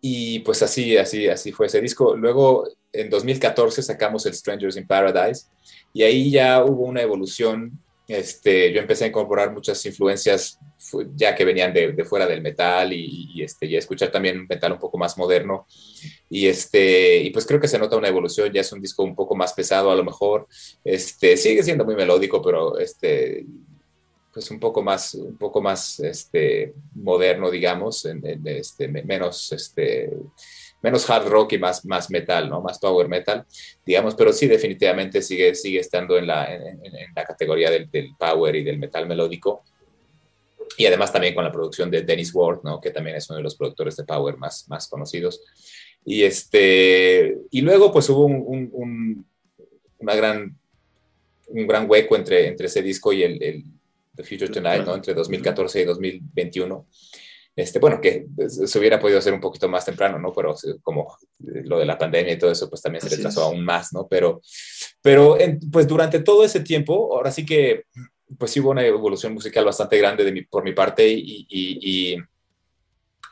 y 0.00 0.38
pues 0.40 0.62
así, 0.62 0.96
así, 0.96 1.28
así 1.28 1.52
fue 1.52 1.66
ese 1.66 1.80
disco. 1.80 2.16
Luego, 2.16 2.68
en 2.92 3.10
2014 3.10 3.82
sacamos 3.82 4.26
el 4.26 4.34
Strangers 4.34 4.76
in 4.76 4.86
Paradise 4.86 5.46
y 5.92 6.02
ahí 6.02 6.30
ya 6.30 6.64
hubo 6.64 6.84
una 6.84 7.02
evolución 7.02 7.80
este, 8.08 8.72
yo 8.72 8.80
empecé 8.80 9.04
a 9.04 9.08
incorporar 9.08 9.52
muchas 9.52 9.84
influencias 9.84 10.58
ya 11.14 11.34
que 11.34 11.44
venían 11.44 11.74
de, 11.74 12.04
fuera 12.04 12.26
del 12.26 12.40
metal 12.40 12.92
y, 12.92 13.42
este, 13.42 13.66
y 13.66 13.76
escuchar 13.76 14.10
también 14.10 14.46
metal 14.48 14.72
un 14.72 14.78
poco 14.78 14.96
más 14.96 15.18
moderno. 15.18 15.66
Y, 16.30 16.46
este, 16.46 17.18
y 17.18 17.30
pues 17.30 17.44
creo 17.44 17.60
que 17.60 17.68
se 17.68 17.78
nota 17.78 17.96
una 17.96 18.08
evolución, 18.08 18.50
ya 18.50 18.62
es 18.62 18.72
un 18.72 18.80
disco 18.80 19.02
un 19.02 19.14
poco 19.14 19.36
más 19.36 19.52
pesado 19.52 19.90
a 19.90 19.96
lo 19.96 20.04
mejor. 20.04 20.48
Este, 20.82 21.36
sigue 21.36 21.62
siendo 21.62 21.84
muy 21.84 21.96
melódico, 21.96 22.40
pero 22.40 22.78
este, 22.78 23.44
pues 24.32 24.50
un 24.50 24.58
poco 24.58 24.82
más, 24.82 25.14
un 25.14 25.36
poco 25.36 25.60
más 25.60 26.00
este, 26.00 26.72
moderno, 26.94 27.50
digamos, 27.50 28.06
este, 28.06 28.88
menos... 28.88 29.52
Este, 29.52 30.10
menos 30.82 31.08
hard 31.08 31.26
rock 31.28 31.54
y 31.54 31.58
más, 31.58 31.84
más 31.84 32.10
metal, 32.10 32.48
¿no? 32.48 32.60
Más 32.60 32.78
power 32.78 33.08
metal, 33.08 33.44
digamos, 33.84 34.14
pero 34.14 34.32
sí 34.32 34.46
definitivamente 34.46 35.22
sigue, 35.22 35.54
sigue 35.54 35.80
estando 35.80 36.16
en 36.16 36.26
la, 36.26 36.54
en, 36.54 36.80
la 37.14 37.24
categoría 37.24 37.70
del, 37.70 37.88
power 38.18 38.54
y 38.56 38.64
del 38.64 38.78
metal 38.78 39.06
melódico. 39.06 39.64
Y 40.76 40.86
además 40.86 41.12
también 41.12 41.34
con 41.34 41.44
la 41.44 41.50
producción 41.50 41.90
de 41.90 42.02
Dennis 42.02 42.32
Ward, 42.34 42.60
¿no? 42.62 42.80
Que 42.80 42.90
también 42.90 43.16
es 43.16 43.28
uno 43.28 43.38
de 43.38 43.42
los 43.42 43.56
productores 43.56 43.96
de 43.96 44.04
power 44.04 44.36
más, 44.36 44.68
más 44.68 44.86
conocidos. 44.86 45.42
Y, 46.04 46.22
este, 46.22 47.36
y 47.50 47.60
luego 47.62 47.92
pues 47.92 48.08
hubo 48.10 48.26
un, 48.26 49.26
una 49.98 50.14
gran, 50.14 50.56
un 51.48 51.66
gran 51.66 51.90
hueco 51.90 52.14
entre, 52.14 52.46
entre 52.46 52.66
ese 52.66 52.82
disco 52.82 53.12
y 53.12 53.24
el, 53.24 53.42
el 53.42 53.64
The 54.14 54.22
Future 54.22 54.48
Tonight, 54.48 54.84
¿no? 54.84 54.94
Entre 54.94 55.14
2014 55.14 55.80
y 55.80 55.84
2021 55.84 56.86
este, 57.58 57.80
bueno, 57.80 58.00
que 58.00 58.24
se 58.46 58.78
hubiera 58.78 59.00
podido 59.00 59.18
hacer 59.18 59.32
un 59.32 59.40
poquito 59.40 59.68
más 59.68 59.84
temprano, 59.84 60.16
¿no? 60.16 60.32
Pero 60.32 60.54
como 60.80 61.16
lo 61.40 61.80
de 61.80 61.86
la 61.86 61.98
pandemia 61.98 62.34
y 62.34 62.38
todo 62.38 62.52
eso, 62.52 62.70
pues 62.70 62.80
también 62.80 63.02
se 63.02 63.08
retrasó 63.08 63.42
aún 63.42 63.64
más, 63.64 63.92
¿no? 63.92 64.06
Pero, 64.06 64.40
pero 65.02 65.36
pues 65.72 65.88
durante 65.88 66.20
todo 66.20 66.44
ese 66.44 66.60
tiempo, 66.60 67.16
ahora 67.16 67.32
sí 67.32 67.44
que, 67.44 67.82
pues 68.38 68.52
sí 68.52 68.60
hubo 68.60 68.70
una 68.70 68.86
evolución 68.86 69.34
musical 69.34 69.64
bastante 69.64 69.98
grande 69.98 70.22
de 70.22 70.30
mi, 70.30 70.42
por 70.42 70.62
mi 70.62 70.72
parte 70.72 71.08
y, 71.08 71.48
y, 71.50 72.16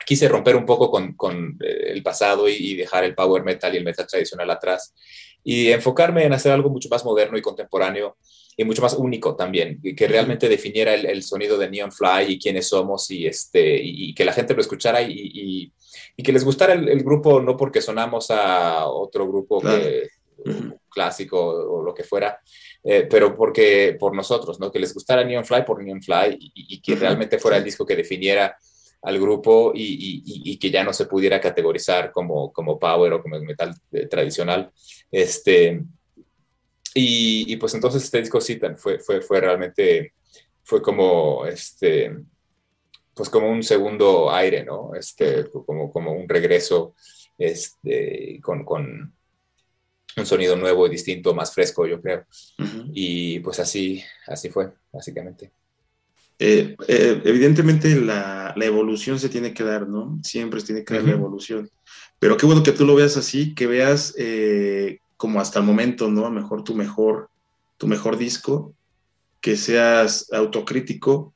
quise 0.05 0.27
romper 0.27 0.57
un 0.57 0.65
poco 0.65 0.91
con, 0.91 1.13
con 1.13 1.57
eh, 1.61 1.93
el 1.93 2.03
pasado 2.03 2.49
y, 2.49 2.75
dejar 2.75 3.05
el 3.05 3.15
power 3.15 3.45
metal 3.45 3.73
y 3.73 3.77
el 3.77 3.85
metal 3.85 4.07
tradicional 4.07 4.51
atrás 4.51 4.93
y 5.41 5.69
enfocarme 5.69 6.25
en 6.25 6.33
hacer 6.33 6.51
algo 6.51 6.69
mucho 6.69 6.89
más 6.89 7.05
moderno 7.05 7.37
y 7.37 7.41
contemporáneo 7.41 8.17
y 8.57 8.65
mucho 8.65 8.81
más 8.81 8.95
único 8.95 9.35
también, 9.35 9.79
que 9.95 10.07
realmente 10.07 10.49
definiera 10.49 10.93
el, 10.93 11.23
sonido 11.23 11.57
de 11.57 11.69
Neon 11.69 11.91
Fly 11.91 12.25
y 12.27 12.39
quiénes 12.39 12.67
somos 12.67 13.09
y, 13.11 13.27
este, 13.27 13.79
y, 13.81 14.13
que 14.15 14.25
la 14.25 14.33
gente 14.33 14.55
lo 14.55 14.61
escuchara 14.61 15.01
y, 15.01 15.71
y 16.17 16.23
que 16.23 16.33
les 16.33 16.43
gustara 16.43 16.73
el, 16.73 17.03
grupo 17.03 17.39
no 17.39 17.55
porque 17.55 17.79
sonamos 17.79 18.31
a 18.31 18.87
otro 18.87 19.27
grupo 19.27 19.61
clásico 20.89 21.39
o 21.39 21.83
lo 21.83 21.93
que 21.93 22.03
fuera, 22.03 22.39
eh, 22.83 23.07
pero 23.09 23.35
porque 23.35 23.95
por 23.99 24.15
nosotros, 24.15 24.59
¿no? 24.59 24.71
que 24.71 24.79
les 24.79 24.93
gustara 24.93 25.23
Neon 25.23 25.45
Fly 25.45 25.63
por 25.63 25.81
Neon 25.81 26.01
Fly 26.01 26.37
y, 26.55 26.81
que 26.81 26.95
realmente 26.95 27.37
fuera 27.37 27.57
el 27.57 27.63
disco 27.63 27.85
que 27.85 27.95
definiera 27.95 28.57
al 29.03 29.19
grupo 29.19 29.71
y, 29.75 30.57
que 30.57 30.71
ya 30.71 30.83
no 30.83 30.91
se 30.91 31.05
pudiera 31.05 31.39
categorizar 31.39 32.11
como, 32.11 32.51
como 32.51 32.79
power 32.79 33.13
o 33.13 33.21
como 33.21 33.39
metal 33.39 33.75
eh, 33.91 34.07
tradicional. 34.07 34.71
Este, 35.11 35.83
y, 36.93 37.55
pues 37.57 37.73
entonces 37.73 38.03
este 38.03 38.19
disco 38.19 38.41
sí 38.41 38.59
fue, 38.77 38.99
fue, 38.99 39.21
fue 39.21 39.41
realmente, 39.41 40.13
fue 40.63 40.81
como, 40.81 41.45
este, 41.45 42.15
pues 43.13 43.29
como 43.29 43.49
un 43.49 43.63
segundo 43.63 44.31
aire, 44.31 44.63
¿no? 44.63 44.93
Este, 44.95 45.49
como, 45.49 45.91
como 45.91 46.11
un 46.11 46.27
regreso 46.27 46.95
este, 47.37 48.39
con, 48.41 48.63
con 48.63 49.13
un 50.17 50.25
sonido 50.25 50.55
nuevo 50.55 50.87
y 50.87 50.91
distinto, 50.91 51.33
más 51.33 51.53
fresco, 51.53 51.85
yo 51.85 52.01
creo. 52.01 52.25
Y 52.93 53.39
pues 53.39 53.59
así, 53.59 54.03
así 54.25 54.49
fue, 54.49 54.71
básicamente. 54.91 55.51
Eh, 56.39 56.75
eh, 56.87 57.21
evidentemente 57.25 57.95
la, 57.95 58.53
la, 58.55 58.65
evolución 58.65 59.19
se 59.19 59.29
tiene 59.29 59.53
que 59.53 59.63
dar, 59.63 59.87
¿no? 59.87 60.19
Siempre 60.23 60.59
se 60.59 60.67
tiene 60.67 60.83
que 60.83 60.93
dar 60.93 61.03
la 61.03 61.13
evolución. 61.13 61.69
Pero 62.19 62.37
qué 62.37 62.45
bueno 62.45 62.63
que 62.63 62.71
tú 62.71 62.85
lo 62.85 62.95
veas 62.95 63.17
así, 63.17 63.55
que 63.55 63.65
veas 63.65 64.13
eh, 64.17 64.99
como 65.17 65.41
hasta 65.41 65.59
el 65.59 65.65
momento, 65.65 66.09
¿no? 66.09 66.29
Mejor 66.29 66.63
tu 66.63 66.75
mejor, 66.75 67.29
tu 67.77 67.87
mejor 67.87 68.17
disco, 68.17 68.73
que 69.41 69.57
seas 69.57 70.31
autocrítico 70.31 71.33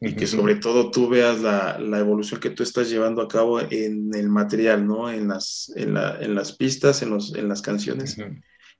y 0.00 0.14
que 0.14 0.26
sobre 0.26 0.54
todo 0.54 0.90
tú 0.90 1.08
veas 1.08 1.40
la, 1.40 1.76
evolución 1.98 2.40
que 2.40 2.50
tú 2.50 2.62
estás 2.62 2.88
llevando 2.88 3.20
a 3.20 3.28
cabo 3.28 3.60
en 3.60 4.14
el 4.14 4.28
material, 4.28 4.86
¿no? 4.86 5.10
En 5.10 5.28
las, 5.28 5.72
en, 5.74 5.94
las 5.94 6.52
pistas, 6.52 7.02
en, 7.02 7.10
los, 7.10 7.34
en 7.34 7.48
las 7.48 7.62
canciones. 7.62 8.16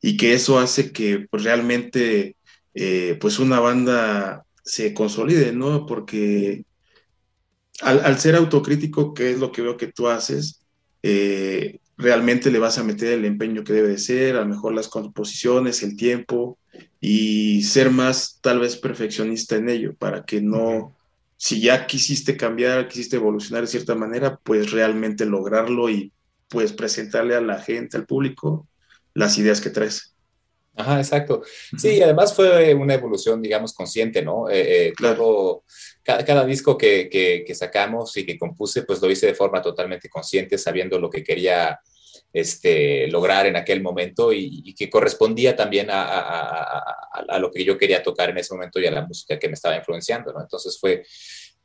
Y 0.01 0.17
que 0.17 0.33
eso 0.33 0.59
hace 0.59 0.93
que 0.93 1.27
pues, 1.29 1.43
realmente 1.43 2.37
eh, 2.75 3.19
pues 3.21 3.41
una 3.41 3.59
banda 3.59 4.45
se 4.65 4.95
consolide, 4.95 5.53
¿no? 5.53 5.87
Porque 5.87 6.65
al, 7.81 8.05
al, 8.05 8.19
ser 8.19 8.37
autocrítico, 8.37 9.13
que 9.13 9.33
es 9.33 9.41
lo 9.41 9.51
que 9.51 9.63
veo 9.63 9.77
que 9.77 9.89
tú 9.89 10.07
haces, 10.07 10.63
eh, 11.03 11.81
realmente 11.99 12.51
le 12.51 12.61
vas 12.61 12.79
a 12.79 12.85
meter 12.85 13.13
el 13.13 13.25
empeño 13.25 13.65
que 13.65 13.73
debe 13.73 13.89
de 13.89 13.99
ser, 13.99 14.37
a 14.37 14.41
lo 14.41 14.47
mejor 14.47 14.73
las 14.73 14.89
composiciones, 14.89 15.83
el 15.83 15.97
tiempo 15.97 16.59
y 17.01 17.63
ser 17.65 17.91
más 17.91 18.39
tal 18.41 18.61
vez 18.61 18.77
perfeccionista 18.77 19.57
en 19.57 19.69
ello 19.69 19.95
para 19.97 20.25
que 20.25 20.41
no, 20.41 20.97
si 21.37 21.61
ya 21.61 21.87
quisiste 21.87 22.37
cambiar, 22.37 22.89
quisiste 22.89 23.17
evolucionar 23.17 23.63
de 23.63 23.69
cierta 23.69 23.97
manera, 23.97 24.39
pues 24.43 24.71
realmente 24.71 25.27
lograrlo 25.27 25.91
y 25.91 26.13
pues 26.49 26.73
presentarle 26.73 27.35
a 27.35 27.41
la 27.41 27.61
gente, 27.61 27.97
al 27.97 28.07
público, 28.07 28.69
las 29.13 29.37
ideas 29.37 29.61
que 29.61 29.71
traes. 29.71 30.15
Ajá, 30.77 30.99
exacto. 30.99 31.43
Sí, 31.77 32.01
además 32.01 32.33
fue 32.33 32.73
una 32.73 32.95
evolución, 32.95 33.43
digamos, 33.43 33.75
consciente, 33.75 34.23
¿no? 34.23 34.49
Eh, 34.49 34.87
eh, 34.87 34.93
claro. 34.93 35.65
Cada, 36.09 36.47
disco 36.47 36.79
que, 36.79 37.11
que, 37.11 37.55
sacamos 37.55 38.17
y 38.17 38.25
que 38.25 38.39
compuse, 38.39 38.83
pues 38.83 39.03
lo 39.03 39.11
hice 39.11 39.27
de 39.27 39.35
forma 39.35 39.61
totalmente 39.61 40.09
consciente, 40.09 40.57
sabiendo 40.57 40.99
lo 40.99 41.11
que 41.11 41.23
quería 41.23 41.79
este, 42.33 43.09
lograr 43.09 43.45
en 43.45 43.57
aquel 43.57 43.83
momento 43.83 44.33
y, 44.33 44.75
que 44.75 44.89
correspondía 44.89 45.55
también 45.55 45.91
a, 45.91 46.03
a, 46.03 46.97
a, 47.29 47.39
lo 47.39 47.51
que 47.51 47.63
yo 47.63 47.77
quería 47.77 48.03
tocar 48.03 48.31
en 48.31 48.39
ese 48.39 48.55
momento 48.55 48.81
y 48.81 48.87
a 48.87 48.91
la 48.91 49.05
música 49.05 49.39
que 49.39 49.49
me 49.49 49.55
estaba 49.55 49.77
influenciando, 49.77 50.33
¿no? 50.33 50.41
Entonces 50.41 50.79
fue, 50.81 51.05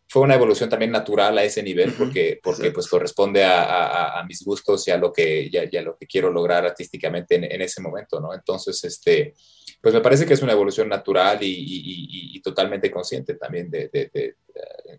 fue 0.09 0.21
una 0.21 0.35
evolución 0.35 0.69
también 0.69 0.91
natural 0.91 1.37
a 1.37 1.43
ese 1.45 1.63
nivel 1.63 1.93
porque, 1.93 2.39
porque 2.43 2.71
pues 2.71 2.87
corresponde 2.87 3.45
a, 3.45 4.19
a, 4.19 4.25
mis 4.25 4.43
gustos 4.43 4.85
y 4.89 4.91
a 4.91 4.97
lo 4.97 5.13
que, 5.13 5.49
ya 5.49 5.81
lo 5.81 5.95
que 5.95 6.05
quiero 6.05 6.29
lograr 6.29 6.65
artísticamente 6.65 7.35
en, 7.35 7.45
en, 7.45 7.61
ese 7.61 7.81
momento, 7.81 8.19
¿no? 8.19 8.33
Entonces, 8.33 8.83
este, 8.83 9.35
pues 9.83 9.93
me 9.93 9.99
parece 9.99 10.25
que 10.25 10.33
es 10.33 10.41
una 10.41 10.53
evolución 10.53 10.87
natural 10.87 11.43
y, 11.43 11.51
y, 11.51 12.37
y 12.37 12.41
totalmente 12.41 12.89
consciente 12.89 13.33
también 13.33 13.69
de, 13.69 13.89
de, 13.91 14.09
de, 14.13 14.37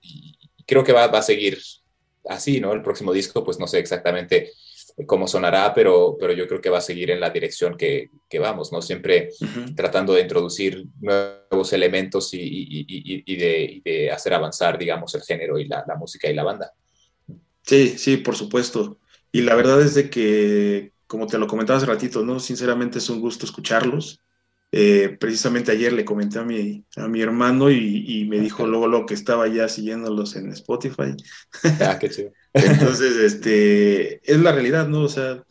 y 0.02 0.36
creo 0.66 0.85
que 0.85 0.93
va, 0.93 1.06
va, 1.06 1.20
a 1.20 1.23
seguir 1.23 1.59
así, 2.28 2.61
¿no? 2.61 2.70
El 2.74 2.82
próximo 2.82 3.11
disco, 3.11 3.43
pues 3.43 3.59
no 3.59 3.66
sé 3.66 3.78
exactamente 3.78 4.52
cómo 5.06 5.27
sonará, 5.27 5.73
pero, 5.73 6.19
pero 6.20 6.35
yo 6.35 6.47
creo 6.47 6.61
que 6.61 6.69
va 6.69 6.78
a 6.78 6.82
seguir 6.82 7.11
en 7.11 7.20
la 7.20 7.31
dirección 7.31 7.78
que, 7.78 8.11
que 8.28 8.39
vamos, 8.39 8.73
¿no? 8.73 8.82
Siempre 8.82 9.31
tratando 9.74 10.12
de 10.12 10.20
introducir 10.20 10.85
nuevos 11.01 11.73
elementos 11.73 12.28
y, 12.35 13.36
de, 13.36 14.11
hacer 14.12 14.35
avanzar, 14.35 14.77
digamos, 14.77 15.15
el 15.15 15.23
género 15.23 15.59
y 15.59 15.66
la, 15.66 15.82
la, 15.89 15.97
música 15.97 16.28
y 16.28 16.35
la 16.35 16.44
banda. 16.44 16.74
Sí, 17.62 17.97
sí, 17.97 18.19
por 18.19 18.36
supuesto. 18.36 18.98
Y 19.32 19.40
la 19.40 19.55
verdad 19.55 19.81
es 19.81 19.94
de 19.94 20.11
que, 20.11 20.93
como 21.06 21.27
te 21.27 21.39
lo 21.39 21.47
comentaba 21.47 21.78
hace 21.78 21.86
ratito, 21.86 22.23
¿no? 22.23 22.39
Sinceramente 22.39 22.98
es 22.98 23.09
un 23.09 23.23
gusto 23.23 23.47
escucharlos. 23.47 24.20
Eh, 24.73 25.16
precisamente 25.20 25.70
ayer 25.70 25.93
le 25.93 26.05
comenté 26.05 26.41
a 26.41 26.45
mi, 26.45 26.85
a 26.97 27.07
mi 27.07 27.20
hermano 27.20 27.70
y, 27.70 28.05
y 28.07 28.24
me 28.24 28.41
dijo 28.41 28.66
luego 28.66 28.89
lo 28.89 29.07
que 29.07 29.15
estaba 29.15 29.47
ya 29.47 29.69
siguiéndolos 29.69 30.35
en 30.35 30.51
Spotify. 30.51 31.15
Ah, 31.81 31.97
qué 32.01 32.11
chido. 32.11 32.32
Entonces, 32.53 33.16
este, 33.16 34.20
es 34.28 34.41
la 34.41 34.51
realidad, 34.51 34.89
¿no? 34.89 35.03
O 35.03 35.09
sea, 35.09 35.45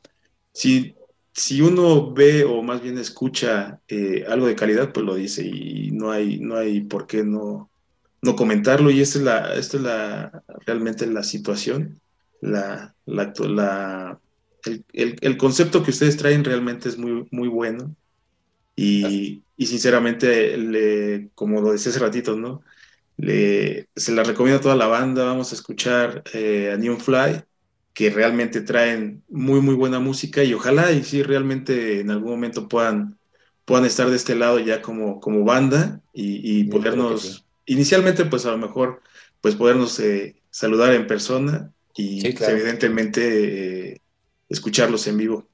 si, 0.51 0.95
si 1.31 1.61
uno 1.61 2.13
ve 2.13 2.43
o 2.43 2.61
más 2.63 2.81
bien 2.81 2.97
escucha 2.97 3.79
eh, 3.87 4.25
algo 4.27 4.47
de 4.47 4.55
calidad, 4.55 4.91
pues 4.91 5.05
lo 5.05 5.15
dice 5.15 5.45
y 5.45 5.91
no 5.91 6.11
hay, 6.11 6.39
no 6.39 6.57
hay 6.57 6.81
por 6.81 7.07
qué 7.07 7.23
no, 7.23 7.69
no 8.21 8.35
comentarlo 8.35 8.91
y 8.91 9.01
esta 9.01 9.19
es 9.19 9.23
la, 9.23 9.55
esta 9.55 9.77
es 9.77 9.83
la, 9.83 10.43
realmente 10.65 11.07
la 11.07 11.23
situación, 11.23 12.01
la, 12.41 12.93
la, 13.05 13.33
la 13.39 14.19
el, 14.65 14.85
el, 14.93 15.15
el, 15.21 15.37
concepto 15.37 15.83
que 15.83 15.91
ustedes 15.91 16.17
traen 16.17 16.43
realmente 16.43 16.89
es 16.89 16.97
muy, 16.97 17.27
muy 17.31 17.47
bueno 17.47 17.95
y, 18.75 19.43
y 19.57 19.65
sinceramente, 19.65 20.57
le, 20.57 21.29
como 21.35 21.61
lo 21.61 21.71
decía 21.71 21.91
hace 21.91 21.99
ratito, 21.99 22.35
¿no? 22.35 22.61
Le, 23.17 23.87
se 23.95 24.11
la 24.11 24.23
recomiendo 24.23 24.59
a 24.59 24.61
toda 24.61 24.75
la 24.75 24.87
banda. 24.87 25.25
Vamos 25.25 25.51
a 25.51 25.55
escuchar 25.55 26.23
eh, 26.33 26.71
a 26.73 26.77
Neon 26.77 26.99
Fly, 26.99 27.43
que 27.93 28.09
realmente 28.09 28.61
traen 28.61 29.23
muy, 29.29 29.61
muy 29.61 29.75
buena 29.75 29.99
música 29.99 30.43
y 30.43 30.53
ojalá 30.53 30.91
y 30.91 31.03
sí 31.03 31.21
realmente 31.21 31.99
en 31.99 32.09
algún 32.09 32.31
momento 32.31 32.67
puedan, 32.67 33.19
puedan 33.65 33.85
estar 33.85 34.09
de 34.09 34.15
este 34.15 34.35
lado 34.35 34.57
ya 34.59 34.81
como, 34.81 35.19
como 35.19 35.43
banda 35.43 36.01
y, 36.11 36.59
y 36.59 36.63
podernos, 36.65 37.45
inicialmente 37.67 38.25
pues 38.25 38.47
a 38.47 38.51
lo 38.51 38.57
mejor, 38.57 39.01
pues 39.41 39.55
podernos 39.55 39.99
eh, 39.99 40.35
saludar 40.49 40.93
en 40.95 41.05
persona 41.05 41.71
y 41.95 42.21
sí, 42.21 42.33
claro. 42.33 42.55
evidentemente 42.55 43.91
eh, 43.91 44.01
escucharlos 44.49 45.05
en 45.05 45.17
vivo. 45.17 45.47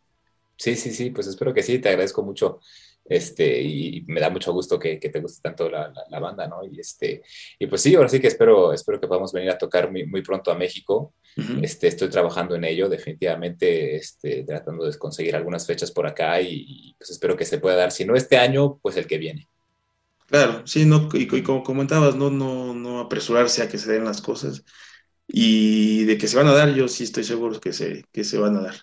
Sí, 0.55 0.75
sí, 0.75 0.91
sí, 0.91 1.09
pues 1.09 1.27
espero 1.27 1.53
que 1.53 1.63
sí, 1.63 1.79
te 1.79 1.89
agradezco 1.89 2.23
mucho 2.23 2.61
este, 3.09 3.61
y 3.61 4.05
me 4.07 4.21
da 4.21 4.29
mucho 4.29 4.53
gusto 4.53 4.77
que, 4.77 4.99
que 4.99 5.09
te 5.09 5.19
guste 5.19 5.41
tanto 5.41 5.69
la, 5.69 5.89
la, 5.89 6.03
la, 6.09 6.19
banda, 6.19 6.47
¿no? 6.47 6.63
Y, 6.63 6.79
este, 6.79 7.23
y 7.57 7.67
pues 7.67 7.81
sí, 7.81 7.95
ahora 7.95 8.07
sí 8.07 8.19
que 8.19 8.27
espero, 8.27 8.71
espero 8.71 8.99
que 8.99 9.07
podamos 9.07 9.33
venir 9.33 9.49
a 9.49 9.57
tocar 9.57 9.91
muy, 9.91 10.05
muy 10.05 10.21
pronto 10.21 10.51
a 10.51 10.55
México. 10.55 11.13
Uh 11.35 11.41
-huh. 11.41 11.63
este, 11.63 11.87
estoy 11.87 12.09
trabajando 12.09 12.55
en 12.55 12.63
ello, 12.63 12.87
definitivamente, 12.87 13.95
este, 13.95 14.43
tratando 14.43 14.85
de 14.85 14.97
conseguir 14.97 15.35
algunas 15.35 15.65
fechas 15.65 15.91
por 15.91 16.05
acá 16.07 16.39
y, 16.39 16.65
y, 16.67 16.95
pues 16.97 17.09
espero 17.09 17.35
que 17.35 17.45
se 17.45 17.59
pueda 17.59 17.75
dar, 17.75 17.91
si 17.91 18.05
no 18.05 18.15
este 18.15 18.37
año, 18.37 18.79
pues 18.81 18.95
el 18.97 19.07
que 19.07 19.17
viene. 19.17 19.47
Claro, 20.27 20.65
sí, 20.67 20.85
no, 20.85 21.09
y, 21.13 21.35
y 21.35 21.43
como 21.43 21.63
comentabas, 21.63 22.15
no, 22.15 22.29
no, 22.29 22.73
no 22.75 22.99
apresurarse 22.99 23.63
a 23.63 23.67
que 23.67 23.79
se 23.79 23.91
den 23.91 24.05
las 24.05 24.21
cosas 24.21 24.63
y 25.31 26.05
de 26.05 26.17
que 26.17 26.27
se 26.27 26.37
van 26.37 26.47
a 26.47 26.53
dar, 26.53 26.73
yo 26.73 26.87
sí 26.87 27.03
estoy 27.03 27.23
seguro 27.23 27.59
que 27.59 27.71
se, 27.71 28.03
que 28.11 28.23
se 28.23 28.37
van 28.39 28.57
a 28.57 28.61
dar. 28.61 28.75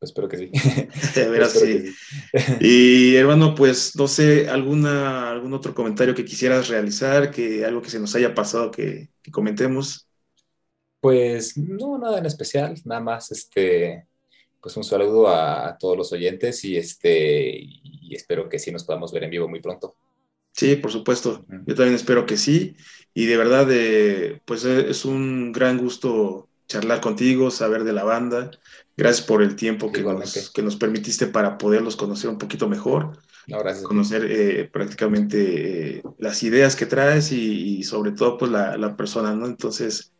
Espero 0.00 0.28
que 0.28 0.38
sí. 0.38 0.50
Verás, 1.14 1.52
sí. 1.52 1.92
Que 2.32 2.40
sí. 2.40 2.54
y 2.60 3.16
hermano, 3.16 3.54
pues 3.54 3.94
no 3.96 4.08
sé, 4.08 4.48
alguna, 4.48 5.30
algún 5.30 5.52
otro 5.52 5.74
comentario 5.74 6.14
que 6.14 6.24
quisieras 6.24 6.68
realizar, 6.68 7.30
que 7.30 7.64
algo 7.64 7.82
que 7.82 7.90
se 7.90 8.00
nos 8.00 8.14
haya 8.14 8.34
pasado 8.34 8.70
que, 8.70 9.10
que 9.22 9.30
comentemos. 9.30 10.06
Pues 11.00 11.56
no, 11.56 11.98
nada 11.98 12.18
en 12.18 12.26
especial, 12.26 12.74
nada 12.84 13.00
más 13.00 13.30
este, 13.30 14.06
pues 14.60 14.76
un 14.76 14.84
saludo 14.84 15.28
a, 15.28 15.68
a 15.68 15.78
todos 15.78 15.96
los 15.96 16.12
oyentes 16.12 16.62
y 16.64 16.76
este, 16.76 17.58
y 18.10 18.14
espero 18.14 18.48
que 18.48 18.58
sí 18.58 18.70
nos 18.70 18.84
podamos 18.84 19.12
ver 19.12 19.24
en 19.24 19.30
vivo 19.30 19.48
muy 19.48 19.60
pronto. 19.60 19.96
Sí, 20.52 20.76
por 20.76 20.90
supuesto. 20.90 21.44
Yo 21.66 21.74
también 21.74 21.94
espero 21.94 22.26
que 22.26 22.36
sí. 22.36 22.76
Y 23.14 23.26
de 23.26 23.36
verdad, 23.36 23.68
eh, 23.70 24.40
pues 24.44 24.64
es 24.64 25.04
un 25.04 25.52
gran 25.52 25.78
gusto 25.78 26.48
charlar 26.66 27.00
contigo, 27.00 27.50
saber 27.50 27.84
de 27.84 27.92
la 27.92 28.04
banda. 28.04 28.50
Gracias 29.00 29.26
por 29.26 29.42
el 29.42 29.56
tiempo 29.56 29.90
que 29.90 30.02
nos, 30.02 30.50
que 30.50 30.60
nos, 30.60 30.76
permitiste 30.76 31.26
para 31.26 31.56
poderlos 31.56 31.96
conocer 31.96 32.28
un 32.28 32.36
poquito 32.36 32.68
mejor. 32.68 33.16
No, 33.46 33.58
gracias. 33.60 33.82
Conocer 33.82 34.26
eh, 34.30 34.68
prácticamente 34.70 35.96
eh, 35.96 36.02
las 36.18 36.42
ideas 36.42 36.76
que 36.76 36.84
traes 36.84 37.32
y, 37.32 37.78
y 37.78 37.82
sobre 37.82 38.12
todo 38.12 38.36
pues 38.36 38.50
la, 38.52 38.76
la, 38.76 38.98
persona, 38.98 39.34
¿no? 39.34 39.46
Entonces, 39.46 40.12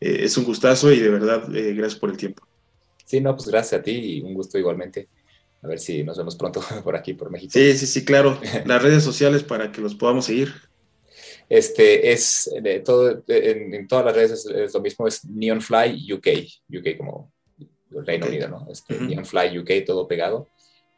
eh, 0.00 0.22
es 0.22 0.36
un 0.36 0.42
gustazo 0.42 0.90
y 0.90 0.98
de 0.98 1.10
verdad, 1.10 1.54
eh, 1.54 1.74
gracias 1.74 2.00
por 2.00 2.10
el 2.10 2.16
tiempo. 2.16 2.44
Sí, 3.04 3.20
no, 3.20 3.36
pues 3.36 3.46
gracias 3.46 3.80
a 3.80 3.84
ti 3.84 3.92
y 3.92 4.20
un 4.22 4.34
gusto 4.34 4.58
igualmente. 4.58 5.08
A 5.62 5.68
ver 5.68 5.78
si 5.78 6.02
nos 6.02 6.18
vemos 6.18 6.34
pronto 6.34 6.60
por 6.82 6.96
aquí, 6.96 7.14
por 7.14 7.30
México. 7.30 7.52
Sí, 7.52 7.78
sí, 7.78 7.86
sí, 7.86 8.04
claro. 8.04 8.40
Las 8.66 8.82
redes 8.82 9.04
sociales 9.04 9.44
para 9.44 9.70
que 9.70 9.80
los 9.80 9.94
podamos 9.94 10.24
seguir. 10.24 10.52
Este 11.48 12.10
es 12.10 12.50
de 12.60 12.80
todo, 12.80 13.22
en, 13.28 13.74
en, 13.74 13.86
todas 13.86 14.06
las 14.06 14.16
redes 14.16 14.30
es, 14.32 14.46
es, 14.46 14.74
lo 14.74 14.80
mismo, 14.80 15.06
es 15.06 15.24
Neonfly 15.24 16.12
UK, 16.14 16.26
UK 16.68 16.96
como 16.96 17.33
Reino. 18.02 18.26
Unido, 18.26 18.48
¿no? 18.48 18.66
Este, 18.70 18.94
uh 18.94 19.00
-huh. 19.00 19.08
Neonfly 19.08 19.58
UK, 19.58 19.84
todo 19.86 20.06
pegado. 20.08 20.48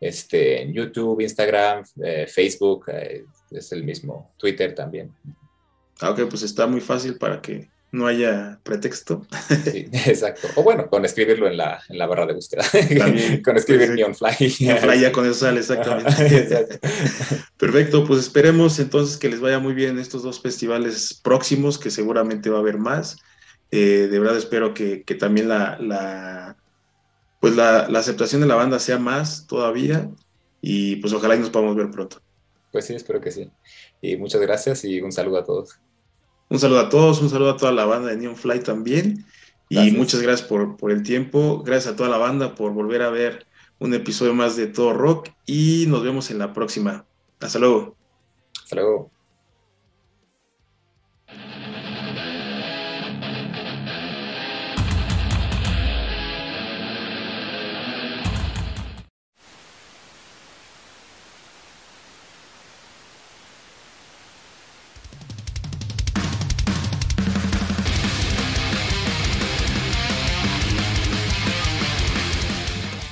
Este, 0.01 0.63
en 0.63 0.73
YouTube, 0.73 1.21
Instagram, 1.21 1.83
eh, 2.03 2.27
Facebook, 2.29 2.87
eh, 2.93 3.25
es 3.51 3.73
el 3.73 3.83
mismo, 3.83 4.35
Twitter 4.37 4.75
también. 4.75 5.15
Ah, 6.01 6.11
ok, 6.11 6.29
pues 6.29 6.43
está 6.43 6.67
muy 6.67 6.81
fácil 6.81 7.17
para 7.17 7.41
que 7.41 7.71
no 7.93 8.07
haya 8.07 8.61
pretexto. 8.63 9.27
Sí, 9.65 9.89
exacto. 9.93 10.49
O 10.57 10.63
bueno, 10.63 10.89
con 10.89 11.05
escribirlo 11.05 11.47
en 11.47 11.57
la, 11.57 11.83
en 11.89 11.99
la 11.99 12.07
barra 12.07 12.27
de 12.27 12.35
búsqueda. 12.35 12.65
También, 12.99 13.43
con 13.45 13.57
escribir 13.57 13.89
sí, 13.89 13.95
Neonfly. 13.95 14.57
Neonfly 14.61 15.01
ya 15.01 15.13
con 15.13 15.25
eso 15.25 15.35
sale, 15.35 15.61
exactamente. 15.61 16.79
Perfecto, 17.57 18.05
pues 18.05 18.21
esperemos 18.21 18.79
entonces 18.79 19.17
que 19.17 19.31
les 19.31 19.41
vaya 19.41 19.59
muy 19.59 19.73
bien 19.73 19.99
estos 19.99 20.23
dos 20.23 20.41
festivales 20.41 21.19
próximos, 21.23 21.79
que 21.79 21.91
seguramente 21.91 22.51
va 22.51 22.59
a 22.59 22.61
haber 22.61 22.79
más. 22.79 23.17
Eh, 23.71 24.09
de 24.11 24.19
verdad 24.19 24.37
espero 24.37 24.75
que, 24.75 25.03
que 25.03 25.15
también 25.15 25.49
la, 25.49 25.79
la 25.81 26.57
pues 27.47 27.57
la, 27.57 27.89
la, 27.89 27.99
aceptación 28.01 28.41
de 28.41 28.49
la 28.49 28.57
banda 28.57 28.79
sea 28.81 28.99
más 28.99 29.47
todavía 29.47 30.11
y 30.61 30.97
pues 30.97 31.13
ojalá 31.13 31.37
y 31.37 31.39
nos 31.39 31.51
podamos 31.51 31.77
ver 31.77 31.91
pronto. 31.91 32.21
Pues 32.73 32.87
sí, 32.87 32.95
espero 32.95 33.21
que 33.21 33.31
sí. 33.31 33.51
Y 34.03 34.17
muchas 34.17 34.41
gracias 34.41 34.85
y 34.85 35.01
un 35.01 35.13
saludo 35.13 35.39
a 35.39 35.45
todos. 35.45 35.79
Un 36.49 36.59
saludo 36.59 36.81
a 36.81 36.89
todos, 36.89 37.21
un 37.23 37.31
saludo 37.31 37.51
a 37.51 37.57
toda 37.57 37.71
la 37.71 37.85
banda 37.85 38.09
de 38.09 38.17
Neon 38.17 38.37
Fly 38.37 38.61
también. 38.61 39.25
Gracias. 39.71 39.95
Y 39.95 39.97
muchas 39.97 40.23
gracias 40.23 40.49
por, 40.49 40.77
por, 40.77 40.91
el 40.91 41.03
tiempo. 41.05 41.63
Gracias 41.65 41.95
a 41.95 41.97
toda 41.97 42.09
la 42.09 42.19
banda 42.19 42.55
por 42.55 42.73
volver 42.73 43.03
a 43.03 43.11
ver 43.11 43.47
un 43.79 43.95
episodio 43.95 44.35
más 44.35 44.57
de 44.57 44.67
Todo 44.67 44.93
Rock. 44.93 45.29
Y 45.47 45.87
nos 45.89 46.03
vemos 46.03 46.31
en 46.33 46.39
la 46.39 46.53
próxima. 46.53 47.07
Hasta 47.41 47.61
luego. 47.61 47.97
Hasta 48.63 48.77
luego. 48.77 49.11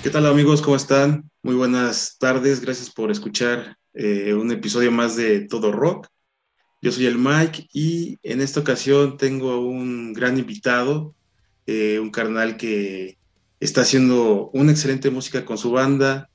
¿Qué 0.04 0.10
tal 0.10 0.26
amigos? 0.26 0.60
¿Cómo 0.60 0.76
están? 0.76 1.30
Muy 1.42 1.54
buenas 1.54 2.18
tardes. 2.18 2.60
Gracias 2.60 2.90
por 2.90 3.10
escuchar 3.10 3.78
eh, 3.94 4.34
un 4.34 4.52
episodio 4.52 4.92
más 4.92 5.16
de 5.16 5.46
Todo 5.48 5.72
Rock. 5.72 6.08
Yo 6.82 6.92
soy 6.92 7.06
el 7.06 7.16
Mike 7.16 7.68
y 7.72 8.18
en 8.22 8.42
esta 8.42 8.60
ocasión 8.60 9.16
tengo 9.16 9.60
un 9.66 10.12
gran 10.12 10.36
invitado, 10.36 11.14
eh, 11.66 12.00
un 12.00 12.10
carnal 12.10 12.58
que 12.58 13.16
está 13.60 13.80
haciendo 13.80 14.50
una 14.52 14.72
excelente 14.72 15.08
música 15.08 15.46
con 15.46 15.56
su 15.56 15.70
banda. 15.70 16.28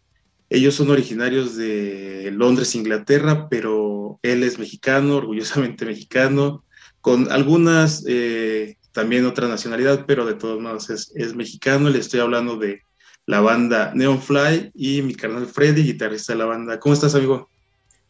Ellos 0.50 0.74
son 0.74 0.90
originarios 0.90 1.56
de 1.56 2.32
Londres, 2.34 2.74
Inglaterra, 2.74 3.50
pero 3.50 4.20
él 4.24 4.42
es 4.42 4.58
mexicano, 4.58 5.16
orgullosamente 5.18 5.86
mexicano, 5.86 6.66
con 7.02 7.32
algunas 7.32 8.04
eh, 8.08 8.78
también 8.94 9.28
otra 9.28 9.48
nacionalidad, 9.48 10.06
pero 10.08 10.26
de 10.26 10.34
todos 10.34 10.60
modos 10.60 10.90
es, 10.90 11.36
mexicano. 11.36 11.88
Le 11.92 12.00
estoy 12.00 12.20
hablando 12.20 12.58
de 12.58 12.82
la 13.30 13.42
banda 13.42 13.92
Neon 13.94 14.20
Fly 14.20 14.72
y 14.74 15.04
mi 15.04 15.14
carnal 15.14 15.46
Freddy, 15.46 15.84
guitarrista 15.84 16.34
de 16.34 16.40
la 16.40 16.46
banda. 16.46 16.80
¿Cómo 16.80 16.96
estás, 16.96 17.14
amigo? 17.14 17.48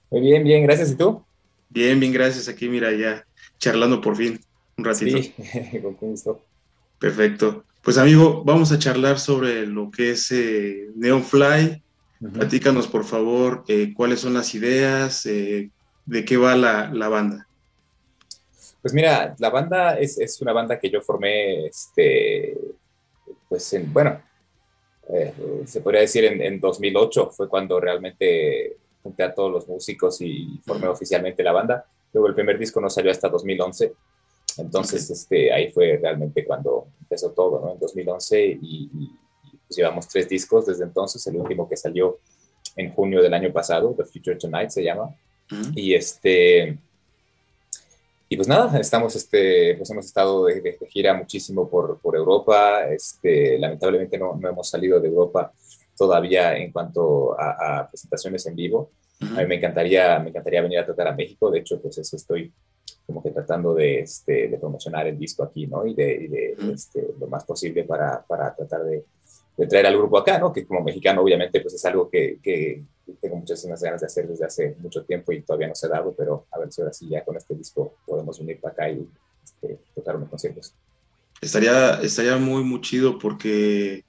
Muy 0.10 0.22
bien, 0.22 0.46
bien, 0.46 0.64
gracias. 0.64 0.92
¿Y 0.92 0.96
tú? 0.96 1.22
Bien, 1.68 2.00
bien, 2.00 2.14
gracias. 2.14 2.48
Aquí, 2.48 2.70
mira, 2.70 2.94
ya 2.94 3.26
charlando 3.58 4.00
por 4.00 4.16
fin 4.16 4.40
un 4.78 4.86
ratito. 4.86 5.22
Sí, 5.22 5.34
con 5.82 5.96
gusto. 5.96 6.42
Perfecto. 7.00 7.66
Pues 7.82 7.98
amigo, 7.98 8.46
vamos 8.46 8.72
a 8.72 8.80
charlar 8.80 9.20
sobre 9.20 9.66
lo 9.66 9.92
que 9.92 10.12
es 10.12 10.32
eh, 10.32 10.88
Neonfly. 10.96 11.84
Platícanos, 12.32 12.88
por 12.88 13.04
favor, 13.04 13.66
eh, 13.68 13.94
cuáles 13.94 14.22
son 14.22 14.34
las 14.36 14.56
ideas, 14.56 15.26
eh, 15.26 15.70
de 16.06 16.24
qué 16.24 16.38
va 16.38 16.56
la, 16.56 16.90
la, 16.94 17.10
banda. 17.10 17.46
Pues 18.82 18.94
mira, 18.94 19.36
la 19.38 19.50
banda 19.50 20.00
es, 20.00 20.18
es, 20.18 20.42
una 20.42 20.54
banda 20.54 20.80
que 20.80 20.90
yo 20.90 21.02
formé, 21.02 21.66
este, 21.68 22.58
pues 23.50 23.74
en, 23.74 23.92
bueno, 23.92 24.22
se 25.66 25.82
podría 25.82 26.02
decir 26.02 26.26
en, 26.26 26.42
en, 26.42 26.60
2008, 26.60 27.32
fue 27.32 27.50
cuando 27.50 27.80
realmente 27.80 28.78
junté 29.02 29.24
a 29.24 29.34
todos 29.34 29.52
los 29.52 29.68
músicos 29.68 30.22
y 30.22 30.60
formé 30.66 30.88
oficialmente 30.88 31.44
la 31.44 31.52
banda. 31.52 31.86
Luego 32.14 32.28
el 32.28 32.36
primer 32.36 32.58
disco 32.58 32.80
no 32.80 32.90
salió 32.90 33.12
hasta 33.12 33.30
2011. 33.30 33.94
Entonces, 34.58 35.10
este, 35.10 35.52
ahí 35.54 35.72
fue 35.72 35.98
realmente 36.02 36.46
cuando 36.46 36.88
empezó 37.02 37.32
todo, 37.32 37.60
¿no? 37.60 37.74
En 37.74 37.80
2011 37.80 38.46
y, 38.62 38.90
y 38.94 39.12
pues 39.68 39.78
llevamos 39.78 40.08
tres 40.08 40.28
discos 40.28 40.66
desde 40.66 40.84
entonces. 40.84 41.26
El 41.28 41.38
último 41.38 41.68
que 41.68 41.78
salió 41.78 42.20
en 42.76 42.92
junio 42.92 43.22
del 43.22 43.34
año 43.34 43.52
pasado, 43.52 43.94
The 43.98 44.06
Future 44.06 44.36
Tonight 44.38 44.70
se 44.70 44.84
llama. 44.84 45.16
Y 45.76 45.94
este... 45.94 46.78
Y 48.32 48.36
pues 48.36 48.48
nada, 48.48 48.80
estamos, 48.80 49.16
este, 49.16 49.74
pues 49.76 49.90
hemos 49.90 50.06
estado 50.06 50.46
de, 50.46 50.78
gira 50.88 51.16
muchísimo 51.16 51.68
por, 51.68 52.00
por 52.00 52.16
Europa. 52.16 52.88
Este, 52.88 53.58
lamentablemente 53.58 54.20
no, 54.20 54.36
no, 54.36 54.50
hemos 54.50 54.70
salido 54.70 55.00
de 55.00 55.08
Europa 55.08 55.52
todavía 55.98 56.56
en 56.56 56.72
cuanto 56.72 57.40
a, 57.40 57.80
a 57.80 57.88
presentaciones 57.90 58.46
en 58.46 58.56
vivo. 58.56 58.92
A 59.22 59.42
mí 59.42 59.48
me 59.48 59.56
encantaría, 59.56 60.20
me 60.20 60.30
encantaría 60.30 60.62
venir 60.62 60.78
a 60.78 60.86
tratar 60.86 61.08
a 61.08 61.16
México. 61.16 61.50
De 61.50 61.60
hecho, 61.60 61.82
pues 61.82 61.98
eso 61.98 62.16
estoy 62.16 62.54
como 63.08 63.24
que 63.24 63.32
tratando 63.32 63.74
de, 63.74 64.02
este, 64.02 64.48
de 64.48 64.58
promocionar 64.60 65.08
el 65.08 65.18
disco 65.18 65.42
aquí, 65.42 65.66
¿no? 65.66 65.84
Y 65.88 65.96
de, 65.96 66.14
y 66.14 66.28
de 66.28 66.56
este, 66.72 67.08
lo 67.20 67.26
más 67.26 67.44
posible 67.44 67.84
para, 67.84 68.24
para 68.28 68.56
tratar 68.56 68.84
de, 68.84 69.04
de, 69.58 69.68
traer 69.68 69.88
al 69.88 69.98
grupo 69.98 70.20
acá, 70.20 70.38
¿no? 70.38 70.54
Que 70.54 70.68
como 70.68 70.84
mexicano, 70.84 71.24
obviamente, 71.24 71.60
pues 71.62 71.74
es 71.74 71.86
algo 71.86 72.08
que, 72.08 72.38
que 72.44 72.84
tengo 73.22 73.36
muchísimas 73.36 73.82
ganas 73.82 74.02
de 74.02 74.08
hacer 74.08 74.28
desde 74.28 74.46
hace 74.46 74.76
mucho 74.80 75.04
tiempo 75.04 75.32
y 75.32 75.42
todavía 75.42 75.68
no 75.68 75.76
se 75.76 75.88
ha 75.88 75.90
dado, 75.90 76.14
pero 76.18 76.46
a 76.52 76.60
ver 76.60 76.72
si 76.72 76.82
ahora 76.82 76.94
sí 76.94 77.10
ya 77.10 77.24
con 77.24 77.38
este 77.38 77.56
disco 77.56 77.96
podemos 78.06 78.40
venir 78.40 78.60
para 78.60 78.74
acá 78.74 78.90
y 78.90 79.08
este, 79.44 79.80
tocar 79.96 80.16
unos 80.16 80.30
conciertos. 80.30 80.74
Estaría, 81.42 82.02
estaría 82.02 82.38
muy, 82.38 82.64
muy 82.64 82.82
chido 82.82 83.18
porque 83.18 84.04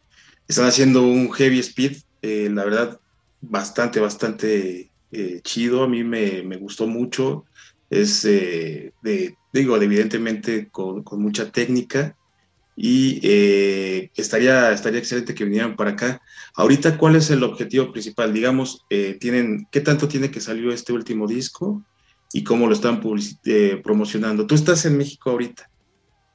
están 0.48 0.66
haciendo 0.66 1.02
un 1.02 1.32
heavy 1.32 1.60
speed, 1.60 1.98
eh, 2.22 2.48
la 2.50 2.64
verdad, 2.64 3.00
bastante, 3.40 4.00
bastante 4.00 4.90
eh, 5.12 5.40
chido, 5.42 5.82
a 5.82 5.88
mí 5.88 6.04
me, 6.04 6.42
me 6.42 6.56
gustó 6.56 6.86
mucho, 6.86 7.44
es 7.88 8.24
eh, 8.24 8.92
de, 9.02 9.36
digo, 9.52 9.76
evidentemente 9.76 10.68
con, 10.70 11.02
con, 11.02 11.20
mucha 11.20 11.50
técnica 11.50 12.16
y 12.76 13.20
eh, 13.22 14.10
estaría, 14.14 14.70
estaría 14.70 15.00
excelente 15.00 15.34
que 15.34 15.44
vinieran 15.44 15.76
para 15.76 15.90
acá. 15.90 16.22
Ahorita, 16.54 16.98
¿cuál 16.98 17.16
es 17.16 17.30
el 17.30 17.42
objetivo 17.42 17.92
principal? 17.92 18.32
Digamos, 18.32 18.84
tienen, 19.20 19.66
¿qué 19.70 19.80
tanto 19.80 20.08
tiene 20.08 20.30
que 20.30 20.40
salió 20.40 20.72
este 20.72 20.92
último 20.92 21.26
disco 21.26 21.82
y 22.32 22.44
cómo 22.44 22.66
lo 22.66 22.74
están 22.74 23.00
promocionando? 23.82 24.46
Tú 24.46 24.54
estás 24.54 24.84
en 24.84 24.98
México 24.98 25.30
ahorita. 25.30 25.70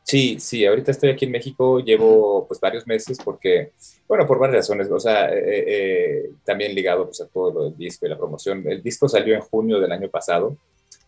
Sí, 0.06 0.38
sí, 0.40 0.64
ahorita 0.64 0.92
estoy 0.92 1.10
aquí 1.10 1.26
en 1.26 1.32
México, 1.32 1.80
llevo 1.80 2.48
pues 2.48 2.60
varios 2.60 2.86
meses 2.86 3.18
porque, 3.26 3.72
bueno, 4.08 4.28
por 4.28 4.38
varias 4.38 4.58
razones, 4.58 4.88
o 4.92 5.00
sea, 5.00 5.34
eh, 5.34 5.64
eh, 5.68 6.30
también 6.44 6.76
ligado 6.76 7.06
pues 7.06 7.22
a 7.22 7.28
todo 7.28 7.52
lo 7.52 7.64
del 7.64 7.76
disco 7.76 8.06
y 8.06 8.10
la 8.10 8.18
promoción. 8.18 8.64
El 8.68 8.84
disco 8.84 9.10
salió 9.10 9.34
en 9.34 9.42
junio 9.42 9.80
del 9.80 9.92
año 9.92 10.08
pasado 10.08 10.58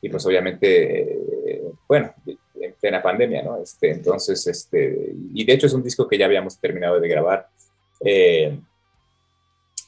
y 0.02 0.10
pues 0.10 0.26
obviamente, 0.26 1.04
eh, 1.04 1.62
bueno, 1.88 2.12
en 2.26 2.74
plena 2.82 3.00
pandemia, 3.00 3.44
¿no? 3.44 3.62
Este, 3.62 3.92
entonces, 3.92 4.48
este, 4.48 5.14
y 5.32 5.46
de 5.46 5.54
hecho 5.54 5.68
es 5.68 5.74
un 5.74 5.84
disco 5.84 6.08
que 6.08 6.18
ya 6.18 6.26
habíamos 6.26 6.60
terminado 6.60 7.00
de 7.00 7.08
grabar 7.08 7.50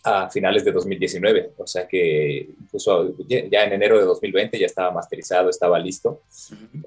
a 0.09 0.29
finales 0.29 0.65
de 0.65 0.71
2019, 0.71 1.51
o 1.57 1.67
sea 1.67 1.87
que 1.87 2.49
incluso 2.61 3.15
ya 3.27 3.63
en 3.63 3.73
enero 3.73 3.97
de 3.97 4.05
2020 4.05 4.59
ya 4.59 4.65
estaba 4.65 4.91
masterizado, 4.91 5.49
estaba 5.49 5.79
listo. 5.79 6.21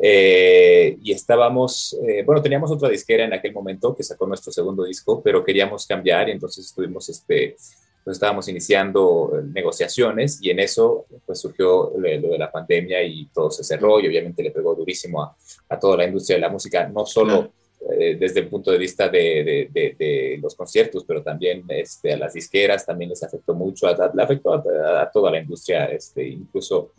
Eh, 0.01 0.99
y 1.03 1.13
estábamos, 1.13 1.97
eh, 2.07 2.23
bueno, 2.25 2.43
teníamos 2.43 2.71
otra 2.71 2.89
disquera 2.89 3.25
en 3.25 3.33
aquel 3.33 3.53
momento 3.53 3.95
que 3.95 4.03
sacó 4.03 4.27
nuestro 4.27 4.53
segundo 4.53 4.85
disco, 4.85 5.23
pero 5.23 5.45
queríamos 5.45 5.87
cambiar 5.87 6.29
y 6.29 6.33
entonces 6.33 6.67
estuvimos, 6.67 7.09
este, 7.09 7.57
pues 8.05 8.17
estábamos 8.17 8.49
iniciando 8.49 9.41
negociaciones 9.53 10.39
y 10.43 10.51
en 10.51 10.59
eso 10.59 11.07
pues 11.25 11.41
surgió 11.41 11.93
lo 11.97 12.29
de 12.29 12.39
la 12.39 12.51
pandemia 12.51 13.03
y 13.03 13.27
todo 13.27 13.51
se 13.51 13.63
cerró 13.63 14.01
y 14.01 14.09
obviamente 14.09 14.43
le 14.43 14.51
pegó 14.51 14.75
durísimo 14.75 15.23
a, 15.23 15.37
a 15.69 15.79
toda 15.79 15.99
la 15.99 16.05
industria 16.05 16.37
de 16.37 16.41
la 16.41 16.49
música, 16.49 16.89
no 16.89 17.07
solo... 17.07 17.53
Eh, 17.91 18.17
desde 18.19 18.41
el 18.41 18.49
punto 18.49 18.71
de 18.71 18.79
vista 18.79 19.09
de, 19.09 19.69
de, 19.73 20.39
los 20.41 20.55
conciertos, 20.55 21.05
pero 21.05 21.21
también 21.21 21.65
este, 21.69 22.13
a 22.13 22.17
las 22.17 22.33
disqueras 22.33 22.87
también 22.87 23.11
les 23.11 23.23
afectó 23.25 23.55
mucho, 23.55 23.89
a, 23.89 24.13
le 24.15 24.23
afectó 24.23 24.55
a, 24.55 25.11
toda 25.13 25.33
la 25.33 25.41
industria, 25.41 25.87
este, 25.87 26.29
incluso 26.29 26.93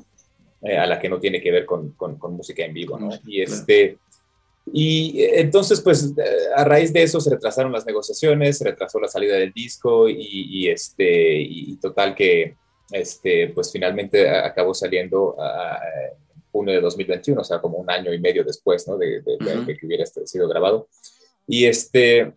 eh, 0.62 0.78
a 0.78 0.86
la 0.86 1.00
que 1.00 1.08
no 1.08 1.20
tiene 1.20 1.42
que 1.42 1.52
ver 1.52 1.66
con, 1.66 1.92
con, 1.92 2.34
música 2.34 2.66
en 2.66 2.74
vivo, 2.74 3.00
¿no? 3.00 3.12
Y, 3.26 3.42
este, 3.42 3.98
y 4.74 5.22
eh, 5.22 5.40
entonces, 5.40 5.80
pues 5.80 6.14
a 6.54 6.66
raíz 6.66 6.92
de 6.92 7.04
eso 7.04 7.22
se 7.22 7.30
retrasaron 7.30 7.72
las 7.72 7.86
negociaciones, 7.86 8.58
se 8.58 8.66
retrasó 8.66 9.00
la 9.00 9.08
salida 9.08 9.36
del 9.36 9.54
disco 9.54 10.10
y, 10.10 10.18
y 10.20 10.68
este, 10.70 11.40
y 11.40 11.78
total 11.78 12.14
que, 12.14 12.56
este, 12.92 13.48
pues 13.50 13.72
finalmente 13.72 14.30
acabó 14.30 14.74
saliendo 14.74 15.36
a, 15.40 15.80
junio 16.54 16.76
de 16.76 16.80
2021, 16.80 17.42
o 17.42 17.44
sea, 17.44 17.60
como 17.60 17.80
un 17.80 17.92
año 17.92 18.14
y 18.14 18.20
medio 18.20 18.46
después, 18.46 18.88
¿no? 18.88 18.98
De, 18.98 19.22
de, 19.22 19.38
de, 19.66 19.78
que 19.78 19.86
hubiera 19.86 20.04
este, 20.04 20.26
sido 20.26 20.48
grabado. 20.48 20.88
Y 21.46 21.66
este, 21.66 22.32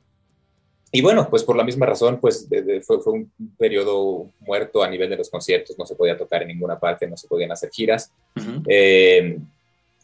y 0.90 1.02
bueno, 1.02 1.28
pues 1.28 1.44
por 1.44 1.56
la 1.56 1.62
misma 1.62 1.86
razón, 1.86 2.18
pues 2.20 2.48
fue, 2.84 3.00
fue, 3.00 3.12
un 3.12 3.32
periodo 3.58 4.30
muerto 4.40 4.82
a 4.82 4.88
nivel 4.88 5.10
de 5.10 5.16
los 5.16 5.28
conciertos, 5.28 5.78
no 5.78 5.84
se 5.84 5.94
podía 5.94 6.16
tocar 6.16 6.42
en 6.42 6.48
ninguna 6.48 6.80
parte, 6.80 7.06
no 7.06 7.16
se 7.16 7.28
podían 7.28 7.52
hacer 7.52 7.70
giras. 7.70 8.10
eh, 8.66 9.38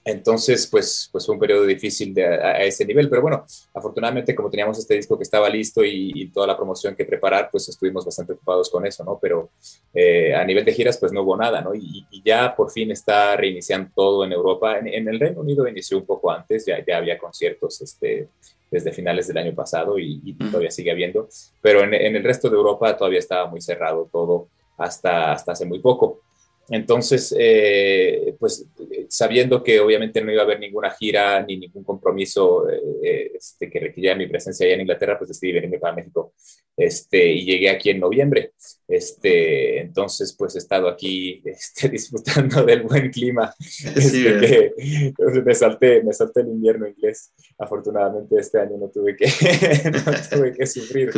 entonces, 0.05 0.67
pues, 0.67 1.09
pues 1.13 1.25
fue 1.25 1.35
un 1.35 1.41
periodo 1.41 1.65
difícil 1.65 2.13
de, 2.13 2.27
a, 2.27 2.57
a, 2.57 2.63
ese 2.65 2.85
nivel, 2.85 3.09
pero 3.09 3.23
bueno, 3.23 3.45
afortunadamente 3.73 4.35
como 4.35 4.51
teníamos 4.51 4.79
este 4.79 4.95
disco 4.95 5.17
que 5.17 5.23
estaba 5.23 5.49
listo 5.49 5.85
y, 5.85 6.11
y 6.15 6.29
toda 6.29 6.47
la 6.47 6.57
promoción 6.57 6.97
que 6.97 7.05
preparar, 7.05 7.49
pues 7.53 7.69
estuvimos 7.69 8.05
bastante 8.05 8.33
ocupados 8.33 8.69
con 8.69 8.85
eso, 8.85 9.05
¿no? 9.05 9.19
Pero 9.21 9.51
eh, 9.95 10.35
a 10.35 10.45
nivel 10.45 10.65
de 10.65 10.73
giras, 10.73 10.99
pues 10.99 11.13
no 11.13 11.23
hubo 11.23 11.37
nada, 11.37 11.61
¿no? 11.61 11.75
Y, 11.75 12.07
y, 12.11 12.23
ya 12.25 12.55
por 12.55 12.71
fin 12.71 12.91
está 12.91 13.37
reiniciando 13.37 13.91
todo 13.95 14.25
en 14.25 14.33
Europa. 14.33 14.79
En, 14.79 14.89
en, 14.89 15.09
el 15.09 15.21
Reino 15.21 15.41
Unido 15.41 15.69
inició 15.69 15.99
un 15.99 16.07
poco 16.07 16.31
antes, 16.31 16.67
ya, 16.67 16.85
ya 16.85 16.97
había 16.97 17.17
conciertos 17.17 17.81
este, 17.81 18.29
desde 18.71 18.93
finales 18.93 19.29
del 19.29 19.39
año 19.39 19.55
pasado 19.55 19.99
y, 19.99 20.21
y 20.25 20.35
todavía 20.35 20.71
sigue 20.71 20.91
habiendo, 20.91 21.29
pero 21.61 21.85
en, 21.85 21.95
en, 21.95 22.17
el 22.17 22.25
resto 22.25 22.49
de 22.49 22.57
Europa 22.57 22.97
todavía 22.97 23.19
estaba 23.19 23.47
muy 23.47 23.61
cerrado 23.61 24.09
todo 24.11 24.49
hasta, 24.79 25.33
hasta 25.33 25.53
hace 25.53 25.65
muy 25.65 25.79
poco. 25.79 26.23
Entonces, 26.69 27.35
eh, 27.39 28.35
pues 28.39 28.67
sabiendo 29.09 29.63
que 29.63 29.81
obviamente 29.81 30.23
no 30.23 30.33
iba 30.33 30.43
a 30.43 30.45
haber 30.45 30.61
ninguna 30.61 30.91
gira 30.91 31.45
ni 31.45 31.59
ningún 31.59 31.85
compromiso 31.85 32.69
eh, 32.71 33.33
este, 33.35 33.69
que 33.69 33.81
requiriera 33.81 34.17
mi 34.17 34.27
presencia 34.27 34.65
allá 34.65 34.75
en 34.75 34.83
Inglaterra, 34.83 35.19
pues 35.19 35.29
decidí 35.29 35.53
venirme 35.53 35.79
para 35.79 35.95
México 35.95 36.33
este, 36.77 37.33
y 37.33 37.45
llegué 37.45 37.71
aquí 37.71 37.91
en 37.91 38.01
noviembre. 38.01 38.53
Este, 38.89 39.81
entonces, 39.81 40.35
pues 40.39 40.55
he 40.55 40.59
estado 40.59 40.89
aquí 40.89 41.43
este, 41.45 41.89
disfrutando 41.89 42.65
del 42.65 42.83
buen 42.83 43.11
clima. 43.11 43.55
Sí, 43.59 44.27
este, 44.27 44.73
que, 44.77 45.43
me, 45.45 45.55
salté, 45.55 46.03
me 46.03 46.13
salté 46.13 46.41
el 46.41 46.49
invierno 46.49 46.87
inglés. 46.87 47.33
Afortunadamente 47.59 48.37
este 48.39 48.61
año 48.61 48.77
no 48.79 48.89
tuve 48.89 49.17
que, 49.17 49.27
no 49.91 50.37
tuve 50.39 50.53
que 50.53 50.67
sufrir 50.67 51.11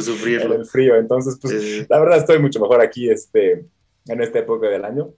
el 0.52 0.66
frío. 0.66 0.96
Entonces, 0.96 1.38
pues 1.40 1.60
sí. 1.60 1.86
la 1.88 2.00
verdad 2.00 2.18
estoy 2.18 2.38
mucho 2.38 2.60
mejor 2.60 2.80
aquí 2.80 3.08
este, 3.10 3.64
en 4.06 4.20
esta 4.20 4.40
época 4.40 4.68
del 4.68 4.84
año. 4.84 5.14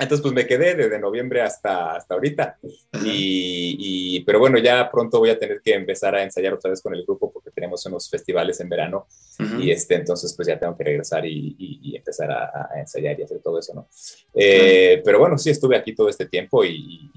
Entonces, 0.00 0.22
pues 0.22 0.32
me 0.32 0.46
quedé 0.46 0.76
desde 0.76 0.98
noviembre 1.00 1.42
hasta, 1.42 1.96
hasta 1.96 2.14
ahorita. 2.14 2.56
Y, 3.04 3.76
y, 3.78 4.20
pero 4.20 4.38
bueno, 4.38 4.58
ya 4.58 4.88
pronto 4.90 5.18
voy 5.18 5.30
a 5.30 5.38
tener 5.38 5.60
que 5.60 5.74
empezar 5.74 6.14
a 6.14 6.22
ensayar 6.22 6.54
otra 6.54 6.70
vez 6.70 6.80
con 6.80 6.94
el 6.94 7.04
grupo 7.04 7.32
porque 7.32 7.50
tenemos 7.50 7.84
unos 7.86 8.08
festivales 8.08 8.60
en 8.60 8.68
verano. 8.68 9.06
Uh 9.40 9.42
-huh. 9.42 9.64
Y 9.64 9.70
este, 9.72 9.96
entonces, 9.96 10.32
pues 10.36 10.46
ya 10.46 10.58
tengo 10.58 10.76
que 10.76 10.84
regresar 10.84 11.26
y, 11.26 11.56
y, 11.58 11.80
y 11.82 11.96
empezar 11.96 12.30
a, 12.30 12.68
a, 12.72 12.80
ensayar 12.80 13.18
y 13.18 13.24
hacer 13.24 13.40
todo 13.40 13.58
eso, 13.58 13.74
¿no? 13.74 13.88
Eh, 14.34 14.94
uh 14.96 15.00
-huh. 15.00 15.02
Pero 15.04 15.18
bueno, 15.18 15.36
sí, 15.36 15.50
estuve 15.50 15.76
aquí 15.76 15.94
todo 15.94 16.08
este 16.08 16.26
tiempo 16.26 16.64
y, 16.64 17.10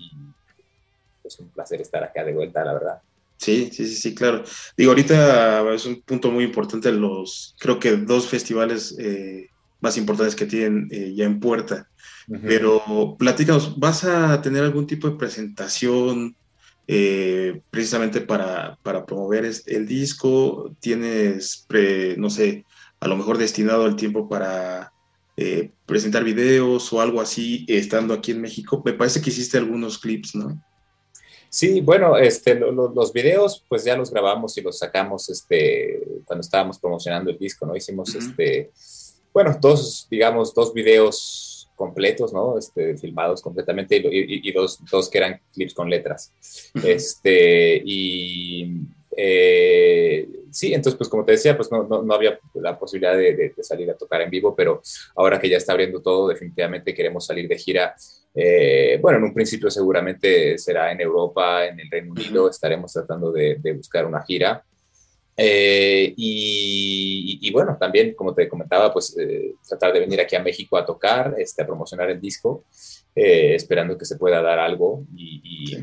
es 1.24 1.40
un 1.40 1.50
placer 1.50 1.80
estar 1.82 2.04
acá 2.04 2.24
de 2.24 2.34
vuelta, 2.34 2.66
la 2.66 2.74
verdad. 2.74 3.02
Sí, 3.38 3.70
sí, 3.72 3.86
sí, 3.88 3.96
sí, 3.96 4.16
claro. 4.16 4.44
Digo, 4.76 4.92
ahorita 4.92 5.74
es 5.74 5.86
un 5.86 6.02
punto 6.02 6.30
muy 6.32 6.44
importante 6.44 6.92
los, 6.92 7.56
creo 7.60 7.80
que 7.80 7.92
dos 7.92 8.28
festivales 8.28 8.96
eh, 9.00 9.50
más 9.80 9.98
importantes 9.98 10.36
que 10.36 10.46
tienen 10.46 10.88
eh, 10.92 11.14
ya 11.16 11.26
en 11.26 11.40
puerta. 11.40 11.88
Pero 12.44 13.16
platícanos, 13.18 13.78
¿vas 13.78 14.06
a 14.06 14.42
tener 14.42 14.64
algún 14.64 14.88
tipo 14.88 15.10
de 15.10 15.18
presentación 15.18 16.36
eh, 16.88 17.62
precisamente 17.70 18.22
para, 18.22 18.78
para, 18.84 19.06
promover 19.06 19.52
el 19.66 19.88
disco? 19.88 20.74
¿Tienes, 20.80 21.68
no 22.18 22.30
sé, 22.30 22.66
a 23.00 23.08
lo 23.08 23.18
mejor 23.18 23.38
destinado 23.38 23.86
el 23.86 23.96
tiempo 23.96 24.30
para 24.30 24.94
eh, 25.36 25.72
presentar 25.86 26.24
videos 26.24 26.92
o 26.94 27.02
algo 27.02 27.20
así 27.20 27.66
estando 27.68 28.14
aquí 28.14 28.32
en 28.32 28.42
México? 28.42 28.82
Me 28.86 28.94
parece 28.94 29.22
que 29.22 29.30
hiciste 29.30 29.58
algunos 29.58 29.98
clips, 29.98 30.36
¿no? 30.36 30.64
Sí, 31.50 31.82
bueno, 31.82 32.18
este, 32.18 32.56
los 32.56 33.12
videos 33.12 33.66
pues 33.68 33.84
ya 33.84 33.98
los 33.98 34.10
grabamos 34.10 34.58
y 34.58 34.62
los 34.62 34.80
sacamos 34.80 35.30
este, 35.30 36.02
cuando 36.24 36.42
estábamos 36.42 36.80
promocionando 36.80 37.30
el 37.30 37.38
disco, 37.38 37.66
¿no? 37.66 37.76
Hicimos 37.76 38.16
este 38.16 38.72
bueno, 39.34 39.58
dos, 39.60 40.08
digamos, 40.10 40.54
dos 40.54 40.74
videos 40.74 41.51
completos, 41.82 42.32
¿no? 42.32 42.60
Este, 42.60 42.96
filmados 42.96 43.42
completamente 43.42 44.00
y, 44.00 44.52
dos, 44.52 44.80
dos, 44.92 45.10
que 45.10 45.18
eran 45.18 45.42
clips 45.52 45.74
con 45.74 45.90
letras. 45.90 46.32
Este, 46.84 47.82
y 47.84 48.82
eh, 49.18 50.28
sí, 50.52 50.76
entonces, 50.76 50.96
pues 50.96 51.10
como 51.10 51.26
te 51.26 51.32
decía, 51.32 51.58
pues 51.58 51.72
no, 51.72 51.84
no, 51.84 52.14
había 52.14 52.40
la 52.54 52.78
posibilidad 52.78 53.18
de, 53.18 53.54
salir 53.62 53.90
a 53.90 53.98
tocar 53.98 54.22
en 54.22 54.30
vivo, 54.30 54.56
pero 54.56 54.80
ahora 55.16 55.40
que 55.40 55.50
ya 55.50 55.58
está 55.58 55.72
abriendo 55.72 56.04
todo, 56.04 56.28
definitivamente 56.28 56.94
queremos 56.94 57.26
salir 57.26 57.48
de 57.48 57.58
gira. 57.58 57.96
Eh, 58.36 59.00
bueno, 59.02 59.18
en 59.18 59.24
un 59.24 59.34
principio 59.34 59.72
seguramente 59.72 60.60
será 60.60 60.92
en 60.92 61.02
Europa, 61.02 61.66
en 61.66 61.80
el 61.80 61.90
Reino 61.90 62.12
Unido, 62.12 62.48
estaremos 62.48 62.94
tratando 62.94 63.32
de, 63.32 63.56
de 63.60 63.74
buscar 63.74 64.06
una 64.06 64.22
gira. 64.22 64.64
Eh, 65.38 66.14
y, 66.16 67.52
bueno, 67.52 67.78
también, 67.80 68.14
como 68.14 68.34
te 68.34 68.48
comentaba, 68.48 68.92
pues 68.94 69.16
eh, 69.18 69.56
tratar 69.68 69.94
de 69.94 70.00
venir 70.00 70.22
aquí 70.22 70.36
a 70.36 70.44
México 70.44 70.78
a 70.78 70.86
tocar, 70.86 71.36
este, 71.38 71.62
a 71.62 71.66
promocionar 71.66 72.10
el 72.10 72.22
disco, 72.22 72.64
eh, 73.16 73.56
esperando 73.56 73.98
que 73.98 74.06
se 74.06 74.18
pueda 74.18 74.42
dar 74.42 74.60
algo 74.60 75.04
y, 75.16 75.78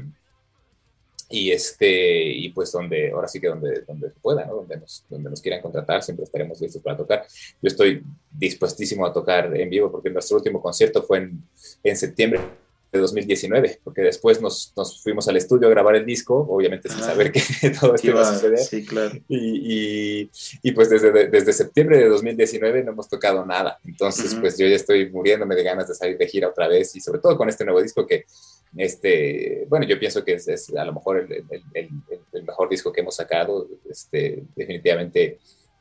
y, 1.28 1.50
este, 1.50 2.30
y 2.30 2.48
pues 2.50 2.72
donde, 2.72 3.10
ahora 3.10 3.28
sí 3.28 3.40
que 3.40 3.48
donde, 3.48 3.82
donde 3.82 4.10
pueda, 4.22 4.46
donde, 4.46 4.78
nos, 4.78 5.04
donde 5.08 5.30
nos 5.30 5.42
quieran 5.42 5.60
contratar, 5.60 6.02
siempre 6.02 6.24
estaremos 6.24 6.60
listos 6.60 6.82
para 6.82 6.96
tocar. 6.96 7.26
Yo 7.60 7.66
estoy 7.68 8.02
dispuestísimo 8.30 9.04
a 9.04 9.12
tocar 9.12 9.54
en 9.56 9.68
vivo 9.68 9.90
porque 9.90 10.10
nuestro 10.10 10.36
último 10.38 10.62
concierto 10.62 11.02
fue 11.02 11.18
en, 11.18 11.42
en 11.82 11.96
septiembre 11.96 12.40
de 12.90 12.98
2019, 13.00 13.80
porque 13.84 14.00
después 14.00 14.40
nos, 14.40 14.72
nos, 14.76 15.02
fuimos 15.02 15.28
al 15.28 15.36
estudio 15.36 15.68
a 15.68 15.70
grabar 15.70 15.94
el 15.96 16.06
disco, 16.06 16.46
obviamente 16.48 16.88
sin 16.88 17.00
saber 17.00 17.30
que 17.30 17.40
todo 17.80 17.94
esto 17.94 18.06
iba 18.08 18.22
a 18.22 18.32
suceder. 18.32 18.58
Sí, 18.58 18.84
claro. 18.86 19.14
Y, 19.28 20.22
y, 20.22 20.30
y, 20.62 20.72
pues 20.72 20.88
desde, 20.88 21.28
desde 21.28 21.52
septiembre 21.52 21.98
de 21.98 22.08
2019 22.08 22.84
no 22.84 22.92
hemos 22.92 23.08
tocado 23.08 23.44
nada. 23.44 23.78
Entonces, 23.84 24.34
pues 24.34 24.56
yo 24.56 24.66
ya 24.66 24.76
estoy 24.76 25.10
muriéndome 25.10 25.54
de 25.54 25.64
ganas 25.64 25.88
de 25.88 25.94
salir 25.94 26.16
de 26.16 26.26
gira 26.26 26.48
otra 26.48 26.66
vez 26.66 26.96
y 26.96 27.00
sobre 27.00 27.20
todo 27.20 27.36
con 27.36 27.48
este 27.48 27.64
nuevo 27.64 27.82
disco 27.82 28.06
que, 28.06 28.24
este, 28.76 29.66
bueno, 29.68 29.86
yo 29.86 29.98
pienso 29.98 30.24
que 30.24 30.34
es, 30.34 30.48
es 30.48 30.74
a 30.74 30.84
lo 30.84 30.94
mejor 30.94 31.18
el, 31.18 31.32
el, 31.32 31.62
el, 31.74 31.88
el, 32.32 32.42
mejor 32.44 32.70
disco 32.70 32.90
que 32.90 33.02
hemos 33.02 33.16
sacado. 33.16 33.68
Este, 33.88 34.44
definitivamente 34.56 35.38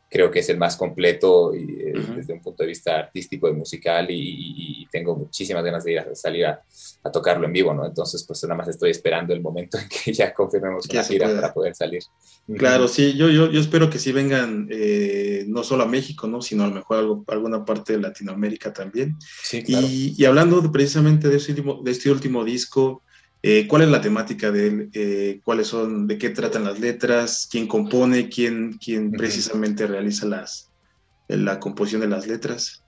creo 0.10 0.32
que 0.32 0.40
es 0.40 0.50
el 0.50 0.58
más 0.58 0.78
completo 0.78 1.54
y, 1.54 1.64
eh, 1.64 1.94
desde 2.16 2.34
un 2.34 2.42
punto 2.42 2.64
de 2.64 2.68
vista 2.68 2.98
artístico 2.98 3.50
y 3.50 3.54
musical 3.54 4.08
y, 4.10 4.76
tengo 4.90 5.18
muchísimas 5.18 5.66
ganas 5.66 5.84
de 5.84 5.92
ir 5.92 6.00
a 6.00 6.16
salir 6.16 6.46
a, 6.46 6.64
tocarlo 7.12 7.46
en 7.46 7.52
vivo, 7.52 7.74
¿no? 7.74 7.86
Entonces, 7.86 8.24
pues 8.24 8.42
nada 8.44 8.56
más 8.56 8.70
estoy 8.70 8.90
esperando 8.90 9.34
el 9.34 9.42
momento 9.42 9.78
en 9.78 9.88
que 9.90 10.14
ya 10.14 10.34
confirmemos 10.34 10.92
la 10.92 11.04
gira 11.04 11.28
para 11.34 11.54
poder 11.54 11.76
salir. 11.76 12.02
Claro, 12.58 12.88
sí, 12.88 13.16
yo, 13.16 13.30
yo, 13.30 13.52
yo 13.52 13.60
espero 13.60 13.90
que 13.90 14.00
sí 14.00 14.14
vengan 14.14 14.68
eh, 14.72 15.44
no 15.48 15.64
solo 15.64 15.84
a 15.84 15.88
México, 15.88 16.28
¿no? 16.28 16.42
Sino 16.42 16.64
a 16.64 16.68
lo 16.68 16.76
mejor 16.76 16.98
algo, 16.98 17.26
alguna 17.28 17.66
parte 17.66 17.94
de 17.94 18.00
Latinoamérica 18.00 18.72
también. 18.72 19.18
Sí, 19.44 19.62
claro. 19.64 19.86
y, 19.90 20.26
hablando 20.26 20.72
precisamente 20.72 21.28
de, 21.28 21.36
último, 21.36 21.82
de 21.84 21.92
este 21.92 22.10
último 22.10 22.46
disco, 22.46 23.04
eh, 23.44 23.68
¿Cuál 23.68 23.84
es 23.84 23.90
la 23.90 24.02
temática 24.02 24.52
de 24.52 24.68
él? 24.68 24.90
Eh, 24.94 25.42
¿Cuáles 25.44 25.68
son, 25.68 26.08
de 26.08 26.18
qué 26.18 26.30
tratan 26.30 26.64
las 26.64 26.80
letras? 26.80 27.48
¿Quién 27.50 27.68
compone? 27.68 28.30
¿Quién, 28.30 28.78
quién 28.84 29.12
precisamente 29.12 29.86
realiza 29.88 30.26
las, 30.26 30.72
la 31.28 31.60
composición 31.60 32.02
de 32.02 32.08
las 32.08 32.28
letras? 32.28 32.84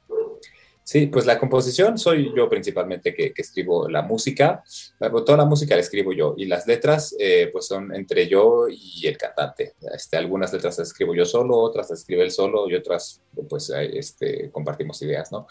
Sí, 0.90 1.06
pues 1.06 1.28
la 1.28 1.38
composición 1.38 2.00
soy 2.00 2.32
yo 2.36 2.50
principalmente 2.50 3.14
que, 3.14 3.32
escribo 3.38 3.88
la 3.88 4.02
música, 4.02 4.64
toda 5.00 5.38
la 5.38 5.46
música 5.46 5.76
la 5.76 5.82
escribo 5.82 6.14
yo 6.14 6.34
y 6.36 6.46
las 6.48 6.66
letras 6.66 7.16
eh, 7.20 7.48
pues 7.54 7.68
son 7.68 7.94
entre 7.94 8.28
yo 8.28 8.66
y 8.68 9.06
el 9.06 9.16
cantante. 9.16 9.76
Este, 9.94 10.18
algunas 10.18 10.52
letras 10.52 10.80
las 10.80 10.88
escribo 10.88 11.14
yo 11.14 11.26
solo, 11.26 11.58
otras 11.58 11.92
las 11.92 12.00
escribe 12.00 12.24
él 12.24 12.32
solo 12.32 12.68
y 12.68 12.74
otras 12.74 13.22
pues 13.48 13.72
este, 13.94 14.50
compartimos 14.50 15.00
ideas, 15.04 15.32
¿no? 15.32 15.46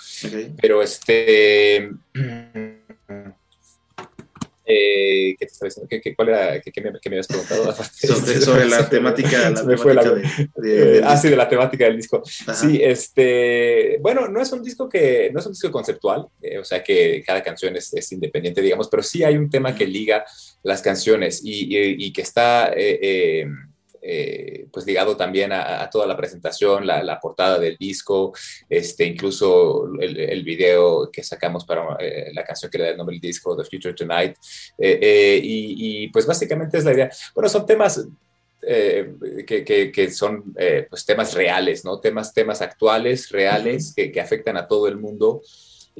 Pero 0.61 0.83
este... 0.83 1.89
Eh, 4.71 5.35
¿Qué 5.39 5.47
te 5.47 5.53
estaba 5.53 5.69
diciendo? 5.69 5.89
¿Qué, 5.89 6.15
cuál 6.15 6.29
era? 6.29 6.61
¿Qué, 6.61 6.81
me, 6.83 6.91
habías 6.91 7.27
preguntado? 7.27 7.75
sobre, 8.45 8.67
la 8.67 8.87
temática, 8.91 9.49
la 9.49 9.67
temática 9.67 10.15
de, 10.57 11.01
Ah, 11.05 11.17
sí, 11.17 11.31
de 11.31 11.37
la 11.37 11.49
temática 11.49 11.87
del 11.87 11.97
disco. 11.97 12.23
Sí, 12.25 12.79
este, 12.83 13.97
bueno, 14.03 14.29
no 14.29 14.43
es 14.43 14.53
un 14.53 14.63
disco 14.63 14.87
que, 14.87 15.31
no 15.33 15.41
es 15.41 15.47
un 15.47 15.53
disco 15.53 15.73
conceptual, 15.73 16.27
eh, 16.43 16.59
o 16.59 16.65
sea 16.65 16.85
que 16.85 17.23
cada 17.27 17.43
canción 17.43 17.77
es, 17.77 17.95
es, 17.95 18.13
independiente, 18.13 18.61
digamos, 18.61 18.89
pero 18.89 19.03
sí 19.03 19.25
hay 19.25 19.39
un 19.39 19.49
tema 19.49 19.75
que 19.75 19.87
liga 19.87 20.27
las 20.63 20.83
canciones 20.83 21.41
y, 21.43 22.05
y, 22.05 22.13
que 22.13 22.21
está... 22.21 22.71
Eh, 22.77 23.47
eh, 24.03 24.67
pues 24.73 24.87
ligado 24.87 25.17
también 25.17 25.53
a, 25.53 25.89
toda 25.91 26.07
la 26.07 26.17
presentación, 26.17 26.87
la, 26.87 27.19
portada 27.21 27.59
del 27.59 27.77
disco, 27.77 28.33
este, 28.69 29.05
incluso 29.05 29.89
el, 30.01 30.19
el 30.19 30.45
video 30.45 31.11
que 31.11 31.23
sacamos 31.23 31.65
para 31.65 31.97
eh, 32.01 32.31
la 32.33 32.45
canción 32.45 32.71
que 32.71 32.79
le 32.79 32.85
da 32.85 32.91
el 32.91 32.97
nombre 32.97 33.15
del 33.15 33.21
disco, 33.21 33.57
The 33.57 33.65
Future 33.65 33.95
Tonight. 33.95 34.37
Eh, 34.79 35.41
y, 35.43 36.09
pues 36.09 36.27
básicamente 36.27 36.79
es 36.79 36.85
la 36.85 36.93
idea. 36.93 37.11
Bueno, 37.35 37.49
son 37.49 37.67
temas 37.67 38.07
que, 38.61 39.93
que, 39.95 40.11
son 40.11 40.55
pues 40.91 41.05
temas 41.07 41.35
reales, 41.35 41.85
¿no? 41.85 42.01
Temas, 42.01 42.35
temas 42.35 42.61
actuales, 42.61 43.31
reales, 43.31 43.95
que, 43.95 44.11
que 44.11 44.21
afectan 44.21 44.57
a 44.57 44.67
todo 44.67 44.89
el 44.89 44.97
mundo 44.97 45.43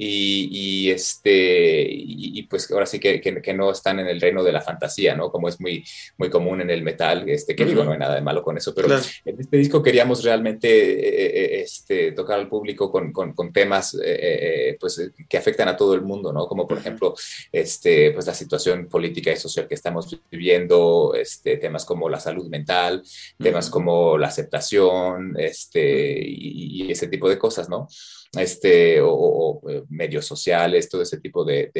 y, 0.01 0.89
este, 0.91 1.85
y, 1.89 2.43
pues 2.43 2.71
ahora 2.71 2.85
sí 2.85 2.99
que, 2.99 3.19
que, 3.19 3.53
no 3.53 3.71
están 3.71 3.99
en 3.99 4.07
el 4.07 4.21
reino 4.21 4.43
de 4.43 4.53
la 4.53 4.61
fantasía, 4.61 5.13
¿no? 5.13 5.29
Como 5.29 5.49
es 5.49 5.59
muy, 5.59 5.83
muy 6.17 6.29
común 6.29 6.61
en 6.61 6.69
el 6.69 6.83
metal, 6.83 7.27
este, 7.27 7.53
que 7.53 7.65
digo, 7.65 7.83
no 7.83 7.91
hay 7.91 7.99
nada 7.99 8.15
de 8.15 8.21
malo 8.21 8.41
con 8.41 8.55
eso, 8.55 8.73
pero 8.73 8.87
en 8.87 9.39
este 9.39 9.57
disco 9.57 9.83
queríamos 9.83 10.23
realmente 10.23 10.69
eh, 10.69 11.57
eh, 11.57 11.61
este, 11.61 12.13
tocar 12.13 12.39
al 12.39 12.47
público 12.47 12.89
con, 12.89 13.11
con, 13.11 13.33
con 13.33 13.51
temas 13.51 13.97
eh, 14.01 14.77
pues, 14.79 15.11
que 15.27 15.37
afectan 15.37 15.67
a 15.67 15.75
todo 15.75 15.93
el 15.93 16.01
mundo, 16.01 16.31
¿no? 16.31 16.47
Como 16.47 16.65
por 16.65 16.77
ejemplo, 16.77 17.13
este, 17.51 18.11
pues 18.11 18.25
la 18.25 18.33
situación 18.33 18.87
política 18.87 19.33
y 19.33 19.37
social 19.37 19.67
que 19.67 19.75
estamos 19.75 20.17
viviendo, 20.31 21.13
este, 21.13 21.57
temas 21.57 21.83
como 21.83 22.07
la 22.07 22.21
salud 22.21 22.47
mental, 22.47 23.03
temas 23.37 23.69
como 23.69 24.17
la 24.17 24.27
aceptación, 24.27 25.35
este, 25.37 26.21
y, 26.25 26.85
y 26.85 26.91
ese 26.91 27.07
tipo 27.07 27.27
de 27.27 27.37
cosas, 27.37 27.67
¿no? 27.67 27.89
Este, 28.37 28.99
o, 29.01 29.61
eh, 29.69 29.83
medios 29.89 30.25
sociales, 30.25 30.89
todo 30.89 31.01
ese 31.01 31.19
tipo 31.19 31.43
de, 31.43 31.71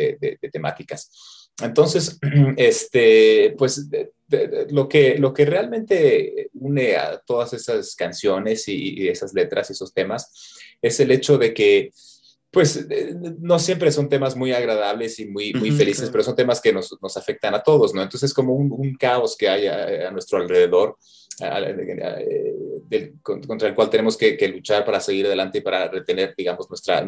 temáticas. 0.52 1.50
Entonces, 1.62 2.20
este, 2.58 3.56
pues 3.58 3.88
lo, 4.70 4.88
que, 4.88 5.18
lo 5.18 5.34
que 5.34 5.46
realmente 5.46 6.50
une 6.54 6.96
a 6.96 7.20
todas 7.20 7.54
esas 7.54 7.96
canciones 7.96 8.68
y, 8.68 9.08
esas 9.08 9.34
letras 9.34 9.70
y 9.70 9.74
esos 9.74 9.94
temas 9.94 10.32
es 10.82 11.00
el 11.00 11.12
hecho 11.12 11.38
de 11.38 11.54
que, 11.54 11.92
pues, 12.52 12.88
no 13.40 13.60
siempre 13.60 13.92
son 13.92 14.10
temas 14.10 14.36
muy 14.36 14.54
agradables 14.54 15.20
y 15.20 15.26
muy, 15.26 15.54
muy 15.54 15.72
felices, 15.72 16.10
pero 16.10 16.24
son 16.24 16.36
temas 16.36 16.60
que 16.60 16.74
nos, 16.74 16.98
nos, 17.00 17.16
afectan 17.16 17.54
a 17.54 17.62
todos, 17.62 17.94
¿no? 17.94 18.02
Entonces, 18.02 18.32
es 18.32 18.34
como 18.34 18.56
un, 18.56 18.96
caos 18.96 19.38
que 19.38 19.50
hay 19.50 19.68
a 19.68 20.10
nuestro 20.10 20.40
alrededor 20.40 20.98
contra 23.22 23.68
el 23.68 23.76
cual 23.76 23.90
tenemos 23.90 24.18
que, 24.18 24.48
luchar 24.48 24.86
para 24.86 25.00
seguir 25.00 25.26
adelante 25.26 25.60
y 25.60 25.62
para 25.62 25.88
retener, 25.88 26.34
digamos, 26.38 26.70
nuestra 26.70 27.08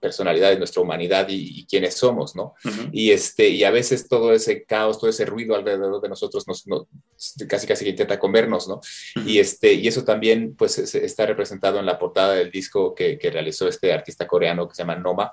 personalidad 0.00 0.52
y 0.52 0.58
nuestra 0.58 0.82
humanidad 0.82 1.26
y, 1.28 1.64
quienes 1.66 1.94
somos, 1.94 2.34
¿no? 2.36 2.54
y, 2.92 3.10
este, 3.10 3.48
y 3.48 3.64
a 3.64 3.70
veces 3.70 4.08
todo 4.08 4.32
ese 4.32 4.64
caos, 4.64 4.98
todo 4.98 5.10
ese 5.10 5.24
ruido 5.24 5.54
alrededor 5.54 6.00
de 6.00 6.08
nosotros 6.08 6.46
nos, 6.46 6.64
casi 7.48 7.66
casi 7.66 7.84
que 7.84 7.90
intenta 7.90 8.18
comernos, 8.18 8.68
¿no? 8.68 8.80
y, 9.26 9.38
este, 9.38 9.72
y 9.72 9.88
eso 9.88 10.04
también, 10.04 10.54
pues, 10.56 10.78
está 10.78 11.26
representado 11.26 11.78
en 11.78 11.86
la 11.86 11.98
portada 11.98 12.34
del 12.34 12.50
disco 12.50 12.94
que, 12.94 13.18
que 13.18 13.30
realizó 13.30 13.68
este 13.68 13.92
artista 13.92 14.26
coreano 14.26 14.68
que 14.68 14.74
se 14.74 14.82
llama 14.82 14.96
Noma, 14.96 15.32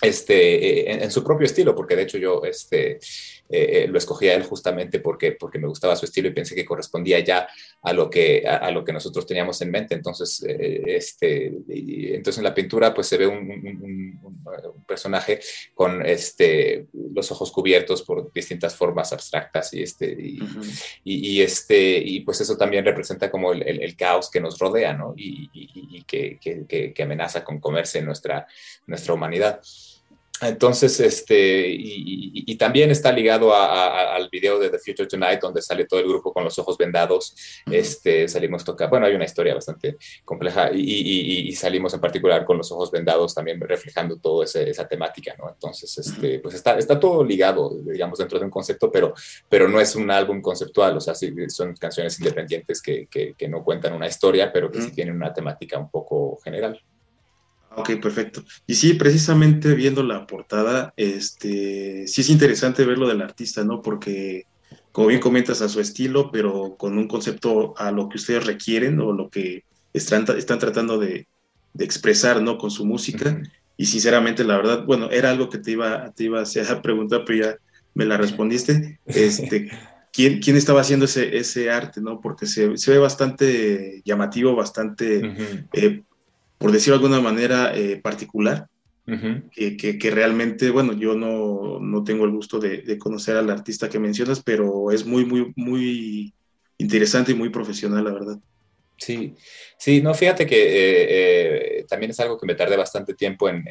este, 0.00 1.02
en, 1.04 1.10
su 1.10 1.24
propio 1.24 1.46
estilo, 1.46 1.74
porque 1.74 1.96
de 1.96 2.02
hecho 2.02 2.18
yo 2.18 2.42
este, 2.44 3.00
eh, 3.48 3.86
lo 3.88 3.98
escogí 3.98 4.28
a 4.28 4.34
él 4.34 4.42
justamente 4.42 5.00
porque, 5.00 5.32
porque 5.32 5.58
me 5.58 5.68
gustaba 5.68 5.96
su 5.96 6.04
estilo 6.04 6.28
y 6.28 6.32
pensé 6.32 6.54
que 6.54 6.64
correspondía 6.64 7.20
ya 7.20 7.48
a 7.82 7.92
lo 7.92 8.10
que, 8.10 8.46
a, 8.46 8.70
lo 8.70 8.84
que 8.84 8.92
nosotros 8.92 9.26
teníamos 9.26 9.60
en 9.62 9.70
mente. 9.70 9.94
Entonces, 9.94 10.44
este, 10.46 11.46
entonces 11.68 12.38
en 12.38 12.44
la 12.44 12.54
pintura 12.54 12.92
pues 12.94 13.06
se 13.06 13.16
ve 13.16 13.26
un, 13.26 14.18
personaje 14.86 15.40
con 15.74 16.04
este, 16.04 16.86
los 17.12 17.30
ojos 17.30 17.50
cubiertos 17.50 18.02
por 18.02 18.32
distintas 18.32 18.74
formas 18.74 19.12
abstractas 19.12 19.72
y, 19.74 19.82
este, 19.82 20.16
y, 21.04 21.40
este, 21.40 21.98
y 21.98 22.20
pues 22.20 22.40
eso 22.40 22.56
también 22.56 22.84
representa 22.84 23.30
como 23.30 23.52
el, 23.52 23.96
caos 23.96 24.30
que 24.30 24.40
nos 24.40 24.58
rodea, 24.58 24.92
¿no? 24.92 25.14
Y, 25.16 26.04
que, 26.06 26.38
que, 26.40 26.92
que, 26.94 27.02
amenaza 27.02 27.44
con 27.44 27.60
comerse 27.60 28.00
nuestra, 28.02 28.46
nuestra 28.86 29.14
humanidad. 29.14 29.60
Entonces, 30.40 31.00
este, 31.00 31.68
y, 31.68 32.56
también 32.56 32.90
está 32.90 33.12
ligado 33.12 33.54
al 33.54 34.28
video 34.30 34.58
de 34.58 34.68
The 34.68 34.78
Future 34.78 35.08
Tonight, 35.08 35.40
donde 35.40 35.62
sale 35.62 35.84
todo 35.84 36.00
el 36.00 36.08
grupo 36.08 36.32
con 36.32 36.42
los 36.42 36.58
ojos 36.58 36.76
vendados. 36.76 37.34
Este, 37.70 38.26
salimos 38.26 38.64
tocar, 38.64 38.90
bueno, 38.90 39.06
hay 39.06 39.14
una 39.14 39.24
historia 39.24 39.54
bastante 39.54 39.96
compleja 40.24 40.70
y, 40.72 41.52
salimos 41.54 41.94
en 41.94 42.00
particular 42.00 42.44
con 42.44 42.56
los 42.56 42.70
ojos 42.72 42.90
vendados, 42.90 43.34
también 43.34 43.60
reflejando 43.60 44.18
toda 44.18 44.44
esa 44.44 44.88
temática, 44.88 45.34
¿no? 45.38 45.48
Entonces, 45.48 45.96
este, 45.98 46.40
pues 46.40 46.54
está, 46.54 46.78
está 46.78 46.98
todo 46.98 47.24
ligado, 47.24 47.70
digamos, 47.84 48.18
dentro 48.18 48.38
de 48.38 48.44
un 48.44 48.50
concepto, 48.50 48.90
pero, 48.90 49.14
pero 49.48 49.68
no 49.68 49.80
es 49.80 49.94
un 49.94 50.10
álbum 50.10 50.40
conceptual, 50.40 50.96
o 50.96 51.00
sea, 51.00 51.14
son 51.48 51.74
canciones 51.74 52.18
independientes 52.18 52.82
que, 52.82 53.06
que, 53.08 53.48
no 53.48 53.64
cuentan 53.64 53.94
una 53.94 54.06
historia, 54.06 54.52
pero 54.52 54.70
que 54.70 54.82
sí 54.82 54.90
tienen 54.90 55.16
una 55.16 55.32
temática 55.32 55.78
un 55.78 55.90
poco 55.90 56.38
general. 56.44 56.80
Ok, 57.80 58.00
perfecto. 58.00 58.44
Y 58.66 58.74
sí, 58.74 58.94
precisamente 58.94 59.74
viendo 59.74 60.02
la 60.02 60.26
portada, 60.26 60.92
este, 60.96 62.06
sí 62.06 62.20
es 62.22 62.30
interesante 62.30 62.84
ver 62.84 62.98
lo 62.98 63.08
del 63.08 63.22
artista, 63.22 63.64
¿no? 63.64 63.82
Porque, 63.82 64.46
como 64.92 65.08
bien 65.08 65.20
comentas, 65.20 65.62
a 65.62 65.68
su 65.68 65.80
estilo, 65.80 66.30
pero 66.32 66.76
con 66.76 66.98
un 66.98 67.06
concepto 67.06 67.74
a 67.76 67.92
lo 67.92 68.08
que 68.08 68.16
ustedes 68.16 68.46
requieren 68.46 69.00
o 69.00 69.12
lo 69.12 69.30
que 69.30 69.64
están, 69.92 70.24
están 70.36 70.58
tratando 70.58 70.98
de, 70.98 71.26
expresar, 71.78 72.42
¿no? 72.42 72.58
Con 72.58 72.72
su 72.72 72.84
música. 72.84 73.40
Y 73.76 73.86
sinceramente, 73.86 74.42
la 74.42 74.56
verdad, 74.56 74.84
bueno, 74.84 75.10
era 75.12 75.30
algo 75.30 75.48
que 75.48 75.58
te 75.58 75.70
iba, 75.70 76.10
te 76.10 76.24
iba 76.24 76.40
a 76.40 76.42
hacer 76.42 76.66
preguntar, 76.82 77.22
pero 77.24 77.44
ya 77.44 77.56
me 77.94 78.04
la 78.04 78.16
respondiste. 78.16 78.98
Este, 79.06 79.70
¿quién, 80.12 80.40
¿Quién 80.40 80.56
estaba 80.56 80.80
haciendo 80.80 81.04
ese, 81.04 81.36
ese 81.36 81.70
arte, 81.70 82.00
no? 82.00 82.20
Porque 82.20 82.46
se, 82.46 82.76
se 82.76 82.90
ve 82.90 82.98
bastante 82.98 84.02
llamativo, 84.04 84.56
bastante 84.56 85.22
por 86.58 86.72
decirlo 86.72 86.98
de 86.98 87.04
alguna 87.04 87.20
manera, 87.20 87.74
eh, 87.76 88.00
particular, 88.02 88.68
que, 89.54 90.10
realmente, 90.12 90.68
bueno, 90.68 90.92
yo 90.92 91.14
no, 91.14 91.78
no 91.80 92.04
tengo 92.04 92.26
el 92.26 92.30
gusto 92.30 92.58
de, 92.58 92.98
conocer 92.98 93.36
al 93.36 93.48
artista 93.48 93.88
que 93.88 93.98
mencionas, 93.98 94.42
pero 94.42 94.90
es 94.90 95.06
muy, 95.06 95.24
muy, 95.24 95.52
muy 95.56 96.34
interesante 96.76 97.32
y 97.32 97.34
muy 97.34 97.48
profesional, 97.48 98.04
la 98.04 98.12
verdad. 98.12 98.38
Sí, 98.98 99.34
sí, 99.78 100.02
no, 100.02 100.12
fíjate 100.12 100.44
que 100.44 100.56
eh, 100.56 101.78
eh, 101.78 101.86
también 101.88 102.10
es 102.10 102.20
algo 102.20 102.36
que 102.38 102.46
me 102.46 102.54
tardé 102.54 102.76
bastante 102.76 103.14
tiempo 103.14 103.48
en 103.48 103.64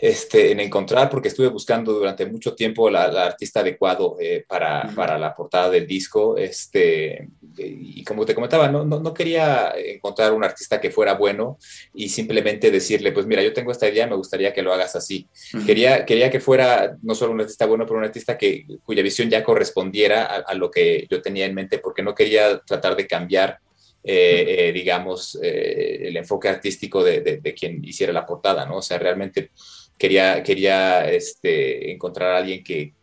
este, 0.00 0.52
en 0.52 0.60
encontrar, 0.60 1.10
porque 1.10 1.26
estuve 1.26 1.48
buscando 1.48 1.92
durante 1.92 2.24
mucho 2.24 2.54
tiempo 2.54 2.88
la, 2.88 3.06
artista 3.26 3.60
adecuado 3.60 4.16
eh, 4.20 4.44
para, 4.46 4.92
para, 4.94 5.18
la 5.18 5.34
portada 5.34 5.70
del 5.70 5.88
disco. 5.88 6.36
Este, 6.36 7.28
y 7.56 8.04
como 8.04 8.24
te 8.24 8.32
comentaba, 8.32 8.68
no, 8.68 8.84
no, 8.84 9.12
quería 9.12 9.72
encontrar 9.76 10.32
un 10.32 10.44
artista 10.44 10.80
que 10.80 10.92
fuera 10.92 11.14
bueno 11.14 11.58
y 11.92 12.10
simplemente 12.10 12.70
decirle, 12.70 13.10
pues 13.10 13.26
mira, 13.26 13.42
yo 13.42 13.52
tengo 13.52 13.72
esta 13.72 13.88
idea, 13.88 14.06
me 14.06 14.14
gustaría 14.14 14.52
que 14.52 14.62
lo 14.62 14.72
hagas 14.72 14.94
así. 14.94 15.26
quería, 15.66 16.06
quería 16.06 16.30
que 16.30 16.38
fuera 16.38 16.96
no 17.02 17.16
solo 17.16 17.32
un 17.32 17.40
artista 17.40 17.66
bueno, 17.66 17.84
pero 17.84 17.98
un 17.98 18.04
artista 18.04 18.38
que, 18.38 18.66
cuya 18.84 19.02
visión 19.02 19.28
ya 19.28 19.42
correspondiera 19.42 20.26
a, 20.26 20.54
lo 20.54 20.70
que 20.70 21.08
yo 21.10 21.20
tenía 21.20 21.46
en 21.46 21.56
mente, 21.56 21.80
porque 21.80 22.02
no 22.02 22.14
quería 22.14 22.60
tratar 22.60 22.94
de 22.94 23.08
cambiar 23.08 23.58
eh, 24.04 24.68
eh, 24.68 24.72
digamos, 24.72 25.36
el 25.42 26.16
enfoque 26.16 26.48
artístico 26.48 27.02
de, 27.02 27.20
de, 27.20 27.54
quien 27.54 27.84
hiciera 27.84 28.12
la 28.12 28.24
portada, 28.24 28.64
¿no? 28.64 28.76
O 28.76 28.82
sea, 28.82 28.96
realmente 28.96 29.50
quería, 29.98 30.42
quería 30.42 31.10
este, 31.10 31.90
encontrar 31.92 32.34
a 32.34 32.38
alguien 32.38 32.62
que, 32.62 32.94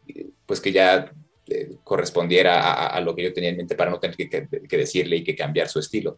pues 0.46 0.60
que 0.62 0.72
ya 0.72 1.12
eh, 1.48 1.76
correspondiera 1.84 2.88
a, 2.88 3.00
lo 3.02 3.16
que 3.16 3.24
yo 3.24 3.34
tenía 3.34 3.52
en 3.52 3.58
mente 3.58 3.76
para 3.76 3.92
no 3.92 4.00
tener 4.00 4.16
que, 4.16 4.48
decirle 4.78 5.18
y 5.18 5.24
que 5.24 5.36
cambiar 5.36 5.70
su 5.70 5.78
estilo. 5.78 6.18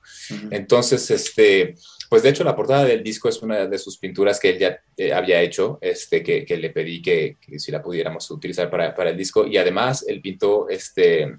Entonces, 0.51 1.11
este, 1.11 1.75
pues 2.09 2.23
de 2.23 2.29
hecho 2.29 2.45
la 2.45 2.55
portada 2.55 2.85
del 2.85 3.03
disco 3.03 3.27
es 3.27 3.41
una 3.41 3.67
de 3.67 3.77
sus 3.77 3.97
pinturas 3.97 4.39
que 4.39 4.51
él 4.51 4.59
ya 4.59 4.79
eh, 4.95 5.11
había 5.11 5.41
hecho, 5.41 5.79
este, 5.81 6.23
que, 6.23 6.57
le 6.57 6.69
pedí 6.69 7.01
que, 7.01 7.35
si 7.57 7.71
la 7.71 7.81
pudiéramos 7.81 8.31
utilizar 8.31 8.69
para, 8.69 8.95
para, 8.95 9.09
el 9.09 9.17
disco 9.17 9.45
y 9.45 9.57
además 9.57 10.05
él 10.07 10.21
pintó 10.21 10.69
este, 10.69 11.37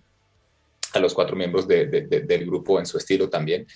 a 0.93 1.01
los 1.01 1.15
cuatro 1.15 1.37
miembros 1.37 1.67
del 1.69 2.47
grupo 2.47 2.79
en 2.79 2.87
su 2.87 2.99
estilo 2.99 3.29
también, 3.29 3.67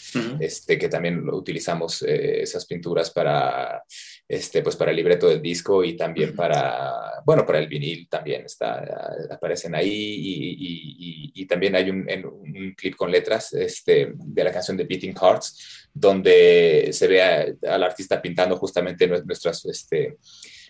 este, 0.40 0.78
que 0.78 0.88
también 0.88 1.28
utilizamos 1.28 2.02
eh, 2.02 2.42
esas 2.42 2.64
pinturas 2.66 3.10
para, 3.10 3.82
este, 4.26 4.62
pues 4.62 4.76
para 4.76 4.90
el 4.90 4.96
libreto 4.96 5.28
del 5.28 5.42
disco 5.42 5.84
y 5.84 5.96
también 5.96 6.34
para, 6.34 7.22
bueno, 7.24 7.44
para 7.44 7.58
el 7.58 7.68
vinil 7.68 8.08
también 8.08 8.46
está, 8.46 9.26
aparecen 9.30 9.74
ahí 9.74 9.90
y, 9.90 11.32
y, 11.34 11.46
también 11.46 11.76
hay 11.76 11.90
un, 11.90 12.08
un, 12.24 12.74
clip 12.74 12.96
con 12.96 13.10
letras 13.10 13.52
este, 13.52 14.12
de 14.14 14.44
la 14.44 14.52
canción 14.52 14.76
de 14.76 14.84
Beating 14.84 15.14
Hearts, 15.14 15.88
donde 15.92 16.88
se 16.92 17.06
ve 17.06 17.22
al 17.22 17.82
artista 17.82 18.22
pintando 18.22 18.56
justamente 18.56 19.06
nuestras, 19.06 19.66
este, 19.66 20.16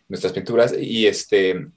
nuestras 0.09 0.33
pinturas 0.33 0.75
y 0.77 1.07
este 1.07 1.69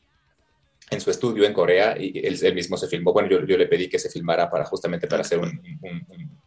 en 0.91 1.01
su 1.01 1.09
estudio 1.09 1.45
en 1.45 1.53
Corea 1.53 1.95
y 1.99 2.25
él, 2.25 2.53
mismo 2.53 2.77
se 2.77 2.87
filmó. 2.87 3.11
Bueno, 3.11 3.29
yo, 3.29 3.45
yo, 3.45 3.57
le 3.57 3.65
pedí 3.65 3.89
que 3.89 3.97
se 3.97 4.09
filmara 4.09 4.49
para 4.49 4.65
justamente 4.65 5.07
para 5.07 5.21
hacer 5.21 5.39
un, 5.39 5.59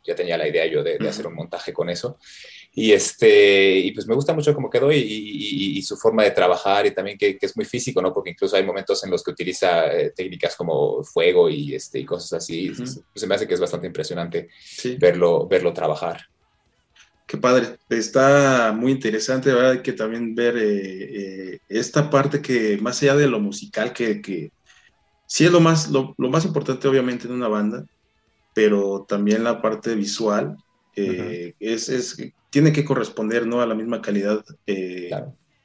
ya 0.05 0.15
tenía 0.15 0.39
la 0.39 0.47
idea 0.47 0.66
yo 0.66 0.82
de, 0.82 0.97
hacer 1.09 1.27
un 1.27 1.35
montaje 1.35 1.73
con 1.73 1.90
eso. 1.90 2.19
Y, 2.73 2.93
este, 2.93 3.77
y 3.77 3.90
pues 3.93 4.06
me 4.06 4.15
gusta 4.15 4.32
mucho 4.32 4.55
cómo 4.55 4.70
quedó 4.70 4.93
y, 4.93 4.98
y, 4.98 5.82
su 5.82 5.97
forma 5.97 6.23
de 6.23 6.31
trabajar 6.31 6.86
y 6.86 6.93
también 6.93 7.19
que, 7.19 7.36
que, 7.36 7.47
es 7.47 7.56
muy 7.56 7.65
físico, 7.65 8.01
¿no? 8.01 8.12
Porque 8.12 8.31
incluso 8.31 8.56
hay 8.56 8.62
momentos 8.62 9.02
en 9.05 9.10
los 9.10 9.24
que 9.24 9.32
utiliza 9.32 9.93
eh, 9.93 10.12
técnicas 10.15 10.55
como 10.55 11.02
fuego 11.02 11.51
y, 11.51 11.74
este, 11.74 11.98
y 11.98 12.05
cosas 12.05 12.35
así. 12.35 12.70
pues, 12.77 13.02
se 13.15 13.27
me 13.27 13.35
hace 13.35 13.48
que 13.48 13.55
es 13.55 13.60
bastante 13.60 13.89
impresionante 13.89 14.48
verlo, 14.98 15.48
verlo 15.48 15.73
trabajar. 15.73 16.28
Qué 17.29 17.37
padre, 17.37 17.77
está 17.91 18.73
muy 18.75 18.91
interesante, 18.91 19.53
¿verdad? 19.53 19.83
Que 19.83 19.93
también 19.93 20.35
ver 20.35 20.57
eh, 20.57 21.53
eh, 21.53 21.61
esta 21.69 22.09
parte 22.09 22.41
que 22.41 22.79
más 22.79 23.03
allá 23.03 23.17
de 23.17 23.29
lo 23.29 23.39
musical, 23.39 23.93
que, 23.93 24.23
que 24.23 24.51
sí 25.27 25.45
es 25.45 25.53
lo 25.53 25.61
más, 25.61 25.91
lo, 25.91 26.15
más 26.17 26.47
importante 26.47 26.89
obviamente 26.89 27.27
en 27.27 27.35
una 27.35 27.49
banda, 27.49 27.85
pero 28.55 29.05
también 29.07 29.45
la 29.45 29.61
parte 29.61 29.95
visual 29.95 30.57
eh, 30.97 31.53
es, 31.61 31.91
es, 31.91 32.17
tiene 32.49 32.73
que 32.73 32.87
corresponder 32.87 33.47
¿no? 33.47 33.61
a 33.61 33.67
la 33.67 33.75
misma 33.75 34.01
calidad 34.01 34.43
de, 34.67 35.11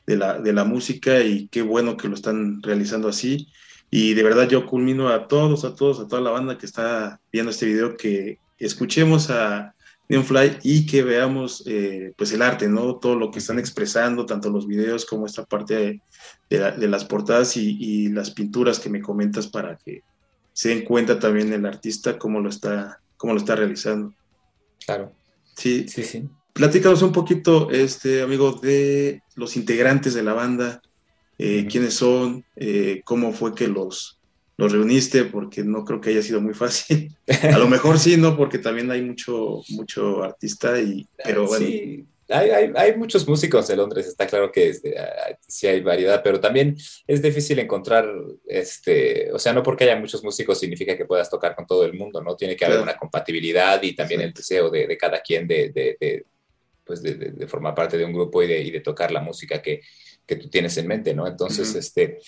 la, 0.05 0.39
de 0.39 0.51
la 0.51 0.65
música 0.65 1.21
y 1.21 1.47
qué 1.47 1.61
bueno 1.61 1.95
que 1.95 2.09
lo 2.09 2.15
están 2.15 2.61
realizando 2.61 3.07
así. 3.07 3.47
Y 3.89 4.15
de 4.15 4.23
verdad 4.23 4.49
yo 4.49 4.65
culmino 4.65 5.07
a 5.07 5.29
todos, 5.29 5.63
a 5.63 5.75
todos, 5.75 6.01
a 6.01 6.09
toda 6.09 6.21
la 6.21 6.31
banda 6.31 6.57
que 6.57 6.65
está 6.65 7.21
viendo 7.31 7.51
este 7.51 7.67
video 7.67 7.95
que 7.95 8.39
escuchemos 8.59 9.29
a 9.29 9.72
Fly 10.09 10.59
y 10.63 10.85
que 10.85 11.01
veamos 11.01 11.63
eh, 11.65 12.13
pues 12.17 12.31
el 12.33 12.41
arte, 12.41 12.67
¿no? 12.67 12.97
Todo 12.97 13.15
lo 13.15 13.31
que 13.31 13.39
están 13.39 13.57
expresando, 13.57 14.25
tanto 14.25 14.49
los 14.49 14.67
videos 14.67 15.05
como 15.05 15.25
esta 15.25 15.45
parte 15.45 16.01
de, 16.49 16.87
las 16.87 17.05
portadas 17.05 17.57
y, 17.57 18.09
las 18.09 18.31
pinturas 18.31 18.79
que 18.79 18.89
me 18.89 19.01
comentas 19.01 19.47
para 19.47 19.77
que 19.77 20.03
se 20.51 20.69
den 20.69 20.83
cuenta 20.83 21.19
también 21.19 21.51
el 21.51 21.65
artista 21.65 22.19
cómo 22.19 22.39
lo 22.39 22.49
está, 22.49 22.99
cómo 23.17 23.33
lo 23.33 23.39
está 23.39 23.55
realizando. 23.55 24.13
Claro. 24.85 25.13
Sí, 25.55 25.87
sí, 25.87 26.03
sí. 26.03 26.29
Platícanos 26.51 27.01
un 27.01 27.11
poquito, 27.11 27.71
este 27.71 28.21
amigo, 28.21 28.51
de 28.51 29.23
los 29.35 29.55
integrantes 29.55 30.13
de 30.13 30.21
la 30.21 30.33
banda, 30.33 30.81
eh, 31.39 31.65
quiénes 31.69 31.95
son, 31.95 32.45
eh, 32.55 33.01
cómo 33.05 33.33
fue 33.33 33.55
que 33.55 33.67
los, 33.67 34.19
los 34.63 34.71
reuniste 34.71 35.25
porque 35.25 35.63
no 35.63 35.85
creo 35.85 36.01
que 36.01 36.09
haya 36.09 36.21
sido 36.21 36.41
muy 36.41 36.53
fácil. 36.53 37.15
A 37.53 37.57
lo 37.57 37.67
mejor 37.67 37.99
sí, 37.99 38.17
¿no? 38.17 38.35
Porque 38.35 38.57
también 38.57 38.89
hay 38.91 39.01
mucho, 39.01 39.61
mucho 39.69 40.23
artista 40.23 40.79
y, 40.79 41.07
pero 41.23 41.45
bueno. 41.45 41.65
Sí. 41.65 42.05
Hay, 42.29 42.49
hay, 42.49 42.71
hay, 42.75 42.95
muchos 42.95 43.27
músicos 43.27 43.69
en 43.69 43.77
Londres, 43.77 44.07
está 44.07 44.25
claro 44.25 44.49
que 44.49 44.71
ah, 44.97 45.37
sí 45.45 45.67
hay 45.67 45.81
variedad, 45.81 46.21
pero 46.23 46.39
también 46.39 46.75
es 47.05 47.21
difícil 47.21 47.59
encontrar, 47.59 48.09
este, 48.47 49.29
o 49.33 49.37
sea, 49.37 49.51
no 49.51 49.61
porque 49.61 49.83
haya 49.83 49.99
muchos 49.99 50.23
músicos 50.23 50.57
significa 50.57 50.95
que 50.95 51.05
puedas 51.05 51.29
tocar 51.29 51.53
con 51.53 51.67
todo 51.67 51.85
el 51.85 51.93
mundo, 51.93 52.23
¿no? 52.23 52.37
Tiene 52.37 52.55
que 52.55 52.63
haber 52.63 52.79
una 52.79 52.97
compatibilidad 52.97 53.83
y 53.83 53.93
también 53.93 54.21
el 54.21 54.33
deseo 54.33 54.69
de, 54.69 54.87
de, 54.87 54.97
cada 54.97 55.21
quien 55.21 55.47
de, 55.47 55.69
de 55.69 56.25
pues 56.83 57.01
de, 57.01 57.47
formar 57.47 57.75
parte 57.75 57.97
de 57.97 58.05
un 58.05 58.13
grupo 58.13 58.43
y 58.43 58.47
de, 58.47 58.61
y 58.61 58.71
de 58.71 58.81
tocar 58.81 59.11
la 59.11 59.21
música 59.21 59.61
que, 59.61 59.81
que, 60.25 60.35
tú 60.35 60.49
tienes 60.49 60.75
en 60.77 60.87
mente, 60.87 61.13
¿no? 61.13 61.27
Entonces, 61.27 61.73
este, 61.75 62.19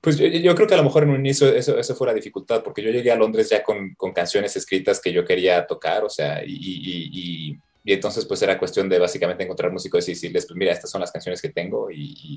pues 0.00 0.18
yo, 0.18 0.54
creo 0.54 0.68
que 0.68 0.74
a 0.74 0.78
lo 0.78 0.84
mejor 0.84 1.02
en 1.02 1.10
un 1.10 1.20
inicio 1.20 1.48
eso, 1.48 1.78
eso 1.78 1.94
fue 1.94 2.06
la 2.06 2.14
dificultad, 2.14 2.62
porque 2.62 2.82
yo 2.82 2.90
llegué 2.90 3.10
a 3.10 3.16
Londres 3.16 3.48
ya 3.48 3.62
con, 3.62 3.94
con 3.94 4.12
canciones 4.12 4.56
escritas 4.56 5.00
que 5.00 5.12
yo 5.12 5.24
quería 5.24 5.66
tocar, 5.66 6.04
o 6.04 6.10
sea, 6.10 6.42
y, 6.44 7.58
y 7.86 7.92
entonces 7.92 8.24
pues 8.24 8.42
era 8.42 8.58
cuestión 8.58 8.88
de 8.88 8.98
básicamente 8.98 9.44
encontrar 9.44 9.70
músicos 9.70 10.08
y 10.08 10.12
decirles, 10.12 10.44
pues 10.44 10.56
mira, 10.56 10.72
estas 10.72 10.90
son 10.90 11.00
las 11.00 11.12
canciones 11.12 11.40
que 11.40 11.50
tengo 11.50 11.88
y, 11.88 12.36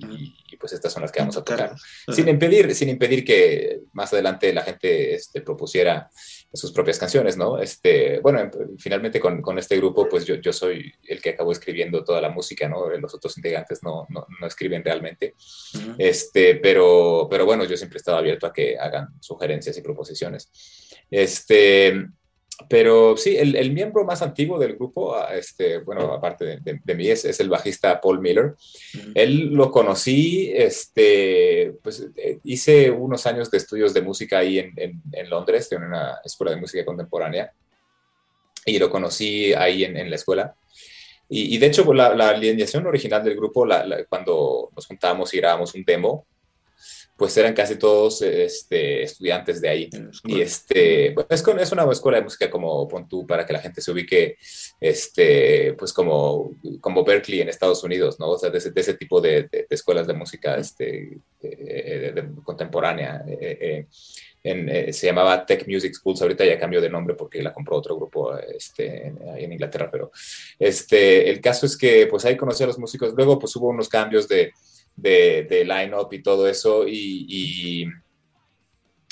pues 0.60 0.74
estas 0.74 0.94
son 0.94 1.02
las 1.02 1.12
que 1.12 1.22
vamos 1.22 1.38
a 1.38 1.44
tocar. 1.44 1.76
Sin 2.14 2.28
impedir, 2.28 2.76
sin 2.76 2.88
impedir 2.88 3.26
que 3.26 3.80
más 3.94 4.14
adelante 4.14 4.54
la 4.54 4.62
gente 4.62 5.16
este, 5.16 5.42
propusiera 5.42 6.08
sus 6.52 6.72
propias 6.72 6.98
canciones, 6.98 7.38
¿no? 7.38 7.60
Este, 7.60 8.20
bueno, 8.22 8.50
finalmente 8.78 9.20
con, 9.20 9.42
con 9.42 9.60
este 9.60 9.78
grupo 9.78 10.10
pues 10.10 10.26
yo, 10.26 10.36
yo, 10.36 10.52
soy 10.52 10.92
el 11.08 11.22
que 11.22 11.32
acabó 11.32 11.52
escribiendo 11.52 12.04
toda 12.04 12.22
la 12.22 12.30
música, 12.30 12.68
¿no? 12.68 12.90
Los 12.90 13.14
otros 13.14 13.38
integrantes 13.38 13.84
no, 13.84 14.08
no, 14.10 14.26
no 14.40 14.48
escriben 14.48 14.84
realmente. 14.84 15.36
este, 15.98 16.56
pero, 16.56 17.28
pero 17.30 17.46
bueno, 17.46 17.66
yo 17.66 17.78
siempre 17.78 17.98
he 17.98 18.02
estado 18.02 18.18
abierto 18.18 18.48
a 18.48 18.54
que 18.54 18.78
hagan 18.78 19.10
sugerencias 19.20 19.78
y 19.78 19.82
proposiciones. 19.82 20.52
Este, 21.12 22.08
pero 22.68 23.16
sí, 23.16 23.38
el, 23.38 23.56
el, 23.56 23.72
miembro 23.72 24.04
más 24.04 24.22
antiguo 24.22 24.60
del 24.60 24.76
grupo, 24.76 25.16
ah, 25.16 25.34
este, 25.34 25.78
bueno, 25.80 26.14
aparte 26.14 26.60
de, 26.60 26.80
de, 26.84 26.96
mí, 26.96 27.08
es, 27.08 27.24
es, 27.24 27.40
el 27.40 27.50
bajista 27.50 28.02
Paul 28.02 28.20
Miller. 28.20 28.56
Él 29.16 29.54
lo 29.54 29.72
conocí, 29.72 30.52
este, 30.54 31.74
pues 31.82 32.06
eh, 32.18 32.40
hice 32.44 32.92
unos 32.92 33.26
años 33.26 33.50
de 33.50 33.58
estudios 33.58 33.94
de 33.94 34.02
música 34.02 34.40
ahí 34.40 34.60
en, 34.60 34.74
en, 34.76 35.02
en 35.14 35.30
Londres, 35.30 35.72
en 35.72 35.84
una 35.84 36.20
escuela 36.24 36.52
de 36.52 36.60
música 36.60 36.84
contemporánea, 36.84 37.54
y 38.66 38.78
lo 38.78 38.90
conocí 38.90 39.54
ahí 39.54 39.86
en, 39.86 39.96
en 39.96 40.10
la 40.10 40.18
escuela. 40.18 40.56
Y, 41.30 41.56
y, 41.56 41.58
de 41.60 41.68
hecho, 41.68 41.94
la, 41.94 42.14
la 42.16 42.30
alineación 42.30 42.86
original 42.88 43.24
del 43.24 43.36
grupo, 43.36 43.66
la, 43.66 44.04
cuando 44.10 44.70
nos 44.76 44.86
juntábamos 44.86 45.34
y 45.34 45.38
grabamos 45.38 45.74
un 45.76 45.84
demo, 45.86 46.26
pues 47.20 47.36
eran 47.36 47.54
casi 47.54 47.76
todos 47.76 48.22
este, 48.22 49.04
estudiantes 49.04 49.60
de 49.60 49.68
ahí. 49.68 49.90
Y 50.24 50.40
este, 50.40 51.12
pues 51.12 51.28
es, 51.30 51.72
una 51.74 51.92
escuela 51.92 52.18
de 52.18 52.24
música 52.24 52.50
como 52.50 52.88
Pontú 52.88 53.28
para 53.28 53.46
que 53.46 53.52
la 53.52 53.60
gente 53.60 53.82
se 53.82 53.92
ubique, 53.92 54.38
este, 54.80 55.74
pues 55.74 55.92
como, 55.92 56.56
como 56.80 57.04
Berkeley 57.04 57.42
en 57.42 57.50
Estados 57.50 57.84
Unidos, 57.84 58.22
¿no? 58.22 58.30
O 58.30 58.38
sea, 58.38 58.50
de 58.50 58.60
ese, 58.60 58.72
de 58.72 58.80
ese 58.80 58.94
tipo 58.94 59.20
de, 59.20 59.50
de, 59.52 59.68
escuelas 59.70 60.08
de 60.08 60.14
música 60.14 60.56
este, 60.56 61.18
contemporánea. 62.46 63.26
Eh, 63.28 63.86
eh, 64.42 64.94
se 64.94 65.08
llamaba 65.08 65.46
Tech 65.46 65.68
Music 65.68 65.94
Schools, 65.94 66.22
ahorita 66.22 66.46
ya 66.46 66.58
cambió 66.58 66.80
de 66.80 66.90
nombre 66.90 67.16
porque 67.16 67.44
la 67.44 67.54
compró 67.54 67.76
otro 67.76 67.98
grupo 67.98 68.38
este, 68.38 69.08
en, 69.08 69.20
en 69.36 69.52
Inglaterra, 69.52 69.90
pero 69.92 70.10
este, 70.58 71.30
el 71.30 71.42
caso 71.42 71.66
es 71.66 71.76
que 71.76 72.08
pues 72.08 72.24
ahí 72.24 72.38
conocí 72.38 72.64
a 72.64 72.68
los 72.68 72.80
músicos, 72.80 73.14
luego 73.14 73.38
pues 73.38 73.54
hubo 73.58 73.68
unos 73.68 73.90
cambios 73.90 74.30
de, 74.30 74.54
de, 75.02 75.48
de 75.50 75.66
line-up 75.66 76.08
y 76.12 76.22
todo 76.22 76.48
eso. 76.48 76.86
Y, 76.88 77.88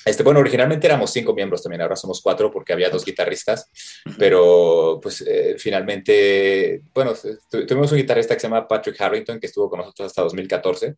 este, 0.05 0.23
bueno, 0.23 0.39
originalmente 0.39 0.88
éramos 0.88 1.11
cinco 1.11 1.34
miembros 1.34 1.61
también, 1.61 1.81
ahora 1.81 1.97
somos 1.97 2.22
cuatro 2.22 2.49
porque 2.49 2.72
había 2.72 2.89
dos 2.89 3.03
guitarristas, 3.03 3.69
pero 4.18 4.99
pues 5.01 5.22
eh, 5.27 5.55
finalmente, 5.57 6.81
bueno, 6.93 7.14
tuvimos 7.49 7.91
un 7.91 7.97
guitarrista 7.97 8.34
que 8.34 8.39
se 8.39 8.47
llama 8.47 8.68
Patrick 8.68 9.01
Harrington 9.01 9.38
que 9.38 9.47
estuvo 9.47 9.69
con 9.69 9.80
nosotros 9.80 10.07
hasta 10.07 10.22
2014 10.22 10.95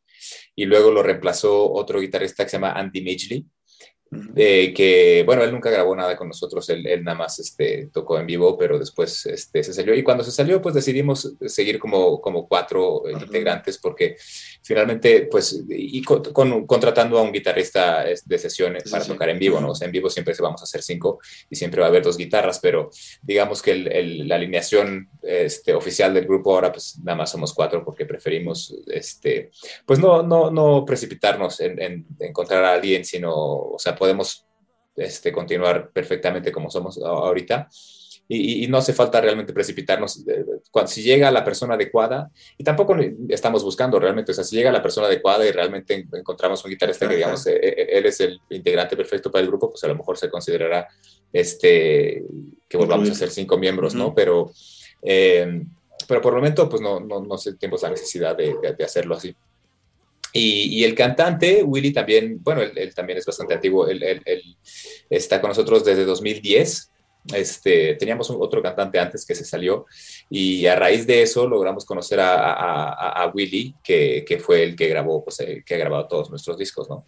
y 0.56 0.66
luego 0.66 0.92
lo 0.92 1.02
reemplazó 1.02 1.72
otro 1.72 2.00
guitarrista 2.00 2.44
que 2.44 2.52
se 2.52 2.58
llama 2.58 2.74
Andy 2.74 3.02
Midgley 3.02 3.48
eh, 4.36 4.74
que, 4.74 5.24
bueno, 5.26 5.44
él 5.44 5.52
nunca 5.52 5.70
grabó 5.70 5.96
nada 5.96 6.16
con 6.18 6.28
nosotros, 6.28 6.68
él, 6.70 6.86
él, 6.88 7.04
nada 7.04 7.18
más 7.18 7.38
este, 7.40 7.90
tocó 7.94 8.20
en 8.20 8.26
vivo, 8.26 8.58
pero 8.58 8.80
después 8.80 9.26
este, 9.28 9.64
se 9.64 9.74
salió. 9.74 9.94
Y 9.94 10.02
cuando 10.02 10.24
se 10.24 10.32
salió, 10.32 10.62
pues 10.62 10.74
decidimos 10.74 11.36
seguir 11.46 11.78
como, 11.78 12.20
como 12.20 12.48
cuatro 12.48 13.08
eh, 13.08 13.14
integrantes, 13.14 13.78
porque 13.78 14.16
finalmente, 14.64 15.28
pues, 15.30 15.64
y 15.70 16.02
con, 16.02 16.66
contratando 16.66 17.20
a 17.20 17.22
un 17.22 17.32
guitarrista 17.32 18.04
de 18.04 18.40
sesiones 18.40 18.90
para 18.90 19.06
tocar 19.06 19.30
en 19.30 19.38
vivo, 19.38 19.62
¿no? 19.62 19.72
O 19.72 19.76
sea, 19.76 19.86
en 19.86 19.92
vivo 19.92 20.10
siempre 20.10 20.34
vamos 20.40 20.62
a 20.62 20.64
hacer 20.64 20.82
cinco 20.82 21.20
y 21.50 21.56
siempre 21.56 21.82
va 21.82 21.88
a 21.88 21.90
haber 21.90 22.04
dos 22.04 22.18
guitarras, 22.18 22.60
pero 22.60 22.90
digamos 23.22 23.62
que 23.62 23.72
el, 23.72 24.28
la 24.28 24.36
alineación 24.36 25.10
este, 25.22 25.74
oficial 25.74 26.14
del 26.14 26.26
grupo 26.26 26.54
ahora, 26.54 26.72
pues 26.72 26.98
nada 27.04 27.18
más 27.18 27.32
somos 27.32 27.54
cuatro, 27.54 27.84
porque 27.84 28.06
preferimos, 28.06 28.76
este, 28.88 29.52
pues 29.86 30.00
no, 30.00 30.24
no, 30.24 30.50
no 30.50 30.84
precipitarnos 30.86 31.60
en, 31.60 31.80
en 31.82 32.06
encontrar 32.20 32.64
a 32.64 32.74
alguien, 32.74 33.06
sino, 33.06 33.34
o 33.34 33.78
sea, 33.78 33.96
podemos 34.00 34.48
este, 34.96 35.32
continuar 35.32 35.92
perfectamente 35.92 36.52
como 36.52 36.72
somos 36.72 36.98
ahorita. 36.98 37.70
Y, 38.32 38.64
y, 38.64 38.68
no 38.68 38.78
hace 38.78 38.94
falta 38.94 39.20
realmente 39.20 39.54
precipitarnos. 39.54 40.24
Cuando, 40.70 40.92
si 40.92 41.02
llega 41.02 41.32
la 41.32 41.44
persona 41.44 41.74
adecuada, 41.74 42.30
y 42.60 42.64
tampoco 42.64 42.96
estamos 43.28 43.64
buscando 43.64 44.00
realmente, 44.00 44.34
o 44.34 44.36
sea, 44.36 44.44
si 44.44 44.56
llega 44.56 44.72
la 44.72 44.84
persona 44.84 45.08
adecuada 45.08 45.48
y 45.48 45.52
realmente 45.52 46.08
encontramos 46.14 46.64
un 46.64 46.70
guitarrista 46.70 47.10
que 47.10 47.16
digamos, 47.16 47.48
eh, 47.48 47.60
eh, 47.60 47.88
él 47.90 48.06
es 48.06 48.20
el 48.20 48.40
integrante 48.52 48.96
perfecto 48.96 49.32
para 49.32 49.42
el 49.42 49.48
grupo, 49.48 49.72
pues 49.72 49.84
a 49.84 49.88
lo 49.88 49.96
mejor 49.96 50.16
se 50.16 50.30
considerará 50.30 50.88
este, 51.34 52.24
que 52.68 52.78
volvamos 52.78 53.10
a 53.10 53.16
ser 53.16 53.32
cinco 53.32 53.58
miembros, 53.58 53.96
¿no? 53.96 54.14
Pero, 54.14 54.52
eh, 55.02 55.64
pero 56.08 56.22
por 56.22 56.34
el 56.34 56.38
momento, 56.38 56.70
pues 56.70 56.84
no, 56.84 57.00
no, 57.00 57.22
no 57.22 57.38
sentimos 57.40 57.82
la 57.82 57.90
necesidad 57.90 58.38
de, 58.38 58.56
de, 58.62 58.74
de 58.74 58.84
hacerlo 58.84 59.16
así. 59.16 59.36
Y, 60.32 60.80
y, 60.80 60.84
el 60.84 60.94
cantante, 60.94 61.64
Willy, 61.64 61.92
también, 61.92 62.40
bueno, 62.44 62.62
él, 62.62 62.72
él 62.76 62.94
también 62.94 63.18
es 63.18 63.26
bastante 63.26 63.56
antiguo, 63.56 63.88
él, 63.88 64.04
él, 64.04 64.22
él, 64.26 64.44
está 65.10 65.42
con 65.42 65.50
nosotros 65.50 65.84
desde 65.84 66.06
2010. 66.06 66.92
Este, 67.34 67.96
teníamos 67.96 68.30
un, 68.30 68.38
otro 68.40 68.62
cantante 68.62 68.98
antes 68.98 69.26
que 69.26 69.36
se 69.36 69.44
salió 69.44 69.86
y 70.30 70.66
a 70.66 70.76
raíz 70.76 71.06
de 71.06 71.22
eso 71.22 71.48
logramos 71.48 71.86
conocer 71.86 72.20
a, 72.20 72.54
a, 72.54 73.24
a 73.24 73.28
Willy, 73.28 73.76
que, 73.84 74.24
que, 74.26 74.40
fue 74.40 74.64
el 74.64 74.76
que 74.76 74.88
grabó, 74.88 75.24
pues, 75.24 75.40
el 75.42 75.64
que 75.64 75.76
ha 75.76 75.80
grabado 75.80 76.08
todos 76.08 76.30
nuestros 76.30 76.58
discos, 76.58 76.90
¿no? 76.90 77.06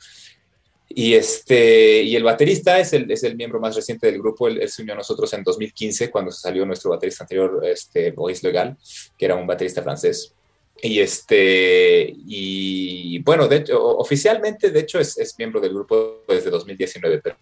Y, 0.89 1.13
este, 1.13 2.03
y 2.03 2.15
el 2.17 2.23
baterista 2.23 2.77
es 2.77 2.91
el, 2.91 3.09
es 3.09 3.23
el 3.23 3.37
miembro 3.37 3.61
más 3.61 3.75
reciente 3.75 4.07
del 4.07 4.19
grupo, 4.19 4.47
él, 4.47 4.61
él, 4.61 4.69
se 4.69 4.81
unió 4.81 4.93
a 4.93 4.97
nosotros 4.97 5.31
en 5.33 5.43
2015 5.43 6.11
cuando 6.11 6.31
se 6.31 6.41
salió 6.41 6.65
nuestro 6.65 6.91
baterista 6.91 7.23
anterior, 7.23 7.65
este, 7.65 8.11
Boris 8.11 8.43
Legal, 8.43 8.77
que 9.17 9.25
era 9.25 9.35
un 9.35 9.47
baterista 9.47 9.81
francés. 9.81 10.35
Y 10.81 10.99
este, 10.99 12.11
y 12.15 13.19
bueno, 13.19 13.47
de 13.47 13.57
hecho, 13.57 13.97
oficialmente, 13.97 14.71
de 14.71 14.79
hecho, 14.79 14.99
es, 14.99 15.17
es 15.17 15.37
miembro 15.37 15.59
del 15.59 15.73
grupo 15.73 16.23
desde 16.27 16.49
2019, 16.49 17.21
pero 17.21 17.37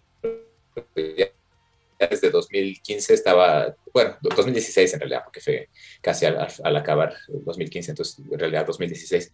ya 1.16 1.30
desde 2.08 2.30
2015 2.30 3.14
estaba, 3.14 3.74
bueno, 3.92 4.16
2016 4.22 4.94
en 4.94 5.00
realidad, 5.00 5.22
porque 5.24 5.40
fue 5.40 5.68
casi 6.00 6.26
al, 6.26 6.48
al, 6.62 6.76
acabar 6.76 7.14
2015, 7.28 7.90
entonces 7.92 8.18
en 8.18 8.38
realidad 8.38 8.66
2016, 8.66 9.32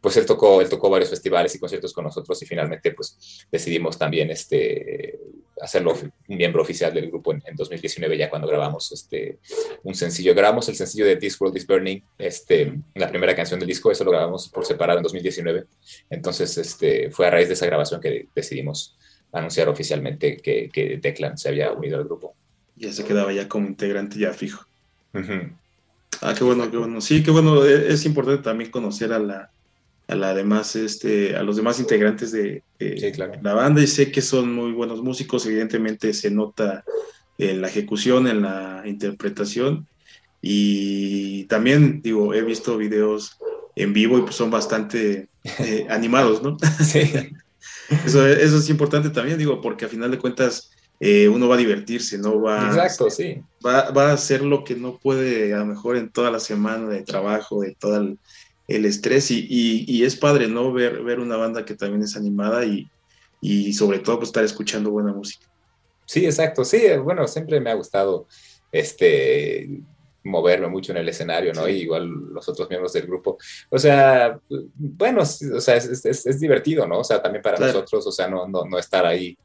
pues 0.00 0.16
él 0.16 0.26
tocó, 0.26 0.60
él 0.60 0.68
tocó 0.68 0.90
varios 0.90 1.10
festivales 1.10 1.54
y 1.54 1.58
conciertos 1.58 1.92
con 1.92 2.04
nosotros 2.04 2.40
y 2.42 2.46
finalmente 2.46 2.92
pues 2.92 3.46
decidimos 3.50 3.98
también 3.98 4.30
este, 4.30 5.18
hacerlo 5.60 5.94
un 5.94 6.36
miembro 6.36 6.62
oficial 6.62 6.92
del 6.92 7.08
grupo 7.08 7.32
en, 7.32 7.42
en, 7.46 7.56
2019 7.56 8.16
ya 8.16 8.30
cuando 8.30 8.48
grabamos 8.48 8.90
este, 8.92 9.38
un 9.82 9.94
sencillo. 9.94 10.34
Grabamos 10.34 10.68
el 10.68 10.76
sencillo 10.76 11.06
de 11.06 11.16
This 11.16 11.40
World 11.40 11.56
is 11.56 11.66
Burning, 11.66 12.00
este, 12.18 12.74
la 12.94 13.08
primera 13.08 13.34
canción 13.34 13.60
del 13.60 13.68
disco, 13.68 13.90
eso 13.90 14.04
lo 14.04 14.10
grabamos 14.10 14.48
por 14.48 14.64
separado 14.64 14.98
en 14.98 15.04
2019, 15.04 15.64
entonces 16.10 16.56
este, 16.58 17.10
fue 17.10 17.26
a 17.26 17.30
raíz 17.30 17.48
de 17.48 17.54
esa 17.54 17.66
grabación 17.66 18.00
que 18.00 18.28
decidimos 18.34 18.96
anunciar 19.32 19.68
oficialmente 19.68 20.36
que, 20.38 20.68
que 20.72 20.98
Declan 20.98 21.36
se 21.36 21.48
había 21.48 21.72
unido 21.72 21.98
al 21.98 22.04
grupo. 22.04 22.34
Ya 22.76 22.92
se 22.92 23.04
quedaba 23.04 23.32
ya 23.32 23.48
como 23.48 23.66
integrante 23.66 24.18
ya 24.18 24.32
fijo. 24.32 24.64
Uh 25.12 25.18
-huh. 25.18 25.52
Ah, 26.20 26.34
qué 26.36 26.44
bueno, 26.44 26.70
qué 26.70 26.76
bueno. 26.76 27.00
Sí, 27.00 27.22
qué 27.22 27.30
bueno. 27.30 27.64
E, 27.64 27.92
es 27.92 28.04
importante 28.04 28.42
también 28.42 28.70
conocer 28.70 29.12
a 29.12 29.18
la, 29.18 29.50
a 30.08 30.14
la 30.14 30.34
demás, 30.34 30.76
este, 30.76 31.36
a 31.36 31.42
los 31.42 31.56
demás 31.56 31.80
integrantes 31.80 32.32
de, 32.32 32.62
de 32.78 32.98
sí, 32.98 33.12
claro. 33.12 33.34
la 33.42 33.54
banda 33.54 33.82
y 33.82 33.86
sé 33.86 34.10
que 34.10 34.22
son 34.22 34.52
muy 34.52 34.72
buenos 34.72 35.02
músicos. 35.02 35.46
Evidentemente 35.46 36.12
se 36.12 36.30
nota 36.30 36.84
en 37.38 37.60
la 37.60 37.68
ejecución, 37.68 38.26
en 38.26 38.42
la 38.42 38.82
interpretación. 38.84 39.86
Y 40.42 41.44
también, 41.44 42.02
digo, 42.02 42.34
he 42.34 42.42
visto 42.42 42.76
videos 42.76 43.38
en 43.76 43.92
vivo 43.92 44.18
y 44.18 44.22
pues 44.22 44.34
son 44.34 44.50
bastante 44.50 45.28
eh, 45.58 45.86
animados, 45.88 46.42
¿no? 46.42 46.56
Sí. 46.84 47.12
Eso, 48.04 48.26
eso, 48.26 48.58
es 48.58 48.68
importante 48.68 49.08
también, 49.08 49.38
digo, 49.38 49.62
porque 49.62 49.86
a 49.86 49.88
final 49.88 50.10
de 50.10 50.18
cuentas 50.18 50.70
eh, 51.00 51.28
uno 51.28 51.48
va 51.48 51.54
a 51.54 51.58
divertirse, 51.58 52.18
¿no? 52.18 52.40
Va, 52.40 52.66
Exacto, 52.66 53.08
sí. 53.10 53.40
Va, 53.64 53.90
va, 53.90 54.10
a 54.10 54.14
hacer 54.14 54.42
lo 54.42 54.64
que 54.64 54.74
no 54.74 54.98
puede 54.98 55.54
a 55.54 55.58
lo 55.58 55.66
mejor 55.66 55.96
en 55.96 56.10
toda 56.10 56.30
la 56.30 56.40
semana 56.40 56.88
de 56.88 57.02
trabajo, 57.02 57.60
de 57.60 57.76
todo 57.78 57.98
el, 57.98 58.18
el 58.66 58.84
estrés 58.84 59.30
y, 59.30 59.46
y, 59.48 59.84
y, 59.86 60.04
es 60.04 60.16
padre, 60.16 60.48
¿no? 60.48 60.72
Ver, 60.72 61.02
ver 61.02 61.20
una 61.20 61.36
banda 61.36 61.64
que 61.64 61.74
también 61.74 62.02
es 62.02 62.16
animada 62.16 62.64
y, 62.64 62.90
y 63.40 63.72
sobre 63.72 64.00
todo 64.00 64.18
pues 64.18 64.28
estar 64.28 64.44
escuchando 64.44 64.90
buena 64.90 65.12
música. 65.12 65.46
Sí, 66.04 66.24
exacto, 66.24 66.64
sí, 66.64 66.80
bueno, 67.02 67.28
siempre 67.28 67.60
me 67.60 67.70
ha 67.70 67.74
gustado 67.74 68.26
este 68.72 69.68
moverme 70.24 70.68
mucho 70.68 70.92
en 70.92 70.98
el 70.98 71.08
escenario, 71.08 71.52
¿no? 71.52 71.64
Sí. 71.66 71.72
Y 71.72 71.82
igual 71.82 72.08
los 72.32 72.48
otros 72.48 72.68
miembros 72.68 72.92
del 72.92 73.06
grupo. 73.06 73.38
O 73.70 73.78
sea, 73.78 74.38
bueno, 74.76 75.22
o 75.22 75.60
sea, 75.60 75.76
es, 75.76 76.04
es, 76.04 76.26
es 76.26 76.40
divertido, 76.40 76.86
¿no? 76.86 76.98
O 76.98 77.04
sea, 77.04 77.22
también 77.22 77.42
para 77.42 77.56
claro. 77.56 77.72
nosotros, 77.72 78.06
o 78.06 78.12
sea, 78.12 78.28
no, 78.28 78.46
no, 78.48 78.64
no 78.64 78.78
estar 78.78 79.06
ahí 79.06 79.36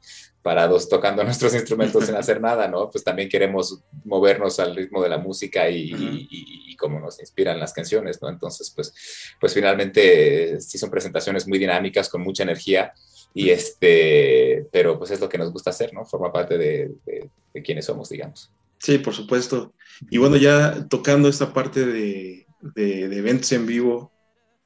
parados 0.44 0.88
tocando 0.88 1.24
nuestros 1.24 1.52
instrumentos 1.54 2.06
sin 2.06 2.14
hacer 2.22 2.40
nada, 2.40 2.68
¿no? 2.68 2.88
Pues 2.90 3.02
también 3.02 3.28
queremos 3.28 3.80
movernos 4.04 4.60
al 4.60 4.76
ritmo 4.76 5.02
de 5.02 5.08
la 5.08 5.18
música 5.18 5.68
y, 5.68 5.92
uh 5.92 5.96
-huh. 5.96 6.26
y, 6.30 6.70
y, 6.70 6.76
cómo 6.76 7.00
nos 7.00 7.18
inspiran 7.18 7.58
las 7.58 7.72
canciones, 7.72 8.20
¿no? 8.20 8.28
Entonces, 8.28 8.70
pues, 8.70 8.92
pues 9.40 9.54
finalmente 9.54 10.60
sí 10.60 10.76
son 10.78 10.90
presentaciones 10.90 11.48
muy 11.48 11.58
dinámicas, 11.58 12.08
con 12.08 12.20
mucha 12.22 12.42
energía, 12.42 12.92
y 13.32 13.50
este, 13.50 14.66
pero 14.70 14.98
pues 14.98 15.10
es 15.10 15.20
lo 15.20 15.28
que 15.28 15.38
nos 15.38 15.52
gusta 15.52 15.70
hacer, 15.70 15.92
¿no? 15.92 16.04
Forma 16.04 16.32
parte 16.32 16.58
de, 16.58 16.92
de, 17.06 17.30
de 17.52 17.62
quienes 17.62 17.86
somos, 17.86 18.08
digamos. 18.08 18.50
Sí, 18.84 18.98
por 18.98 19.14
supuesto. 19.14 19.72
Y 20.10 20.18
bueno, 20.18 20.36
ya 20.36 20.86
tocando 20.88 21.28
esta 21.28 21.54
parte 21.54 21.86
de, 21.86 22.46
eventos 22.76 23.50
en 23.52 23.64
vivo, 23.64 24.12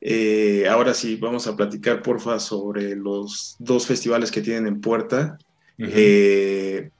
eh, 0.00 0.66
ahora 0.68 0.92
sí, 0.92 1.14
vamos 1.16 1.46
a 1.46 1.54
platicar, 1.54 2.02
porfa, 2.02 2.40
sobre 2.40 2.96
los 2.96 3.54
dos 3.60 3.86
festivales 3.86 4.32
que 4.32 4.40
tienen 4.40 4.66
en 4.66 4.80
puerta. 4.80 5.38
Eh, 5.78 6.90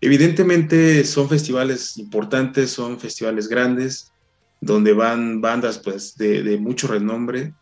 evidentemente 0.00 1.04
son 1.04 1.28
festivales 1.28 1.98
importantes, 1.98 2.70
son 2.70 2.98
festivales 2.98 3.48
grandes, 3.48 4.12
donde 4.60 4.92
van 4.92 5.40
bandas 5.40 5.78
pues, 5.78 6.16
de, 6.16 6.56
mucho 6.58 6.86
renombre 6.88 7.52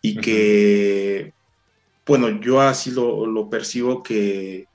y 0.00 0.16
que, 0.16 1.32
bueno, 2.06 2.40
yo 2.40 2.60
así 2.60 2.92
lo, 2.92 3.48
percibo 3.50 4.02
que 4.02 4.66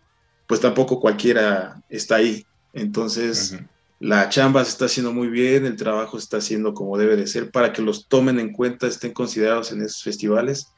pues 0.47 0.59
tampoco 0.59 0.99
cualquiera 0.99 1.81
está 1.89 2.15
ahí. 2.15 2.45
Entonces, 2.73 3.57
la 3.99 4.27
chamba 4.29 4.65
se 4.65 4.71
está 4.71 4.85
haciendo 4.85 5.13
muy 5.13 5.29
bien, 5.29 5.65
el 5.65 5.77
trabajo 5.77 6.19
se 6.19 6.23
está 6.23 6.37
haciendo 6.37 6.73
como 6.73 6.97
debe 6.97 7.15
de 7.15 7.27
ser 7.27 7.51
para 7.51 7.71
que 7.71 7.81
los 7.81 8.07
tomen 8.07 8.39
en 8.39 8.51
cuenta, 8.51 8.87
estén 8.87 9.13
considerados 9.13 9.71
en 9.71 9.81
esos 9.81 10.03
festivales. 10.03 10.73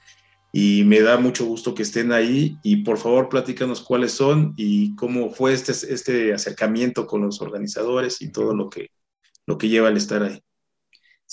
Y 0.55 0.83
me 0.83 1.01
da 1.01 1.17
mucho 1.17 1.45
gusto 1.45 1.73
que 1.73 1.81
estén 1.81 2.11
ahí 2.11 2.59
y 2.61 2.83
por 2.83 2.99
favor 2.99 3.27
platícanos 3.27 3.81
cuáles 3.81 4.11
son 4.11 4.53
y 4.55 4.95
cómo 4.95 5.31
fue 5.31 5.51
este, 5.53 5.71
este 5.71 6.31
acercamiento 6.31 7.07
con 7.07 7.21
los 7.21 7.41
organizadores 7.41 8.21
y 8.21 8.31
todo 8.31 8.53
lo 8.55 8.69
que, 8.69 8.91
lo 9.47 9.57
que 9.57 9.67
lleva 9.67 9.87
al 9.87 9.97
estar 9.97 10.21
ahí. 10.21 10.43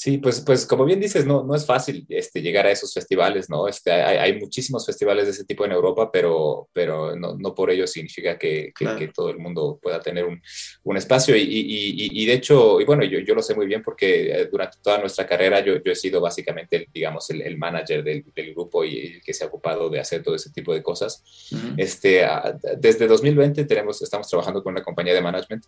Sí, 0.01 0.17
pues, 0.17 0.41
pues 0.41 0.65
como 0.65 0.87
bien 0.87 0.99
dices, 0.99 1.27
no, 1.27 1.45
no 1.45 1.55
es 1.55 1.67
fácil 1.67 2.07
este, 2.09 2.41
llegar 2.41 2.67
a 2.67 2.71
esos 2.71 2.91
festivales, 2.95 3.51
¿no? 3.51 3.69
Este, 3.69 3.93
hay, 3.93 4.17
hay 4.17 4.41
muchísimos 4.41 4.87
festivales 4.87 5.27
de 5.27 5.33
ese 5.33 5.45
tipo 5.45 5.67
en 5.67 5.73
Europa, 5.73 6.11
pero, 6.11 6.71
pero 6.73 7.15
no, 7.15 7.37
no 7.37 7.55
por 7.55 7.71
ello 7.71 7.87
significa 7.87 8.39
que, 8.39 8.73
que, 8.75 9.09
todo 9.09 9.29
el 9.29 9.37
mundo 9.37 9.79
pueda 9.83 10.01
tener 10.01 10.25
un, 10.25 10.41
un 10.85 10.97
espacio. 10.97 11.37
Y, 11.37 11.43
y, 11.43 12.09
y, 12.19 12.25
de 12.25 12.33
hecho, 12.33 12.81
y 12.81 12.87
bueno, 12.87 13.05
yo, 13.05 13.19
yo, 13.19 13.35
lo 13.35 13.43
sé 13.43 13.55
muy 13.55 13.67
bien 13.67 13.83
porque 13.83 14.33
eh, 14.33 14.49
durante 14.51 14.79
toda 14.81 14.97
nuestra 14.97 15.27
carrera 15.27 15.61
yo, 15.61 15.75
yo 15.85 15.93
he 15.93 15.97
sido 15.97 16.23
básicamente, 16.23 16.89
digamos, 16.95 17.29
el, 17.29 17.43
el 17.43 17.59
manager 17.59 18.03
del, 18.03 18.25
del, 18.35 18.55
grupo 18.55 18.83
y 18.87 19.17
el 19.17 19.21
que 19.21 19.35
se 19.35 19.45
ha 19.45 19.49
ocupado 19.49 19.91
de 19.91 20.01
hacer 20.01 20.23
todo 20.23 20.35
ese 20.35 20.49
tipo 20.49 20.73
de 20.73 20.83
cosas. 20.83 21.23
este, 21.77 22.27
desde 22.79 23.07
2020 23.07 23.67
tenemos, 23.67 24.01
estamos 24.01 24.27
trabajando 24.27 24.63
con 24.63 24.73
una 24.73 24.83
compañía 24.83 25.13
de 25.13 25.21
management 25.21 25.67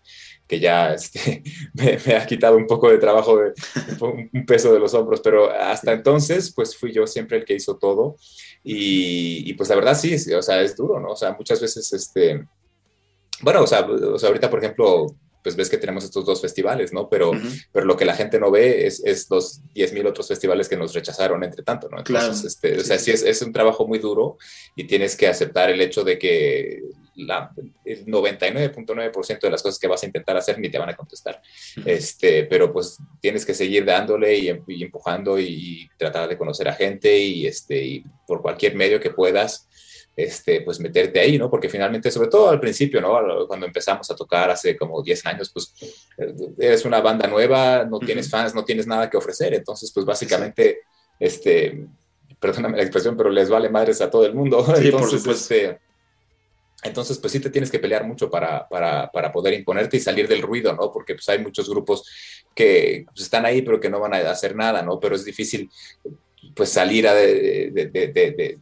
que 0.49 0.59
ya 0.59 0.95
este, 0.95 1.43
me, 1.75 1.99
me, 2.07 2.15
ha 2.15 2.25
quitado 2.25 2.57
un 2.57 2.67
poco 2.67 2.89
de 2.89 2.97
trabajo 2.97 3.37
de, 3.37 3.53
un 4.01 4.22
peso 4.47 4.73
de 4.73 4.81
los 4.81 4.94
hombros, 4.94 5.20
pero 5.20 5.51
hasta 5.51 5.93
entonces, 5.93 6.53
pues 6.55 6.77
fui 6.77 6.93
yo 6.93 7.07
siempre 7.07 7.39
el 7.39 7.44
que 7.44 7.55
hizo 7.55 7.77
todo. 7.77 8.16
Y, 8.65 9.53
pues 9.55 9.69
la 9.69 9.77
verdad 9.77 9.99
sí, 9.99 10.15
o 10.35 10.43
sea, 10.43 10.61
es 10.62 10.77
duro, 10.77 11.01
¿no? 11.01 11.11
O 11.11 11.16
sea, 11.16 11.32
muchas 11.32 11.61
veces, 11.61 11.93
este, 11.93 12.47
bueno, 13.40 13.62
o 13.62 13.66
sea, 13.66 13.81
o 13.81 14.19
sea 14.19 14.28
ahorita, 14.28 14.51
por 14.51 14.61
ejemplo, 14.61 15.07
pues 15.43 15.56
ves 15.56 15.69
que 15.69 15.78
tenemos 15.78 16.05
estos 16.05 16.24
dos 16.24 16.40
festivales, 16.40 16.93
¿no? 16.93 17.09
Pero, 17.09 17.32
pero 17.73 17.86
lo 17.86 17.97
que 17.97 18.05
la 18.05 18.14
gente 18.14 18.39
no 18.39 18.51
ve 18.51 18.86
es, 18.86 19.02
es 19.05 19.28
los 19.31 19.62
10.000 19.74 20.06
otros 20.06 20.28
festivales 20.28 20.69
que 20.69 20.77
nos 20.77 20.94
rechazaron 20.94 21.43
entre 21.44 21.62
tanto, 21.62 21.89
¿no? 21.89 21.98
Entonces, 21.98 22.56
claro. 22.59 22.74
este, 22.74 22.81
o 22.81 22.85
sea, 22.85 22.98
sí 22.98 23.10
es, 23.10 23.23
es, 23.23 23.43
un 23.43 23.52
trabajo 23.52 23.86
muy 23.86 23.98
duro 23.98 24.39
y 24.77 24.85
tienes 24.85 25.16
que 25.16 25.27
aceptar 25.27 25.70
el 25.70 25.81
hecho 25.81 26.05
de 26.05 26.19
que 26.19 26.82
la, 27.14 27.52
el 27.85 28.06
99.9% 28.06 29.40
de 29.40 29.51
las 29.51 29.62
cosas 29.62 29.78
que 29.78 29.89
vas 29.89 30.02
a 30.02 30.06
intentar 30.06 30.36
hacer 30.36 30.59
ni 30.59 30.70
te 30.70 30.78
van 30.78 30.89
a 30.89 30.97
contestar. 30.97 31.40
este, 31.85 32.44
pero 32.44 32.73
pues 32.73 32.98
tienes 33.20 33.44
que 33.44 33.55
seguir 33.55 33.85
dándole 33.85 34.36
y, 34.36 34.48
empujando 34.48 35.39
y, 35.39 35.89
tratar 35.98 36.28
de 36.28 36.39
conocer 36.39 36.69
a 36.69 36.74
gente 36.74 37.19
y, 37.19 37.47
este, 37.47 37.85
y 37.85 38.05
por 38.27 38.43
cualquier 38.43 38.74
medio 38.74 39.01
que 39.01 39.10
puedas 39.10 39.69
este, 40.17 40.61
pues 40.61 40.79
meterte 40.81 41.21
ahí, 41.21 41.39
¿no? 41.39 41.49
Porque 41.49 41.69
finalmente, 41.69 42.11
sobre 42.11 42.29
todo 42.29 42.51
al 42.51 42.61
principio, 42.61 43.01
¿no? 43.01 43.47
Cuando 43.47 43.67
empezamos 43.67 44.11
a 44.11 44.17
tocar 44.17 44.51
hace 44.51 44.77
como 44.77 45.03
10 45.03 45.27
años, 45.27 45.51
pues 45.53 45.75
eres 46.59 46.85
una 46.85 47.01
banda 47.01 47.27
nueva, 47.27 47.85
no 47.85 47.99
tienes 47.99 48.29
fans, 48.29 48.55
no 48.55 48.65
tienes 48.65 48.87
nada 48.87 49.09
que 49.09 49.17
ofrecer, 49.17 49.55
entonces 49.55 49.91
pues 49.93 50.05
básicamente, 50.05 50.81
este, 51.19 51.87
perdóname 52.39 52.77
la 52.77 52.83
expresión, 52.83 53.17
pero 53.17 53.31
les 53.31 53.49
vale 53.49 53.71
madres 53.71 54.01
a 54.01 54.11
todo 54.11 54.27
el 54.27 54.35
mundo. 54.35 54.65
Sí, 54.77 54.89
entonces, 54.89 55.27
este, 55.27 55.79
entonces, 56.83 57.17
pues 57.19 57.33
sí 57.33 57.41
te 57.41 57.51
tienes 57.51 57.71
que 57.71 57.79
pelear 57.79 58.05
mucho 58.05 58.29
para, 58.29 58.69
para, 58.69 59.11
para, 59.11 59.31
poder 59.31 59.55
imponerte 59.55 59.97
y 59.97 60.01
salir 60.01 60.27
del 60.27 60.43
ruido, 60.43 60.75
¿no? 60.75 60.91
Porque 60.93 61.15
pues 61.15 61.29
hay 61.29 61.39
muchos 61.39 61.71
grupos 61.71 62.05
que 62.55 63.07
pues, 63.07 63.23
están 63.23 63.47
ahí 63.47 63.63
pero 63.63 63.81
que 63.81 63.89
no 63.89 64.01
van 64.01 64.15
a 64.15 64.31
hacer 64.31 64.57
nada, 64.57 64.83
¿no? 64.83 64.99
Pero 64.99 65.15
es 65.15 65.25
difícil 65.25 65.71
pues 66.55 66.71
salir 66.71 67.07
a 67.07 67.15
de, 67.15 67.71
de, 67.73 67.87
de, 67.91 68.59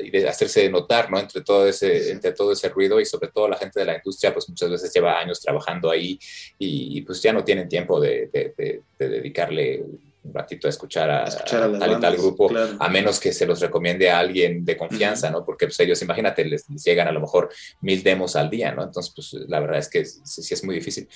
y 0.00 0.10
de 0.10 0.28
hacerse 0.28 0.68
notar, 0.68 1.10
¿no? 1.10 1.18
Entre 1.18 1.42
todo, 1.42 1.68
ese, 1.68 2.10
entre 2.10 2.32
todo 2.32 2.52
ese 2.52 2.68
ruido 2.68 3.00
y 3.00 3.04
sobre 3.04 3.28
todo 3.28 3.48
la 3.48 3.56
gente 3.56 3.80
de 3.80 3.86
la 3.86 3.96
industria, 3.96 4.32
pues 4.32 4.48
muchas 4.48 4.70
veces 4.70 4.92
lleva 4.92 5.18
años 5.18 5.40
trabajando 5.40 5.90
ahí 5.90 6.18
y, 6.58 7.00
pues 7.02 7.22
ya 7.22 7.32
no 7.32 7.44
tienen 7.44 7.68
tiempo 7.68 8.00
de, 8.00 8.28
de, 8.32 8.82
dedicarle 8.98 9.84
un 10.24 10.32
ratito 10.32 10.68
a 10.68 10.70
escuchar 10.70 11.10
a, 11.10 11.24
tal 11.24 11.96
y 11.98 12.00
tal 12.00 12.16
grupo, 12.16 12.50
a 12.78 12.88
menos 12.88 13.18
que 13.18 13.32
se 13.32 13.44
los 13.44 13.60
recomiende 13.60 14.08
a 14.08 14.20
alguien 14.20 14.64
de 14.64 14.76
confianza, 14.76 15.30
¿no? 15.30 15.44
Porque 15.44 15.66
pues 15.66 15.80
ellos, 15.80 16.00
imagínate, 16.02 16.44
les, 16.44 16.66
llegan 16.68 17.08
a 17.08 17.12
lo 17.12 17.20
mejor 17.20 17.50
mil 17.80 18.02
demos 18.02 18.36
al 18.36 18.48
día, 18.48 18.72
¿no? 18.72 18.84
Entonces, 18.84 19.12
pues 19.14 19.32
la 19.48 19.60
verdad 19.60 19.78
es 19.78 19.88
que 19.88 20.04
sí, 20.04 20.42
sí 20.42 20.54
es 20.54 20.64
muy 20.64 20.76
difícil. 20.76 21.08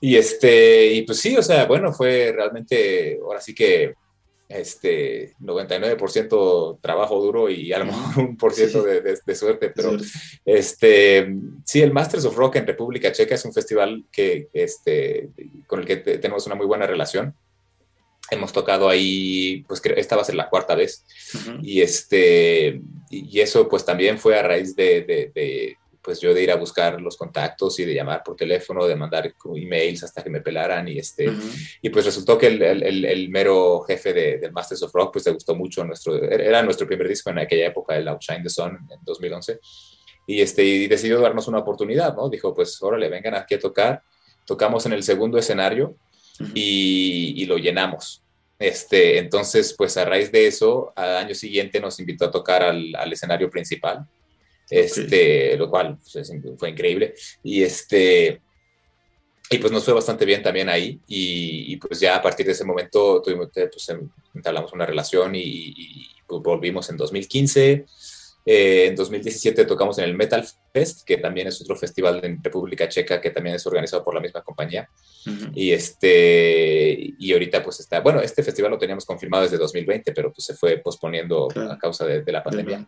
Y 0.00 0.16
este, 0.16 0.92
y 0.92 1.02
pues 1.02 1.18
sí, 1.18 1.36
o 1.36 1.42
sea, 1.42 1.64
bueno, 1.64 1.92
fue 1.92 2.32
realmente, 2.32 3.18
ahora 3.22 3.40
sí 3.40 3.54
que 3.54 3.94
este 4.48 5.34
99% 5.40 6.78
trabajo 6.80 7.20
duro 7.20 7.50
y 7.50 7.72
a 7.72 7.80
lo 7.80 7.86
mejor 7.86 8.24
un 8.24 8.36
por 8.36 8.52
ciento 8.52 8.82
de, 8.82 9.34
suerte, 9.34 9.70
pero 9.70 9.96
este 10.44 11.34
sí, 11.64 11.82
el 11.82 11.92
Masters 11.92 12.24
of 12.24 12.36
Rock 12.36 12.56
en 12.56 12.66
República 12.66 13.12
Checa 13.12 13.34
es 13.34 13.44
un 13.44 13.52
festival 13.52 14.04
que 14.12 14.48
este 14.52 15.30
con 15.66 15.80
el 15.80 15.86
que 15.86 15.96
tenemos 15.96 16.46
una 16.46 16.54
muy 16.54 16.66
buena 16.66 16.86
relación. 16.86 17.34
Hemos 18.28 18.52
tocado 18.52 18.88
ahí, 18.88 19.64
pues 19.68 19.80
esta 19.84 20.16
va 20.16 20.22
a 20.22 20.24
ser 20.24 20.34
la 20.34 20.48
cuarta 20.48 20.74
vez. 20.74 21.04
Y 21.62 21.80
este 21.80 22.80
y 23.08 23.40
eso 23.40 23.68
pues 23.68 23.84
también 23.84 24.18
fue 24.18 24.38
a 24.38 24.42
raíz 24.42 24.74
de 24.74 25.76
pues 26.06 26.20
yo 26.20 26.32
de 26.32 26.40
ir 26.40 26.52
a 26.52 26.54
buscar 26.54 27.00
los 27.00 27.16
contactos 27.16 27.80
y 27.80 27.84
de 27.84 27.92
llamar 27.92 28.22
por 28.22 28.36
teléfono, 28.36 28.86
de 28.86 28.94
mandar 28.94 29.34
emails 29.56 30.04
hasta 30.04 30.22
que 30.22 30.30
me 30.30 30.40
pelaran 30.40 30.86
y 30.86 31.00
este, 31.00 31.28
y 31.82 31.90
pues 31.90 32.04
resultó 32.04 32.38
que 32.38 32.46
el, 32.46 32.62
el, 32.62 33.04
el 33.04 33.28
mero 33.28 33.80
jefe 33.80 34.14
de, 34.14 34.38
del 34.38 34.52
Masters 34.52 34.84
of 34.84 34.94
Rock 34.94 35.14
pues 35.14 35.26
le 35.26 35.32
gustó 35.32 35.56
mucho 35.56 35.82
nuestro, 35.82 36.14
era 36.22 36.62
nuestro 36.62 36.86
primer 36.86 37.08
disco 37.08 37.30
en 37.30 37.40
aquella 37.40 37.66
época, 37.66 37.96
el 37.96 38.06
Outshine 38.06 38.44
the 38.44 38.48
Sun 38.48 38.76
en 38.88 39.00
2011 39.02 39.58
y 40.28 40.40
este, 40.40 40.62
y 40.62 40.86
decidió 40.86 41.20
darnos 41.20 41.48
una 41.48 41.58
oportunidad, 41.58 42.14
¿no? 42.14 42.28
Dijo 42.28 42.54
pues 42.54 42.80
órale, 42.80 43.08
vengan 43.08 43.34
aquí 43.34 43.56
a 43.56 43.58
tocar, 43.58 44.00
tocamos 44.46 44.86
en 44.86 44.92
el 44.92 45.02
segundo 45.02 45.38
escenario 45.38 45.96
y, 46.54 47.34
y 47.36 47.46
lo 47.46 47.58
llenamos. 47.58 48.22
Este, 48.60 49.18
entonces, 49.18 49.74
pues 49.76 49.96
a 49.96 50.04
raíz 50.04 50.30
de 50.30 50.46
eso, 50.46 50.92
al 50.94 51.16
año 51.16 51.34
siguiente 51.34 51.80
nos 51.80 51.98
invitó 51.98 52.26
a 52.26 52.30
tocar 52.30 52.62
al, 52.62 52.94
al 52.94 53.12
escenario 53.12 53.50
principal 53.50 54.06
este, 54.68 55.56
lo 55.56 55.70
cual 55.70 55.98
pues, 56.12 56.32
fue 56.58 56.70
increíble. 56.70 57.14
Y 57.42 57.62
este, 57.62 58.40
y 59.48 59.58
pues 59.58 59.72
nos 59.72 59.84
fue 59.84 59.94
bastante 59.94 60.24
bien 60.24 60.42
también 60.42 60.68
ahí. 60.68 61.00
Y, 61.06 61.76
pues 61.76 62.00
ya 62.00 62.16
a 62.16 62.22
partir 62.22 62.46
de 62.46 62.52
ese 62.52 62.64
momento 62.64 63.22
tuvimos, 63.22 63.48
pues, 63.52 63.88
em, 63.90 64.08
entablamos 64.34 64.72
una 64.72 64.86
relación 64.86 65.34
y, 65.34 66.06
pues, 66.26 66.42
volvimos 66.42 66.90
en 66.90 66.96
2015 66.96 67.86
eh, 68.48 68.86
en 68.86 68.94
2017 68.94 69.64
tocamos 69.64 69.98
en 69.98 70.04
el 70.04 70.14
Metal 70.14 70.46
Fest, 70.72 71.04
que 71.04 71.16
también 71.16 71.48
es 71.48 71.60
otro 71.60 71.74
festival 71.74 72.24
en 72.24 72.42
República 72.42 72.88
Checa 72.88 73.20
que 73.20 73.30
también 73.30 73.56
es 73.56 73.66
organizado 73.66 74.04
por 74.04 74.14
la 74.14 74.20
misma 74.20 74.42
compañía. 74.42 74.88
Y 75.52 75.72
este 75.72 77.14
y 77.18 77.32
ahorita 77.32 77.64
pues 77.64 77.80
está, 77.80 77.98
bueno, 77.98 78.20
este 78.20 78.44
festival 78.44 78.70
lo 78.70 78.78
teníamos 78.78 79.04
confirmado 79.04 79.42
desde 79.42 79.58
2020, 79.58 80.12
pero 80.12 80.32
pues 80.32 80.44
se 80.44 80.54
fue 80.54 80.78
posponiendo 80.78 81.48
a 81.56 81.76
causa 81.76 82.06
de, 82.06 82.32
la 82.32 82.44
pandemia. 82.44 82.86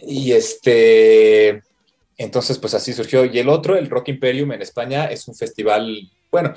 Y 0.00 0.32
este 0.32 1.62
entonces 2.16 2.58
pues 2.58 2.74
así 2.74 2.92
surgió. 2.92 3.24
Y 3.24 3.38
el 3.38 3.48
otro, 3.48 3.76
el 3.76 3.88
Rock 3.88 4.08
Imperium 4.08 4.50
en 4.50 4.62
España, 4.62 5.04
es 5.06 5.28
un 5.28 5.36
festival, 5.36 6.10
bueno, 6.32 6.54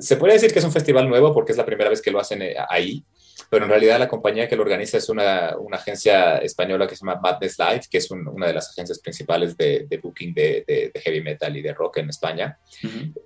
se 0.00 0.16
puede 0.16 0.32
decir 0.32 0.52
que 0.52 0.58
es 0.58 0.64
un 0.64 0.72
festival 0.72 1.08
nuevo 1.08 1.32
porque 1.32 1.52
es 1.52 1.58
la 1.58 1.66
primera 1.66 1.88
vez 1.88 2.02
que 2.02 2.10
lo 2.10 2.18
hacen 2.18 2.42
eh, 2.42 2.56
ahí 2.68 3.04
pero 3.50 3.64
en 3.64 3.70
realidad 3.70 3.98
la 3.98 4.08
compañía 4.08 4.48
que 4.48 4.54
lo 4.54 4.62
organiza 4.62 4.96
es 4.96 5.08
una, 5.08 5.56
una 5.58 5.76
agencia 5.76 6.38
española 6.38 6.86
que 6.86 6.94
se 6.94 7.04
llama 7.04 7.20
Madness 7.20 7.58
Live, 7.58 7.82
que 7.90 7.98
es 7.98 8.08
una 8.10 8.46
de 8.46 8.54
las 8.54 8.70
agencias 8.70 9.00
principales 9.00 9.56
de, 9.56 9.86
de 9.88 9.98
booking 9.98 10.32
de, 10.32 10.64
de, 10.66 11.00
heavy 11.00 11.20
metal 11.20 11.56
y 11.56 11.60
de 11.60 11.74
rock 11.74 11.96
en 11.96 12.10
España. 12.10 12.56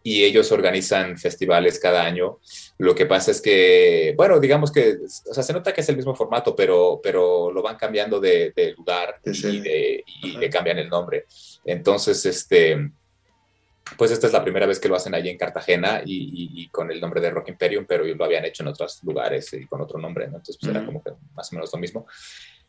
Y 0.03 0.25
ellos 0.25 0.51
organizan 0.51 1.19
festivales 1.19 1.79
cada 1.79 2.05
año. 2.05 2.39
Lo 2.79 2.95
que 2.95 3.05
pasa 3.05 3.33
es 3.33 3.43
que, 3.43 4.15
bueno, 4.17 4.41
digamos 4.41 4.73
que, 4.73 4.97
o 5.31 5.35
sea, 5.35 5.43
se 5.43 5.53
nota 5.53 5.75
que 5.75 5.83
es 5.83 5.89
el 5.91 5.97
mismo 5.97 6.15
formato, 6.15 6.57
pero, 6.57 7.01
pero 7.03 7.53
lo 7.53 7.61
van 7.61 7.77
cambiando 7.77 8.19
de, 8.19 8.75
lugar 8.79 9.21
y, 9.25 10.03
y 10.23 10.37
le 10.39 10.49
cambian 10.49 10.79
el 10.79 10.89
nombre. 10.89 11.27
Entonces, 11.67 12.25
este 12.25 12.91
pues 13.97 14.11
esta 14.11 14.27
es 14.27 14.33
la 14.33 14.43
primera 14.43 14.66
vez 14.66 14.79
que 14.79 14.89
lo 14.89 14.97
hacen 14.97 15.15
allí 15.15 15.29
en 15.29 15.39
Cartagena 15.39 16.03
y, 16.05 16.69
con 16.69 16.91
el 16.91 17.01
nombre 17.01 17.21
de 17.21 17.31
Rock 17.31 17.49
Imperium, 17.49 17.85
pero 17.87 18.05
lo 18.05 18.25
habían 18.25 18.45
hecho 18.45 18.62
en 18.62 18.69
otros 18.69 19.03
lugares 19.05 19.53
y 19.53 19.66
con 19.66 19.81
otro 19.81 19.99
nombre, 19.99 20.27
¿no? 20.27 20.37
Entonces, 20.37 20.59
pues 20.61 20.75
era 20.75 20.85
como 20.85 21.03
que 21.03 21.12
más 21.35 21.53
o 21.53 21.57
menos 21.57 21.71
lo 21.73 21.79
mismo. 21.79 22.07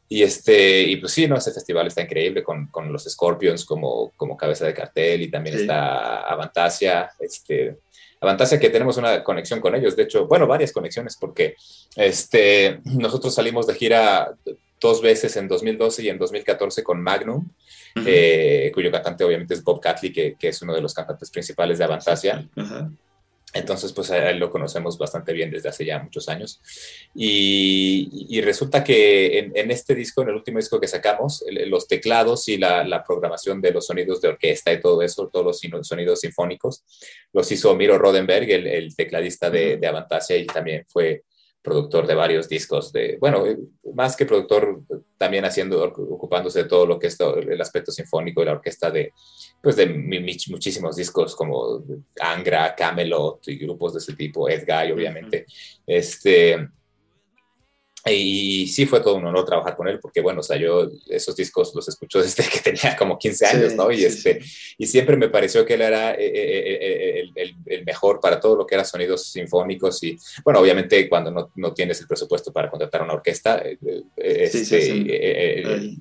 Y, 0.08 0.22
este, 0.22 0.84
y 0.84 0.98
pues 0.98 1.14
sí, 1.14 1.28
¿no? 1.28 1.36
Ese 1.36 1.52
festival 1.52 1.88
está 1.88 2.02
increíble 2.02 2.44
con, 2.44 2.68
con 2.68 2.92
los 2.92 3.04
Scorpions 3.06 3.66
como, 3.66 4.12
como 4.16 4.38
cabeza 4.38 4.66
de 4.66 4.74
cartel 4.74 5.24
y 5.24 5.32
también 5.32 5.58
está 5.58 6.22
Avantasia, 6.22 7.12
este, 7.20 7.78
Avantasia 8.22 8.60
que 8.60 8.70
tenemos 8.70 8.98
una 8.98 9.24
conexión 9.24 9.60
con 9.60 9.76
ellos, 9.76 9.96
de 9.96 10.04
hecho, 10.04 10.28
bueno, 10.28 10.48
varias 10.48 10.72
conexiones, 10.72 11.18
porque 11.20 11.56
este, 11.96 12.80
nosotros 12.86 13.34
salimos 13.34 13.68
de 13.68 13.76
gira 13.76 14.36
dos 14.80 15.02
veces 15.02 15.36
en 15.38 15.48
2012 15.48 16.04
y 16.04 16.10
en 16.10 16.18
2014 16.18 16.84
con 16.84 17.02
Magnum, 17.02 17.48
eh, 18.06 18.72
cuyo 18.74 18.92
cantante 18.92 19.24
obviamente 19.24 19.54
es 19.54 19.64
Bob 19.64 19.80
Catley, 19.80 20.12
que, 20.12 20.36
es 20.40 20.62
uno 20.62 20.74
de 20.76 20.82
los 20.82 20.94
cantantes 20.94 21.30
principales 21.32 21.78
de 21.78 21.84
Avantasia. 21.86 22.48
Entonces, 23.54 23.94
pues 23.94 24.12
a 24.12 24.32
él 24.32 24.38
lo 24.38 24.50
conocemos 24.50 24.98
bastante 24.98 25.32
bien 25.32 25.50
desde 25.50 25.70
hace 25.70 25.86
ya 25.86 26.04
muchos 26.04 26.28
años. 26.28 26.62
Y, 27.16 28.42
resulta 28.42 28.84
que 28.84 29.40
en, 29.54 29.72
este 29.72 29.96
disco, 29.96 30.24
en 30.24 30.30
el 30.30 30.36
último 30.36 30.58
disco 30.58 30.80
que 30.80 30.90
sacamos, 30.90 31.44
los 31.48 31.88
teclados 31.88 32.50
y 32.50 32.58
la, 32.58 33.02
programación 33.08 33.62
de 33.62 33.72
los 33.72 33.88
sonidos 33.88 34.20
de 34.20 34.28
orquesta 34.28 34.74
y 34.74 34.82
todo 34.82 35.02
eso, 35.02 35.30
todos 35.32 35.46
los 35.64 35.88
sonidos 35.88 36.20
sinfónicos, 36.20 36.84
los 37.32 37.50
hizo 37.50 37.74
Miro 37.76 37.98
Rodenberg, 37.98 38.50
el, 38.52 38.94
tecladista 38.94 39.50
de, 39.50 39.78
de 39.78 39.88
Avantasia, 39.88 40.36
y 40.36 40.46
también 40.46 40.84
fue 40.86 41.24
productor 41.66 42.06
de 42.06 42.16
varios 42.16 42.48
discos, 42.48 42.94
de, 42.94 43.18
bueno, 43.20 43.44
más 43.94 44.16
que 44.16 44.26
productor, 44.26 44.82
también 45.18 45.44
haciendo, 45.44 45.84
ocupándose 45.84 46.64
de 46.64 46.70
todo 46.70 46.86
lo 46.86 47.00
que 47.00 47.08
es 47.08 47.18
el 47.20 47.60
aspecto 47.60 47.92
sinfónico 47.92 48.42
y 48.42 48.46
la 48.46 48.52
orquesta 48.54 48.92
de, 48.92 49.12
pues 49.62 49.76
de 49.76 49.88
muchísimos 49.88 50.96
discos 50.96 51.36
como 51.36 51.84
Angra, 52.22 52.76
Camelot 52.76 53.48
y 53.48 53.58
grupos 53.58 53.94
de 53.94 54.00
ese 54.00 54.14
tipo, 54.14 54.48
Edguy, 54.48 54.92
obviamente. 54.92 55.46
Este, 55.86 56.70
y 58.12 58.68
sí 58.68 58.86
fue 58.86 59.00
todo 59.00 59.16
un 59.16 59.26
honor 59.26 59.46
trabajar 59.46 59.76
con 59.76 59.88
él, 59.88 60.00
porque 60.00 60.22
bueno, 60.22 60.42
o 60.42 60.44
sea, 60.44 60.58
yo 60.58 60.92
esos 61.10 61.36
discos 61.36 61.74
los 61.74 61.88
escucho 61.88 62.20
desde 62.24 62.44
que 62.44 62.60
tenía 62.60 62.96
como 62.96 63.18
15 63.18 63.46
años, 63.48 63.74
¿no? 63.74 63.92
Y, 63.92 64.06
este, 64.06 64.42
y 64.78 64.86
siempre 64.86 65.18
me 65.18 65.30
pareció 65.30 65.66
que 65.66 65.74
él 65.74 65.82
era 65.82 66.12
eh, 66.12 66.18
eh, 66.20 67.24
eh, 67.36 67.54
el, 67.66 67.86
mejor 67.86 68.20
para 68.20 68.40
todo 68.40 68.56
lo 68.56 68.68
que 68.68 68.76
era 68.76 68.84
sonidos 68.84 69.32
sinfónicos 69.32 70.04
y, 70.04 70.18
bueno, 70.44 70.60
obviamente 70.60 71.10
cuando 71.10 71.32
no, 71.32 71.52
no 71.56 71.74
tienes 71.74 72.00
el 72.00 72.08
presupuesto 72.08 72.54
para 72.54 72.70
contratar 72.70 73.02
una 73.02 73.14
orquesta 73.14 73.64
este, 74.18 74.88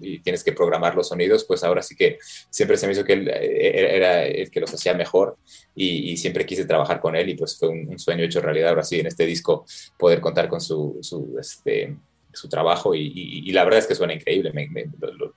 y 0.00 0.18
tienes 0.20 0.44
que 0.44 0.52
programar 0.52 0.94
los 0.94 1.08
sonidos, 1.08 1.44
pues 1.44 1.64
ahora 1.64 1.82
sí 1.82 1.94
que 1.94 2.18
siempre 2.50 2.76
se 2.76 2.86
me 2.86 2.92
hizo 2.92 3.04
que 3.04 3.14
él 3.14 3.28
era 3.28 4.26
el 4.26 4.50
que 4.50 4.60
los 4.60 4.72
hacía 4.72 4.94
mejor 4.94 5.36
y, 5.74 6.16
siempre 6.16 6.46
quise 6.46 6.64
trabajar 6.64 7.00
con 7.00 7.16
él 7.16 7.28
y 7.30 7.34
pues 7.34 7.58
fue 7.58 7.68
un, 7.68 7.98
sueño 7.98 8.24
hecho 8.24 8.40
realidad. 8.40 8.70
Ahora 8.70 8.82
sí 8.82 9.00
en 9.00 9.06
este 9.06 9.26
disco 9.26 9.64
poder 9.98 10.20
contar 10.20 10.48
con 10.48 10.60
su, 10.60 10.98
su 11.00 11.36
este, 11.38 11.96
su 12.34 12.48
trabajo 12.48 12.94
y, 12.94 13.50
la 13.52 13.64
verdad 13.64 13.80
es 13.80 13.86
que 13.86 13.94
suena 13.94 14.14
increíble. 14.14 14.52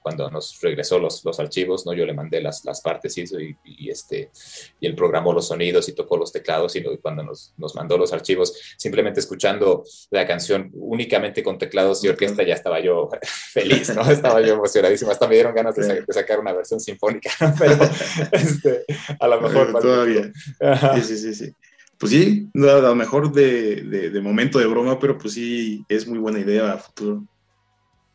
cuando 0.01 0.29
nos 0.29 0.59
regresó 0.61 0.99
los, 0.99 1.23
los, 1.23 1.39
archivos, 1.39 1.85
¿no? 1.85 1.93
yo 1.93 2.05
le 2.05 2.13
mandé 2.13 2.41
las, 2.41 2.65
las 2.65 2.81
partes 2.81 3.17
y, 3.17 3.25
y, 3.63 3.89
este, 3.89 4.31
y 4.79 4.87
él 4.87 4.95
programó 4.95 5.33
los 5.33 5.47
sonidos 5.47 5.87
y 5.89 5.93
tocó 5.93 6.17
los 6.17 6.31
teclados 6.31 6.75
y, 6.75 6.83
cuando 7.01 7.23
nos, 7.23 7.53
nos, 7.57 7.75
mandó 7.75 7.97
los 7.97 8.13
archivos, 8.13 8.53
simplemente 8.77 9.19
escuchando 9.19 9.83
la 10.09 10.25
canción 10.25 10.71
únicamente 10.73 11.43
con 11.43 11.57
teclados 11.57 12.03
y 12.03 12.07
orquesta, 12.07 12.43
ya 12.43 12.55
estaba 12.55 12.79
yo 12.79 13.09
feliz, 13.51 13.93
¿no? 13.95 14.09
estaba 14.09 14.41
yo 14.41 14.55
emocionadísimo. 14.55 15.11
Hasta 15.11 15.27
me 15.27 15.35
dieron 15.35 15.53
ganas 15.53 15.75
de, 15.75 16.03
sacar 16.09 16.39
una 16.39 16.53
versión 16.53 16.79
sinfónica, 16.79 17.29
pero 17.59 17.77
este, 18.31 18.85
a 19.19 19.27
lo 19.27 19.41
mejor... 19.41 19.79
todavía. 19.79 20.31
Sí, 20.97 21.01
sí, 21.01 21.17
sí, 21.17 21.33
sí 21.33 21.55
pues 21.97 22.11
sí, 22.11 22.49
a 22.55 22.79
lo 22.79 22.95
mejor 22.95 23.31
de, 23.31 24.19
momento 24.21 24.59
de 24.59 24.67
broma, 24.67 24.99
pero 24.99 25.17
pues 25.17 25.33
sí, 25.33 25.83
es 25.89 26.07
muy 26.07 26.19
buena 26.19 26.39
idea 26.39 26.73
a 26.73 26.77
futuro. 26.77 27.25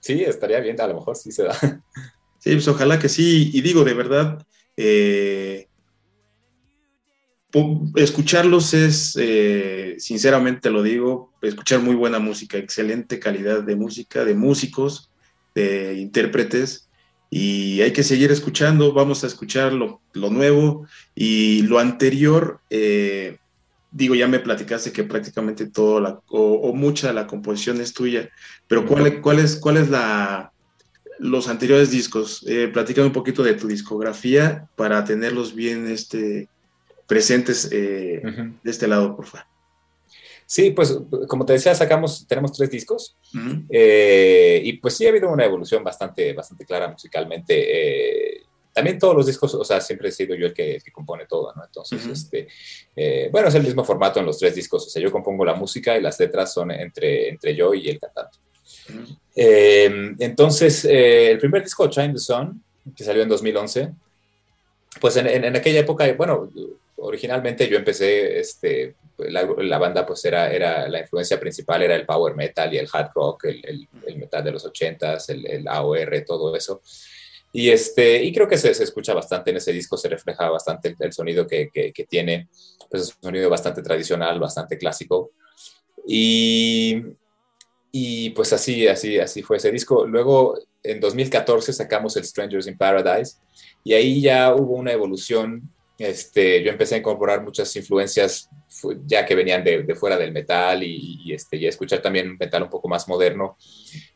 Sí, 0.00 0.22
estaría 0.22 0.60
bien, 0.60 0.80
a 0.80 0.86
lo 0.86 0.94
mejor 0.94 1.16
sí 1.16 1.32
se 1.32 1.44
da. 1.44 1.82
Sí, 2.38 2.50
pues 2.54 2.66
ojalá 2.66 2.98
que 2.98 3.09
sí. 3.09 3.52
Y 3.54 3.60
digo, 3.60 3.84
de 3.84 3.94
verdad, 3.94 4.44
eh, 4.76 5.68
escucharlos 7.94 8.74
es, 8.74 9.16
eh, 9.20 9.94
sinceramente 9.98 10.70
lo 10.70 10.82
digo, 10.82 11.32
escuchar 11.40 11.80
muy 11.80 11.94
buena 11.94 12.18
música, 12.18 12.59
excelente 12.59 13.20
calidad 13.20 13.62
de 13.62 13.76
música, 13.76 14.24
de 14.24 14.34
músicos, 14.34 15.12
de 15.54 15.94
intérpretes. 15.98 16.88
Y 17.30 17.80
hay 17.80 17.92
que 17.92 18.02
seguir 18.02 18.30
escuchando, 18.30 18.92
vamos 18.92 19.24
a 19.24 19.26
escuchar 19.26 19.72
lo, 19.72 20.00
nuevo 20.12 20.86
y 21.14 21.62
lo 21.62 21.78
anterior. 21.78 22.60
Eh, 22.70 23.38
digo, 23.93 24.14
ya 24.14 24.27
me 24.27 24.40
platicaste 24.40 24.93
que 24.93 25.05
prácticamente 25.05 25.66
todo 25.66 26.01
la, 26.01 26.20
o, 26.28 26.73
mucha 26.74 27.09
de 27.09 27.14
la 27.14 27.27
composición 27.27 27.81
es 27.81 27.93
tuya, 27.93 28.31
pero 28.66 28.86
¿cuál, 28.86 29.20
cuál 29.20 29.39
es, 29.39 29.56
cuál 29.56 29.77
es 29.77 29.90
la, 29.90 30.52
los 31.19 31.48
anteriores 31.48 31.90
discos? 31.90 32.44
Eh, 32.48 32.69
platícame 32.73 33.09
un 33.09 33.12
poquito 33.12 33.43
de 33.43 33.55
tu 33.55 33.69
discografía 33.69 34.69
para 34.77 35.05
tenerlos 35.05 35.55
bien 35.55 35.86
este, 35.86 36.48
presentes 37.06 37.69
eh, 37.70 38.23
de 38.62 38.70
este 38.70 38.89
lado, 38.89 39.14
por 39.14 39.27
favor. 39.27 39.47
Sí, 40.47 40.70
pues 40.70 40.98
como 41.28 41.47
te 41.47 41.55
decía, 41.55 41.74
sacamos, 41.74 42.27
tenemos 42.27 42.52
tres 42.52 42.70
discos 42.70 43.16
eh, 43.70 44.60
y 44.62 44.74
pues 44.74 44.97
sí 44.97 45.06
ha 45.06 45.09
habido 45.09 45.31
una 45.31 45.47
evolución 45.47 45.82
bastante, 45.82 46.35
bastante 46.35 46.66
clara 46.66 46.89
musicalmente. 46.89 48.43
Eh, 48.73 48.74
también 48.74 48.99
todos 48.99 49.15
los 49.15 49.27
discos, 49.27 49.55
o 49.55 49.65
sea, 49.65 49.81
siempre 49.81 50.09
he 50.09 50.12
sido 50.12 50.35
yo 50.35 50.47
el 50.47 50.55
que, 50.55 50.81
compone 50.93 51.27
todo, 51.27 51.53
¿no? 51.55 51.65
Entonces, 51.65 52.05
este, 52.07 52.49
eh, 52.97 53.28
bueno, 53.31 53.49
es 53.49 53.55
el 53.55 53.62
mismo 53.62 53.85
formato 53.85 54.20
en 54.20 54.27
los 54.27 54.39
tres 54.39 54.55
discos, 54.55 54.86
o 54.86 54.90
sea, 54.90 55.03
yo 55.03 55.12
compongo 55.12 55.44
la 55.44 55.55
música 55.55 55.97
y 55.97 56.01
las 56.01 56.19
letras 56.19 56.53
son 56.53 56.70
entre, 56.70 57.28
entre 57.28 57.55
yo 57.55 57.74
y 57.74 57.89
el 57.89 58.01
cantante. 58.01 58.39
Em, 59.35 60.16
entonces, 60.19 60.85
eh, 60.85 61.32
el 61.32 61.39
primer 61.39 61.62
disco, 61.62 61.89
Chime 61.89 62.15
the 62.15 62.19
Sun, 62.19 62.62
que 62.97 63.05
salió 63.05 63.23
en 63.23 63.28
2011, 63.28 63.90
pues 65.01 65.16
en, 65.16 65.27
en, 65.27 65.57
aquella 65.57 65.81
época, 65.81 66.11
bueno, 66.15 66.51
originalmente 66.97 67.69
yo 67.69 67.78
empecé, 67.78 68.39
este, 68.39 68.94
la, 69.19 69.49
la, 69.59 69.78
banda 69.78 70.05
pues 70.05 70.24
era, 70.24 70.53
era, 70.53 70.89
la 70.89 71.01
influencia 71.01 71.39
principal 71.40 71.82
era 71.82 71.94
el 71.94 72.05
power 72.05 72.35
metal 72.35 72.73
y 72.73 72.78
el 72.78 72.89
hard 72.93 73.11
rock, 73.15 73.44
el, 73.47 73.89
el, 74.07 74.16
metal 74.16 74.44
de 74.44 74.53
los 74.53 74.65
ochentas, 74.65 75.28
el, 75.31 75.47
el 75.47 75.69
AOR, 75.69 76.24
todo 76.27 76.55
eso. 76.55 76.82
Y, 77.53 77.69
este, 77.69 78.23
y 78.24 78.33
creo 78.33 78.49
que 78.49 78.57
se, 78.57 78.70
escucha 78.70 79.12
bastante 79.12 79.51
en 79.51 79.59
ese 79.59 79.73
disco, 79.73 79.97
se 79.97 80.09
refleja 80.09 80.49
bastante 80.49 80.97
el, 80.99 81.12
sonido 81.12 81.47
que, 81.47 81.70
que, 81.73 82.05
tiene, 82.05 82.49
pues 82.91 83.03
es 83.03 83.09
un 83.16 83.23
sonido 83.23 83.51
bastante 83.51 83.83
tradicional, 83.83 84.41
bastante 84.41 84.79
clásico. 84.79 85.33
Y, 86.07 87.03
y 87.91 88.31
pues 88.31 88.53
así, 88.55 88.89
así, 88.89 89.19
así 89.19 89.43
fue 89.43 89.59
ese 89.59 89.70
disco. 89.70 90.07
Luego, 90.07 90.59
en 90.83 90.99
2014 90.99 91.74
sacamos 91.74 92.16
el 92.16 92.24
Strangers 92.24 92.66
in 92.66 92.79
Paradise 92.79 93.37
y 93.85 93.93
ahí 93.93 94.23
ya 94.23 94.55
hubo 94.55 94.74
una 94.77 94.93
evolución. 94.93 95.70
Este, 95.98 96.62
yo 96.62 96.70
empecé 96.70 96.94
a 96.94 96.98
incorporar 96.98 97.43
muchas 97.43 97.74
influencias 97.77 98.48
ya 99.05 99.24
que 99.27 99.35
venían 99.35 99.62
de, 99.62 99.94
fuera 99.94 100.16
del 100.16 100.32
metal 100.32 100.82
y, 100.82 101.32
este, 101.32 101.56
y 101.56 101.66
escuchar 101.66 102.01
también 102.01 102.36
metal 102.39 102.62
un 102.62 102.70
poco 102.70 102.89
más 102.89 103.06
moderno. 103.09 103.56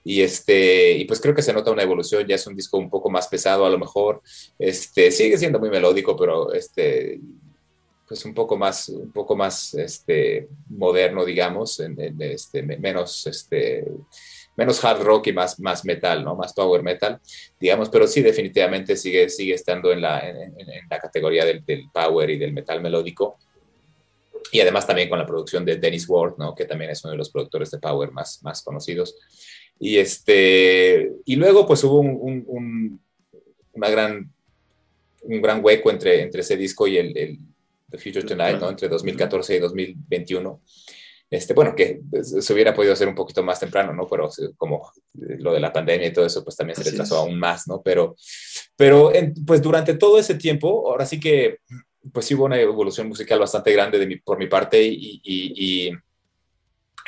Y, 0.02 0.22
este, 0.22 0.92
y 0.92 1.04
pues 1.04 1.20
creo 1.20 1.34
que 1.34 1.42
se 1.42 1.52
nota 1.52 1.70
una 1.70 1.82
evolución, 1.82 2.26
ya 2.26 2.36
es 2.36 2.46
un 2.46 2.56
disco 2.56 2.78
un 2.78 2.90
poco 2.90 3.10
más 3.10 3.28
pesado 3.28 3.66
a 3.66 3.70
lo 3.70 3.78
mejor, 3.78 4.22
este, 4.58 5.10
sigue 5.10 5.38
siendo 5.38 5.58
muy 5.58 5.70
melódico, 5.70 6.16
pero 6.16 6.52
este, 6.52 7.20
pues 8.06 8.24
un 8.24 8.34
poco 8.34 8.56
más, 8.56 8.88
un 8.88 9.12
poco 9.12 9.36
más 9.36 9.74
este, 9.74 10.48
moderno, 10.68 11.24
digamos, 11.24 11.80
en, 11.80 12.20
este, 12.20 12.62
menos, 12.62 13.26
este, 13.26 13.84
menos 14.56 14.82
hard 14.84 15.02
rock 15.02 15.28
y 15.28 15.32
más, 15.32 15.60
más 15.60 15.84
metal, 15.84 16.24
¿no? 16.24 16.34
Más 16.34 16.52
power 16.52 16.82
metal, 16.82 17.20
digamos, 17.60 17.88
pero 17.88 18.06
sí 18.06 18.22
definitivamente 18.22 18.96
sigue, 18.96 19.28
sigue 19.28 19.54
estando 19.54 19.92
en 19.92 20.00
la, 20.00 20.28
en, 20.28 20.54
la 20.90 20.98
categoría 20.98 21.44
del, 21.44 21.64
del, 21.64 21.84
power 21.92 22.30
y 22.30 22.38
del 22.38 22.52
metal 22.52 22.80
melódico 22.80 23.38
y 24.52 24.60
además 24.60 24.86
también 24.86 25.08
con 25.08 25.18
la 25.18 25.26
producción 25.26 25.64
de 25.64 25.76
Dennis 25.76 26.08
Ward, 26.08 26.34
¿no? 26.38 26.54
que 26.54 26.64
también 26.64 26.90
es 26.90 27.04
uno 27.04 27.12
de 27.12 27.18
los 27.18 27.30
productores 27.30 27.70
de 27.70 27.78
Power 27.78 28.12
más, 28.12 28.42
más 28.42 28.62
conocidos. 28.62 29.16
Y, 29.78 29.98
este, 29.98 31.12
y 31.24 31.36
luego 31.36 31.66
pues 31.66 31.82
hubo 31.84 32.00
un, 32.00 33.00
una 33.72 33.90
gran, 33.90 34.32
un 35.22 35.42
gran 35.42 35.62
hueco 35.64 35.90
entre, 35.90 36.22
entre 36.22 36.40
ese 36.40 36.56
disco 36.56 36.86
y 36.86 36.96
el, 36.96 37.16
el 37.16 37.38
The 37.90 37.98
Future 37.98 38.26
Tonight, 38.26 38.58
¿no? 38.60 38.70
entre 38.70 38.88
2014 38.88 39.56
y 39.56 39.58
2021. 39.58 40.60
Este, 41.28 41.54
bueno, 41.54 41.74
que 41.74 42.02
se 42.22 42.52
hubiera 42.52 42.72
podido 42.72 42.92
hacer 42.92 43.08
un 43.08 43.14
poquito 43.14 43.42
más 43.42 43.58
temprano, 43.58 43.92
¿no? 43.92 44.06
Pero 44.06 44.30
como 44.56 44.92
lo 45.12 45.52
de 45.52 45.60
la 45.60 45.72
pandemia 45.72 46.08
y 46.08 46.12
todo 46.12 46.26
eso, 46.26 46.44
pues 46.44 46.56
también 46.56 46.76
se 46.76 46.84
retrasó 46.84 47.16
aún 47.16 47.38
más, 47.38 47.66
¿no? 47.66 47.82
Pero, 47.82 48.14
pero 48.76 49.12
pues 49.44 49.60
durante 49.60 49.94
todo 49.94 50.18
ese 50.18 50.36
tiempo, 50.36 50.88
ahora 50.88 51.04
sí 51.04 51.18
que 51.18 51.58
pues 52.12 52.26
sí 52.26 52.34
hubo 52.34 52.44
una 52.44 52.60
evolución 52.60 53.08
musical 53.08 53.40
bastante 53.40 53.72
grande 53.72 53.98
de 53.98 54.06
mi, 54.06 54.16
por 54.16 54.38
mi 54.38 54.46
parte 54.46 54.82
y, 54.82 55.90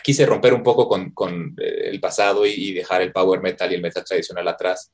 quise 0.02 0.24
romper 0.24 0.54
un 0.54 0.62
poco 0.62 0.88
con, 0.88 1.10
con 1.10 1.54
eh, 1.60 1.90
el 1.90 2.00
pasado 2.00 2.46
y, 2.46 2.72
dejar 2.72 3.02
el 3.02 3.12
power 3.12 3.40
metal 3.42 3.70
y 3.70 3.74
el 3.74 3.82
metal 3.82 4.04
tradicional 4.04 4.46
atrás 4.48 4.90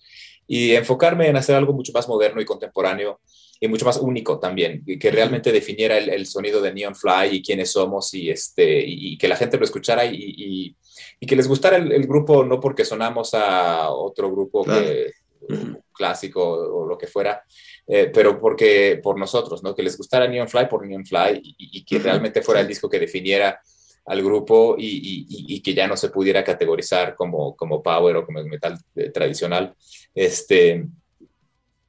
y 0.46 0.72
enfocarme 0.72 1.28
en 1.28 1.36
hacer 1.36 1.55
algo 1.55 1.72
mucho 1.72 1.92
más 1.92 2.09
moderno 2.09 2.40
y 2.40 2.44
contemporáneo 2.44 3.20
y 3.60 3.68
mucho 3.68 3.85
más 3.85 3.98
único 3.98 4.39
también, 4.39 4.85
que 4.85 5.10
realmente 5.10 5.52
definiera 5.52 5.97
el, 5.97 6.26
sonido 6.26 6.60
de 6.60 6.72
Neon 6.72 6.94
Fly 6.94 7.36
y 7.36 7.43
quiénes 7.43 7.72
somos 7.72 8.12
y, 8.14 8.31
este, 8.31 8.85
y 8.86 9.16
que 9.16 9.28
la 9.28 9.36
gente 9.36 9.59
lo 9.59 9.64
escuchara 9.64 10.05
y, 10.05 10.76
que 11.20 11.36
les 11.36 11.48
gustara 11.48 11.76
el, 11.76 12.06
grupo 12.06 12.44
no 12.44 12.60
porque 12.60 12.85
sonamos 12.85 13.32
a 13.32 13.90
otro 13.90 14.31
grupo 14.31 14.64
que 14.64 15.12
clásico 15.93 16.43
o, 16.43 16.86
lo 16.86 16.98
que 16.98 17.06
fuera, 17.06 17.43
eh, 17.86 18.10
pero 18.12 18.39
porque 18.39 19.01
por 19.02 19.18
nosotros, 19.18 19.62
¿no? 19.62 19.74
Que 19.74 19.82
les 19.82 19.97
gustara 19.97 20.26
Neon 20.26 20.48
Fly 20.48 20.68
por 20.68 20.86
Neon 20.86 21.06
Fly 21.06 21.40
y, 21.43 21.85
que 21.85 21.98
realmente 21.98 22.43
fuera 22.43 22.60
el 22.60 22.68
disco 22.68 22.89
que 22.89 22.98
definiera 22.98 23.60
al 24.06 24.22
grupo 24.22 24.76
y, 24.78 25.60
que 25.62 25.74
ya 25.74 25.86
no 25.86 25.97
se 25.97 26.10
pudiera 26.10 26.44
categorizar 26.44 27.14
como, 27.14 27.56
como 27.56 27.82
power 27.82 28.16
o 28.16 28.26
como 28.26 28.43
metal 28.44 28.78
eh, 28.97 29.10
tradicional. 29.10 29.74
Este, 30.14 30.86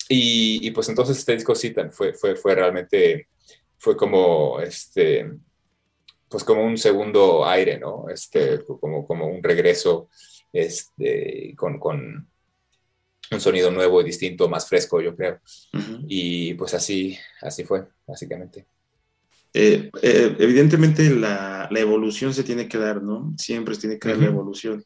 y, 0.07 0.71
pues 0.71 0.89
entonces 0.89 1.17
este 1.17 1.33
disco 1.33 1.55
sí 1.55 1.73
fue, 1.91 2.13
fue, 2.13 2.35
fue 2.35 2.55
realmente, 2.55 3.29
fue 3.77 3.97
como, 3.97 4.59
este, 4.59 5.31
pues 6.29 6.43
como 6.43 6.63
un 6.63 6.77
segundo 6.77 7.45
aire, 7.45 7.79
¿no? 7.79 8.05
Este, 8.09 8.63
como, 8.63 9.05
como 9.05 9.27
un 9.27 9.41
regreso 9.41 10.09
este, 10.51 11.53
con, 11.55 11.79
con 11.79 12.27
un 13.31 13.41
sonido 13.41 13.71
nuevo 13.71 14.01
y 14.01 14.05
distinto, 14.05 14.47
más 14.47 14.67
fresco, 14.67 15.01
yo 15.01 15.15
creo. 15.15 15.39
Y 16.07 16.53
pues 16.55 16.73
así, 16.73 17.17
así 17.41 17.63
fue, 17.63 17.87
básicamente. 18.05 18.67
Eh, 19.53 19.89
eh, 20.01 20.35
evidentemente 20.37 21.09
la, 21.09 21.69
la, 21.71 21.79
evolución 21.79 22.33
se 22.33 22.43
tiene 22.43 22.67
que 22.67 22.77
dar, 22.77 23.01
¿no? 23.01 23.33
Siempre 23.37 23.73
se 23.73 23.81
tiene 23.81 23.97
que 23.97 24.09
dar 24.09 24.17
la 24.17 24.25
evolución. 24.25 24.83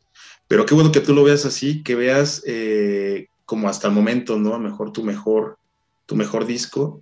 Pero 0.48 0.66
qué 0.66 0.76
bueno 0.76 0.92
que 0.92 1.00
tú 1.00 1.14
lo 1.14 1.24
veas 1.24 1.44
así, 1.46 1.82
que 1.82 1.96
veas 1.96 2.44
eh, 2.46 3.30
como 3.50 3.68
hasta 3.68 3.88
el 3.88 3.96
momento, 3.96 4.38
¿no? 4.38 4.54
A 4.54 4.60
mejor 4.60 4.94
tu 4.94 5.04
mejor, 5.04 5.58
tu 6.06 6.16
mejor 6.16 6.46
disco, 6.46 7.02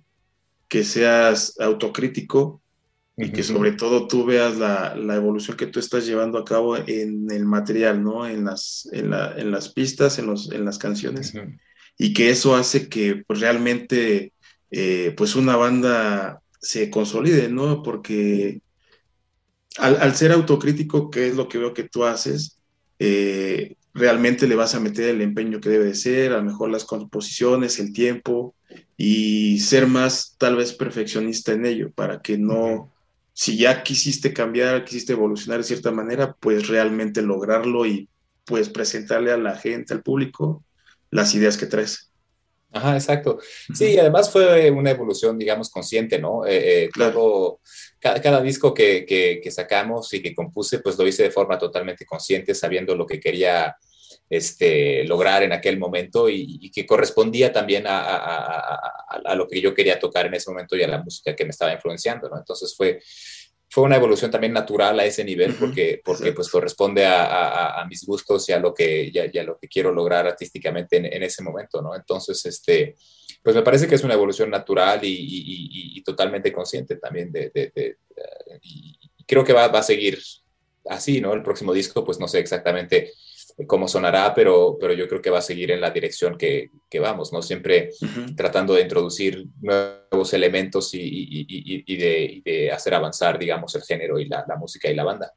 que 0.66 0.82
seas 0.82 1.60
autocrítico 1.60 2.62
y 3.18 3.32
que 3.32 3.42
sobre 3.42 3.72
todo 3.72 4.06
tú 4.06 4.24
veas 4.24 4.56
la, 4.56 4.94
la, 4.94 5.16
evolución 5.16 5.58
que 5.58 5.66
tú 5.66 5.78
estás 5.78 6.06
llevando 6.06 6.38
a 6.38 6.46
cabo 6.46 6.78
en 6.78 7.30
el 7.30 7.44
material, 7.44 8.02
¿no? 8.02 8.26
En 8.26 8.46
las, 8.46 8.88
en 8.92 9.10
la, 9.10 9.34
en 9.36 9.50
las 9.50 9.68
pistas, 9.68 10.18
en, 10.18 10.26
los, 10.26 10.50
en 10.50 10.64
las 10.64 10.78
canciones. 10.78 11.34
Y 11.98 12.14
que 12.14 12.30
eso 12.30 12.56
hace 12.56 12.88
que 12.88 13.24
pues, 13.26 13.40
realmente 13.40 14.32
pues 15.18 15.36
una 15.36 15.54
banda 15.54 16.40
se 16.62 16.88
consolide, 16.88 17.50
¿no? 17.50 17.82
Porque 17.82 18.62
al, 19.76 20.16
ser 20.16 20.32
autocrítico, 20.32 21.10
que 21.10 21.28
es 21.28 21.36
lo 21.36 21.46
que 21.46 21.58
veo 21.58 21.74
que 21.74 21.84
tú 21.84 22.04
haces, 22.04 22.58
eh, 22.98 23.76
realmente 23.98 24.48
le 24.48 24.54
vas 24.54 24.74
a 24.74 24.80
meter 24.80 25.10
el 25.10 25.20
empeño 25.20 25.60
que 25.60 25.68
debe 25.68 25.84
de 25.84 25.94
ser, 25.94 26.32
a 26.32 26.38
lo 26.38 26.44
mejor 26.44 26.70
las 26.70 26.84
composiciones, 26.84 27.78
el 27.78 27.92
tiempo 27.92 28.54
y 28.96 29.60
ser 29.60 29.86
más 29.86 30.36
tal 30.38 30.56
vez 30.56 30.72
perfeccionista 30.72 31.52
en 31.52 31.66
ello 31.66 31.92
para 31.92 32.20
que 32.22 32.38
no, 32.38 32.92
si 33.32 33.58
ya 33.58 33.82
quisiste 33.82 34.32
cambiar, 34.32 34.84
quisiste 34.84 35.12
evolucionar 35.12 35.58
de 35.58 35.64
cierta 35.64 35.90
manera, 35.90 36.36
pues 36.40 36.68
realmente 36.68 37.22
lograrlo 37.22 37.86
y 37.86 38.08
pues 38.44 38.68
presentarle 38.68 39.32
a 39.32 39.36
la 39.36 39.56
gente, 39.56 39.94
al 39.94 40.02
público, 40.02 40.64
las 41.10 41.34
ideas 41.34 41.56
que 41.56 41.66
traes. 41.66 42.08
Ajá, 42.70 42.94
exacto. 42.94 43.38
Sí, 43.74 43.98
además 43.98 44.30
fue 44.30 44.70
una 44.70 44.90
evolución, 44.90 45.38
digamos, 45.38 45.70
consciente, 45.70 46.18
¿no? 46.18 46.44
Eh, 46.44 46.84
eh, 46.84 46.90
claro. 46.90 47.60
cada, 47.98 48.42
disco 48.42 48.74
que, 48.74 49.06
que, 49.06 49.50
sacamos 49.50 50.12
y 50.12 50.20
que 50.20 50.34
compuse, 50.34 50.80
pues 50.80 50.98
lo 50.98 51.06
hice 51.06 51.22
de 51.22 51.30
forma 51.30 51.58
totalmente 51.58 52.04
consciente, 52.04 52.54
sabiendo 52.54 52.94
lo 52.94 53.06
que 53.06 53.20
quería 53.20 53.74
este, 54.30 55.04
lograr 55.04 55.42
en 55.42 55.52
aquel 55.52 55.78
momento 55.78 56.28
y, 56.28 56.70
que 56.70 56.86
correspondía 56.86 57.52
también 57.52 57.86
a, 57.86 57.98
a, 58.00 59.18
a, 59.24 59.34
lo 59.34 59.48
que 59.48 59.60
yo 59.60 59.74
quería 59.74 59.98
tocar 59.98 60.26
en 60.26 60.34
ese 60.34 60.50
momento 60.50 60.76
y 60.76 60.82
a 60.82 60.88
la 60.88 61.02
música 61.02 61.34
que 61.34 61.44
me 61.44 61.50
estaba 61.50 61.72
influenciando, 61.72 62.28
¿no? 62.28 62.36
Entonces 62.36 62.74
fue, 62.76 63.00
fue 63.70 63.84
una 63.84 63.96
evolución 63.96 64.30
también 64.30 64.52
natural 64.52 65.00
a 65.00 65.06
ese 65.06 65.24
nivel 65.24 65.54
porque, 65.54 66.00
porque 66.04 66.32
pues 66.32 66.50
corresponde 66.50 67.06
a, 67.06 67.80
a, 67.80 67.86
mis 67.86 68.04
gustos 68.04 68.48
y 68.48 68.52
a 68.52 68.58
lo 68.58 68.74
que, 68.74 69.10
ya, 69.10 69.30
ya 69.30 69.42
lo 69.44 69.58
que 69.58 69.68
quiero 69.68 69.92
lograr 69.92 70.26
artísticamente 70.26 70.98
en, 70.98 71.06
en, 71.06 71.22
ese 71.22 71.42
momento, 71.42 71.80
¿no? 71.80 71.94
Entonces, 71.94 72.44
este, 72.44 72.96
pues 73.42 73.56
me 73.56 73.62
parece 73.62 73.86
que 73.86 73.94
es 73.94 74.04
una 74.04 74.14
evolución 74.14 74.50
natural 74.50 75.00
y, 75.02 75.08
y, 75.08 75.98
y 75.98 76.02
totalmente 76.02 76.52
consciente 76.52 76.96
también 76.96 77.32
de, 77.32 77.50
de, 77.54 77.72
de, 77.74 77.96
y 78.62 78.98
creo 79.26 79.44
que 79.44 79.52
va, 79.52 79.68
va, 79.68 79.78
a 79.80 79.82
seguir 79.82 80.18
así, 80.86 81.20
¿no? 81.20 81.32
El 81.32 81.42
próximo 81.42 81.72
disco, 81.72 82.04
pues 82.04 82.18
no 82.18 82.28
sé 82.28 82.40
exactamente 82.40 83.12
cómo 83.66 83.88
sonará, 83.88 84.34
pero, 84.34 84.76
pero 84.80 84.92
yo 84.92 85.08
creo 85.08 85.20
que 85.20 85.30
va 85.30 85.38
a 85.38 85.42
seguir 85.42 85.70
en 85.70 85.80
la 85.80 85.90
dirección 85.90 86.38
que, 86.38 86.70
que 86.88 87.00
vamos, 87.00 87.32
¿no? 87.32 87.42
Siempre 87.42 87.90
tratando 88.36 88.74
de 88.74 88.82
introducir 88.82 89.46
nuevos 89.60 90.32
elementos 90.32 90.94
y, 90.94 91.00
y, 91.00 91.84
y, 91.86 91.96
de, 91.96 92.42
de, 92.44 92.70
hacer 92.70 92.94
avanzar, 92.94 93.38
digamos, 93.38 93.74
el 93.74 93.82
género 93.82 94.18
y 94.18 94.26
la, 94.26 94.44
la, 94.46 94.56
música 94.56 94.88
y 94.88 94.94
la 94.94 95.04
banda. 95.04 95.32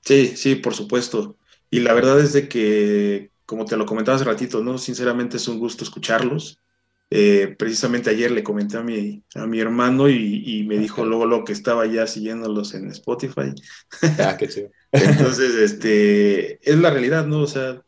Sí, 0.00 0.36
sí, 0.36 0.54
por 0.56 0.74
supuesto. 0.74 1.36
Y 1.70 1.80
la 1.80 1.92
verdad 1.92 2.20
es 2.20 2.32
de 2.32 2.48
que, 2.48 3.30
como 3.44 3.64
te 3.64 3.76
lo 3.76 3.84
comentaba 3.86 4.16
hace 4.16 4.24
ratito, 4.24 4.62
¿no? 4.62 4.78
Sinceramente 4.78 5.36
es 5.36 5.46
un 5.48 5.58
gusto 5.58 5.84
escucharlos. 5.84 6.58
Eh, 7.08 7.54
precisamente 7.56 8.10
ayer 8.10 8.32
le 8.32 8.42
comenté 8.42 8.78
a 8.78 8.82
mi, 8.82 9.22
a 9.36 9.46
mi 9.46 9.60
hermano 9.60 10.08
y, 10.08 10.64
me 10.66 10.78
dijo 10.78 11.04
luego 11.04 11.26
lo 11.26 11.44
que 11.44 11.52
estaba 11.52 11.86
ya 11.86 12.06
siguiéndolos 12.06 12.74
en 12.74 12.90
Spotify. 12.90 13.52
Ah, 14.18 14.36
qué 14.38 14.48
chido. 14.48 14.70
Entonces, 15.04 15.54
este, 15.54 16.58
es 16.68 16.78
la 16.78 16.90
realidad, 16.90 17.26
¿no? 17.26 17.40
O 17.40 17.46
sea, 17.46 17.82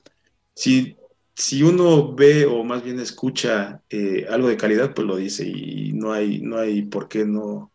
si, 0.54 0.96
si 1.34 1.62
uno 1.62 2.14
ve 2.14 2.46
o 2.46 2.64
más 2.64 2.82
bien 2.82 3.00
escucha 3.00 3.82
eh, 3.90 4.26
algo 4.28 4.48
de 4.48 4.56
calidad, 4.56 4.94
pues 4.94 5.06
lo 5.06 5.16
dice 5.16 5.46
y 5.46 5.92
no 5.92 6.12
hay, 6.12 6.40
no 6.40 6.58
hay 6.58 6.82
por 6.82 7.08
qué 7.08 7.24
no, 7.24 7.70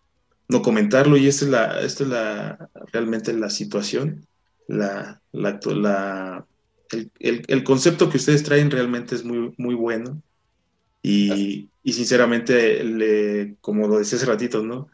no 0.49 0.61
comentarlo 0.61 1.18
y 1.18 1.27
esta 1.27 1.45
es 1.45 1.51
la, 1.51 1.81
esta 1.81 2.03
es 2.03 2.10
la, 2.10 2.69
realmente 2.91 3.34
la 3.34 3.49
situación, 3.49 4.26
la, 4.68 5.22
la, 5.31 5.60
la 5.65 6.45
el, 6.91 7.11
el, 7.19 7.43
el, 7.47 7.64
concepto 7.64 8.10
que 8.10 8.18
ustedes 8.18 8.43
traen 8.43 8.69
realmente 8.69 9.15
es 9.15 9.23
muy, 9.23 9.53
muy 9.57 9.76
bueno 9.76 10.22
y, 11.01 11.68
y 11.84 11.93
sinceramente, 11.93 12.84
le, 12.84 13.55
como 13.60 13.88
lo 13.88 13.97
decía 13.97 14.18
hace 14.18 14.26
ratito, 14.26 14.64
¿no? 14.64 14.89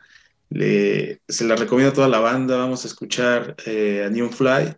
Le, 0.49 1.21
se 1.27 1.45
la 1.45 1.55
recomiendo 1.55 1.91
a 1.91 1.95
toda 1.95 2.07
la 2.07 2.19
banda, 2.19 2.57
vamos 2.57 2.83
a 2.83 2.87
escuchar 2.87 3.55
eh, 3.65 4.03
a 4.05 4.09
Neon 4.09 4.31
Fly, 4.31 4.75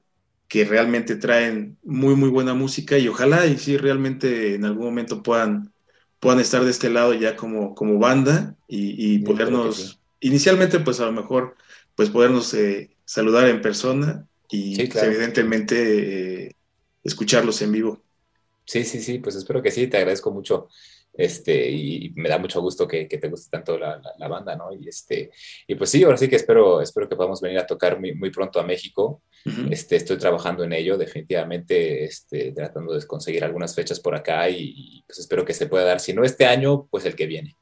que 0.48 0.66
realmente 0.66 1.16
traen 1.16 1.78
muy, 1.82 2.16
muy 2.16 2.30
buena 2.30 2.54
música 2.54 2.98
y 2.98 3.08
ojalá 3.08 3.46
y 3.46 3.58
sí 3.58 3.78
realmente 3.78 4.56
en 4.56 4.66
algún 4.66 4.84
momento 4.84 5.24
puedan, 5.24 5.72
puedan 6.20 6.42
estar 6.42 6.66
de 6.66 6.72
este 6.72 6.90
lado 6.90 7.14
ya 7.14 7.38
como, 7.38 7.74
como 7.74 8.00
banda 8.00 8.56
y, 8.68 9.20
podernos, 9.20 10.00
inicialmente 10.20 10.80
pues 10.82 11.00
a 11.00 11.06
lo 11.06 11.14
mejor, 11.14 11.56
pues 11.96 12.10
podernos 12.10 12.54
eh, 12.54 12.92
saludar 13.06 13.48
en 13.48 13.62
persona 13.62 14.28
y 14.50 14.88
pues, 14.88 15.04
evidentemente 15.04 16.48
eh, 16.48 16.56
escucharlos 17.04 17.62
en 17.62 17.72
vivo. 17.72 18.02
Sí, 18.66 18.84
sí, 18.84 19.02
sí, 19.02 19.20
pues 19.20 19.36
espero 19.36 19.62
que 19.62 19.72
sí, 19.72 19.88
te 19.88 19.98
agradezco 19.98 20.32
mucho 20.32 20.68
este, 21.14 21.70
y, 21.70 22.14
me 22.16 22.30
da 22.30 22.38
mucho 22.38 22.62
gusto 22.62 22.88
que, 22.88 23.06
te 23.06 23.30
guste 23.30 23.50
tanto 23.50 23.78
la, 23.78 24.28
banda, 24.28 24.56
¿no? 24.56 24.74
Y, 24.74 24.88
este, 24.88 25.32
y 25.68 25.76
pues 25.76 25.90
sí, 25.90 26.04
ahora 26.04 26.18
sí 26.18 26.28
que 26.28 26.38
espero, 26.38 26.82
espero 26.82 27.10
que 27.10 27.16
podamos 27.16 27.42
venir 27.42 27.60
a 27.60 27.66
tocar 27.66 28.00
muy, 28.00 28.14
muy 28.16 28.30
pronto 28.30 28.60
a 28.60 28.64
México. 28.64 29.22
este, 29.70 29.96
estoy 29.96 30.18
trabajando 30.18 30.64
en 30.64 30.74
ello, 30.74 30.98
definitivamente, 30.98 32.06
este, 32.06 32.52
tratando 32.52 32.94
de 32.94 33.06
conseguir 33.06 33.44
algunas 33.44 33.76
fechas 33.76 34.00
por 34.00 34.16
acá 34.16 34.50
y, 34.50 35.04
pues 35.08 35.20
espero 35.20 35.46
que 35.46 35.54
se 35.54 35.68
pueda 35.68 35.86
dar, 35.86 36.00
si 36.00 36.14
no 36.14 36.24
este 36.24 36.46
año, 36.46 36.88
pues 36.90 37.06
el 37.06 37.16
que 37.16 37.28
viene. 37.28 37.58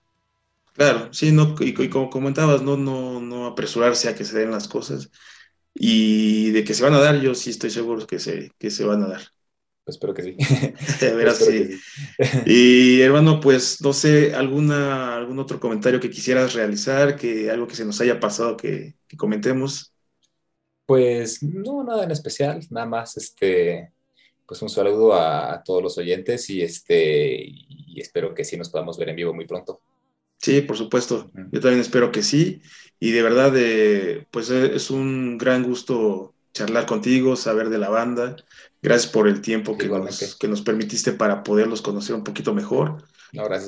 Claro, 0.74 1.12
sí, 1.12 1.32
no, 1.32 1.56
y, 1.60 1.74
como 1.90 2.10
comentabas, 2.10 2.62
no, 2.62 2.78
no, 2.78 3.20
no 3.20 3.48
apresurarse 3.48 4.10
a 4.10 4.16
que 4.16 4.24
se 4.24 4.40
den 4.40 4.52
las 4.52 4.68
cosas 4.68 5.10
y 5.74 6.52
de 6.52 6.64
que 6.64 6.74
se 6.74 6.84
van 6.84 6.94
a 6.94 7.00
dar, 7.00 7.20
yo 7.20 7.36
sí 7.36 7.50
estoy 7.50 7.70
seguro 7.70 8.06
que 8.08 8.20
se, 8.20 8.52
que 8.58 8.70
se 8.70 8.86
van 8.86 9.04
a 9.04 9.08
dar 9.08 9.22
espero 9.90 10.14
que 10.14 10.24
sí. 10.24 10.36
sí. 11.34 11.80
Y 12.46 13.02
hermano, 13.02 13.40
pues 13.40 13.82
no 13.82 13.94
sé, 13.94 14.34
alguna, 14.34 15.16
algún 15.16 15.40
otro 15.40 15.60
comentario 15.60 16.00
que 16.00 16.10
quisieras 16.10 16.54
realizar, 16.54 17.16
que 17.16 17.50
algo 17.50 17.68
que 17.68 17.76
se 17.76 17.86
nos 17.86 18.00
haya 18.02 18.20
pasado 18.20 18.58
que, 18.58 18.96
comentemos. 19.18 19.94
Pues 20.86 21.44
no, 21.44 21.84
nada 21.84 22.04
en 22.04 22.12
especial, 22.12 22.66
nada 22.70 22.88
más 22.88 23.18
este, 23.18 23.92
pues 24.46 24.62
un 24.62 24.70
saludo 24.70 25.14
a, 25.14 25.62
todos 25.64 25.84
los 25.84 25.98
oyentes 25.98 26.50
y 26.50 26.62
este, 26.62 27.44
y 27.46 28.00
espero 28.00 28.34
que 28.34 28.44
sí 28.44 28.58
nos 28.58 28.70
podamos 28.70 28.98
ver 28.98 29.10
en 29.10 29.16
vivo 29.16 29.34
muy 29.34 29.46
pronto. 29.46 29.82
Sí, 30.38 30.62
por 30.62 30.78
supuesto. 30.78 31.30
Yo 31.52 31.60
también 31.60 31.82
espero 31.82 32.12
que 32.12 32.24
sí. 32.24 32.62
Y 33.00 33.12
de 33.12 33.22
verdad, 33.22 33.54
eh, 33.58 34.26
pues 34.32 34.50
es 34.50 34.90
un 34.90 35.38
gran 35.38 35.64
gusto 35.64 36.34
charlar 36.54 36.86
contigo, 36.86 37.36
saber 37.36 37.70
de 37.70 37.78
la 37.78 37.90
banda. 37.90 38.36
Gracias 38.82 39.12
por 39.12 39.28
el 39.28 39.42
tiempo 39.42 39.78
que 39.78 39.88
nos, 39.88 40.36
que 40.36 40.48
nos, 40.48 40.62
permitiste 40.62 41.12
para 41.12 41.44
poderlos 41.44 41.82
conocer 41.82 42.16
un 42.16 42.24
poquito 42.24 42.54
mejor. 42.54 43.04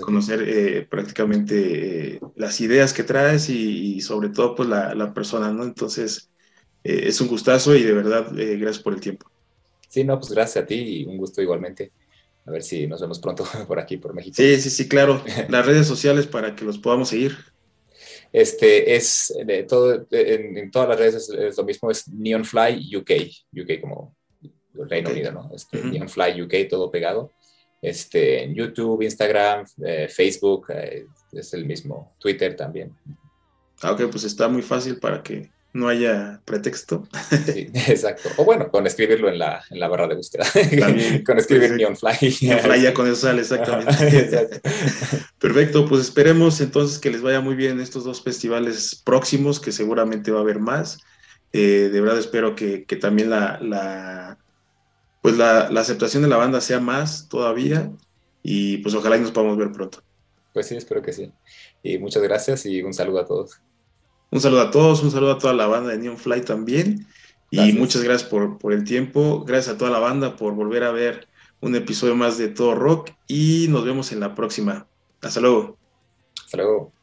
Conocer 0.02 0.44
eh, 0.48 0.88
prácticamente 0.90 2.16
eh, 2.16 2.20
las 2.36 2.60
ideas 2.62 2.94
que 2.94 3.04
traes 3.04 3.50
y, 3.50 4.00
sobre 4.02 4.30
todo 4.30 4.56
pues 4.56 4.70
la, 4.70 4.96
la 4.96 5.14
persona, 5.14 5.52
¿no? 5.52 5.64
Entonces, 5.64 6.30
eh, 6.84 7.04
es 7.06 7.20
un 7.22 7.28
gustazo 7.28 7.76
y 7.76 7.84
de 7.84 7.94
verdad, 7.94 8.28
gracias 8.32 8.80
por 8.80 8.94
el 8.94 9.02
tiempo. 9.02 9.30
Sí, 9.88 10.04
no, 10.04 10.18
pues 10.18 10.32
gracias 10.32 10.64
a 10.64 10.66
ti 10.66 10.76
y 10.76 11.06
un 11.06 11.18
gusto 11.18 11.42
igualmente. 11.42 11.92
A 12.46 12.52
ver 12.52 12.64
si 12.64 12.88
nos 12.88 13.02
vemos 13.02 13.20
pronto 13.20 13.46
por 13.68 13.80
aquí, 13.80 13.98
por 13.98 14.14
México. 14.14 14.36
Sí, 14.36 14.60
sí, 14.62 14.70
sí, 14.70 14.88
claro. 14.88 15.24
Las 15.50 15.66
redes 15.66 15.88
sociales 15.88 16.26
para 16.26 16.56
que 16.56 16.66
los 16.66 16.78
podamos 16.78 17.10
seguir. 17.10 17.38
Este 18.32 18.96
es 18.96 19.34
de 19.46 19.64
todo, 19.64 20.08
en, 20.10 20.72
todas 20.72 20.88
las 20.88 20.98
redes 20.98 21.30
es, 21.30 21.58
lo 21.58 21.66
mismo, 21.66 21.92
es 21.92 22.08
Neonfly 22.08 22.96
UK, 22.96 23.12
UK 23.52 23.82
como 23.82 24.16
Reino 24.74 25.10
Unido, 25.10 25.32
¿no? 25.32 25.52
Este, 25.54 25.84
Neonfly 25.84 26.42
UK, 26.42 26.70
todo 26.70 26.92
pegado. 26.92 27.32
este, 27.82 28.44
en 28.44 28.54
YouTube, 28.54 29.02
Instagram, 29.02 29.66
eh, 29.84 30.08
Facebook, 30.08 30.68
eh, 30.70 31.06
es 31.32 31.54
el 31.54 31.66
mismo, 31.66 32.14
Twitter 32.20 32.56
también. 32.56 32.96
Ah, 33.82 33.94
ok, 33.94 34.04
pues 34.12 34.24
está 34.24 34.48
muy 34.48 34.62
fácil 34.62 35.00
para 35.00 35.24
que 35.24 35.50
no 35.74 35.88
haya 35.88 36.42
pretexto. 36.46 37.08
Sí, 37.46 37.70
exacto. 37.88 38.30
O 38.38 38.44
bueno, 38.44 38.70
con 38.70 38.86
escribirlo 38.86 39.30
en 39.30 39.40
la, 39.40 39.64
en 39.70 39.80
la 39.80 39.88
barra 39.88 40.08
de 40.08 40.16
búsqueda. 40.16 40.46
con 41.26 41.38
escribir 41.38 41.72
Neonfly. 41.72 42.38
Neonfly 42.42 42.82
ya 42.82 42.94
con 42.94 43.08
eso 43.08 43.16
sale, 43.16 43.42
exactamente. 43.42 44.62
Perfecto, 45.40 45.88
pues 45.88 46.02
esperemos 46.02 46.60
entonces 46.62 47.00
que 47.00 47.10
les 47.10 47.22
vaya 47.22 47.42
muy 47.42 47.56
bien 47.56 47.80
estos 47.80 48.04
dos 48.04 48.22
festivales 48.22 49.02
próximos, 49.04 49.60
que 49.60 49.72
seguramente 49.72 50.32
va 50.32 50.40
a 50.40 50.42
haber 50.42 50.60
más. 50.60 51.00
Eh, 51.54 51.90
de 51.92 52.02
verdad 52.02 52.20
espero 52.20 52.56
que, 52.56 52.86
también 53.00 53.30
la, 53.30 53.60
la 53.62 54.38
pues 55.22 55.38
la, 55.38 55.70
la, 55.70 55.82
aceptación 55.82 56.24
de 56.24 56.30
la 56.30 56.38
banda 56.38 56.62
sea 56.62 56.80
más 56.80 57.28
todavía 57.30 57.92
y 58.44 58.78
pues 58.78 58.96
ojalá 58.96 59.18
y 59.18 59.22
nos 59.22 59.32
podamos 59.32 59.58
ver 59.58 59.72
pronto. 59.72 60.04
Pues 60.54 60.68
sí, 60.68 60.76
espero 60.76 61.02
que 61.02 61.14
sí. 61.14 61.32
Y 61.84 61.98
muchas 61.98 62.24
gracias 62.24 62.66
y 62.66 62.82
un 62.82 62.94
saludo 62.94 63.20
a 63.20 63.26
todos. 63.26 63.62
Un 64.32 64.40
saludo 64.40 64.62
a 64.62 64.72
todos, 64.72 65.04
un 65.04 65.12
saludo 65.12 65.34
a 65.34 65.38
toda 65.38 65.54
la 65.54 65.68
banda 65.68 65.92
de 65.92 65.98
Neon 65.98 66.18
Fly 66.18 66.42
también. 66.42 67.08
Y 67.50 67.74
muchas 67.74 68.02
gracias 68.02 68.30
por, 68.30 68.58
por 68.58 68.72
el 68.72 68.86
tiempo. 68.86 69.44
Gracias 69.44 69.76
a 69.76 69.78
toda 69.78 69.92
la 69.92 70.00
banda 70.00 70.38
por 70.38 70.56
volver 70.56 70.86
a 70.86 70.92
ver 70.92 71.28
un 71.60 71.76
episodio 71.76 72.16
más 72.16 72.38
de 72.38 72.48
Todo 72.48 72.76
Rock. 72.76 73.12
Y 73.28 73.68
nos 73.70 73.84
vemos 73.84 74.14
en 74.14 74.22
la 74.22 74.34
próxima. 74.34 74.88
Hasta 75.22 75.42
luego. 75.42 75.78
Hasta 76.46 76.58
luego. 76.58 76.94